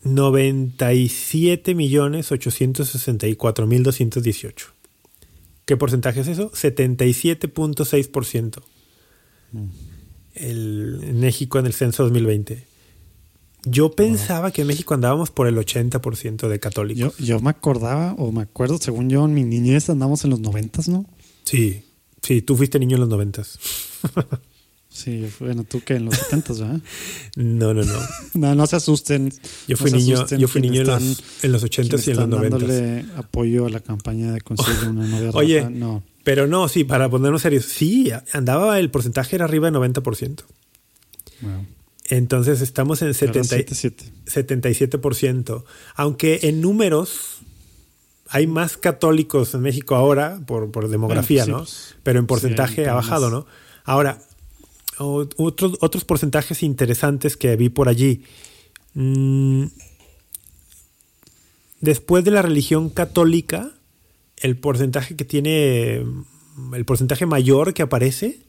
97 0.03 1.75
millones 1.75 2.31
864 2.31 3.67
mil 3.67 3.83
218. 3.83 4.67
¿Qué 5.65 5.75
porcentaje 5.75 6.21
es 6.21 6.27
eso? 6.27 6.51
77.6%. 6.51 8.61
El, 10.35 10.99
en 11.03 11.19
México 11.19 11.59
en 11.59 11.65
el 11.65 11.73
censo 11.73 12.03
2020. 12.03 12.63
Yo 13.65 13.91
pensaba 13.91 14.51
que 14.51 14.61
en 14.61 14.67
México 14.67 14.93
andábamos 14.93 15.31
por 15.31 15.47
el 15.47 15.57
80% 15.57 16.47
de 16.47 16.59
católicos. 16.59 17.17
Yo, 17.17 17.25
yo 17.25 17.39
me 17.41 17.49
acordaba, 17.49 18.13
o 18.13 18.31
me 18.31 18.43
acuerdo, 18.43 18.77
según 18.77 19.09
yo, 19.09 19.25
en 19.25 19.33
mi 19.33 19.43
niñez 19.43 19.89
andamos 19.89 20.23
en 20.23 20.29
los 20.29 20.39
noventas, 20.39 20.87
¿no? 20.87 21.05
Sí, 21.43 21.83
sí, 22.27 22.41
tú 22.41 22.55
fuiste 22.57 22.77
niño 22.79 22.95
en 22.97 23.01
los 23.01 23.09
noventas. 23.09 23.57
Sí, 24.89 25.27
bueno, 25.39 25.63
tú 25.63 25.81
que 25.81 25.95
en 25.95 26.05
los 26.05 26.15
setentas, 26.15 26.59
¿verdad? 26.59 26.81
No, 27.35 27.73
no, 27.73 27.83
no. 27.83 27.99
no, 28.33 28.55
no 28.55 28.67
se 28.67 28.75
asusten. 28.77 29.31
Yo 29.67 29.77
fui 29.77 29.91
no 29.91 29.97
niño, 29.97 30.25
yo 30.27 30.47
fui 30.47 30.61
niño 30.61 30.81
en 30.81 30.89
están- 30.89 31.07
los, 31.07 31.43
en 31.43 31.51
los 31.51 31.63
80s 31.63 31.77
y 31.79 31.81
en 31.81 31.89
los 31.91 32.07
están 32.07 32.31
90s. 32.31 32.49
dándole 32.49 33.05
apoyo 33.15 33.65
a 33.67 33.69
la 33.69 33.79
campaña 33.81 34.31
de 34.31 34.41
conseguir 34.41 34.89
una 34.89 35.05
novia 35.05 35.29
Oye. 35.33 35.69
No, 35.69 36.03
Pero 36.23 36.47
no, 36.47 36.67
sí, 36.67 36.83
para 36.83 37.09
ponernos 37.09 37.41
serios, 37.43 37.65
sí, 37.65 38.09
andaba 38.33 38.79
el 38.79 38.89
porcentaje 38.89 39.35
era 39.35 39.45
arriba 39.45 39.69
de 39.69 39.77
90%. 39.77 40.41
wow. 41.41 41.65
Entonces 42.09 42.61
estamos 42.61 43.01
en 43.01 43.09
Ahora 43.09 43.43
70, 43.43 43.75
7-7. 43.75 44.11
77%. 44.25 45.63
Aunque 45.95 46.39
en 46.43 46.61
números 46.61 47.36
hay 48.29 48.47
más 48.47 48.77
católicos 48.77 49.53
en 49.53 49.61
México 49.61 49.95
ahora 49.95 50.39
por, 50.45 50.71
por 50.71 50.87
demografía, 50.89 51.43
Bueno, 51.45 51.65
sí, 51.65 51.71
¿no? 51.73 51.91
pues, 51.91 51.95
Pero 52.03 52.19
en 52.19 52.25
sí, 52.25 52.27
porcentaje 52.27 52.87
ha 52.87 52.93
bajado. 52.93 53.29
¿no? 53.29 53.45
Ahora, 53.83 54.19
otros, 54.97 55.77
otros 55.81 56.03
porcentajes 56.05 56.63
interesantes 56.63 57.37
que 57.37 57.55
vi 57.55 57.69
por 57.69 57.87
allí. 57.89 58.23
Mm, 58.93 59.65
después 61.81 62.23
de 62.23 62.31
la 62.31 62.41
religión 62.41 62.89
católica, 62.89 63.71
el 64.37 64.57
porcentaje 64.57 65.15
que 65.15 65.25
tiene, 65.25 66.03
el 66.73 66.85
porcentaje 66.85 67.25
mayor 67.25 67.73
que 67.73 67.83
aparece, 67.83 68.39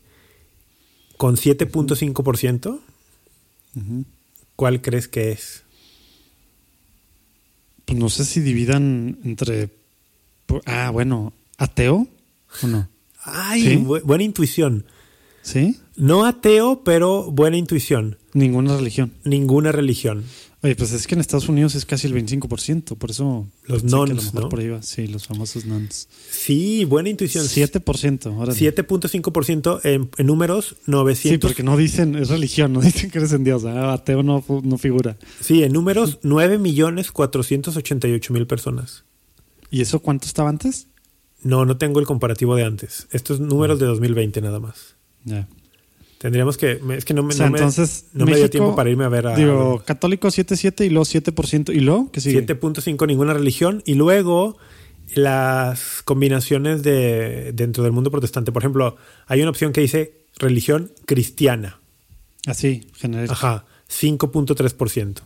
con 1.16 1.36
7.5%, 1.36 2.80
Ujú. 3.76 4.04
¿cuál 4.56 4.80
crees 4.80 5.08
que 5.08 5.32
es? 5.32 5.62
Pues 7.88 7.98
no 7.98 8.08
sé 8.10 8.24
si 8.26 8.40
dividan 8.40 9.18
entre. 9.24 9.70
Ah, 10.66 10.90
bueno, 10.90 11.32
ateo 11.56 12.06
o 12.62 12.66
no. 12.66 12.88
Ay, 13.24 13.62
¿Sí? 13.62 13.76
bu- 13.78 14.02
buena 14.02 14.24
intuición. 14.24 14.84
¿Sí? 15.42 15.78
No 15.96 16.26
ateo, 16.26 16.82
pero 16.84 17.30
buena 17.30 17.56
intuición. 17.56 18.18
Ninguna 18.34 18.76
religión. 18.76 19.12
Ninguna 19.24 19.72
religión. 19.72 20.24
Oye, 20.60 20.74
pues 20.74 20.92
es 20.92 21.06
que 21.06 21.14
en 21.14 21.20
Estados 21.20 21.48
Unidos 21.48 21.76
es 21.76 21.86
casi 21.86 22.08
el 22.08 22.14
25%, 22.14 22.96
por 22.96 23.10
eso. 23.10 23.46
Los 23.64 23.84
mejor 23.84 24.34
¿no? 24.34 24.48
por 24.48 24.58
ahí 24.58 24.68
va. 24.68 24.82
Sí, 24.82 25.06
los 25.06 25.26
famosos 25.26 25.66
nuns. 25.66 26.08
Sí, 26.30 26.84
buena 26.84 27.10
intuición. 27.10 27.44
7%. 27.46 28.34
Ahora 28.34 28.52
7.5% 28.52 29.80
en, 29.84 30.10
en 30.16 30.26
números, 30.26 30.74
900. 30.86 31.30
Sí, 31.30 31.38
porque 31.38 31.62
no 31.62 31.76
dicen, 31.76 32.16
es 32.16 32.28
religión, 32.28 32.72
no 32.72 32.80
dicen 32.82 33.10
que 33.10 33.18
eres 33.18 33.32
en 33.32 33.44
Dios. 33.44 33.64
ah, 33.64 33.92
Ateo 33.92 34.24
no, 34.24 34.44
no 34.64 34.78
figura. 34.78 35.16
Sí, 35.40 35.62
en 35.62 35.72
números, 35.72 36.18
9 36.22 36.58
millones 36.58 37.12
488 37.12 38.32
mil 38.32 38.46
personas. 38.48 39.04
¿Y 39.70 39.82
eso 39.82 40.00
cuánto 40.00 40.26
estaba 40.26 40.48
antes? 40.48 40.88
No, 41.42 41.66
no 41.66 41.76
tengo 41.76 42.00
el 42.00 42.06
comparativo 42.06 42.56
de 42.56 42.64
antes. 42.64 43.06
Estos 43.12 43.38
números 43.38 43.78
de 43.78 43.86
2020 43.86 44.40
nada 44.40 44.58
más. 44.58 44.96
Ya. 45.24 45.46
Tendríamos 46.18 46.56
que. 46.56 46.80
Es 46.96 47.04
que 47.04 47.14
no 47.14 47.22
me, 47.22 47.28
O 47.32 47.36
sea, 47.36 47.46
no 47.46 47.52
me- 47.52 47.58
entonces, 47.58 48.06
no 48.12 48.26
me 48.26 48.36
dio 48.36 48.50
tiempo 48.50 48.74
para 48.74 48.90
irme 48.90 49.04
a 49.04 49.08
ver 49.08 49.28
a. 49.28 49.36
Digo, 49.36 49.82
católico 49.86 50.28
7.7 50.28 50.84
y 50.84 50.90
luego 50.90 51.04
7%. 51.04 51.72
¿Y 51.74 51.80
luego? 51.80 52.10
¿Qué 52.10 52.20
sigue? 52.20 52.44
7.5 52.44 53.06
ninguna 53.06 53.34
religión 53.34 53.82
y 53.86 53.94
luego 53.94 54.56
las 55.14 56.02
combinaciones 56.04 56.82
de 56.82 57.52
dentro 57.54 57.82
del 57.84 57.92
mundo 57.92 58.10
protestante. 58.10 58.52
Por 58.52 58.62
ejemplo, 58.62 58.96
hay 59.26 59.40
una 59.40 59.50
opción 59.50 59.72
que 59.72 59.80
dice 59.80 60.24
religión 60.38 60.92
cristiana. 61.06 61.80
Así, 62.46 62.88
genérico. 62.96 63.32
Ajá, 63.32 63.64
5.3%. 63.88 65.22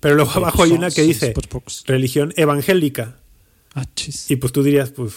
Pero 0.00 0.16
luego 0.16 0.32
abajo 0.32 0.64
hay 0.64 0.72
una 0.72 0.90
que 0.90 1.02
dice 1.02 1.32
religión 1.86 2.32
evangélica. 2.36 3.18
Ah, 3.74 3.84
chis. 3.94 4.28
Y 4.30 4.36
pues 4.36 4.52
tú 4.52 4.62
dirías, 4.64 4.90
pues, 4.90 5.14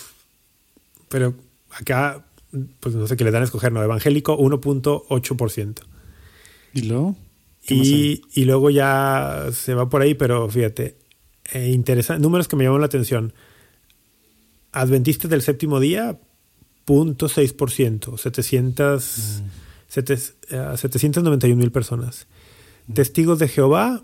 pero 1.09 1.33
acá, 1.71 2.23
pues 2.79 2.95
no 2.95 3.07
sé 3.07 3.15
qué 3.17 3.23
le 3.23 3.31
dan 3.31 3.41
a 3.41 3.45
escoger, 3.45 3.71
no, 3.71 3.81
evangélico 3.83 4.37
1.8%. 4.37 5.75
¿Y 6.73 6.81
luego? 6.83 7.15
Y, 7.67 8.21
y 8.33 8.45
luego 8.45 8.69
ya 8.69 9.47
se 9.51 9.73
va 9.73 9.89
por 9.89 10.01
ahí, 10.01 10.13
pero 10.13 10.47
fíjate, 10.49 10.97
eh, 11.53 11.81
números 12.19 12.47
que 12.47 12.55
me 12.55 12.63
llaman 12.63 12.81
la 12.81 12.85
atención. 12.87 13.33
Adventistas 14.71 15.31
del 15.31 15.41
séptimo 15.41 15.79
día, 15.79 16.19
0.6%, 16.85 18.17
700, 18.17 19.41
sete- 19.87 20.13
eh, 20.49 20.73
791 20.77 21.55
mil 21.55 21.71
personas. 21.71 22.27
Testigos 22.93 23.39
de 23.39 23.47
Jehová, 23.47 24.03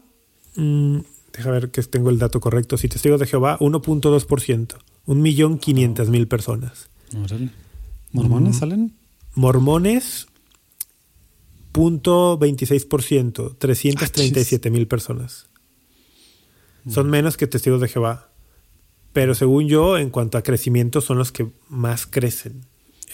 mm, 0.56 0.99
deja 1.34 1.52
ver 1.52 1.70
que 1.70 1.84
tengo 1.84 2.10
el 2.10 2.18
dato 2.18 2.39
correcto, 2.39 2.78
sí, 2.78 2.88
testigos 2.88 3.20
de 3.20 3.28
Jehová, 3.28 3.58
1.2%, 3.60 4.78
1.500.000 5.06 6.28
personas. 6.28 6.89
Órale. 7.16 7.49
¿Mormones 8.14 8.55
Mm. 8.55 8.59
salen? 8.59 8.93
Mormones, 9.36 10.28
0.26%, 11.74 13.55
337 13.57 14.70
mil 14.70 14.88
personas. 14.88 15.47
Son 16.89 17.09
menos 17.09 17.38
que 17.38 17.47
testigos 17.47 17.80
de 17.82 17.88
Jehová. 17.88 18.30
Pero 19.14 19.36
según 19.36 19.68
yo, 19.68 19.97
en 19.97 20.09
cuanto 20.09 20.38
a 20.38 20.41
crecimiento, 20.43 21.01
son 21.01 21.18
los 21.18 21.32
que 21.32 21.47
más 21.70 22.05
crecen. 22.07 22.66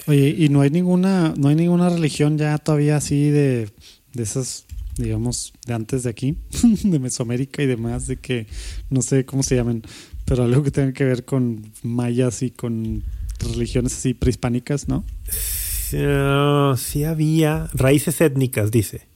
Oye, 0.05 0.29
y 0.37 0.49
no 0.49 0.61
hay 0.61 0.69
ninguna, 0.69 1.33
no 1.37 1.49
hay 1.49 1.55
ninguna 1.55 1.89
religión 1.89 2.37
ya 2.37 2.57
todavía 2.59 2.97
así 2.97 3.29
de, 3.29 3.69
de 4.13 4.23
esas, 4.23 4.65
digamos, 4.97 5.53
de 5.65 5.73
antes 5.73 6.03
de 6.03 6.09
aquí, 6.11 6.37
de 6.83 6.99
Mesoamérica 6.99 7.61
y 7.63 7.65
demás, 7.65 8.07
de 8.07 8.17
que 8.17 8.47
no 8.89 9.01
sé 9.01 9.25
cómo 9.25 9.43
se 9.43 9.55
llaman, 9.55 9.81
pero 10.25 10.43
algo 10.43 10.61
que 10.63 10.71
tenga 10.71 10.93
que 10.93 11.03
ver 11.03 11.25
con 11.25 11.71
mayas 11.83 12.41
y 12.43 12.51
con 12.51 13.03
religiones 13.39 13.93
así 13.95 14.13
prehispánicas, 14.13 14.87
¿no? 14.87 15.03
Sí, 15.29 15.97
ah, 16.01 16.75
sí 16.77 17.03
había 17.03 17.69
raíces 17.73 18.19
étnicas, 18.21 18.71
dice. 18.71 19.07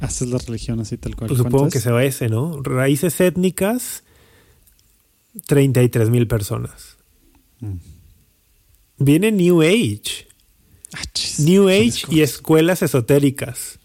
Haces 0.00 0.28
la 0.28 0.38
religión 0.38 0.80
así 0.80 0.96
tal 0.96 1.16
cual. 1.16 1.28
Pues 1.28 1.38
supongo 1.38 1.58
¿Cuánto 1.58 1.72
que 1.72 1.80
se 1.80 1.90
va 1.90 2.04
ese, 2.04 2.28
¿no? 2.28 2.62
Raíces 2.62 3.20
étnicas, 3.20 4.04
33 5.46 6.10
mil 6.10 6.26
personas. 6.28 6.96
Mm. 7.60 7.76
Viene 8.98 9.32
New 9.32 9.62
Age. 9.62 10.26
Ah. 10.94 11.02
New 11.38 11.68
Age 11.68 12.04
y 12.10 12.20
escuelas 12.20 12.82
esotéricas. 12.82 13.78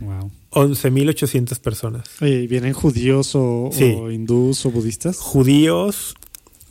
Wow. 0.00 0.30
11.800 0.50 1.58
personas. 1.60 2.08
Oye, 2.20 2.42
¿y 2.42 2.46
¿vienen 2.46 2.72
judíos 2.74 3.34
o, 3.34 3.70
Sí. 3.72 3.94
o 3.96 4.10
hindús 4.10 4.66
o 4.66 4.70
budistas? 4.70 5.16
Judíos, 5.18 6.14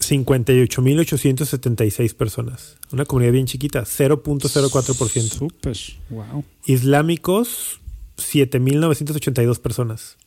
58.876 0.01 2.13
personas. 2.15 2.77
Una 2.91 3.05
comunidad 3.05 3.33
bien 3.33 3.45
chiquita, 3.45 3.83
0.04%. 3.83 5.21
Súper. 5.21 5.77
Wow. 6.09 6.43
Islámicos, 6.65 7.79
7.982 8.17 9.59
personas. 9.59 10.17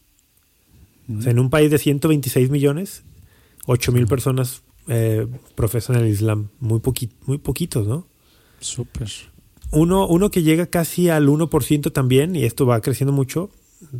O 1.16 1.20
sea, 1.20 1.32
en 1.32 1.38
un 1.38 1.50
país 1.50 1.70
de 1.70 1.78
126 1.78 2.48
millones, 2.50 3.02
8.000 3.66 4.06
personas 4.08 4.62
eh, 4.88 5.26
profesan 5.54 5.96
el 5.96 6.08
Islam. 6.08 6.48
Muy, 6.60 6.78
poqui- 6.80 7.10
muy 7.26 7.36
poquitos, 7.38 7.86
¿no? 7.86 8.06
Súper. 8.60 9.10
Uno, 9.70 10.06
uno 10.06 10.30
que 10.30 10.42
llega 10.42 10.66
casi 10.66 11.08
al 11.10 11.28
1% 11.28 11.92
también, 11.92 12.36
y 12.36 12.44
esto 12.44 12.64
va 12.64 12.80
creciendo 12.80 13.12
mucho, 13.12 13.50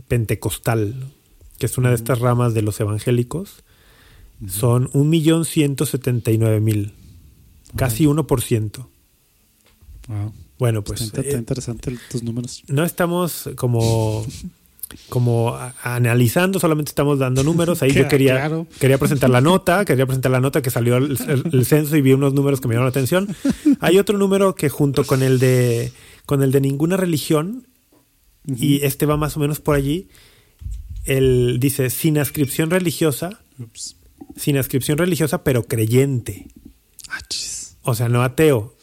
pentecostal, 0.09 0.95
que 1.59 1.67
es 1.67 1.77
una 1.79 1.91
de 1.91 1.97
estas 1.97 2.21
ramas 2.21 2.55
de 2.55 2.63
los 2.63 2.81
evangélicos, 2.81 3.65
son 4.49 4.91
1.179.000, 4.93 6.93
casi 7.77 8.05
1%. 8.07 8.87
Wow. 10.09 10.33
Bueno, 10.59 10.83
pues 10.83 11.01
está, 11.01 11.21
eh, 11.23 11.33
interesante 11.37 11.91
el- 11.91 11.99
tus 12.11 12.23
números. 12.23 12.63
no 12.69 12.85
estamos 12.85 13.49
como 13.57 14.25
como 15.09 15.59
analizando, 15.83 16.61
solamente 16.61 16.91
estamos 16.91 17.19
dando 17.19 17.43
números. 17.43 17.83
Ahí 17.83 17.91
yo 17.93 18.07
quería, 18.07 18.35
claro. 18.37 18.67
quería 18.79 18.99
presentar 18.99 19.29
la 19.31 19.41
nota, 19.41 19.85
quería 19.85 20.07
presentar 20.07 20.31
la 20.31 20.41
nota 20.41 20.63
que 20.63 20.71
salió 20.71 20.99
el, 20.99 21.19
el- 21.27 21.51
el 21.53 21.67
censo 21.67 21.97
y 21.97 22.01
vi 22.03 22.13
unos 22.13 22.33
números 22.35 22.61
que 22.61 22.69
me 22.69 22.75
llamaron 22.75 22.87
la 22.87 22.91
atención. 22.91 23.35
Hay 23.81 23.99
otro 23.99 24.19
número 24.19 24.55
que 24.55 24.69
junto 24.69 25.05
con 25.05 25.23
el 25.23 25.39
de 25.41 25.93
con 26.27 26.43
el 26.43 26.53
de 26.53 26.61
ninguna 26.61 26.97
religión, 26.97 27.67
y 28.47 28.85
este 28.85 29.07
va 29.07 29.17
más 29.17 29.37
o 29.37 29.41
menos 29.41 29.59
por 29.61 29.75
allí, 29.75 30.09
el 31.07 31.59
dice 31.61 31.91
sin 31.91 32.19
ascripción 32.19 32.71
religiosa, 32.71 33.41
Ups. 33.59 33.97
Sin 34.37 34.57
ascripción 34.57 34.99
religiosa, 34.99 35.45
pero 35.45 35.65
creyente. 35.65 36.49
Ah. 37.09 37.19
O 37.83 37.95
sea, 37.95 38.09
no 38.09 38.23
ateo. 38.23 38.75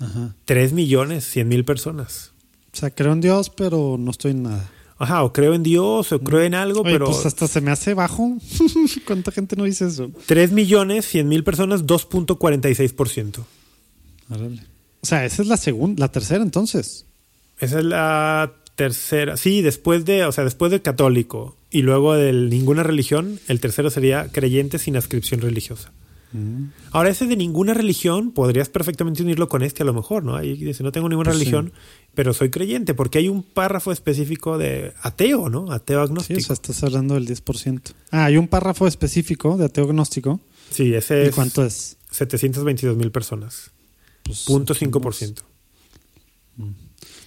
Ajá. 0.00 0.34
3 0.44 0.72
millones, 0.72 1.24
100 1.24 1.48
mil 1.48 1.64
personas. 1.64 2.32
O 2.72 2.76
sea, 2.76 2.90
creo 2.90 3.12
en 3.12 3.20
Dios, 3.20 3.50
pero 3.50 3.96
no 3.98 4.10
estoy 4.10 4.32
en 4.32 4.42
nada. 4.44 4.70
Ajá, 4.98 5.22
o 5.24 5.32
creo 5.32 5.54
en 5.54 5.62
Dios, 5.62 6.12
o 6.12 6.20
creo 6.20 6.42
en 6.42 6.54
algo, 6.54 6.80
Oye, 6.80 6.92
pero 6.92 7.06
pues 7.06 7.26
hasta 7.26 7.48
se 7.48 7.60
me 7.60 7.70
hace 7.70 7.94
bajo. 7.94 8.36
¿Cuánta 9.06 9.32
gente 9.32 9.56
no 9.56 9.64
dice 9.64 9.86
eso? 9.86 10.10
3 10.26 10.52
millones, 10.52 11.06
100 11.06 11.28
mil 11.28 11.44
personas, 11.44 11.84
2.46%. 11.84 13.44
Órale. 14.30 14.62
O 15.00 15.06
sea, 15.06 15.24
esa 15.24 15.42
es 15.42 15.48
la 15.48 15.56
segunda, 15.56 16.00
la 16.00 16.10
tercera 16.10 16.42
entonces. 16.42 17.06
Esa 17.58 17.78
es 17.78 17.84
la 17.84 18.54
tercera. 18.74 19.36
Sí, 19.36 19.62
después 19.62 20.04
de, 20.04 20.24
o 20.24 20.32
sea, 20.32 20.44
después 20.44 20.70
del 20.70 20.82
católico 20.82 21.56
y 21.74 21.82
luego 21.82 22.14
del 22.14 22.48
ninguna 22.48 22.82
religión, 22.82 23.38
el 23.48 23.60
tercero 23.60 23.90
sería 23.90 24.28
creyente 24.30 24.78
sin 24.78 24.96
ascripción 24.96 25.40
religiosa. 25.40 25.92
Mm. 26.32 26.66
Ahora, 26.92 27.10
ese 27.10 27.26
de 27.26 27.36
ninguna 27.36 27.74
religión, 27.74 28.30
podrías 28.32 28.68
perfectamente 28.68 29.22
unirlo 29.22 29.48
con 29.48 29.62
este 29.62 29.82
a 29.82 29.86
lo 29.86 29.92
mejor, 29.92 30.24
¿no? 30.24 30.36
Ahí 30.36 30.54
dice, 30.54 30.82
no 30.82 30.90
tengo 30.92 31.08
ninguna 31.08 31.30
Pues 31.30 31.38
sí. 31.38 31.44
religión, 31.44 31.72
pero 32.14 32.32
soy 32.32 32.50
creyente, 32.50 32.94
porque 32.94 33.18
hay 33.18 33.28
un 33.28 33.42
párrafo 33.42 33.92
específico 33.92 34.56
de 34.56 34.92
ateo, 35.02 35.48
¿no? 35.50 35.70
Ateo 35.72 36.00
Sí, 36.00 36.08
agnóstico. 36.10 36.38
o 36.40 36.42
sea, 36.44 36.54
estás 36.54 36.82
hablando 36.84 37.14
del 37.14 37.26
10%. 37.26 37.92
Ah, 38.10 38.24
hay 38.26 38.36
un 38.36 38.48
párrafo 38.48 38.86
específico 38.86 39.56
de 39.56 39.66
ateo 39.66 39.84
agnóstico. 39.84 40.40
Sí, 40.70 40.94
ese 40.94 41.24
¿Y 41.24 41.26
es 41.28 41.34
cuánto 41.34 41.64
es? 41.64 41.96
722 42.10 42.96
mil 42.96 43.10
personas. 43.10 43.70
Pues, 44.22 44.44
Punto 44.44 44.74
5%. 44.74 45.42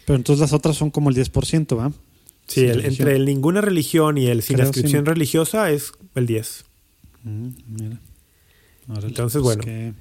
Pero 0.06 0.15
entonces 0.15 0.40
las 0.40 0.53
otras 0.53 0.78
son 0.78 0.90
como 0.90 1.10
el 1.10 1.15
10%, 1.15 1.78
¿va? 1.78 1.91
Sí, 2.48 2.65
el- 2.65 2.86
entre 2.86 3.15
el 3.15 3.26
ninguna 3.26 3.61
religión 3.61 4.18
y 4.18 4.28
el 4.28 4.41
sin 4.41 4.61
ascripción 4.61 5.02
sin- 5.03 5.06
religiosa 5.06 5.69
es 5.72 5.91
el 6.15 6.26
10. 6.28 6.64
Mm, 7.24 7.48
mira. 7.68 7.99
Órale, 8.88 9.07
Entonces, 9.07 9.41
pues 9.41 9.57
bueno. 9.57 9.64
que- 9.64 9.94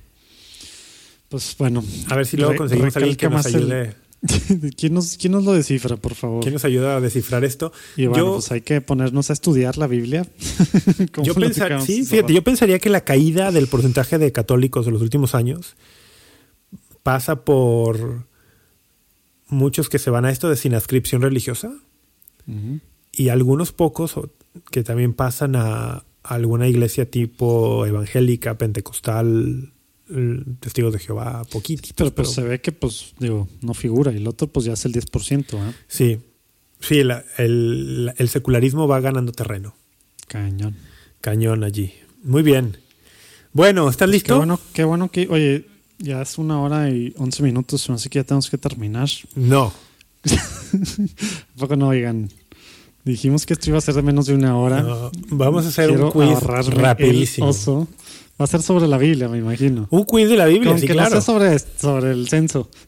pues 1.29 1.57
bueno. 1.59 1.85
A 2.09 2.17
ver 2.17 2.27
si 2.27 2.37
luego 2.37 2.55
conseguimos 2.57 2.95
a 2.97 2.99
alguien 3.01 3.17
que 3.17 3.29
nos 3.29 3.47
el- 3.47 3.57
ayude. 3.57 3.95
¿Quién, 4.77 4.95
nos, 4.95 5.17
¿Quién 5.19 5.33
nos 5.33 5.45
lo 5.45 5.53
descifra, 5.53 5.97
por 5.97 6.15
favor? 6.15 6.41
¿Quién 6.41 6.55
nos 6.55 6.65
ayuda 6.65 6.97
a 6.97 7.01
descifrar 7.01 7.45
esto? 7.45 7.73
Y 7.97 8.07
bueno, 8.07 8.25
yo 8.27 8.33
pues 8.35 8.51
hay 8.53 8.61
que 8.63 8.81
ponernos 8.81 9.29
a 9.31 9.33
estudiar 9.35 9.77
la 9.77 9.87
Biblia. 9.89 10.27
Yo, 11.23 11.35
pensar- 11.35 11.35
platicamos 11.35 11.85
sí, 11.85 12.01
hace 12.01 12.05
fíjate, 12.11 12.23
rato. 12.23 12.33
yo 12.33 12.43
pensaría 12.43 12.79
que 12.79 12.89
la 12.91 13.03
caída 13.05 13.53
del 13.53 13.67
porcentaje 13.67 14.19
de 14.19 14.33
católicos 14.33 14.87
de 14.87 14.93
los 14.93 15.03
últimos 15.03 15.35
años 15.35 15.77
pasa 17.03 17.45
por 17.45 18.25
muchos 19.49 19.89
que 19.89 19.99
se 19.99 20.11
van 20.11 20.25
a 20.25 20.31
esto 20.31 20.49
de 20.49 20.57
sin 20.57 20.75
ascripción 20.75 21.23
religiosa 21.23 21.73
Y 23.13 23.29
algunos 23.29 23.73
pocos 23.73 24.15
que 24.71 24.83
también 24.83 25.13
pasan 25.15 25.57
a 25.57 26.05
alguna 26.23 26.69
iglesia 26.69 27.11
tipo 27.11 27.87
evangélica, 27.87 28.59
pentecostal, 28.59 29.73
eh, 30.11 30.43
testigos 30.61 30.93
de 30.93 30.99
Jehová, 30.99 31.45
poquitos. 31.51 31.93
Pero 31.95 32.15
pues 32.15 32.31
se 32.31 32.43
ve 32.43 32.61
que, 32.61 32.73
pues, 32.73 33.15
digo, 33.19 33.49
no 33.63 33.75
figura. 33.75 34.13
Y 34.13 34.17
el 34.17 34.27
otro, 34.27 34.49
pues 34.49 34.67
ya 34.67 34.73
es 34.75 34.85
el 34.85 34.93
10%, 34.93 35.59
¿ah? 35.59 35.73
Sí, 35.89 36.19
sí, 36.81 37.03
la- 37.05 37.25
el, 37.39 38.13
el 38.17 38.29
secularismo 38.29 38.87
va 38.89 39.01
ganando 39.01 39.33
terreno. 39.33 39.75
Cañón. 40.29 40.77
Cañón 41.21 41.65
allí. 41.65 41.93
Muy 42.23 42.43
bien. 42.43 42.77
Bueno, 43.53 43.89
¿estás 43.89 44.09
Qué 44.09 44.13
listo? 44.13 44.37
bueno, 44.37 44.61
qué 44.73 44.85
bueno 44.85 45.11
que, 45.11 45.29
oye, 45.29 45.67
ya 45.99 46.23
es 46.23 46.37
una 46.39 46.61
hora 46.61 46.91
y 46.91 47.15
11 47.17 47.43
minutos, 47.43 47.89
así 47.91 48.09
que 48.09 48.19
ya 48.19 48.25
tenemos 48.25 48.51
que 48.51 48.59
terminar. 48.59 49.09
No. 49.35 49.73
¿A 51.57 51.59
poco 51.59 51.77
no, 51.77 51.89
oigan? 51.89 52.29
Dijimos 53.05 53.47
que 53.47 53.53
esto 53.55 53.71
iba 53.71 53.79
a 53.79 53.81
ser 53.81 53.95
de 53.95 54.03
menos 54.03 54.27
de 54.27 54.35
una 54.35 54.57
hora. 54.59 54.83
no. 54.83 55.11
Vamos 55.31 55.65
a 55.65 55.69
hacer 55.69 55.89
Quiero 55.89 56.07
un 56.07 56.13
quiz 56.13 56.41
rapidísimo. 56.43 57.49
oso. 57.49 57.87
Va 58.39 58.45
a 58.45 58.49
ser 58.49 58.61
sobre 58.63 58.87
la 58.87 58.99
Biblia, 58.99 59.29
me 59.29 59.39
imagino. 59.39 59.87
Un 59.91 60.05
quiz 60.05 60.29
de 60.29 60.37
la 60.37 60.45
Biblia, 60.47 60.73
Con 60.73 60.81
sí, 60.81 60.87
que 60.87 60.93
claro. 60.93 61.09
no 61.15 61.21
sea 61.21 61.21
sobre, 61.23 61.59
sobre 61.59 62.11
el 62.11 62.29
censo. 62.29 62.69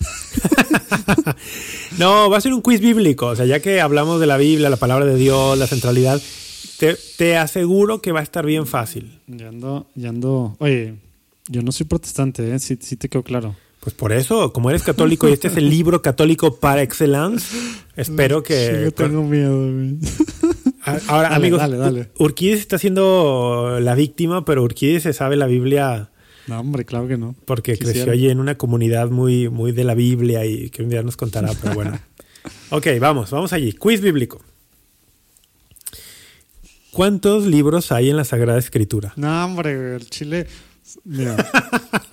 No, 1.98 2.30
va 2.30 2.38
a 2.38 2.40
ser 2.40 2.52
un 2.52 2.62
quiz 2.62 2.80
bíblico. 2.80 3.26
O 3.26 3.36
sea, 3.36 3.46
ya 3.46 3.60
que 3.60 3.80
hablamos 3.80 4.20
de 4.20 4.26
la 4.26 4.36
Biblia, 4.36 4.70
la 4.70 4.76
palabra 4.76 5.04
de 5.04 5.16
Dios, 5.16 5.58
la 5.58 5.66
centralidad, 5.66 6.20
te, 6.78 6.96
te 7.16 7.36
aseguro 7.36 8.00
que 8.00 8.12
va 8.12 8.20
a 8.20 8.22
estar 8.22 8.44
bien 8.46 8.66
fácil. 8.66 9.20
Ya 9.26 9.48
ando, 9.48 9.86
ya 9.94 10.10
ando. 10.10 10.56
Oye, 10.60 10.94
yo 11.48 11.62
no 11.62 11.72
soy 11.72 11.86
protestante, 11.86 12.54
¿eh? 12.54 12.58
Sí, 12.58 12.78
sí 12.80 12.96
te 12.96 13.08
quedó 13.08 13.22
claro. 13.22 13.56
Pues 13.88 13.94
por 13.96 14.12
eso, 14.12 14.52
como 14.52 14.68
eres 14.68 14.82
católico 14.82 15.26
y 15.30 15.32
este 15.32 15.48
es 15.48 15.56
el 15.56 15.70
libro 15.70 16.02
católico 16.02 16.56
par 16.56 16.78
excellence, 16.78 17.56
espero 17.96 18.42
Sí, 18.46 18.52
yo 18.84 18.92
que... 18.92 18.92
tengo 18.94 19.22
miedo, 19.24 19.62
Ahora, 21.06 21.30
Dale, 21.30 21.34
amigos, 21.36 21.58
dale, 21.60 21.76
dale. 21.78 22.10
Urquídez 22.18 22.60
está 22.60 22.76
siendo 22.76 23.78
la 23.80 23.94
víctima, 23.94 24.44
pero 24.44 24.62
Urquídez 24.62 25.04
se 25.04 25.14
sabe 25.14 25.36
la 25.36 25.46
Biblia 25.46 26.10
No, 26.48 26.60
hombre, 26.60 26.84
claro 26.84 27.08
que 27.08 27.16
no. 27.16 27.34
porque 27.46 27.72
Quisiera. 27.78 27.92
creció 27.94 28.12
allí 28.12 28.28
en 28.28 28.40
una 28.40 28.56
comunidad 28.58 29.08
muy, 29.08 29.48
muy 29.48 29.72
de 29.72 29.84
la 29.84 29.94
Biblia 29.94 30.44
y 30.44 30.68
que 30.68 30.82
un 30.82 30.90
día 30.90 31.02
nos 31.02 31.16
contará, 31.16 31.48
pero 31.62 31.74
bueno. 31.74 31.98
ok, 32.70 32.88
vamos, 33.00 33.30
vamos 33.30 33.54
allí. 33.54 33.72
Quiz 33.72 34.02
bíblico. 34.02 34.42
¿Cuántos 36.92 37.46
libros 37.46 37.90
hay 37.90 38.10
en 38.10 38.18
la 38.18 38.24
Sagrada 38.24 38.58
Escritura? 38.58 39.14
No, 39.16 39.46
hombre, 39.46 39.94
el 39.96 40.10
chile. 40.10 40.46
Mira. 41.04 41.36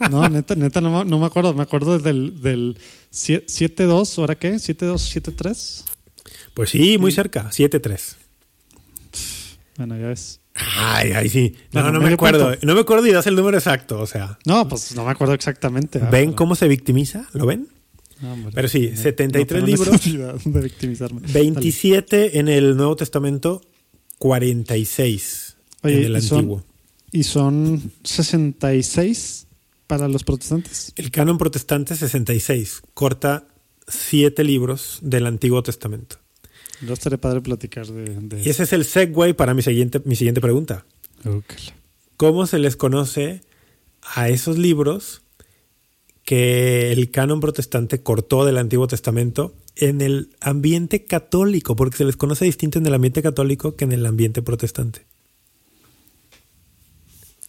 No, 0.10 0.28
neta, 0.30 0.56
neta, 0.56 0.82
no, 0.82 1.04
me- 1.04 1.10
no 1.10 1.20
me 1.20 1.26
acuerdo. 1.26 1.54
Me 1.54 1.64
acuerdo 1.64 2.00
del, 2.00 2.42
del 2.42 2.78
7-2, 3.12 4.20
¿ahora 4.20 4.36
qué? 4.36 4.54
¿7-2, 4.56 4.96
7-3? 4.98 5.84
Pues 6.54 6.70
sí, 6.70 6.98
muy 6.98 7.12
cerca, 7.12 7.50
7-3. 7.52 8.16
Bueno, 9.78 9.98
ya 9.98 10.08
ves. 10.08 10.40
Ay, 10.78 11.12
ay, 11.12 11.28
sí. 11.30 11.54
No, 11.74 11.82
Bueno, 11.82 12.00
no 12.00 12.06
me 12.06 12.14
acuerdo. 12.14 12.50
punto. 12.52 12.66
No 12.66 12.76
me 12.76 12.82
acuerdo 12.82 13.06
y 13.08 13.12
das 13.12 13.28
el 13.28 13.36
número 13.36 13.58
exacto, 13.58 14.00
o 14.00 14.08
sea. 14.08 14.40
No, 14.46 14.68
pues 14.70 14.96
no 14.96 15.04
me 15.04 15.12
acuerdo 15.12 15.34
exactamente. 15.34 16.00
ah, 16.02 16.10
¿Ven 16.10 16.28
pero- 16.30 16.36
cómo 16.38 16.56
se 16.56 16.68
victimiza? 16.70 17.28
¿Lo 17.34 17.46
ven? 17.46 17.68
No, 18.22 18.32
hombre. 18.32 18.52
Pero 18.56 18.68
sí, 18.70 18.92
No- 18.92 18.98
73 19.02 19.62
no 19.62 19.68
libros. 19.68 20.44
de 20.46 20.62
victimizarme. 20.62 21.22
27 21.28 22.40
en 22.40 22.48
el 22.48 22.78
Nuevo 22.78 22.96
Testamento, 22.96 23.62
46 24.18 25.58
Oye, 25.84 25.98
en 25.98 26.04
el 26.06 26.18
¿y 26.18 26.22
son- 26.22 26.38
Antiguo. 26.40 26.58
Dale. 26.58 26.75
Y 27.16 27.24
son 27.24 27.94
66 28.04 29.48
para 29.88 30.10
los 30.10 30.26
protestantes. 30.26 30.92
El 30.98 31.12
canon 31.12 31.38
protestante 31.38 31.96
66, 31.96 32.82
corta 32.94 33.48
siete 33.88 34.44
libros 34.44 35.00
del 35.02 35.26
Antiguo 35.26 35.64
Testamento. 35.64 36.18
No 36.82 36.92
estaría 36.92 37.18
padre 37.18 37.40
platicar 37.40 37.88
de, 37.88 38.20
de 38.20 38.44
Y 38.44 38.50
ese 38.50 38.64
es 38.64 38.74
el 38.74 38.84
segue 38.84 39.34
para 39.34 39.54
mi 39.54 39.62
siguiente, 39.62 40.02
mi 40.04 40.18
siguiente 40.18 40.42
pregunta. 40.42 40.86
¿Cómo 42.18 42.48
se 42.48 42.60
les 42.60 42.76
conoce 42.76 43.44
a 44.14 44.28
esos 44.28 44.58
libros 44.58 45.22
que 46.26 46.92
el 46.92 47.12
canon 47.12 47.40
protestante 47.40 48.04
cortó 48.04 48.44
del 48.44 48.58
Antiguo 48.58 48.88
Testamento 48.88 49.56
en 49.78 50.02
el 50.02 50.36
ambiente 50.42 51.06
católico? 51.06 51.78
Porque 51.78 51.96
se 51.96 52.04
les 52.04 52.18
conoce 52.18 52.44
distinto 52.44 52.78
en 52.78 52.86
el 52.88 52.94
ambiente 52.94 53.22
católico 53.22 53.78
que 53.78 53.86
en 53.86 53.94
el 53.94 54.06
ambiente 54.06 54.42
protestante. 54.42 55.06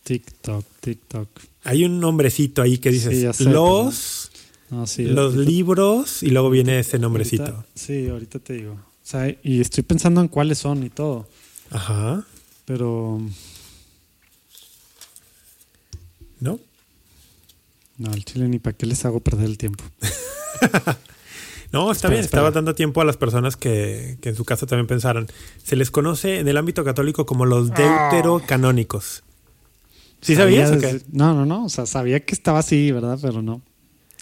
TikTok, 0.06 0.64
TikTok. 0.80 1.28
Hay 1.64 1.84
un 1.84 1.98
nombrecito 1.98 2.62
ahí 2.62 2.78
que 2.78 2.90
dices 2.92 3.12
Sí, 3.12 3.22
ya 3.22 3.32
sé, 3.32 3.44
los, 3.44 4.30
No, 4.70 4.86
sí, 4.86 5.02
los 5.04 5.34
ahorita- 5.34 5.50
libros 5.50 6.22
y 6.22 6.30
luego 6.30 6.48
viene 6.48 6.78
ese 6.78 6.98
nombrecito. 7.00 7.42
ahorita- 7.44 7.66
sí, 7.74 8.08
ahorita 8.08 8.38
te 8.38 8.52
digo. 8.52 8.72
O 8.74 8.78
sea, 9.08 9.28
y 9.42 9.60
estoy 9.60 9.82
pensando 9.82 10.20
en 10.20 10.28
cuáles 10.28 10.58
son 10.58 10.84
y 10.84 10.90
todo. 10.90 11.28
Ajá. 11.70 12.24
Pero 12.66 13.20
¿No? 16.40 16.60
no, 17.98 18.10
al 18.12 18.24
chile 18.24 18.46
ni 18.48 18.58
para 18.58 18.76
qué 18.76 18.86
les 18.86 19.04
hago 19.04 19.20
perder 19.20 19.46
el 19.46 19.58
tiempo. 19.58 19.82
No, 21.72 21.90
está 21.90 22.06
Espera, 22.06 22.10
bien. 22.14 22.24
Estaba 22.24 22.50
dando 22.52 22.74
tiempo 22.76 23.00
a 23.00 23.04
las 23.04 23.16
personas 23.16 23.56
que, 23.56 24.18
que 24.22 24.28
en 24.30 24.36
su 24.36 24.44
casa 24.44 24.66
también 24.66 24.86
pensaran. 24.86 25.26
Se 25.64 25.74
les 25.74 25.90
conoce 25.90 26.38
en 26.38 26.46
el 26.46 26.56
ámbito 26.56 26.84
católico 26.84 27.26
como 27.26 27.44
los 27.44 27.70
deuterocanónicos. 27.70 29.24
¿Sí 30.26 30.34
Sabía 30.34 30.66
sabías 30.66 30.84
o 30.84 30.98
qué? 30.98 31.04
No, 31.12 31.34
no, 31.34 31.46
no. 31.46 31.64
O 31.66 31.68
sea, 31.68 31.86
sabía 31.86 32.20
que 32.24 32.34
estaba 32.34 32.58
así, 32.58 32.90
¿verdad? 32.90 33.18
Pero 33.22 33.42
no. 33.42 33.62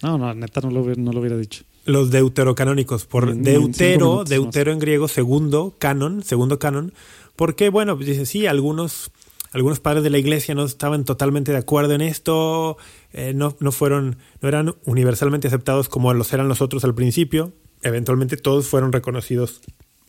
No, 0.03 0.19
no, 0.19 0.35
neta 0.35 0.61
no 0.61 0.71
lo, 0.71 0.83
hubiera- 0.83 1.01
no 1.01 1.13
lo 1.13 1.21
hubiera 1.21 1.37
dicho. 1.39 1.65
Los 1.87 2.11
deuterocanónicos. 2.11 3.07
Por 3.07 3.31
en 3.31 3.43
deutero, 3.43 4.07
minutos 4.07 4.29
deutero 4.29 4.73
en 4.73 4.79
griego, 4.81 5.09
segundo 5.09 5.75
canon, 5.79 6.23
segundo 6.23 6.59
canon. 6.59 6.93
Porque, 7.37 7.69
bueno, 7.71 7.97
pues 7.97 8.07
dice, 8.09 8.27
sí, 8.27 8.47
algunos, 8.47 9.13
algunos 9.53 9.81
padres 9.81 10.03
de 10.05 10.11
la 10.11 10.19
iglesia 10.19 10.55
no 10.55 10.65
estaban 10.65 11.05
totalmente 11.05 11.53
de 11.53 11.59
acuerdo 11.59 11.95
en 11.95 12.01
esto, 12.03 12.77
eh, 13.13 13.33
no, 13.35 13.57
no 13.61 13.73
fueron, 13.73 14.19
no 14.43 14.49
eran 14.49 14.75
universalmente 14.85 15.49
aceptados 15.49 15.89
como 15.89 16.13
los 16.13 16.33
eran 16.35 16.49
los 16.49 16.61
otros 16.61 16.85
al 16.85 16.95
principio. 16.95 17.53
Eventualmente 17.83 18.37
todos 18.37 18.67
fueron 18.67 18.93
reconocidos 18.93 19.61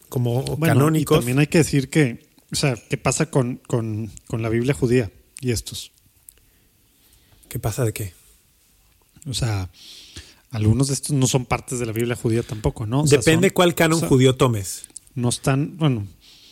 como 0.09 0.43
Bueno, 0.43 0.73
canónicos. 0.75 1.17
Y 1.17 1.19
también 1.19 1.39
hay 1.39 1.47
que 1.47 1.59
decir 1.59 1.89
que, 1.89 2.25
o 2.51 2.55
sea, 2.55 2.75
¿qué 2.89 2.97
pasa 2.97 3.29
con, 3.29 3.61
con, 3.67 4.11
con 4.27 4.41
la 4.41 4.49
Biblia 4.49 4.73
judía 4.73 5.09
y 5.45 5.51
estos? 5.51 5.91
¿Qué 7.49 7.59
pasa 7.59 7.85
de 7.85 7.93
qué? 7.93 8.13
O 9.29 9.33
sea, 9.33 9.69
algunos 10.51 10.87
de 10.87 10.95
estos 10.95 11.11
no 11.11 11.27
son 11.27 11.45
partes 11.45 11.79
de 11.79 11.85
la 11.85 11.91
Biblia 11.91 12.15
judía 12.15 12.41
tampoco, 12.43 12.85
¿no? 12.85 13.01
O 13.01 13.07
sea, 13.07 13.19
Depende 13.19 13.49
son- 13.49 13.53
cuál 13.53 13.75
canon 13.75 13.97
o 13.97 13.99
sea- 13.99 14.09
judío 14.09 14.35
tomes. 14.35 14.85
no 15.13 15.29
están, 15.29 15.77
bueno, 15.77 16.07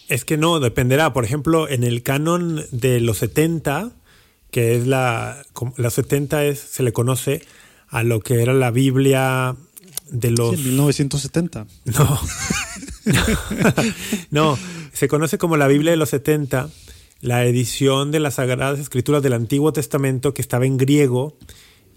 Es 0.10 0.26
que 0.26 0.38
no, 0.38 0.60
dependerá. 0.60 1.12
Por 1.14 1.24
ejemplo, 1.26 1.68
en 1.70 1.84
el 1.84 2.04
canon 2.04 2.64
de 2.72 3.00
los 3.00 3.18
70, 3.20 3.92
que 4.52 4.76
es 4.76 4.86
la. 4.86 5.44
Los 5.78 5.94
70 5.94 6.44
es, 6.46 6.60
se 6.60 6.84
le 6.84 6.92
conoce 6.94 7.42
a 7.88 8.04
lo 8.04 8.20
que 8.20 8.42
era 8.44 8.54
la 8.54 8.70
Biblia 8.70 9.56
de 10.12 10.28
sí, 10.30 10.36
los. 10.38 10.54
en 10.56 10.64
1970. 10.66 11.66
No. 11.86 12.20
no, 14.32 14.60
se 14.92 15.08
conoce 15.08 15.38
como 15.38 15.58
la 15.58 15.68
Biblia 15.68 15.92
de 15.92 15.98
los 15.98 16.10
70, 16.10 16.70
la 17.24 17.46
edición 17.46 18.12
de 18.12 18.20
las 18.20 18.34
Sagradas 18.36 18.80
Escrituras 18.80 19.24
del 19.24 19.32
Antiguo 19.32 19.72
Testamento 19.72 20.34
que 20.34 20.42
estaba 20.42 20.66
en 20.66 20.76
griego 20.78 21.38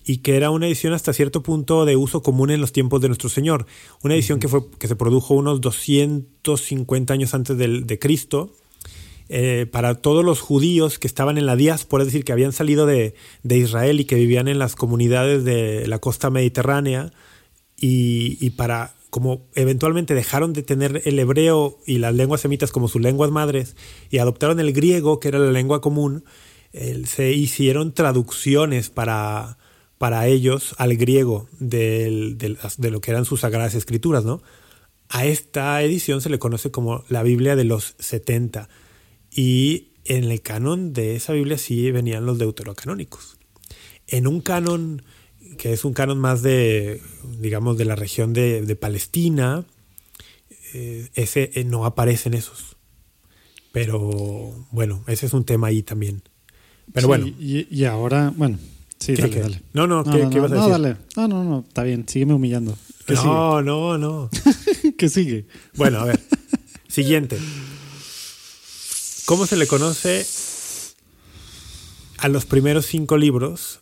y 0.05 0.19
que 0.19 0.37
era 0.37 0.51
una 0.51 0.69
edición 0.69 0.93
hasta 0.93 1.13
cierto 1.13 1.43
punto 1.43 1.85
de 1.85 1.97
uso 1.97 2.23
común 2.23 2.53
en 2.53 2.61
los 2.61 2.71
tiempos 2.71 3.01
de 3.01 3.09
nuestro 3.09 3.29
Señor. 3.29 3.67
Una 4.05 4.15
edición 4.15 4.39
que, 4.39 4.47
fue, 4.47 4.61
que 4.79 4.87
se 4.87 4.95
produjo 4.95 5.35
unos 5.35 5.61
250 5.61 7.13
años 7.13 7.35
antes 7.35 7.59
del- 7.59 7.87
de 7.87 7.99
Cristo. 7.99 8.55
eh, 9.29 9.67
para 9.73 9.97
todos 9.97 10.25
los 10.25 10.39
judíos 10.41 11.01
que 11.01 11.09
estaban 11.09 11.37
en 11.37 11.47
la 11.47 11.57
diáspora, 11.57 12.03
es 12.05 12.07
decir, 12.13 12.25
que 12.25 12.31
habían 12.31 12.53
salido 12.53 12.87
de, 12.87 13.17
de 13.43 13.59
Israel 13.59 13.99
y 13.99 14.05
que 14.05 14.15
vivían 14.15 14.47
en 14.47 14.61
las 14.61 14.77
comunidades 14.77 15.43
de 15.43 15.89
la 15.89 15.99
costa 15.99 16.31
mediterránea, 16.31 17.11
y, 17.77 18.39
y 18.41 18.51
para 18.51 18.95
como 19.11 19.47
eventualmente 19.55 20.15
dejaron 20.15 20.53
de 20.53 20.63
tener 20.63 21.03
el 21.05 21.19
hebreo 21.19 21.79
y 21.87 21.99
las 21.99 22.15
lenguas 22.15 22.41
semitas 22.41 22.73
como 22.73 22.89
sus 22.89 23.01
lenguas 23.01 23.31
madres 23.31 23.77
y 24.11 24.19
adoptaron 24.19 24.61
el 24.61 24.73
griego, 24.73 25.21
que 25.21 25.29
era 25.29 25.39
la 25.39 25.53
lengua 25.53 25.81
común, 25.81 26.25
se 27.07 27.33
hicieron 27.33 27.95
traducciones 27.95 28.91
para, 28.91 29.59
para 29.99 30.27
ellos 30.27 30.75
al 30.79 30.97
griego 30.97 31.49
de 31.59 32.37
lo 32.79 33.01
que 33.01 33.11
eran 33.11 33.25
sus 33.25 33.41
sagradas 33.41 33.75
escrituras, 33.75 34.25
¿no? 34.25 34.43
A 35.09 35.25
esta 35.25 35.81
edición 35.83 36.21
se 36.21 36.31
le 36.31 36.39
conoce 36.39 36.71
como 36.71 37.05
la 37.09 37.23
Biblia 37.23 37.57
de 37.57 37.65
los 37.65 37.95
70. 37.99 38.69
Y 39.31 39.93
en 40.05 40.25
el 40.25 40.43
canon 40.43 40.93
de 40.93 41.17
esa 41.17 41.33
Biblia 41.33 41.59
sí 41.59 41.91
venían 41.91 42.27
los 42.27 42.39
deuterocanónicos. 42.39 43.39
En 44.09 44.27
un 44.27 44.41
canon 44.41 45.03
que 45.59 45.73
es 45.73 45.85
un 45.85 45.93
canon 45.93 46.19
más 46.19 46.43
de, 46.43 47.01
digamos, 47.41 47.77
de 47.79 47.85
la 47.85 47.97
región 47.97 48.33
de, 48.33 48.63
de 48.63 48.77
Palestina, 48.77 49.65
eh, 50.75 51.09
ese 51.15 51.51
eh, 51.55 51.65
no 51.65 51.85
aparecen 51.87 52.35
esos. 52.35 52.77
Pero 53.73 54.67
bueno, 54.71 55.05
ese 55.07 55.27
es 55.27 55.33
un 55.33 55.45
tema 55.45 55.67
ahí 55.69 55.83
también. 55.83 56.23
Pero 56.93 57.05
Sí, 57.05 57.09
bueno, 57.09 57.27
Y, 57.27 57.67
y 57.71 57.85
ahora, 57.85 58.33
bueno, 58.37 58.59
sí, 58.99 59.15
¿Qué, 59.15 59.23
dale, 59.23 59.35
qué? 59.35 59.41
dale. 59.41 59.63
No, 59.73 59.87
no, 59.87 60.05
¿qué- 60.05 60.29
qué 60.31 60.39
ibas 60.39 60.53
a 60.53 60.55
no, 60.55 60.69
decir? 60.69 60.71
dale. 60.83 60.97
No, 61.17 61.29
no, 61.29 61.45
no, 61.45 61.65
está 61.69 61.83
bien, 61.83 62.09
sígueme 62.09 62.35
humillando. 62.35 62.77
¿Qué 63.07 63.15
no, 63.15 63.63
no, 63.63 63.99
no. 63.99 64.31
¿Qué 64.99 65.09
sigue? 65.09 65.47
Bueno, 65.77 65.99
a 66.01 66.05
ver. 66.07 66.21
Siguiente. 66.89 67.39
¿Cómo 69.27 69.47
se 69.47 69.57
le 69.57 69.67
conoce 69.67 70.27
a 72.19 72.29
los 72.29 72.47
primeros 72.47 72.87
cinco 72.87 73.17
libros 73.17 73.81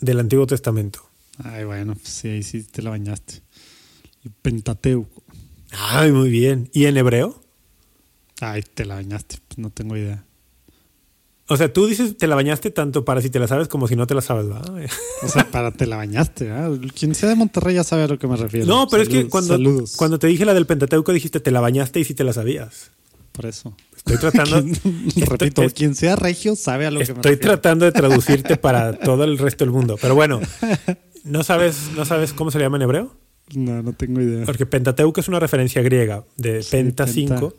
del 0.00 0.20
Antiguo 0.20 0.46
Testamento? 0.46 1.00
Ay, 1.42 1.64
bueno, 1.64 1.94
pues 1.94 2.08
sí, 2.08 2.28
ahí 2.28 2.42
sí 2.42 2.62
te 2.64 2.82
la 2.82 2.90
bañaste. 2.90 3.42
El 4.24 4.30
Pentateuco. 4.42 5.22
Ay, 5.72 6.12
muy 6.12 6.28
bien. 6.30 6.68
¿Y 6.72 6.86
en 6.86 6.96
hebreo? 6.96 7.40
Ay, 8.40 8.62
te 8.62 8.84
la 8.84 8.94
bañaste, 8.96 9.38
pues 9.48 9.58
no 9.58 9.70
tengo 9.70 9.96
idea. 9.96 10.24
O 11.48 11.56
sea, 11.56 11.72
tú 11.72 11.86
dices 11.86 12.16
te 12.16 12.28
la 12.28 12.36
bañaste 12.36 12.70
tanto 12.70 13.04
para 13.04 13.20
si 13.20 13.28
te 13.28 13.40
la 13.40 13.48
sabes 13.48 13.66
como 13.66 13.88
si 13.88 13.96
no 13.96 14.06
te 14.06 14.14
la 14.14 14.20
sabes, 14.20 14.46
¿verdad? 14.46 14.72
O 15.22 15.28
sea, 15.28 15.50
para 15.50 15.72
te 15.72 15.84
la 15.86 15.96
bañaste, 15.96 16.48
¿ah? 16.50 16.70
Quien 16.94 17.14
sea 17.14 17.28
de 17.28 17.34
Monterrey 17.34 17.74
ya 17.74 17.82
sabe 17.82 18.04
a 18.04 18.06
lo 18.06 18.18
que 18.20 18.28
me 18.28 18.36
refiero. 18.36 18.66
No, 18.66 18.86
pero 18.88 19.02
es 19.02 19.08
que 19.08 19.28
cuando, 19.28 19.54
Saludos. 19.54 19.96
cuando 19.96 20.18
te 20.20 20.28
dije 20.28 20.44
la 20.44 20.54
del 20.54 20.66
Pentateuco 20.66 21.12
dijiste 21.12 21.40
te 21.40 21.50
la 21.50 21.60
bañaste 21.60 21.98
y 21.98 22.04
si 22.04 22.14
te 22.14 22.22
la 22.22 22.32
sabías. 22.32 22.92
Por 23.32 23.46
eso. 23.46 23.74
Estoy 24.06 24.18
tratando, 24.30 24.62
Repito, 25.16 25.62
quien 25.74 25.94
sea 25.94 26.16
regio 26.16 26.56
sabe 26.56 26.86
a 26.86 26.90
lo 26.90 27.00
que 27.00 27.06
me 27.12 27.12
estoy 27.20 27.36
tratando 27.36 27.84
de 27.84 27.92
traducirte 27.92 28.56
para 28.58 28.98
todo 28.98 29.24
el 29.24 29.38
resto 29.38 29.64
del 29.64 29.72
mundo. 29.72 29.96
Pero 30.00 30.14
bueno, 30.14 30.40
¿no 31.24 31.42
sabes, 31.44 31.90
¿no 31.96 32.04
sabes 32.04 32.32
cómo 32.32 32.50
se 32.50 32.58
le 32.58 32.64
llama 32.64 32.76
en 32.78 32.82
hebreo? 32.82 33.16
No, 33.54 33.82
no 33.82 33.92
tengo 33.92 34.20
idea. 34.20 34.46
Porque 34.46 34.64
Pentateuco 34.66 35.20
es 35.20 35.28
una 35.28 35.40
referencia 35.40 35.82
griega 35.82 36.24
de 36.36 36.62
Sí, 36.62 36.70
Penta 36.72 37.04
penta. 37.04 37.36
5. 37.38 37.56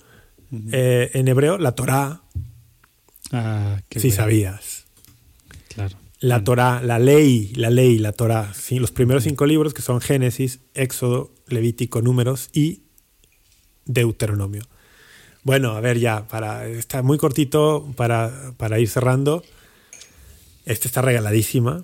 Eh, 0.72 1.12
en 1.14 1.28
hebreo, 1.28 1.58
la 1.58 1.74
Torá, 1.74 2.24
Ah, 3.32 3.82
qué 3.88 4.00
si 4.00 4.12
sabías. 4.12 4.86
Claro. 5.74 5.96
La 6.20 6.44
Torá, 6.44 6.82
la 6.84 7.00
ley, 7.00 7.54
la 7.56 7.70
ley, 7.70 7.98
la 7.98 8.12
Torá. 8.12 8.54
Sí, 8.54 8.78
los 8.78 8.92
primeros 8.92 9.24
cinco 9.24 9.46
libros 9.46 9.74
que 9.74 9.82
son 9.82 10.02
Génesis, 10.02 10.60
Éxodo, 10.74 11.34
Levítico, 11.48 12.02
Números 12.02 12.50
y 12.54 12.82
Deuteronomio. 13.86 14.64
Bueno, 15.44 15.72
a 15.72 15.80
ver 15.82 16.00
ya, 16.00 16.28
para, 16.28 16.68
está 16.68 17.02
muy 17.02 17.18
cortito 17.18 17.92
para, 17.96 18.54
para 18.58 18.80
ir 18.80 18.88
cerrando. 18.90 19.44
Este 20.66 20.88
está 20.88 21.02
regaladísima. 21.02 21.84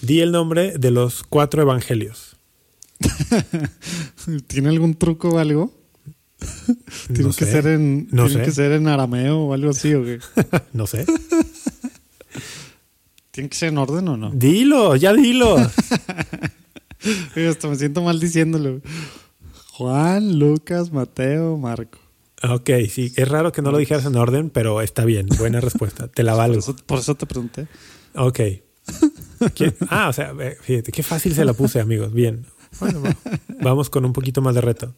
Di 0.00 0.20
el 0.20 0.32
nombre 0.32 0.72
de 0.78 0.90
los 0.90 1.22
cuatro 1.22 1.60
evangelios. 1.62 2.36
¿Tiene 4.46 4.70
algún 4.70 4.94
truco 4.94 5.30
o 5.30 5.38
algo? 5.38 5.72
Tiene 7.08 7.24
No 7.24 7.28
que 7.34 7.44
sé. 7.44 7.52
ser 7.52 7.66
en 7.66 8.08
No 8.10 8.26
tiene 8.26 8.40
sé. 8.40 8.46
que 8.48 8.52
ser 8.54 8.72
en 8.72 8.88
arameo 8.88 9.40
o 9.40 9.52
algo 9.54 9.70
así 9.70 9.92
o 9.94 10.02
qué? 10.02 10.20
no 10.72 10.86
sé. 10.86 11.04
¿Tiene 13.30 13.48
que 13.50 13.56
ser 13.56 13.68
en 13.68 13.78
orden 13.78 14.08
o 14.08 14.16
no? 14.16 14.30
Dilo, 14.30 14.96
ya 14.96 15.12
dilo. 15.12 15.56
Hasta 17.48 17.68
me 17.68 17.76
siento 17.76 18.02
mal 18.02 18.18
diciéndolo. 18.18 18.80
Juan, 19.72 20.38
Lucas, 20.38 20.90
Mateo, 20.92 21.56
Marco. 21.58 21.98
Ok, 22.42 22.70
sí, 22.90 23.12
es 23.16 23.28
raro 23.28 23.52
que 23.52 23.62
no 23.62 23.70
lo 23.70 23.78
dijeras 23.78 24.04
en 24.06 24.16
orden, 24.16 24.50
pero 24.50 24.80
está 24.80 25.04
bien. 25.04 25.26
Buena 25.38 25.60
respuesta. 25.60 26.08
Te 26.08 26.22
la 26.22 26.32
Por 26.34 26.38
valgo. 26.38 26.58
eso, 26.58 26.76
por 26.86 26.98
eso 26.98 27.14
te 27.14 27.26
pregunté. 27.26 27.66
Ok. 28.14 28.40
¿Qué- 29.54 29.74
Ah, 29.88 30.08
o 30.08 30.12
sea, 30.12 30.34
fíjate, 30.62 30.90
qué 30.92 31.02
fácil 31.02 31.34
se 31.34 31.44
la 31.44 31.52
puse, 31.52 31.80
amigos. 31.80 32.12
Bien. 32.12 32.46
Bueno, 32.80 33.02
va- 33.02 33.16
vamos 33.62 33.90
con 33.90 34.04
un 34.04 34.12
poquito 34.12 34.40
más 34.42 34.54
de 34.54 34.60
reto. 34.60 34.94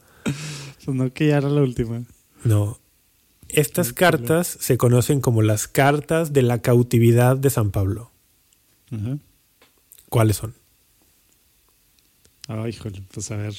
Pues 0.84 0.96
no 0.96 1.12
que 1.12 1.28
ya 1.28 1.38
era 1.38 1.48
la 1.48 1.62
última. 1.62 2.02
No. 2.44 2.78
Estas 3.48 3.92
cartas 3.92 4.46
se 4.60 4.78
conocen 4.78 5.20
como 5.20 5.42
las 5.42 5.68
cartas 5.68 6.32
de 6.32 6.42
la 6.42 6.60
cautividad 6.62 7.36
de 7.36 7.50
San 7.50 7.70
Pablo. 7.70 8.10
¿Cuáles 10.08 10.36
son? 10.36 10.54
Ay, 12.48 12.70
híjole, 12.70 13.02
pues 13.12 13.30
a 13.30 13.36
ver. 13.36 13.54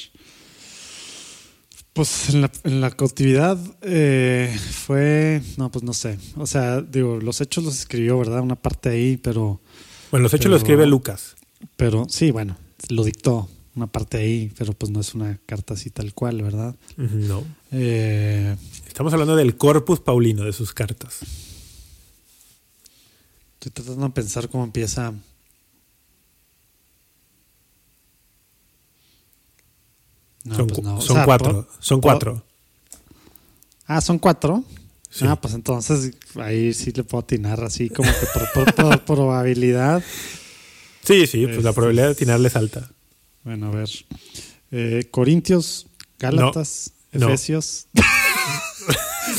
Pues 1.94 2.30
en 2.30 2.42
la, 2.42 2.52
en 2.64 2.82
la 2.82 2.90
cautividad 2.90 3.58
eh, 3.84 4.56
fue, 4.72 5.42
no, 5.58 5.70
pues 5.72 5.84
no 5.84 5.94
sé. 5.94 6.18
O 6.38 6.48
sea, 6.48 6.82
digo, 6.82 7.20
los 7.20 7.40
hechos 7.40 7.64
los 7.64 7.78
escribió, 7.78 8.18
¿verdad? 8.18 8.42
Una 8.42 8.56
parte 8.56 8.90
ahí, 8.90 9.18
pero, 9.18 9.62
Bueno, 10.10 10.24
los 10.24 10.34
hechos 10.34 10.46
Pero- 10.46 10.52
lo 10.52 10.58
escribe 10.58 10.88
Lucas. 10.88 11.36
pero 11.76 12.08
sí, 12.10 12.32
bueno, 12.32 12.58
lo 12.90 13.04
dictó 13.04 13.48
una 13.76 13.88
parte 13.88 14.18
ahí, 14.18 14.52
pero 14.58 14.74
pues 14.74 14.92
no 14.92 15.00
es 15.02 15.14
una 15.14 15.40
carta 15.46 15.76
así 15.76 15.90
tal 15.92 16.14
cual, 16.16 16.42
¿verdad? 16.42 16.76
No. 16.98 17.44
Eh, 17.72 18.56
Estamos 18.88 19.14
hablando 19.14 19.36
del 19.36 19.56
corpus 19.58 20.00
paulino 20.00 20.44
de 20.46 20.54
sus 20.54 20.74
cartas. 20.74 21.20
estoy 23.54 23.72
tratando 23.72 24.06
de 24.08 24.14
pensar 24.14 24.50
cómo 24.50 24.64
empieza. 24.64 25.14
No, 30.44 30.56
son 30.56 30.68
pues 30.68 30.82
no. 30.84 30.98
O 30.98 31.02
son 31.02 31.16
sea, 31.16 31.26
cuatro. 31.26 31.54
por- 31.54 31.68
son 31.84 32.02
por- 32.02 32.12
cuatro. 32.12 32.44
Ah, 33.86 34.02
son 34.02 34.20
cuatro. 34.20 34.64
Sí. 35.10 35.26
Ah, 35.28 35.36
pues 35.40 35.54
entonces 35.54 36.16
ahí 36.36 36.74
sí 36.74 36.92
le 36.92 37.04
puedo 37.04 37.22
atinar 37.24 37.64
así 37.64 37.90
como 37.90 38.10
que 38.12 38.26
por, 38.54 38.74
por- 38.74 39.02
probabilidad. 39.06 40.04
Sí, 41.04 41.28
sí, 41.28 41.46
pues 41.46 41.58
la 41.64 41.70
Este- 41.70 41.74
probabilidad 41.74 42.06
de 42.08 42.12
atinarle 42.14 42.48
es 42.48 42.56
alta. 42.56 42.90
Bueno, 43.44 43.68
a 43.68 43.72
ver. 43.72 43.90
Eh, 44.72 45.08
Corintios, 45.12 45.88
Gálatas, 46.18 46.92
No. 47.12 47.28
Efesios. 47.28 47.88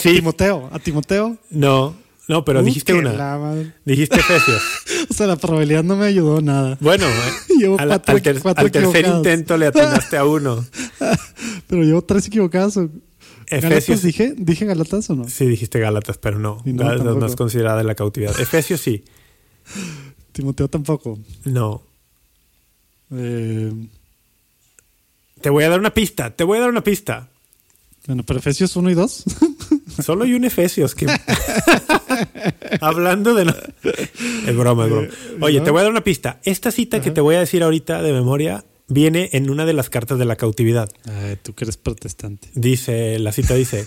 Sí, 0.01 0.13
Timoteo, 0.17 0.69
a 0.73 0.79
Timoteo. 0.79 1.39
no, 1.51 1.97
no, 2.29 2.45
pero 2.45 2.61
Uh, 2.61 2.65
dijiste 2.65 2.95
una. 2.95 3.13
la. 3.13 3.65
Dijiste 3.85 4.17
Efesios. 4.21 4.63
O 5.11 5.13
sea, 5.15 5.27
la 5.27 5.37
probabilidad 5.37 5.85
no 5.85 5.97
me 5.97 6.07
ayudó 6.07 6.41
nada. 6.41 6.79
Bueno, 6.81 7.07
eh, 7.09 7.11
Llevo 7.59 7.79
al, 7.79 7.89
cuatro- 7.89 8.15
al 8.15 8.23
ter- 8.23 8.41
cuatro 8.41 8.65
al 8.65 8.71
tercer 8.73 9.07
intento 9.07 9.57
le 9.59 9.67
atinaste 9.67 10.17
a 10.17 10.25
uno. 10.25 10.65
Pero 11.67 11.83
llevo 11.83 12.03
tres 12.03 12.27
equivocados. 12.27 12.77
¿Galatas 12.77 13.03
Efesios. 13.53 14.03
dije? 14.03 14.35
¿Dije 14.37 14.65
Galatas 14.65 15.09
o 15.11 15.15
no? 15.15 15.29
Sí, 15.29 15.47
dijiste 15.47 15.79
Gálatas, 15.79 16.17
pero 16.17 16.39
no. 16.39 16.63
Y 16.65 16.73
no, 16.73 16.85
Gálatas 16.85 17.17
no, 17.17 17.27
es 17.27 17.37
considerada 17.37 17.83
la 17.85 17.95
cautividad. 17.95 18.39
Efesios 18.41 18.81
sí. 18.81 19.05
Timoteo 20.33 20.69
tampoco. 20.69 21.19
No. 21.45 21.83
Eh, 23.13 23.71
Te 25.43 25.51
voy 25.51 25.65
a 25.65 25.69
dar 25.69 25.79
una 25.79 25.93
pista. 25.93 26.35
Te 26.35 26.43
voy 26.45 26.57
a 26.59 26.63
dar 26.63 26.71
una 26.71 26.83
pista. 26.83 27.29
Bueno, 28.07 28.23
pero 28.25 28.39
Efesios 28.39 28.75
1 28.77 28.91
y 28.91 28.95
2. 28.95 29.25
Solo 30.03 30.25
hay 30.25 30.35
un 30.35 30.45
Efesios 30.45 30.95
que. 30.95 31.07
Hablando 32.81 33.35
de. 33.35 33.45
No... 33.47 33.55
Es 34.47 34.57
broma, 34.57 34.85
es 34.85 34.91
broma. 34.91 35.09
Oye, 35.41 35.61
te 35.61 35.71
voy 35.71 35.81
a 35.81 35.83
dar 35.85 35.93
una 35.93 36.05
pista. 36.05 36.41
Esta 36.45 36.71
cita 36.71 37.01
que 37.01 37.11
te 37.11 37.21
voy 37.21 37.37
a 37.37 37.41
decir 37.41 37.63
ahorita 37.63 38.03
de 38.03 38.13
memoria 38.13 38.65
viene 38.89 39.31
en 39.33 39.51
una 39.51 39.65
de 39.67 39.73
las 39.73 39.91
cartas 39.91 40.19
de 40.19 40.25
la 40.25 40.37
cautividad. 40.37 40.89
Ay, 41.07 41.39
tú 41.43 41.55
que 41.55 41.65
eres 41.65 41.77
protestante. 41.77 42.49
Dice, 42.55 43.19
la 43.19 43.33
cita 43.33 43.55
dice: 43.55 43.87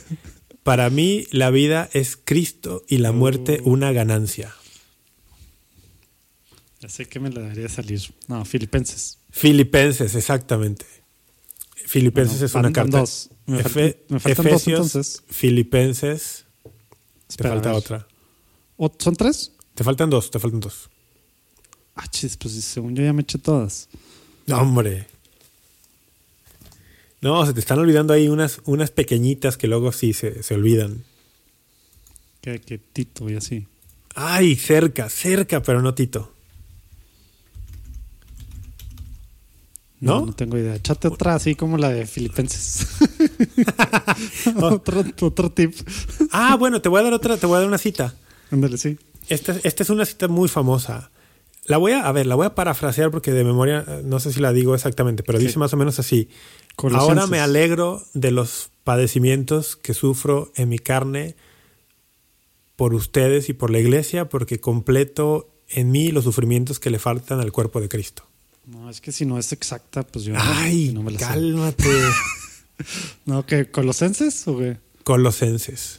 Para 0.63 0.89
mí 0.89 1.25
la 1.31 1.49
vida 1.49 1.89
es 1.93 2.17
Cristo 2.23 2.83
y 2.87 2.97
la 2.97 3.11
muerte 3.11 3.61
una 3.63 3.91
ganancia. 3.91 4.53
Ya 6.79 6.89
sé 6.89 7.05
que 7.07 7.19
me 7.19 7.29
la 7.29 7.41
debería 7.41 7.69
salir. 7.69 8.01
No, 8.27 8.45
Filipenses. 8.45 9.17
Filipenses, 9.31 10.15
exactamente. 10.15 10.85
Filipenses 11.85 12.37
Bueno, 12.39 12.45
es 12.45 12.55
una 12.55 12.71
carta. 12.73 12.99
dos. 12.99 13.29
Me, 13.47 13.59
Efe- 13.59 13.63
faltan, 13.63 13.95
me 14.09 14.19
faltan 14.19 14.45
dos 14.45 14.53
Efesios, 14.53 14.67
entonces. 14.95 15.23
Filipenses. 15.29 16.45
Te 17.35 17.43
falta 17.47 17.73
otra. 17.73 18.07
¿O- 18.77 18.91
¿Son 18.99 19.15
tres? 19.15 19.51
Te 19.73 19.83
faltan 19.83 20.09
dos, 20.09 20.29
te 20.31 20.37
faltan 20.39 20.59
dos. 20.59 20.89
Ah, 21.95 22.07
chis, 22.07 22.37
pues 22.37 22.53
según 22.63 22.95
yo 22.95 23.03
ya 23.03 23.13
me 23.13 23.21
eché 23.23 23.37
todas. 23.39 23.89
No, 24.45 24.59
hombre. 24.61 25.07
No, 27.21 27.43
se 27.45 27.53
te 27.53 27.59
están 27.59 27.79
olvidando 27.79 28.13
ahí 28.13 28.27
unas, 28.29 28.61
unas 28.65 28.91
pequeñitas 28.91 29.57
que 29.57 29.67
luego 29.67 29.91
sí 29.91 30.13
se, 30.13 30.43
se 30.43 30.53
olvidan. 30.53 31.03
Que, 32.41 32.59
que 32.61 32.77
Tito 32.77 33.29
y 33.29 33.35
así. 33.35 33.65
Ay, 34.13 34.55
cerca, 34.55 35.09
cerca, 35.09 35.61
pero 35.63 35.81
no 35.81 35.95
Tito. 35.95 36.31
No, 39.99 40.19
¿No? 40.19 40.25
no 40.27 40.33
tengo 40.33 40.57
idea. 40.57 40.75
Échate 40.75 41.07
otra 41.07 41.33
así 41.35 41.55
como 41.55 41.77
la 41.77 41.89
de 41.89 42.05
Filipenses. 42.05 42.87
otro, 44.61 45.03
otro 45.21 45.51
tip. 45.51 45.73
Ah, 46.31 46.55
bueno, 46.55 46.81
te 46.81 46.89
voy 46.89 46.99
a 46.99 47.03
dar 47.03 47.13
otra, 47.13 47.37
te 47.37 47.45
voy 47.47 47.55
a 47.57 47.59
dar 47.59 47.67
una 47.67 47.77
cita. 47.77 48.13
Ándale, 48.51 48.77
sí. 48.77 48.97
Esta, 49.29 49.55
esta 49.63 49.83
es 49.83 49.89
una 49.89 50.05
cita 50.05 50.27
muy 50.27 50.47
famosa. 50.47 51.11
La 51.65 51.77
voy 51.77 51.91
a, 51.93 52.07
a 52.07 52.11
ver, 52.11 52.27
la 52.27 52.35
voy 52.35 52.45
a 52.45 52.55
parafrasear 52.55 53.11
porque 53.11 53.31
de 53.33 53.43
memoria 53.43 53.83
eh, 53.87 54.01
no 54.05 54.19
sé 54.19 54.31
si 54.31 54.39
la 54.39 54.53
digo 54.53 54.73
exactamente, 54.75 55.23
pero 55.23 55.39
Sí. 55.39 55.47
dice 55.47 55.59
más 55.59 55.73
o 55.73 55.77
menos 55.77 55.99
así. 55.99 56.29
Colosenses. 56.75 57.09
Ahora 57.09 57.27
me 57.27 57.39
alegro 57.39 58.03
de 58.13 58.31
los 58.31 58.69
padecimientos 58.83 59.75
que 59.75 59.93
sufro 59.93 60.51
en 60.55 60.69
mi 60.69 60.77
carne 60.79 61.35
por 62.75 62.93
ustedes 62.93 63.49
y 63.49 63.53
por 63.53 63.71
la 63.71 63.79
iglesia, 63.79 64.29
porque 64.29 64.59
completo 64.61 65.49
en 65.67 65.91
mí 65.91 66.11
los 66.11 66.23
sufrimientos 66.23 66.79
que 66.79 66.91
le 66.91 66.99
faltan 66.99 67.39
al 67.41 67.51
cuerpo 67.51 67.81
de 67.81 67.89
Cristo. 67.89 68.23
No, 68.67 68.89
es 68.89 68.99
que 69.01 69.11
si 69.11 69.25
no 69.25 69.39
es 69.39 69.51
exacta, 69.53 70.03
pues 70.03 70.25
yo 70.25 70.33
Ay, 70.37 70.91
no 70.93 71.01
me 71.03 71.11
la 71.11 71.19
sé. 71.19 71.25
cálmate. 71.25 71.89
No, 73.25 73.43
¿qué? 73.43 73.71
¿Colosenses 73.71 74.47
o 74.47 74.59
qué? 74.59 74.77
Colosenses. 75.03 75.97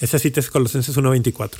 Esa 0.00 0.18
cita 0.18 0.40
es 0.40 0.50
Colosenses 0.50 0.96
1.24. 0.96 1.52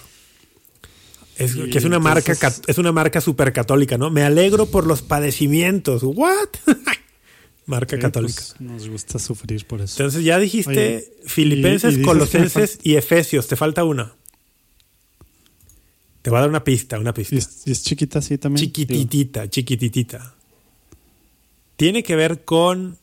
Es, 1.37 1.55
Y 1.55 1.71
que 1.71 1.79
es 1.79 1.85
una 1.85 2.01
marca 2.01 2.33
entonces- 2.33 2.63
es 2.67 2.79
una 2.79 2.91
marca 2.91 3.21
super 3.21 3.53
católica, 3.53 3.97
¿no? 3.97 4.11
Me 4.11 4.23
alegro 4.25 4.67
por 4.67 4.89
los 4.89 5.03
padecimientos. 5.03 6.03
¿What? 6.03 6.49
marca 7.67 7.97
católica. 7.97 8.35
pues, 8.43 8.61
nos 8.61 8.89
gusta 8.89 9.21
sufrir 9.21 9.65
por 9.67 9.83
eso. 9.83 9.95
Entonces 10.03 10.25
ya 10.25 10.41
dijiste 10.41 10.71
Oye, 10.71 11.13
Filipenses, 11.27 11.93
y- 11.93 11.95
y 11.95 11.99
dices 11.99 12.07
Colosenses 12.07 12.79
y 12.83 12.97
Efesios. 12.97 13.47
Te 13.47 13.55
falta 13.55 13.85
una. 13.85 14.15
Te 16.29 16.33
va 16.33 16.41
a 16.41 16.43
dar 16.43 16.51
una 16.51 16.63
pista, 16.63 16.99
una 16.99 17.15
pista. 17.15 17.37
¿Y 17.37 17.39
es, 17.39 17.63
y 17.67 17.71
es 17.71 17.83
chiquita 17.83 18.19
así 18.19 18.37
también? 18.37 18.61
Digo, 18.61 18.75
Chiquititita, 18.75 19.49
chiquititita. 19.49 20.35
Tiene 21.77 22.03
que 22.03 22.17
ver 22.17 22.45
con 22.45 22.99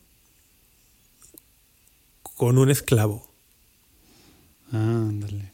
con 2.21 2.59
un 2.59 2.69
esclavo. 2.69 3.27
ah, 4.71 4.77
ándale. 5.09 5.51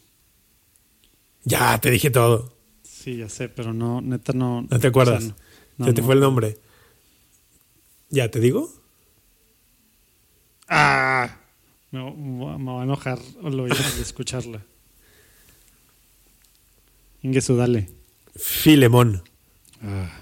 Ya, 1.46 1.80
te 1.80 1.92
dije 1.92 2.10
todo. 2.10 2.54
Sí, 2.84 3.16
ya 3.16 3.30
sé, 3.30 3.48
pero 3.48 3.72
no, 3.72 4.02
neta 4.02 4.34
no. 4.34 4.64
¿No 4.70 4.78
te 4.82 4.88
acuerdas? 4.88 5.24
o 5.24 5.28
sea, 5.28 5.30
no- 5.30 5.36
no, 5.78 5.86
Se 5.86 5.94
te 5.94 6.02
no. 6.02 6.08
fue 6.08 6.16
el 6.16 6.20
nombre. 6.20 6.60
¿Ya 8.10 8.30
te 8.30 8.42
digo? 8.42 8.70
¡Ah! 10.68 11.38
Me, 11.92 12.04
me 12.12 12.66
va 12.74 12.82
a 12.82 12.84
enojar 12.84 13.20
al 13.46 13.58
oír 13.62 13.74
de 13.74 14.02
escucharla. 14.02 14.62
Ingesu, 17.22 17.56
dale. 17.56 17.90
Filemón. 18.36 19.24
Ah. 19.82 20.22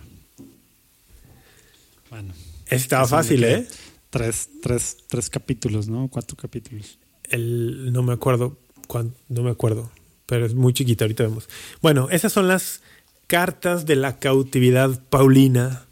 Bueno. 2.09 2.33
Estaba 2.67 3.07
fácil. 3.07 3.43
¿eh? 3.43 3.67
Tres, 4.09 4.49
tres, 4.61 4.97
tres 5.07 5.29
capítulos, 5.29 5.87
¿no? 5.87 6.07
Cuatro 6.07 6.35
capítulos. 6.35 6.97
El, 7.29 7.91
no 7.93 8.03
me 8.03 8.13
acuerdo. 8.13 8.57
cuán- 8.87 9.13
no 9.27 9.43
me 9.43 9.51
acuerdo. 9.51 9.91
Pero 10.25 10.45
es 10.45 10.53
muy 10.55 10.73
chiquita, 10.73 11.05
ahorita 11.05 11.23
vemos. 11.23 11.47
Bueno, 11.81 12.07
esas 12.11 12.33
son 12.33 12.47
las 12.47 12.81
cartas 13.27 13.85
de 13.85 13.95
la 13.95 14.17
cautividad 14.19 15.03
paulina. 15.09 15.85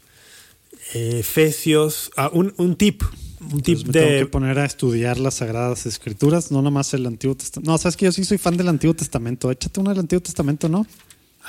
Eh, 0.94 1.18
Efesios. 1.20 2.10
Ah, 2.16 2.30
un, 2.32 2.54
un 2.56 2.76
tip. 2.76 3.02
Un 3.52 3.62
tip 3.62 3.86
me 3.86 3.92
tengo 3.92 4.06
que 4.06 4.14
de. 4.14 4.26
poner 4.26 4.58
a 4.58 4.64
estudiar 4.64 5.18
las 5.18 5.34
Sagradas 5.34 5.86
Escrituras, 5.86 6.50
no 6.50 6.62
nomás 6.62 6.92
el 6.94 7.06
Antiguo 7.06 7.36
Testamento. 7.36 7.70
No, 7.70 7.78
sabes 7.78 7.96
que 7.96 8.04
yo 8.04 8.12
sí 8.12 8.24
soy 8.24 8.38
fan 8.38 8.56
del 8.56 8.68
Antiguo 8.68 8.94
Testamento. 8.94 9.50
Échate 9.50 9.80
una 9.80 9.90
del 9.90 10.00
Antiguo 10.00 10.22
Testamento, 10.22 10.68
¿no? 10.68 10.86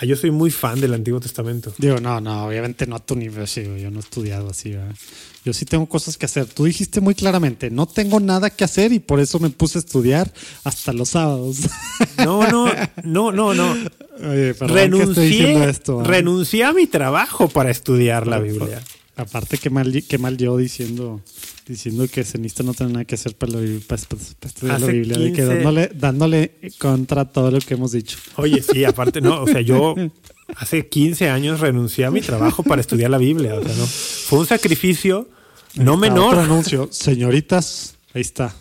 Ah, 0.01 0.05
yo 0.05 0.15
soy 0.15 0.31
muy 0.31 0.49
fan 0.49 0.79
del 0.79 0.93
Antiguo 0.93 1.19
Testamento. 1.19 1.73
Digo, 1.77 1.99
no, 1.99 2.21
no, 2.21 2.45
obviamente 2.45 2.87
no 2.87 2.95
a 2.95 2.99
tu 2.99 3.17
nivel, 3.17 3.45
sí, 3.49 3.63
yo 3.63 3.91
no 3.91 3.97
he 3.97 3.99
estudiado 3.99 4.49
así, 4.49 4.71
¿verdad? 4.71 4.95
Yo 5.43 5.51
sí 5.51 5.65
tengo 5.65 5.87
cosas 5.87 6.17
que 6.17 6.25
hacer. 6.25 6.45
Tú 6.45 6.63
dijiste 6.63 7.01
muy 7.01 7.15
claramente, 7.15 7.69
no 7.69 7.85
tengo 7.85 8.21
nada 8.21 8.49
que 8.49 8.63
hacer 8.63 8.93
y 8.93 8.99
por 8.99 9.19
eso 9.19 9.39
me 9.39 9.49
puse 9.49 9.77
a 9.77 9.81
estudiar 9.81 10.31
hasta 10.63 10.93
los 10.93 11.09
sábados. 11.09 11.57
No, 12.17 12.45
no, 12.49 12.67
no, 13.03 13.31
no, 13.31 13.53
no. 13.53 13.75
Oye, 14.19 14.53
Renuncié, 14.53 15.69
esto. 15.69 16.01
¿ah? 16.01 16.03
renuncié 16.03 16.65
a 16.65 16.73
mi 16.73 16.85
trabajo 16.85 17.47
para 17.47 17.71
estudiar 17.71 18.27
la 18.27 18.39
Biblia. 18.39 18.83
Aparte, 19.19 19.57
qué 19.57 19.69
mal, 19.69 20.03
qué 20.07 20.17
mal 20.17 20.37
yo 20.37 20.57
diciendo 20.57 21.21
diciendo 21.67 22.07
que 22.11 22.23
cenista 22.23 22.63
no 22.63 22.73
tiene 22.73 22.93
nada 22.93 23.05
que 23.05 23.13
hacer 23.15 23.35
para, 23.35 23.51
la 23.53 23.79
para- 23.85 24.01
para- 24.01 24.21
para 24.39 24.47
estudiar 24.49 24.81
la 24.81 24.87
Biblia, 24.87 25.17
de 25.19 25.25
que 25.31 25.35
15 25.43 25.53
dándole, 25.55 25.91
dándole 25.93 26.51
contra 26.79 27.25
todo 27.25 27.51
lo 27.51 27.59
que 27.59 27.75
hemos 27.75 27.91
dicho. 27.91 28.17
Oye, 28.37 28.63
sí, 28.63 28.83
aparte, 28.85 29.21
no, 29.21 29.43
o 29.43 29.47
sea, 29.47 29.61
yo 29.61 29.93
hace 30.55 30.87
15 30.87 31.29
años 31.29 31.59
renuncié 31.59 32.05
a 32.05 32.11
mi 32.11 32.21
trabajo 32.21 32.63
para 32.63 32.81
estudiar 32.81 33.11
la 33.11 33.19
Biblia. 33.19 33.53
O 33.55 33.63
sea, 33.63 33.75
no. 33.75 33.85
Fue 33.85 34.39
un 34.39 34.47
sacrificio 34.47 35.29
no 35.75 35.95
menor. 35.95 36.29
Otro 36.29 36.39
anuncio. 36.41 36.87
Señoritas, 36.91 37.95
ahí 38.15 38.21
está. 38.21 38.55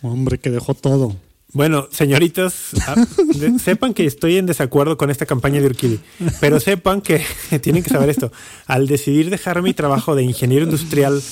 Hombre 0.00 0.38
que 0.38 0.48
dejó 0.50 0.72
todo. 0.74 1.16
Bueno, 1.52 1.88
señoritas, 1.90 2.70
ah, 2.86 2.94
sepan 3.62 3.94
que 3.94 4.04
estoy 4.04 4.36
en 4.36 4.44
desacuerdo 4.44 4.98
con 4.98 5.10
esta 5.10 5.24
campaña 5.24 5.60
de 5.60 5.66
Urquidi, 5.66 5.98
pero 6.40 6.60
sepan 6.60 7.00
que 7.00 7.22
tienen 7.62 7.82
que 7.82 7.88
saber 7.90 8.10
esto. 8.10 8.30
Al 8.66 8.86
decidir 8.86 9.30
dejar 9.30 9.62
mi 9.62 9.72
trabajo 9.72 10.14
de 10.14 10.22
ingeniero 10.22 10.66
industrial 10.66 11.22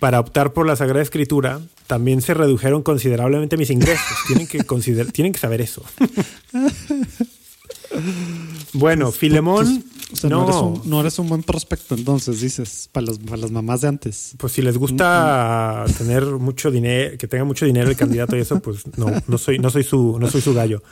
para 0.00 0.18
optar 0.18 0.54
por 0.54 0.66
la 0.66 0.76
Sagrada 0.76 1.02
Escritura, 1.02 1.60
también 1.86 2.22
se 2.22 2.32
redujeron 2.32 2.82
considerablemente 2.82 3.58
mis 3.58 3.70
ingresos. 3.70 4.16
Tienen 4.26 4.46
que, 4.46 4.64
tienen 5.12 5.32
que 5.32 5.38
saber 5.38 5.60
eso. 5.60 5.84
Bueno, 8.72 9.10
Filemón, 9.12 9.84
O 10.12 10.16
sea, 10.16 10.30
no, 10.30 10.44
eres, 10.44 10.56
un, 10.56 10.82
no 10.90 11.00
eres 11.00 11.18
un 11.18 11.28
buen 11.28 11.42
prospecto, 11.42 11.94
entonces 11.94 12.40
dices, 12.40 12.88
para, 12.92 13.06
los- 13.06 13.18
para 13.18 13.38
las 13.38 13.50
mamás 13.50 13.80
de 13.80 13.88
antes. 13.88 14.34
pues 14.38 14.52
si 14.52 14.62
les 14.62 14.76
gusta 14.78 15.84
tener 15.98 16.24
mucho 16.26 16.70
dinero, 16.70 17.16
que 17.18 17.26
tenga 17.26 17.44
mucho 17.44 17.64
dinero 17.66 17.88
el 17.90 17.96
candidato 17.96 18.36
y 18.36 18.40
eso, 18.40 18.60
pues 18.60 18.84
no, 18.96 19.06
no 19.26 19.38
soy, 19.38 19.58
no 19.58 19.70
soy 19.70 19.82
su, 19.84 20.18
no 20.20 20.30
soy 20.30 20.40
su 20.42 20.54
gallo. 20.54 20.82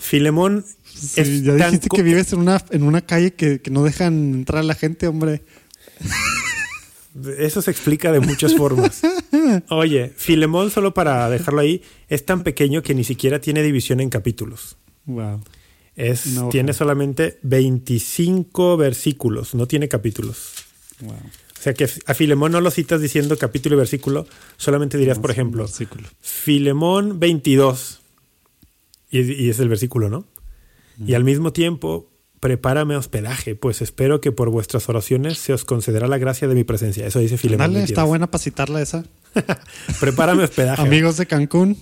Filemón 0.00 0.64
Sí, 0.84 1.20
es 1.20 1.42
ya 1.42 1.54
dijiste 1.66 1.88
que 1.94 2.02
vives 2.02 2.32
en 2.32 2.38
una, 2.38 2.64
en 2.70 2.82
una 2.82 3.02
calle 3.02 3.34
que, 3.34 3.60
que 3.60 3.70
no 3.70 3.84
dejan 3.84 4.34
entrar 4.34 4.60
a 4.60 4.64
la 4.64 4.74
gente, 4.74 5.06
hombre. 5.06 5.44
Eso 7.38 7.62
se 7.62 7.70
explica 7.70 8.12
de 8.12 8.20
muchas 8.20 8.54
formas. 8.54 9.00
Oye, 9.70 10.12
Filemón, 10.16 10.70
solo 10.70 10.92
para 10.92 11.30
dejarlo 11.30 11.60
ahí, 11.60 11.82
es 12.08 12.26
tan 12.26 12.42
pequeño 12.42 12.82
que 12.82 12.94
ni 12.94 13.04
siquiera 13.04 13.40
tiene 13.40 13.62
división 13.62 14.00
en 14.00 14.10
capítulos. 14.10 14.76
Wow. 15.06 15.40
Es, 15.96 16.24
tiene 16.50 16.72
solamente 16.74 17.38
25 17.42 18.76
versículos, 18.76 19.54
no 19.54 19.66
tiene 19.66 19.88
capítulos. 19.88 20.52
wow. 21.00 21.14
O 21.14 21.62
sea 21.62 21.74
que 21.74 21.88
a 22.06 22.14
Filemón 22.14 22.52
no 22.52 22.60
lo 22.60 22.70
citas 22.70 23.00
diciendo 23.00 23.36
capítulo 23.38 23.74
y 23.74 23.78
versículo, 23.78 24.26
solamente 24.56 24.98
dirías, 24.98 25.18
por 25.18 25.30
ejemplo. 25.32 25.66
Filemón 26.20 27.18
22. 27.18 28.00
Y, 29.10 29.44
y 29.44 29.50
es 29.50 29.58
el 29.58 29.68
versículo, 29.68 30.08
¿no? 30.08 30.26
Y 31.04 31.14
al 31.14 31.24
mismo 31.24 31.52
tiempo, 31.52 32.08
prepárame 32.40 32.96
hospedaje, 32.96 33.54
pues 33.54 33.82
espero 33.82 34.20
que 34.20 34.32
por 34.32 34.50
vuestras 34.50 34.88
oraciones 34.88 35.38
se 35.38 35.52
os 35.52 35.64
concederá 35.64 36.06
la 36.06 36.18
gracia 36.18 36.46
de 36.48 36.54
mi 36.54 36.64
presencia. 36.64 37.06
Eso 37.06 37.18
dice 37.18 37.36
Filemón. 37.36 37.58
Dale, 37.58 37.74
22. 37.80 37.90
está 37.90 38.04
buena 38.04 38.26
para 38.28 38.42
citarla 38.42 38.80
esa. 38.80 39.04
Prepárame 40.00 40.44
hospedaje. 40.44 40.80
Amigos 40.80 41.16
de 41.16 41.26
Cancún, 41.26 41.76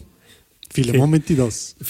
Filemón 0.70 1.10
22. 1.10 1.76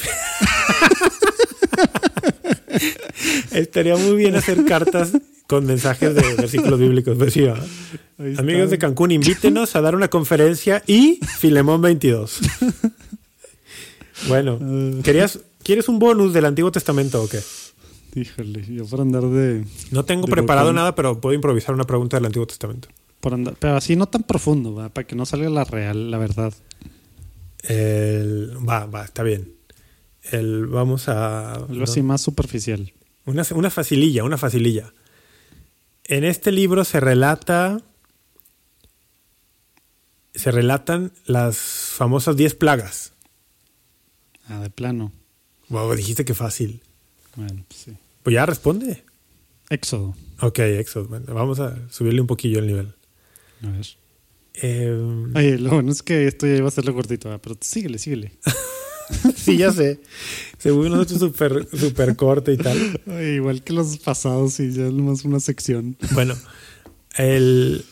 Estaría 3.52 3.96
muy 3.96 4.16
bien 4.16 4.34
hacer 4.36 4.64
cartas 4.64 5.12
con 5.46 5.66
mensajes 5.66 6.14
de 6.14 6.22
versículos 6.36 6.78
bíblicos. 6.80 7.16
Pues 7.18 7.36
está. 7.36 7.54
Amigos 8.38 8.70
de 8.70 8.78
Cancún, 8.78 9.10
invítenos 9.12 9.74
a 9.76 9.80
dar 9.80 9.94
una 9.94 10.08
conferencia 10.08 10.82
y 10.86 11.18
Filemón 11.38 11.82
22. 11.82 12.38
Bueno, 14.28 14.58
¿querías, 15.02 15.40
¿quieres 15.62 15.88
un 15.88 15.98
bonus 15.98 16.32
del 16.32 16.44
Antiguo 16.44 16.70
Testamento 16.72 17.22
o 17.22 17.28
qué? 17.28 17.40
Híjole, 18.14 18.64
yo 18.72 18.86
por 18.86 19.00
andar 19.00 19.24
de. 19.24 19.64
No 19.90 20.04
tengo 20.04 20.26
de 20.26 20.30
preparado 20.32 20.72
nada, 20.72 20.94
pero 20.94 21.20
puedo 21.20 21.34
improvisar 21.34 21.74
una 21.74 21.84
pregunta 21.84 22.16
del 22.16 22.26
Antiguo 22.26 22.46
Testamento. 22.46 22.88
por 23.20 23.34
andar- 23.34 23.56
pero 23.58 23.76
así 23.76 23.96
no 23.96 24.06
tan 24.06 24.22
profundo, 24.22 24.88
para 24.94 25.06
que 25.06 25.16
no 25.16 25.26
salga 25.26 25.50
la 25.50 25.64
real, 25.64 26.10
la 26.12 26.18
verdad. 26.18 26.54
El, 27.64 28.52
va, 28.68 28.86
va, 28.86 29.04
está 29.04 29.22
bien. 29.22 29.48
El, 30.30 30.66
vamos 30.66 31.08
a... 31.08 31.54
Algo 31.54 31.74
no, 31.74 31.84
así 31.84 32.02
más 32.02 32.20
superficial. 32.20 32.92
una, 33.24 33.44
una 33.54 33.70
facililla, 33.70 34.24
una 34.24 34.38
facililla. 34.38 34.92
En 36.04 36.24
este 36.24 36.52
libro 36.52 36.84
se 36.84 37.00
relata... 37.00 37.80
Se 40.34 40.50
relatan 40.50 41.12
las 41.26 41.56
famosas 41.58 42.36
10 42.36 42.54
plagas. 42.56 43.12
Ah, 44.48 44.60
de 44.60 44.70
plano. 44.70 45.12
Wow, 45.68 45.94
dijiste 45.94 46.24
que 46.24 46.34
fácil. 46.34 46.82
Bueno, 47.36 47.64
pues 47.68 47.80
sí. 47.82 47.96
Pues 48.22 48.34
ya 48.34 48.44
responde. 48.44 49.04
Éxodo. 49.70 50.16
Ok, 50.40 50.58
Éxodo. 50.58 51.06
Bueno, 51.08 51.32
vamos 51.34 51.60
a 51.60 51.76
subirle 51.88 52.20
un 52.20 52.26
poquillo 52.26 52.58
el 52.58 52.66
nivel. 52.66 52.94
A 53.62 53.68
ver. 53.68 53.86
Eh, 54.54 55.30
Oye, 55.34 55.58
lo 55.58 55.70
bueno 55.70 55.90
es 55.92 56.02
que 56.02 56.26
esto 56.26 56.46
ya 56.46 56.56
iba 56.56 56.68
a 56.68 56.70
ser 56.70 56.84
lo 56.84 56.94
cortito, 56.94 57.28
¿va? 57.28 57.38
pero 57.38 57.56
síguele, 57.60 57.98
síguele. 57.98 58.32
sí, 59.36 59.56
ya 59.56 59.72
sé. 59.72 60.00
Según 60.58 60.90
nosotros 60.90 61.20
súper 61.20 61.68
super 61.76 62.16
corto 62.16 62.50
y 62.50 62.56
tal. 62.56 63.00
Ay, 63.06 63.34
igual 63.34 63.62
que 63.62 63.72
los 63.72 63.98
pasados 63.98 64.60
y 64.60 64.72
ya 64.72 64.84
nomás 64.84 65.24
una 65.24 65.40
sección. 65.40 65.96
Bueno, 66.12 66.34
el. 67.16 67.84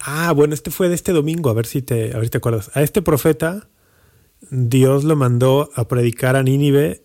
Ah, 0.00 0.32
bueno, 0.32 0.54
este 0.54 0.70
fue 0.70 0.88
de 0.88 0.94
este 0.94 1.12
domingo, 1.12 1.50
a 1.50 1.54
ver 1.54 1.66
si 1.66 1.82
te, 1.82 2.12
a 2.12 2.16
ver 2.16 2.24
si 2.24 2.30
te 2.30 2.38
acuerdas. 2.38 2.70
A 2.74 2.82
este 2.82 3.02
profeta, 3.02 3.68
Dios 4.50 5.04
lo 5.04 5.16
mandó 5.16 5.70
a 5.74 5.88
predicar 5.88 6.36
a 6.36 6.42
Nínive 6.42 7.02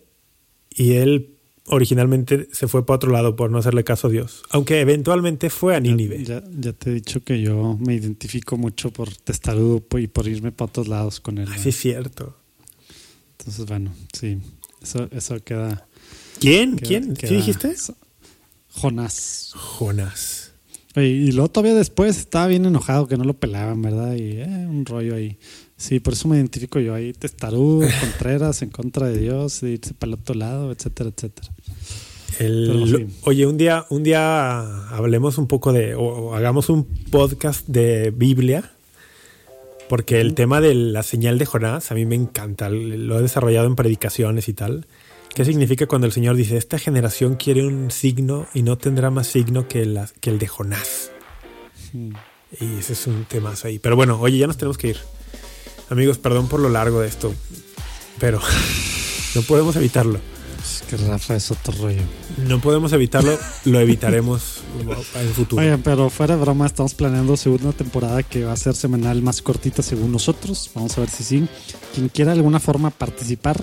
y 0.70 0.92
él 0.92 1.34
originalmente 1.66 2.48
se 2.52 2.68
fue 2.68 2.84
para 2.84 2.96
otro 2.96 3.10
lado 3.10 3.36
por 3.36 3.50
no 3.50 3.58
hacerle 3.58 3.84
caso 3.84 4.08
a 4.08 4.10
Dios. 4.10 4.42
Aunque 4.50 4.80
eventualmente 4.80 5.50
fue 5.50 5.74
a 5.74 5.80
Nínive. 5.80 6.22
Ya, 6.24 6.42
ya 6.56 6.72
te 6.72 6.90
he 6.90 6.94
dicho 6.94 7.22
que 7.24 7.40
yo 7.40 7.76
me 7.80 7.94
identifico 7.94 8.56
mucho 8.56 8.92
por 8.92 9.14
testarudo 9.14 9.82
y 9.98 10.06
por 10.06 10.28
irme 10.28 10.52
para 10.52 10.68
otros 10.68 10.88
lados 10.88 11.20
con 11.20 11.38
él. 11.38 11.48
Ah, 11.48 11.56
¿va? 11.56 11.62
sí, 11.62 11.70
es 11.70 11.76
cierto. 11.76 12.36
Entonces, 13.46 13.66
bueno, 13.66 13.92
sí. 14.12 14.38
Eso, 14.82 15.08
eso 15.12 15.38
queda. 15.44 15.86
¿Quién? 16.40 16.76
queda- 16.76 16.88
¿Quién? 16.88 17.14
queda- 17.14 17.28
¿Sí 17.28 17.36
dijiste? 17.36 17.74
Jonás. 18.70 19.50
Jonás. 19.54 20.52
Oye, 20.96 21.08
y 21.08 21.32
luego 21.32 21.50
todavía 21.50 21.74
después 21.74 22.16
estaba 22.16 22.46
bien 22.46 22.64
enojado 22.66 23.06
que 23.08 23.16
no 23.16 23.24
lo 23.24 23.34
pelaban, 23.34 23.82
¿verdad? 23.82 24.14
Y 24.14 24.38
eh, 24.40 24.46
un 24.68 24.86
rollo 24.86 25.14
ahí. 25.16 25.38
Sí, 25.76 25.98
por 26.00 26.12
eso 26.14 26.28
me 26.28 26.36
identifico 26.36 26.78
yo 26.78 26.94
ahí, 26.94 27.12
testarudo, 27.12 27.86
Contreras 28.00 28.62
en 28.62 28.70
contra 28.70 29.08
de 29.08 29.18
Dios, 29.18 29.60
de 29.60 29.72
irse 29.72 29.92
para 29.94 30.12
el 30.12 30.14
otro 30.20 30.34
lado, 30.36 30.70
etcétera, 30.72 31.10
etcétera. 31.14 31.48
El- 32.38 32.70
Pero 32.86 32.86
sí. 32.98 33.06
Oye, 33.22 33.46
un 33.46 33.56
día, 33.56 33.86
un 33.90 34.02
día 34.04 34.88
hablemos 34.88 35.36
un 35.38 35.46
poco 35.48 35.72
de, 35.72 35.94
o, 35.94 36.02
o 36.02 36.34
hagamos 36.34 36.68
un 36.68 36.84
podcast 37.10 37.66
de 37.68 38.10
Biblia, 38.12 38.72
porque 39.88 40.20
el 40.20 40.34
tema 40.34 40.60
de 40.60 40.74
la 40.74 41.02
señal 41.02 41.38
de 41.38 41.46
Jonás 41.46 41.90
a 41.90 41.94
mí 41.94 42.04
me 42.06 42.14
encanta, 42.14 42.68
lo 42.70 43.18
he 43.18 43.22
desarrollado 43.22 43.66
en 43.66 43.76
predicaciones 43.76 44.48
y 44.48 44.54
tal. 44.54 44.86
¿Qué 45.34 45.44
significa 45.44 45.86
cuando 45.86 46.06
el 46.06 46.12
Señor 46.12 46.36
dice, 46.36 46.56
esta 46.56 46.78
generación 46.78 47.34
quiere 47.34 47.66
un 47.66 47.90
signo 47.90 48.46
y 48.54 48.62
no 48.62 48.78
tendrá 48.78 49.10
más 49.10 49.26
signo 49.26 49.66
que, 49.68 49.84
la- 49.84 50.08
que 50.20 50.30
el 50.30 50.38
de 50.38 50.46
Jonás? 50.46 51.10
Mm. 51.92 52.12
Y 52.60 52.78
ese 52.78 52.92
es 52.92 53.06
un 53.08 53.24
temazo 53.24 53.66
ahí. 53.66 53.78
Pero 53.80 53.96
bueno, 53.96 54.18
oye, 54.20 54.38
ya 54.38 54.46
nos 54.46 54.56
tenemos 54.56 54.78
que 54.78 54.88
ir. 54.88 54.96
Amigos, 55.90 56.18
perdón 56.18 56.48
por 56.48 56.60
lo 56.60 56.68
largo 56.68 57.00
de 57.00 57.08
esto, 57.08 57.34
pero 58.20 58.40
no 59.34 59.42
podemos 59.42 59.74
evitarlo. 59.76 60.20
Es 60.64 60.82
que 60.88 60.96
Rafa 60.96 61.36
es 61.36 61.50
otro 61.50 61.74
rollo. 61.74 62.00
No 62.38 62.58
podemos 62.58 62.92
evitarlo, 62.94 63.38
lo 63.66 63.80
evitaremos 63.80 64.62
en 64.80 64.88
el 65.20 65.34
futuro. 65.34 65.60
Oigan, 65.62 65.82
pero 65.82 66.08
fuera 66.08 66.36
de 66.36 66.40
broma, 66.40 66.64
estamos 66.64 66.94
planeando 66.94 67.36
segunda 67.36 67.72
temporada 67.72 68.22
que 68.22 68.44
va 68.44 68.52
a 68.52 68.56
ser 68.56 68.74
semanal 68.74 69.20
más 69.20 69.42
cortita 69.42 69.82
según 69.82 70.10
nosotros. 70.10 70.70
Vamos 70.74 70.96
a 70.96 71.02
ver 71.02 71.10
si 71.10 71.22
sí. 71.22 71.46
Quien 71.94 72.08
quiera 72.08 72.32
de 72.32 72.38
alguna 72.38 72.60
forma 72.60 72.88
participar, 72.88 73.62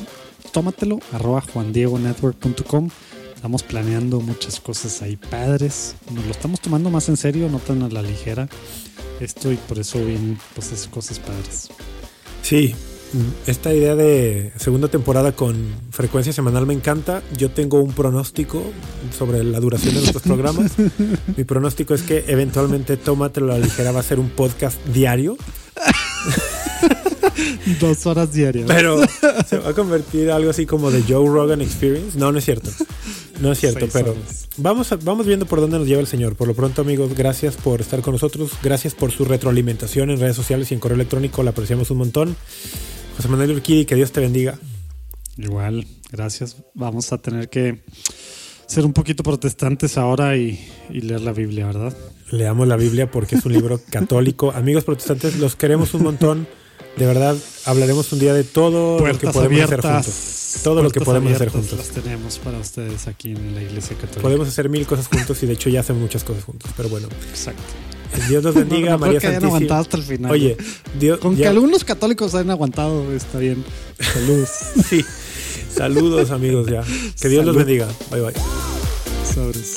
tómatelo, 0.52 1.00
arroba 1.12 1.42
juandiegonetwork.com. 1.42 2.90
Estamos 3.36 3.64
planeando 3.64 4.20
muchas 4.22 4.60
cosas 4.60 5.02
ahí 5.02 5.18
padres. 5.18 5.96
Nos 6.14 6.24
lo 6.26 6.32
estamos 6.32 6.62
tomando 6.62 6.92
más 6.92 7.10
en 7.10 7.18
serio, 7.18 7.50
no 7.50 7.58
tan 7.58 7.82
a 7.82 7.90
la 7.90 8.04
ligera. 8.04 8.48
Esto 9.20 9.52
y 9.52 9.56
por 9.56 9.80
eso 9.80 9.98
vienen 10.06 10.38
pues 10.54 10.72
esas 10.72 10.88
cosas 10.88 11.18
padres. 11.18 11.70
Sí, 12.44 12.76
esta 13.46 13.74
idea 13.74 13.96
de 13.96 14.54
segunda 14.58 14.88
temporada 14.88 15.34
con 15.34 15.56
frecuencia 15.92 16.32
semanal 16.34 16.66
me 16.66 16.74
encanta. 16.74 17.22
Yo 17.38 17.52
tengo 17.52 17.80
un 17.82 17.92
pronóstico 17.94 18.64
sobre 19.18 19.44
la 19.44 19.60
duración 19.60 19.94
de 19.96 20.00
nuestros 20.02 20.24
programas. 20.24 20.72
Mi 21.38 21.44
pronóstico 21.44 21.94
es 21.94 22.04
que 22.04 22.24
eventualmente 22.28 22.98
Tómatelo 22.98 23.54
a 23.54 23.58
la 23.58 23.66
ligera 23.66 23.92
va 23.92 24.00
a 24.00 24.04
ser 24.04 24.20
un 24.20 24.30
podcast 24.30 24.78
diario, 24.88 25.38
Dos 27.80 28.06
horas 28.06 28.34
diarias. 28.34 28.66
pero 28.68 29.00
se 29.48 29.58
va 29.58 29.70
a 29.70 29.74
convertir 29.74 30.24
en 30.26 30.32
algo 30.32 30.50
así 30.50 30.66
como 30.66 30.92
de 30.92 31.02
Joe 31.04 31.28
Rogan 31.28 31.62
Experience. 31.62 32.18
No, 32.18 32.32
no 32.32 32.38
es 32.40 32.46
cierto. 32.46 32.70
No 33.40 33.52
es 33.52 33.60
cierto, 33.60 33.80
Seis 33.80 33.92
pero 33.94 34.12
horas. 34.12 34.48
vamos, 34.58 34.92
a- 34.92 34.98
vamos 34.98 35.26
viendo 35.26 35.46
por 35.46 35.60
dónde 35.62 35.80
nos 35.80 35.88
lleva 35.88 36.02
el 36.02 36.08
Señor. 36.08 36.36
Por 36.36 36.48
lo 36.48 36.54
pronto, 36.54 36.82
amigos, 36.82 37.16
gracias 37.16 37.56
por 37.56 37.82
estar 37.82 38.02
con 38.02 38.14
nosotros. 38.14 38.52
Gracias 38.62 38.94
por 38.94 39.12
su 39.12 39.26
retroalimentación 39.26 40.12
en 40.12 40.20
redes 40.20 40.36
sociales 40.36 40.70
y 40.72 40.74
en 40.76 40.80
correo 40.80 40.96
electrónico. 40.96 41.42
La 41.44 41.52
apreciamos 41.52 41.90
un 41.92 41.98
montón. 41.98 42.36
José 43.22 43.30
Manuel 43.30 43.52
Urquidi, 43.52 43.86
que 43.86 43.94
Dios 43.94 44.12
te 44.12 44.20
bendiga. 44.20 44.58
Igual, 45.38 45.86
gracias. 46.12 46.58
Vamos 46.74 47.14
a 47.14 47.20
tener 47.20 47.50
que 47.50 47.84
ser 48.66 48.84
un 48.84 48.94
poquito 48.94 49.22
protestantes 49.22 50.00
ahora 50.00 50.36
y, 50.38 50.60
y 50.90 51.02
leer 51.02 51.22
la 51.22 51.32
Biblia, 51.32 51.68
¿verdad? 51.68 51.96
Leamos 52.32 52.68
la 52.68 52.78
Biblia 52.78 53.12
porque 53.12 53.36
es 53.36 53.46
un 53.46 53.54
libro 53.54 53.80
católico. 53.92 54.50
Amigos 54.50 54.86
protestantes, 54.86 55.38
los 55.38 55.56
queremos 55.56 55.94
un 55.94 56.02
montón. 56.02 56.48
De 56.98 57.06
verdad, 57.06 57.38
hablaremos 57.66 58.12
un 58.12 58.18
día 58.18 58.34
de 58.34 58.44
todo 58.44 59.06
lo 59.06 59.20
que 59.20 59.28
podemos 59.28 59.62
hacer 59.62 59.82
juntos. 59.82 60.60
Todo 60.64 60.82
lo 60.82 60.90
que 60.90 61.02
podemos 61.02 61.32
hacer 61.32 61.50
juntos. 61.50 61.78
Las 61.78 61.90
tenemos 61.90 62.40
para 62.40 62.58
ustedes 62.58 63.08
aquí 63.08 63.34
en 63.34 63.54
la 63.54 63.62
Iglesia 63.62 63.98
Católica. 63.98 64.22
Podemos 64.22 64.48
hacer 64.48 64.68
mil 64.68 64.88
cosas 64.88 65.06
juntos 65.06 65.44
y 65.44 65.46
de 65.46 65.54
hecho 65.54 65.70
ya 65.70 65.82
hacemos 65.82 66.02
muchas 66.02 66.24
cosas 66.24 66.44
juntos. 66.44 66.72
Pero 66.76 66.90
bueno, 66.90 67.08
Exacto. 67.30 67.62
Dios 68.28 68.44
los 68.44 68.56
bendiga, 68.56 68.92
No, 68.92 68.98
no 68.98 68.98
María 69.00 69.20
que 69.20 69.28
hayan 69.28 69.42
Santísima. 69.42 69.56
aguantado 69.58 69.82
hasta 69.82 69.98
el 69.98 70.04
final. 70.04 70.32
Oye, 70.32 70.58
Dios, 71.00 71.20
con 71.20 71.36
que 71.36 71.48
algunos 71.48 71.84
católicos 71.84 72.34
hayan 72.36 72.52
aguantado, 72.52 73.12
está 73.14 73.40
bien. 73.40 73.64
Saludos. 74.00 74.50
sí. 74.90 75.06
Saludos, 75.74 76.32
amigos, 76.32 76.68
ya. 76.70 76.84
Que 77.20 77.30
Dios 77.30 77.46
los 77.46 77.56
Salud. 77.56 77.58
bendiga. 77.58 77.88
Bye 78.12 78.22
bye. 78.22 78.34
Sobres. 79.34 79.76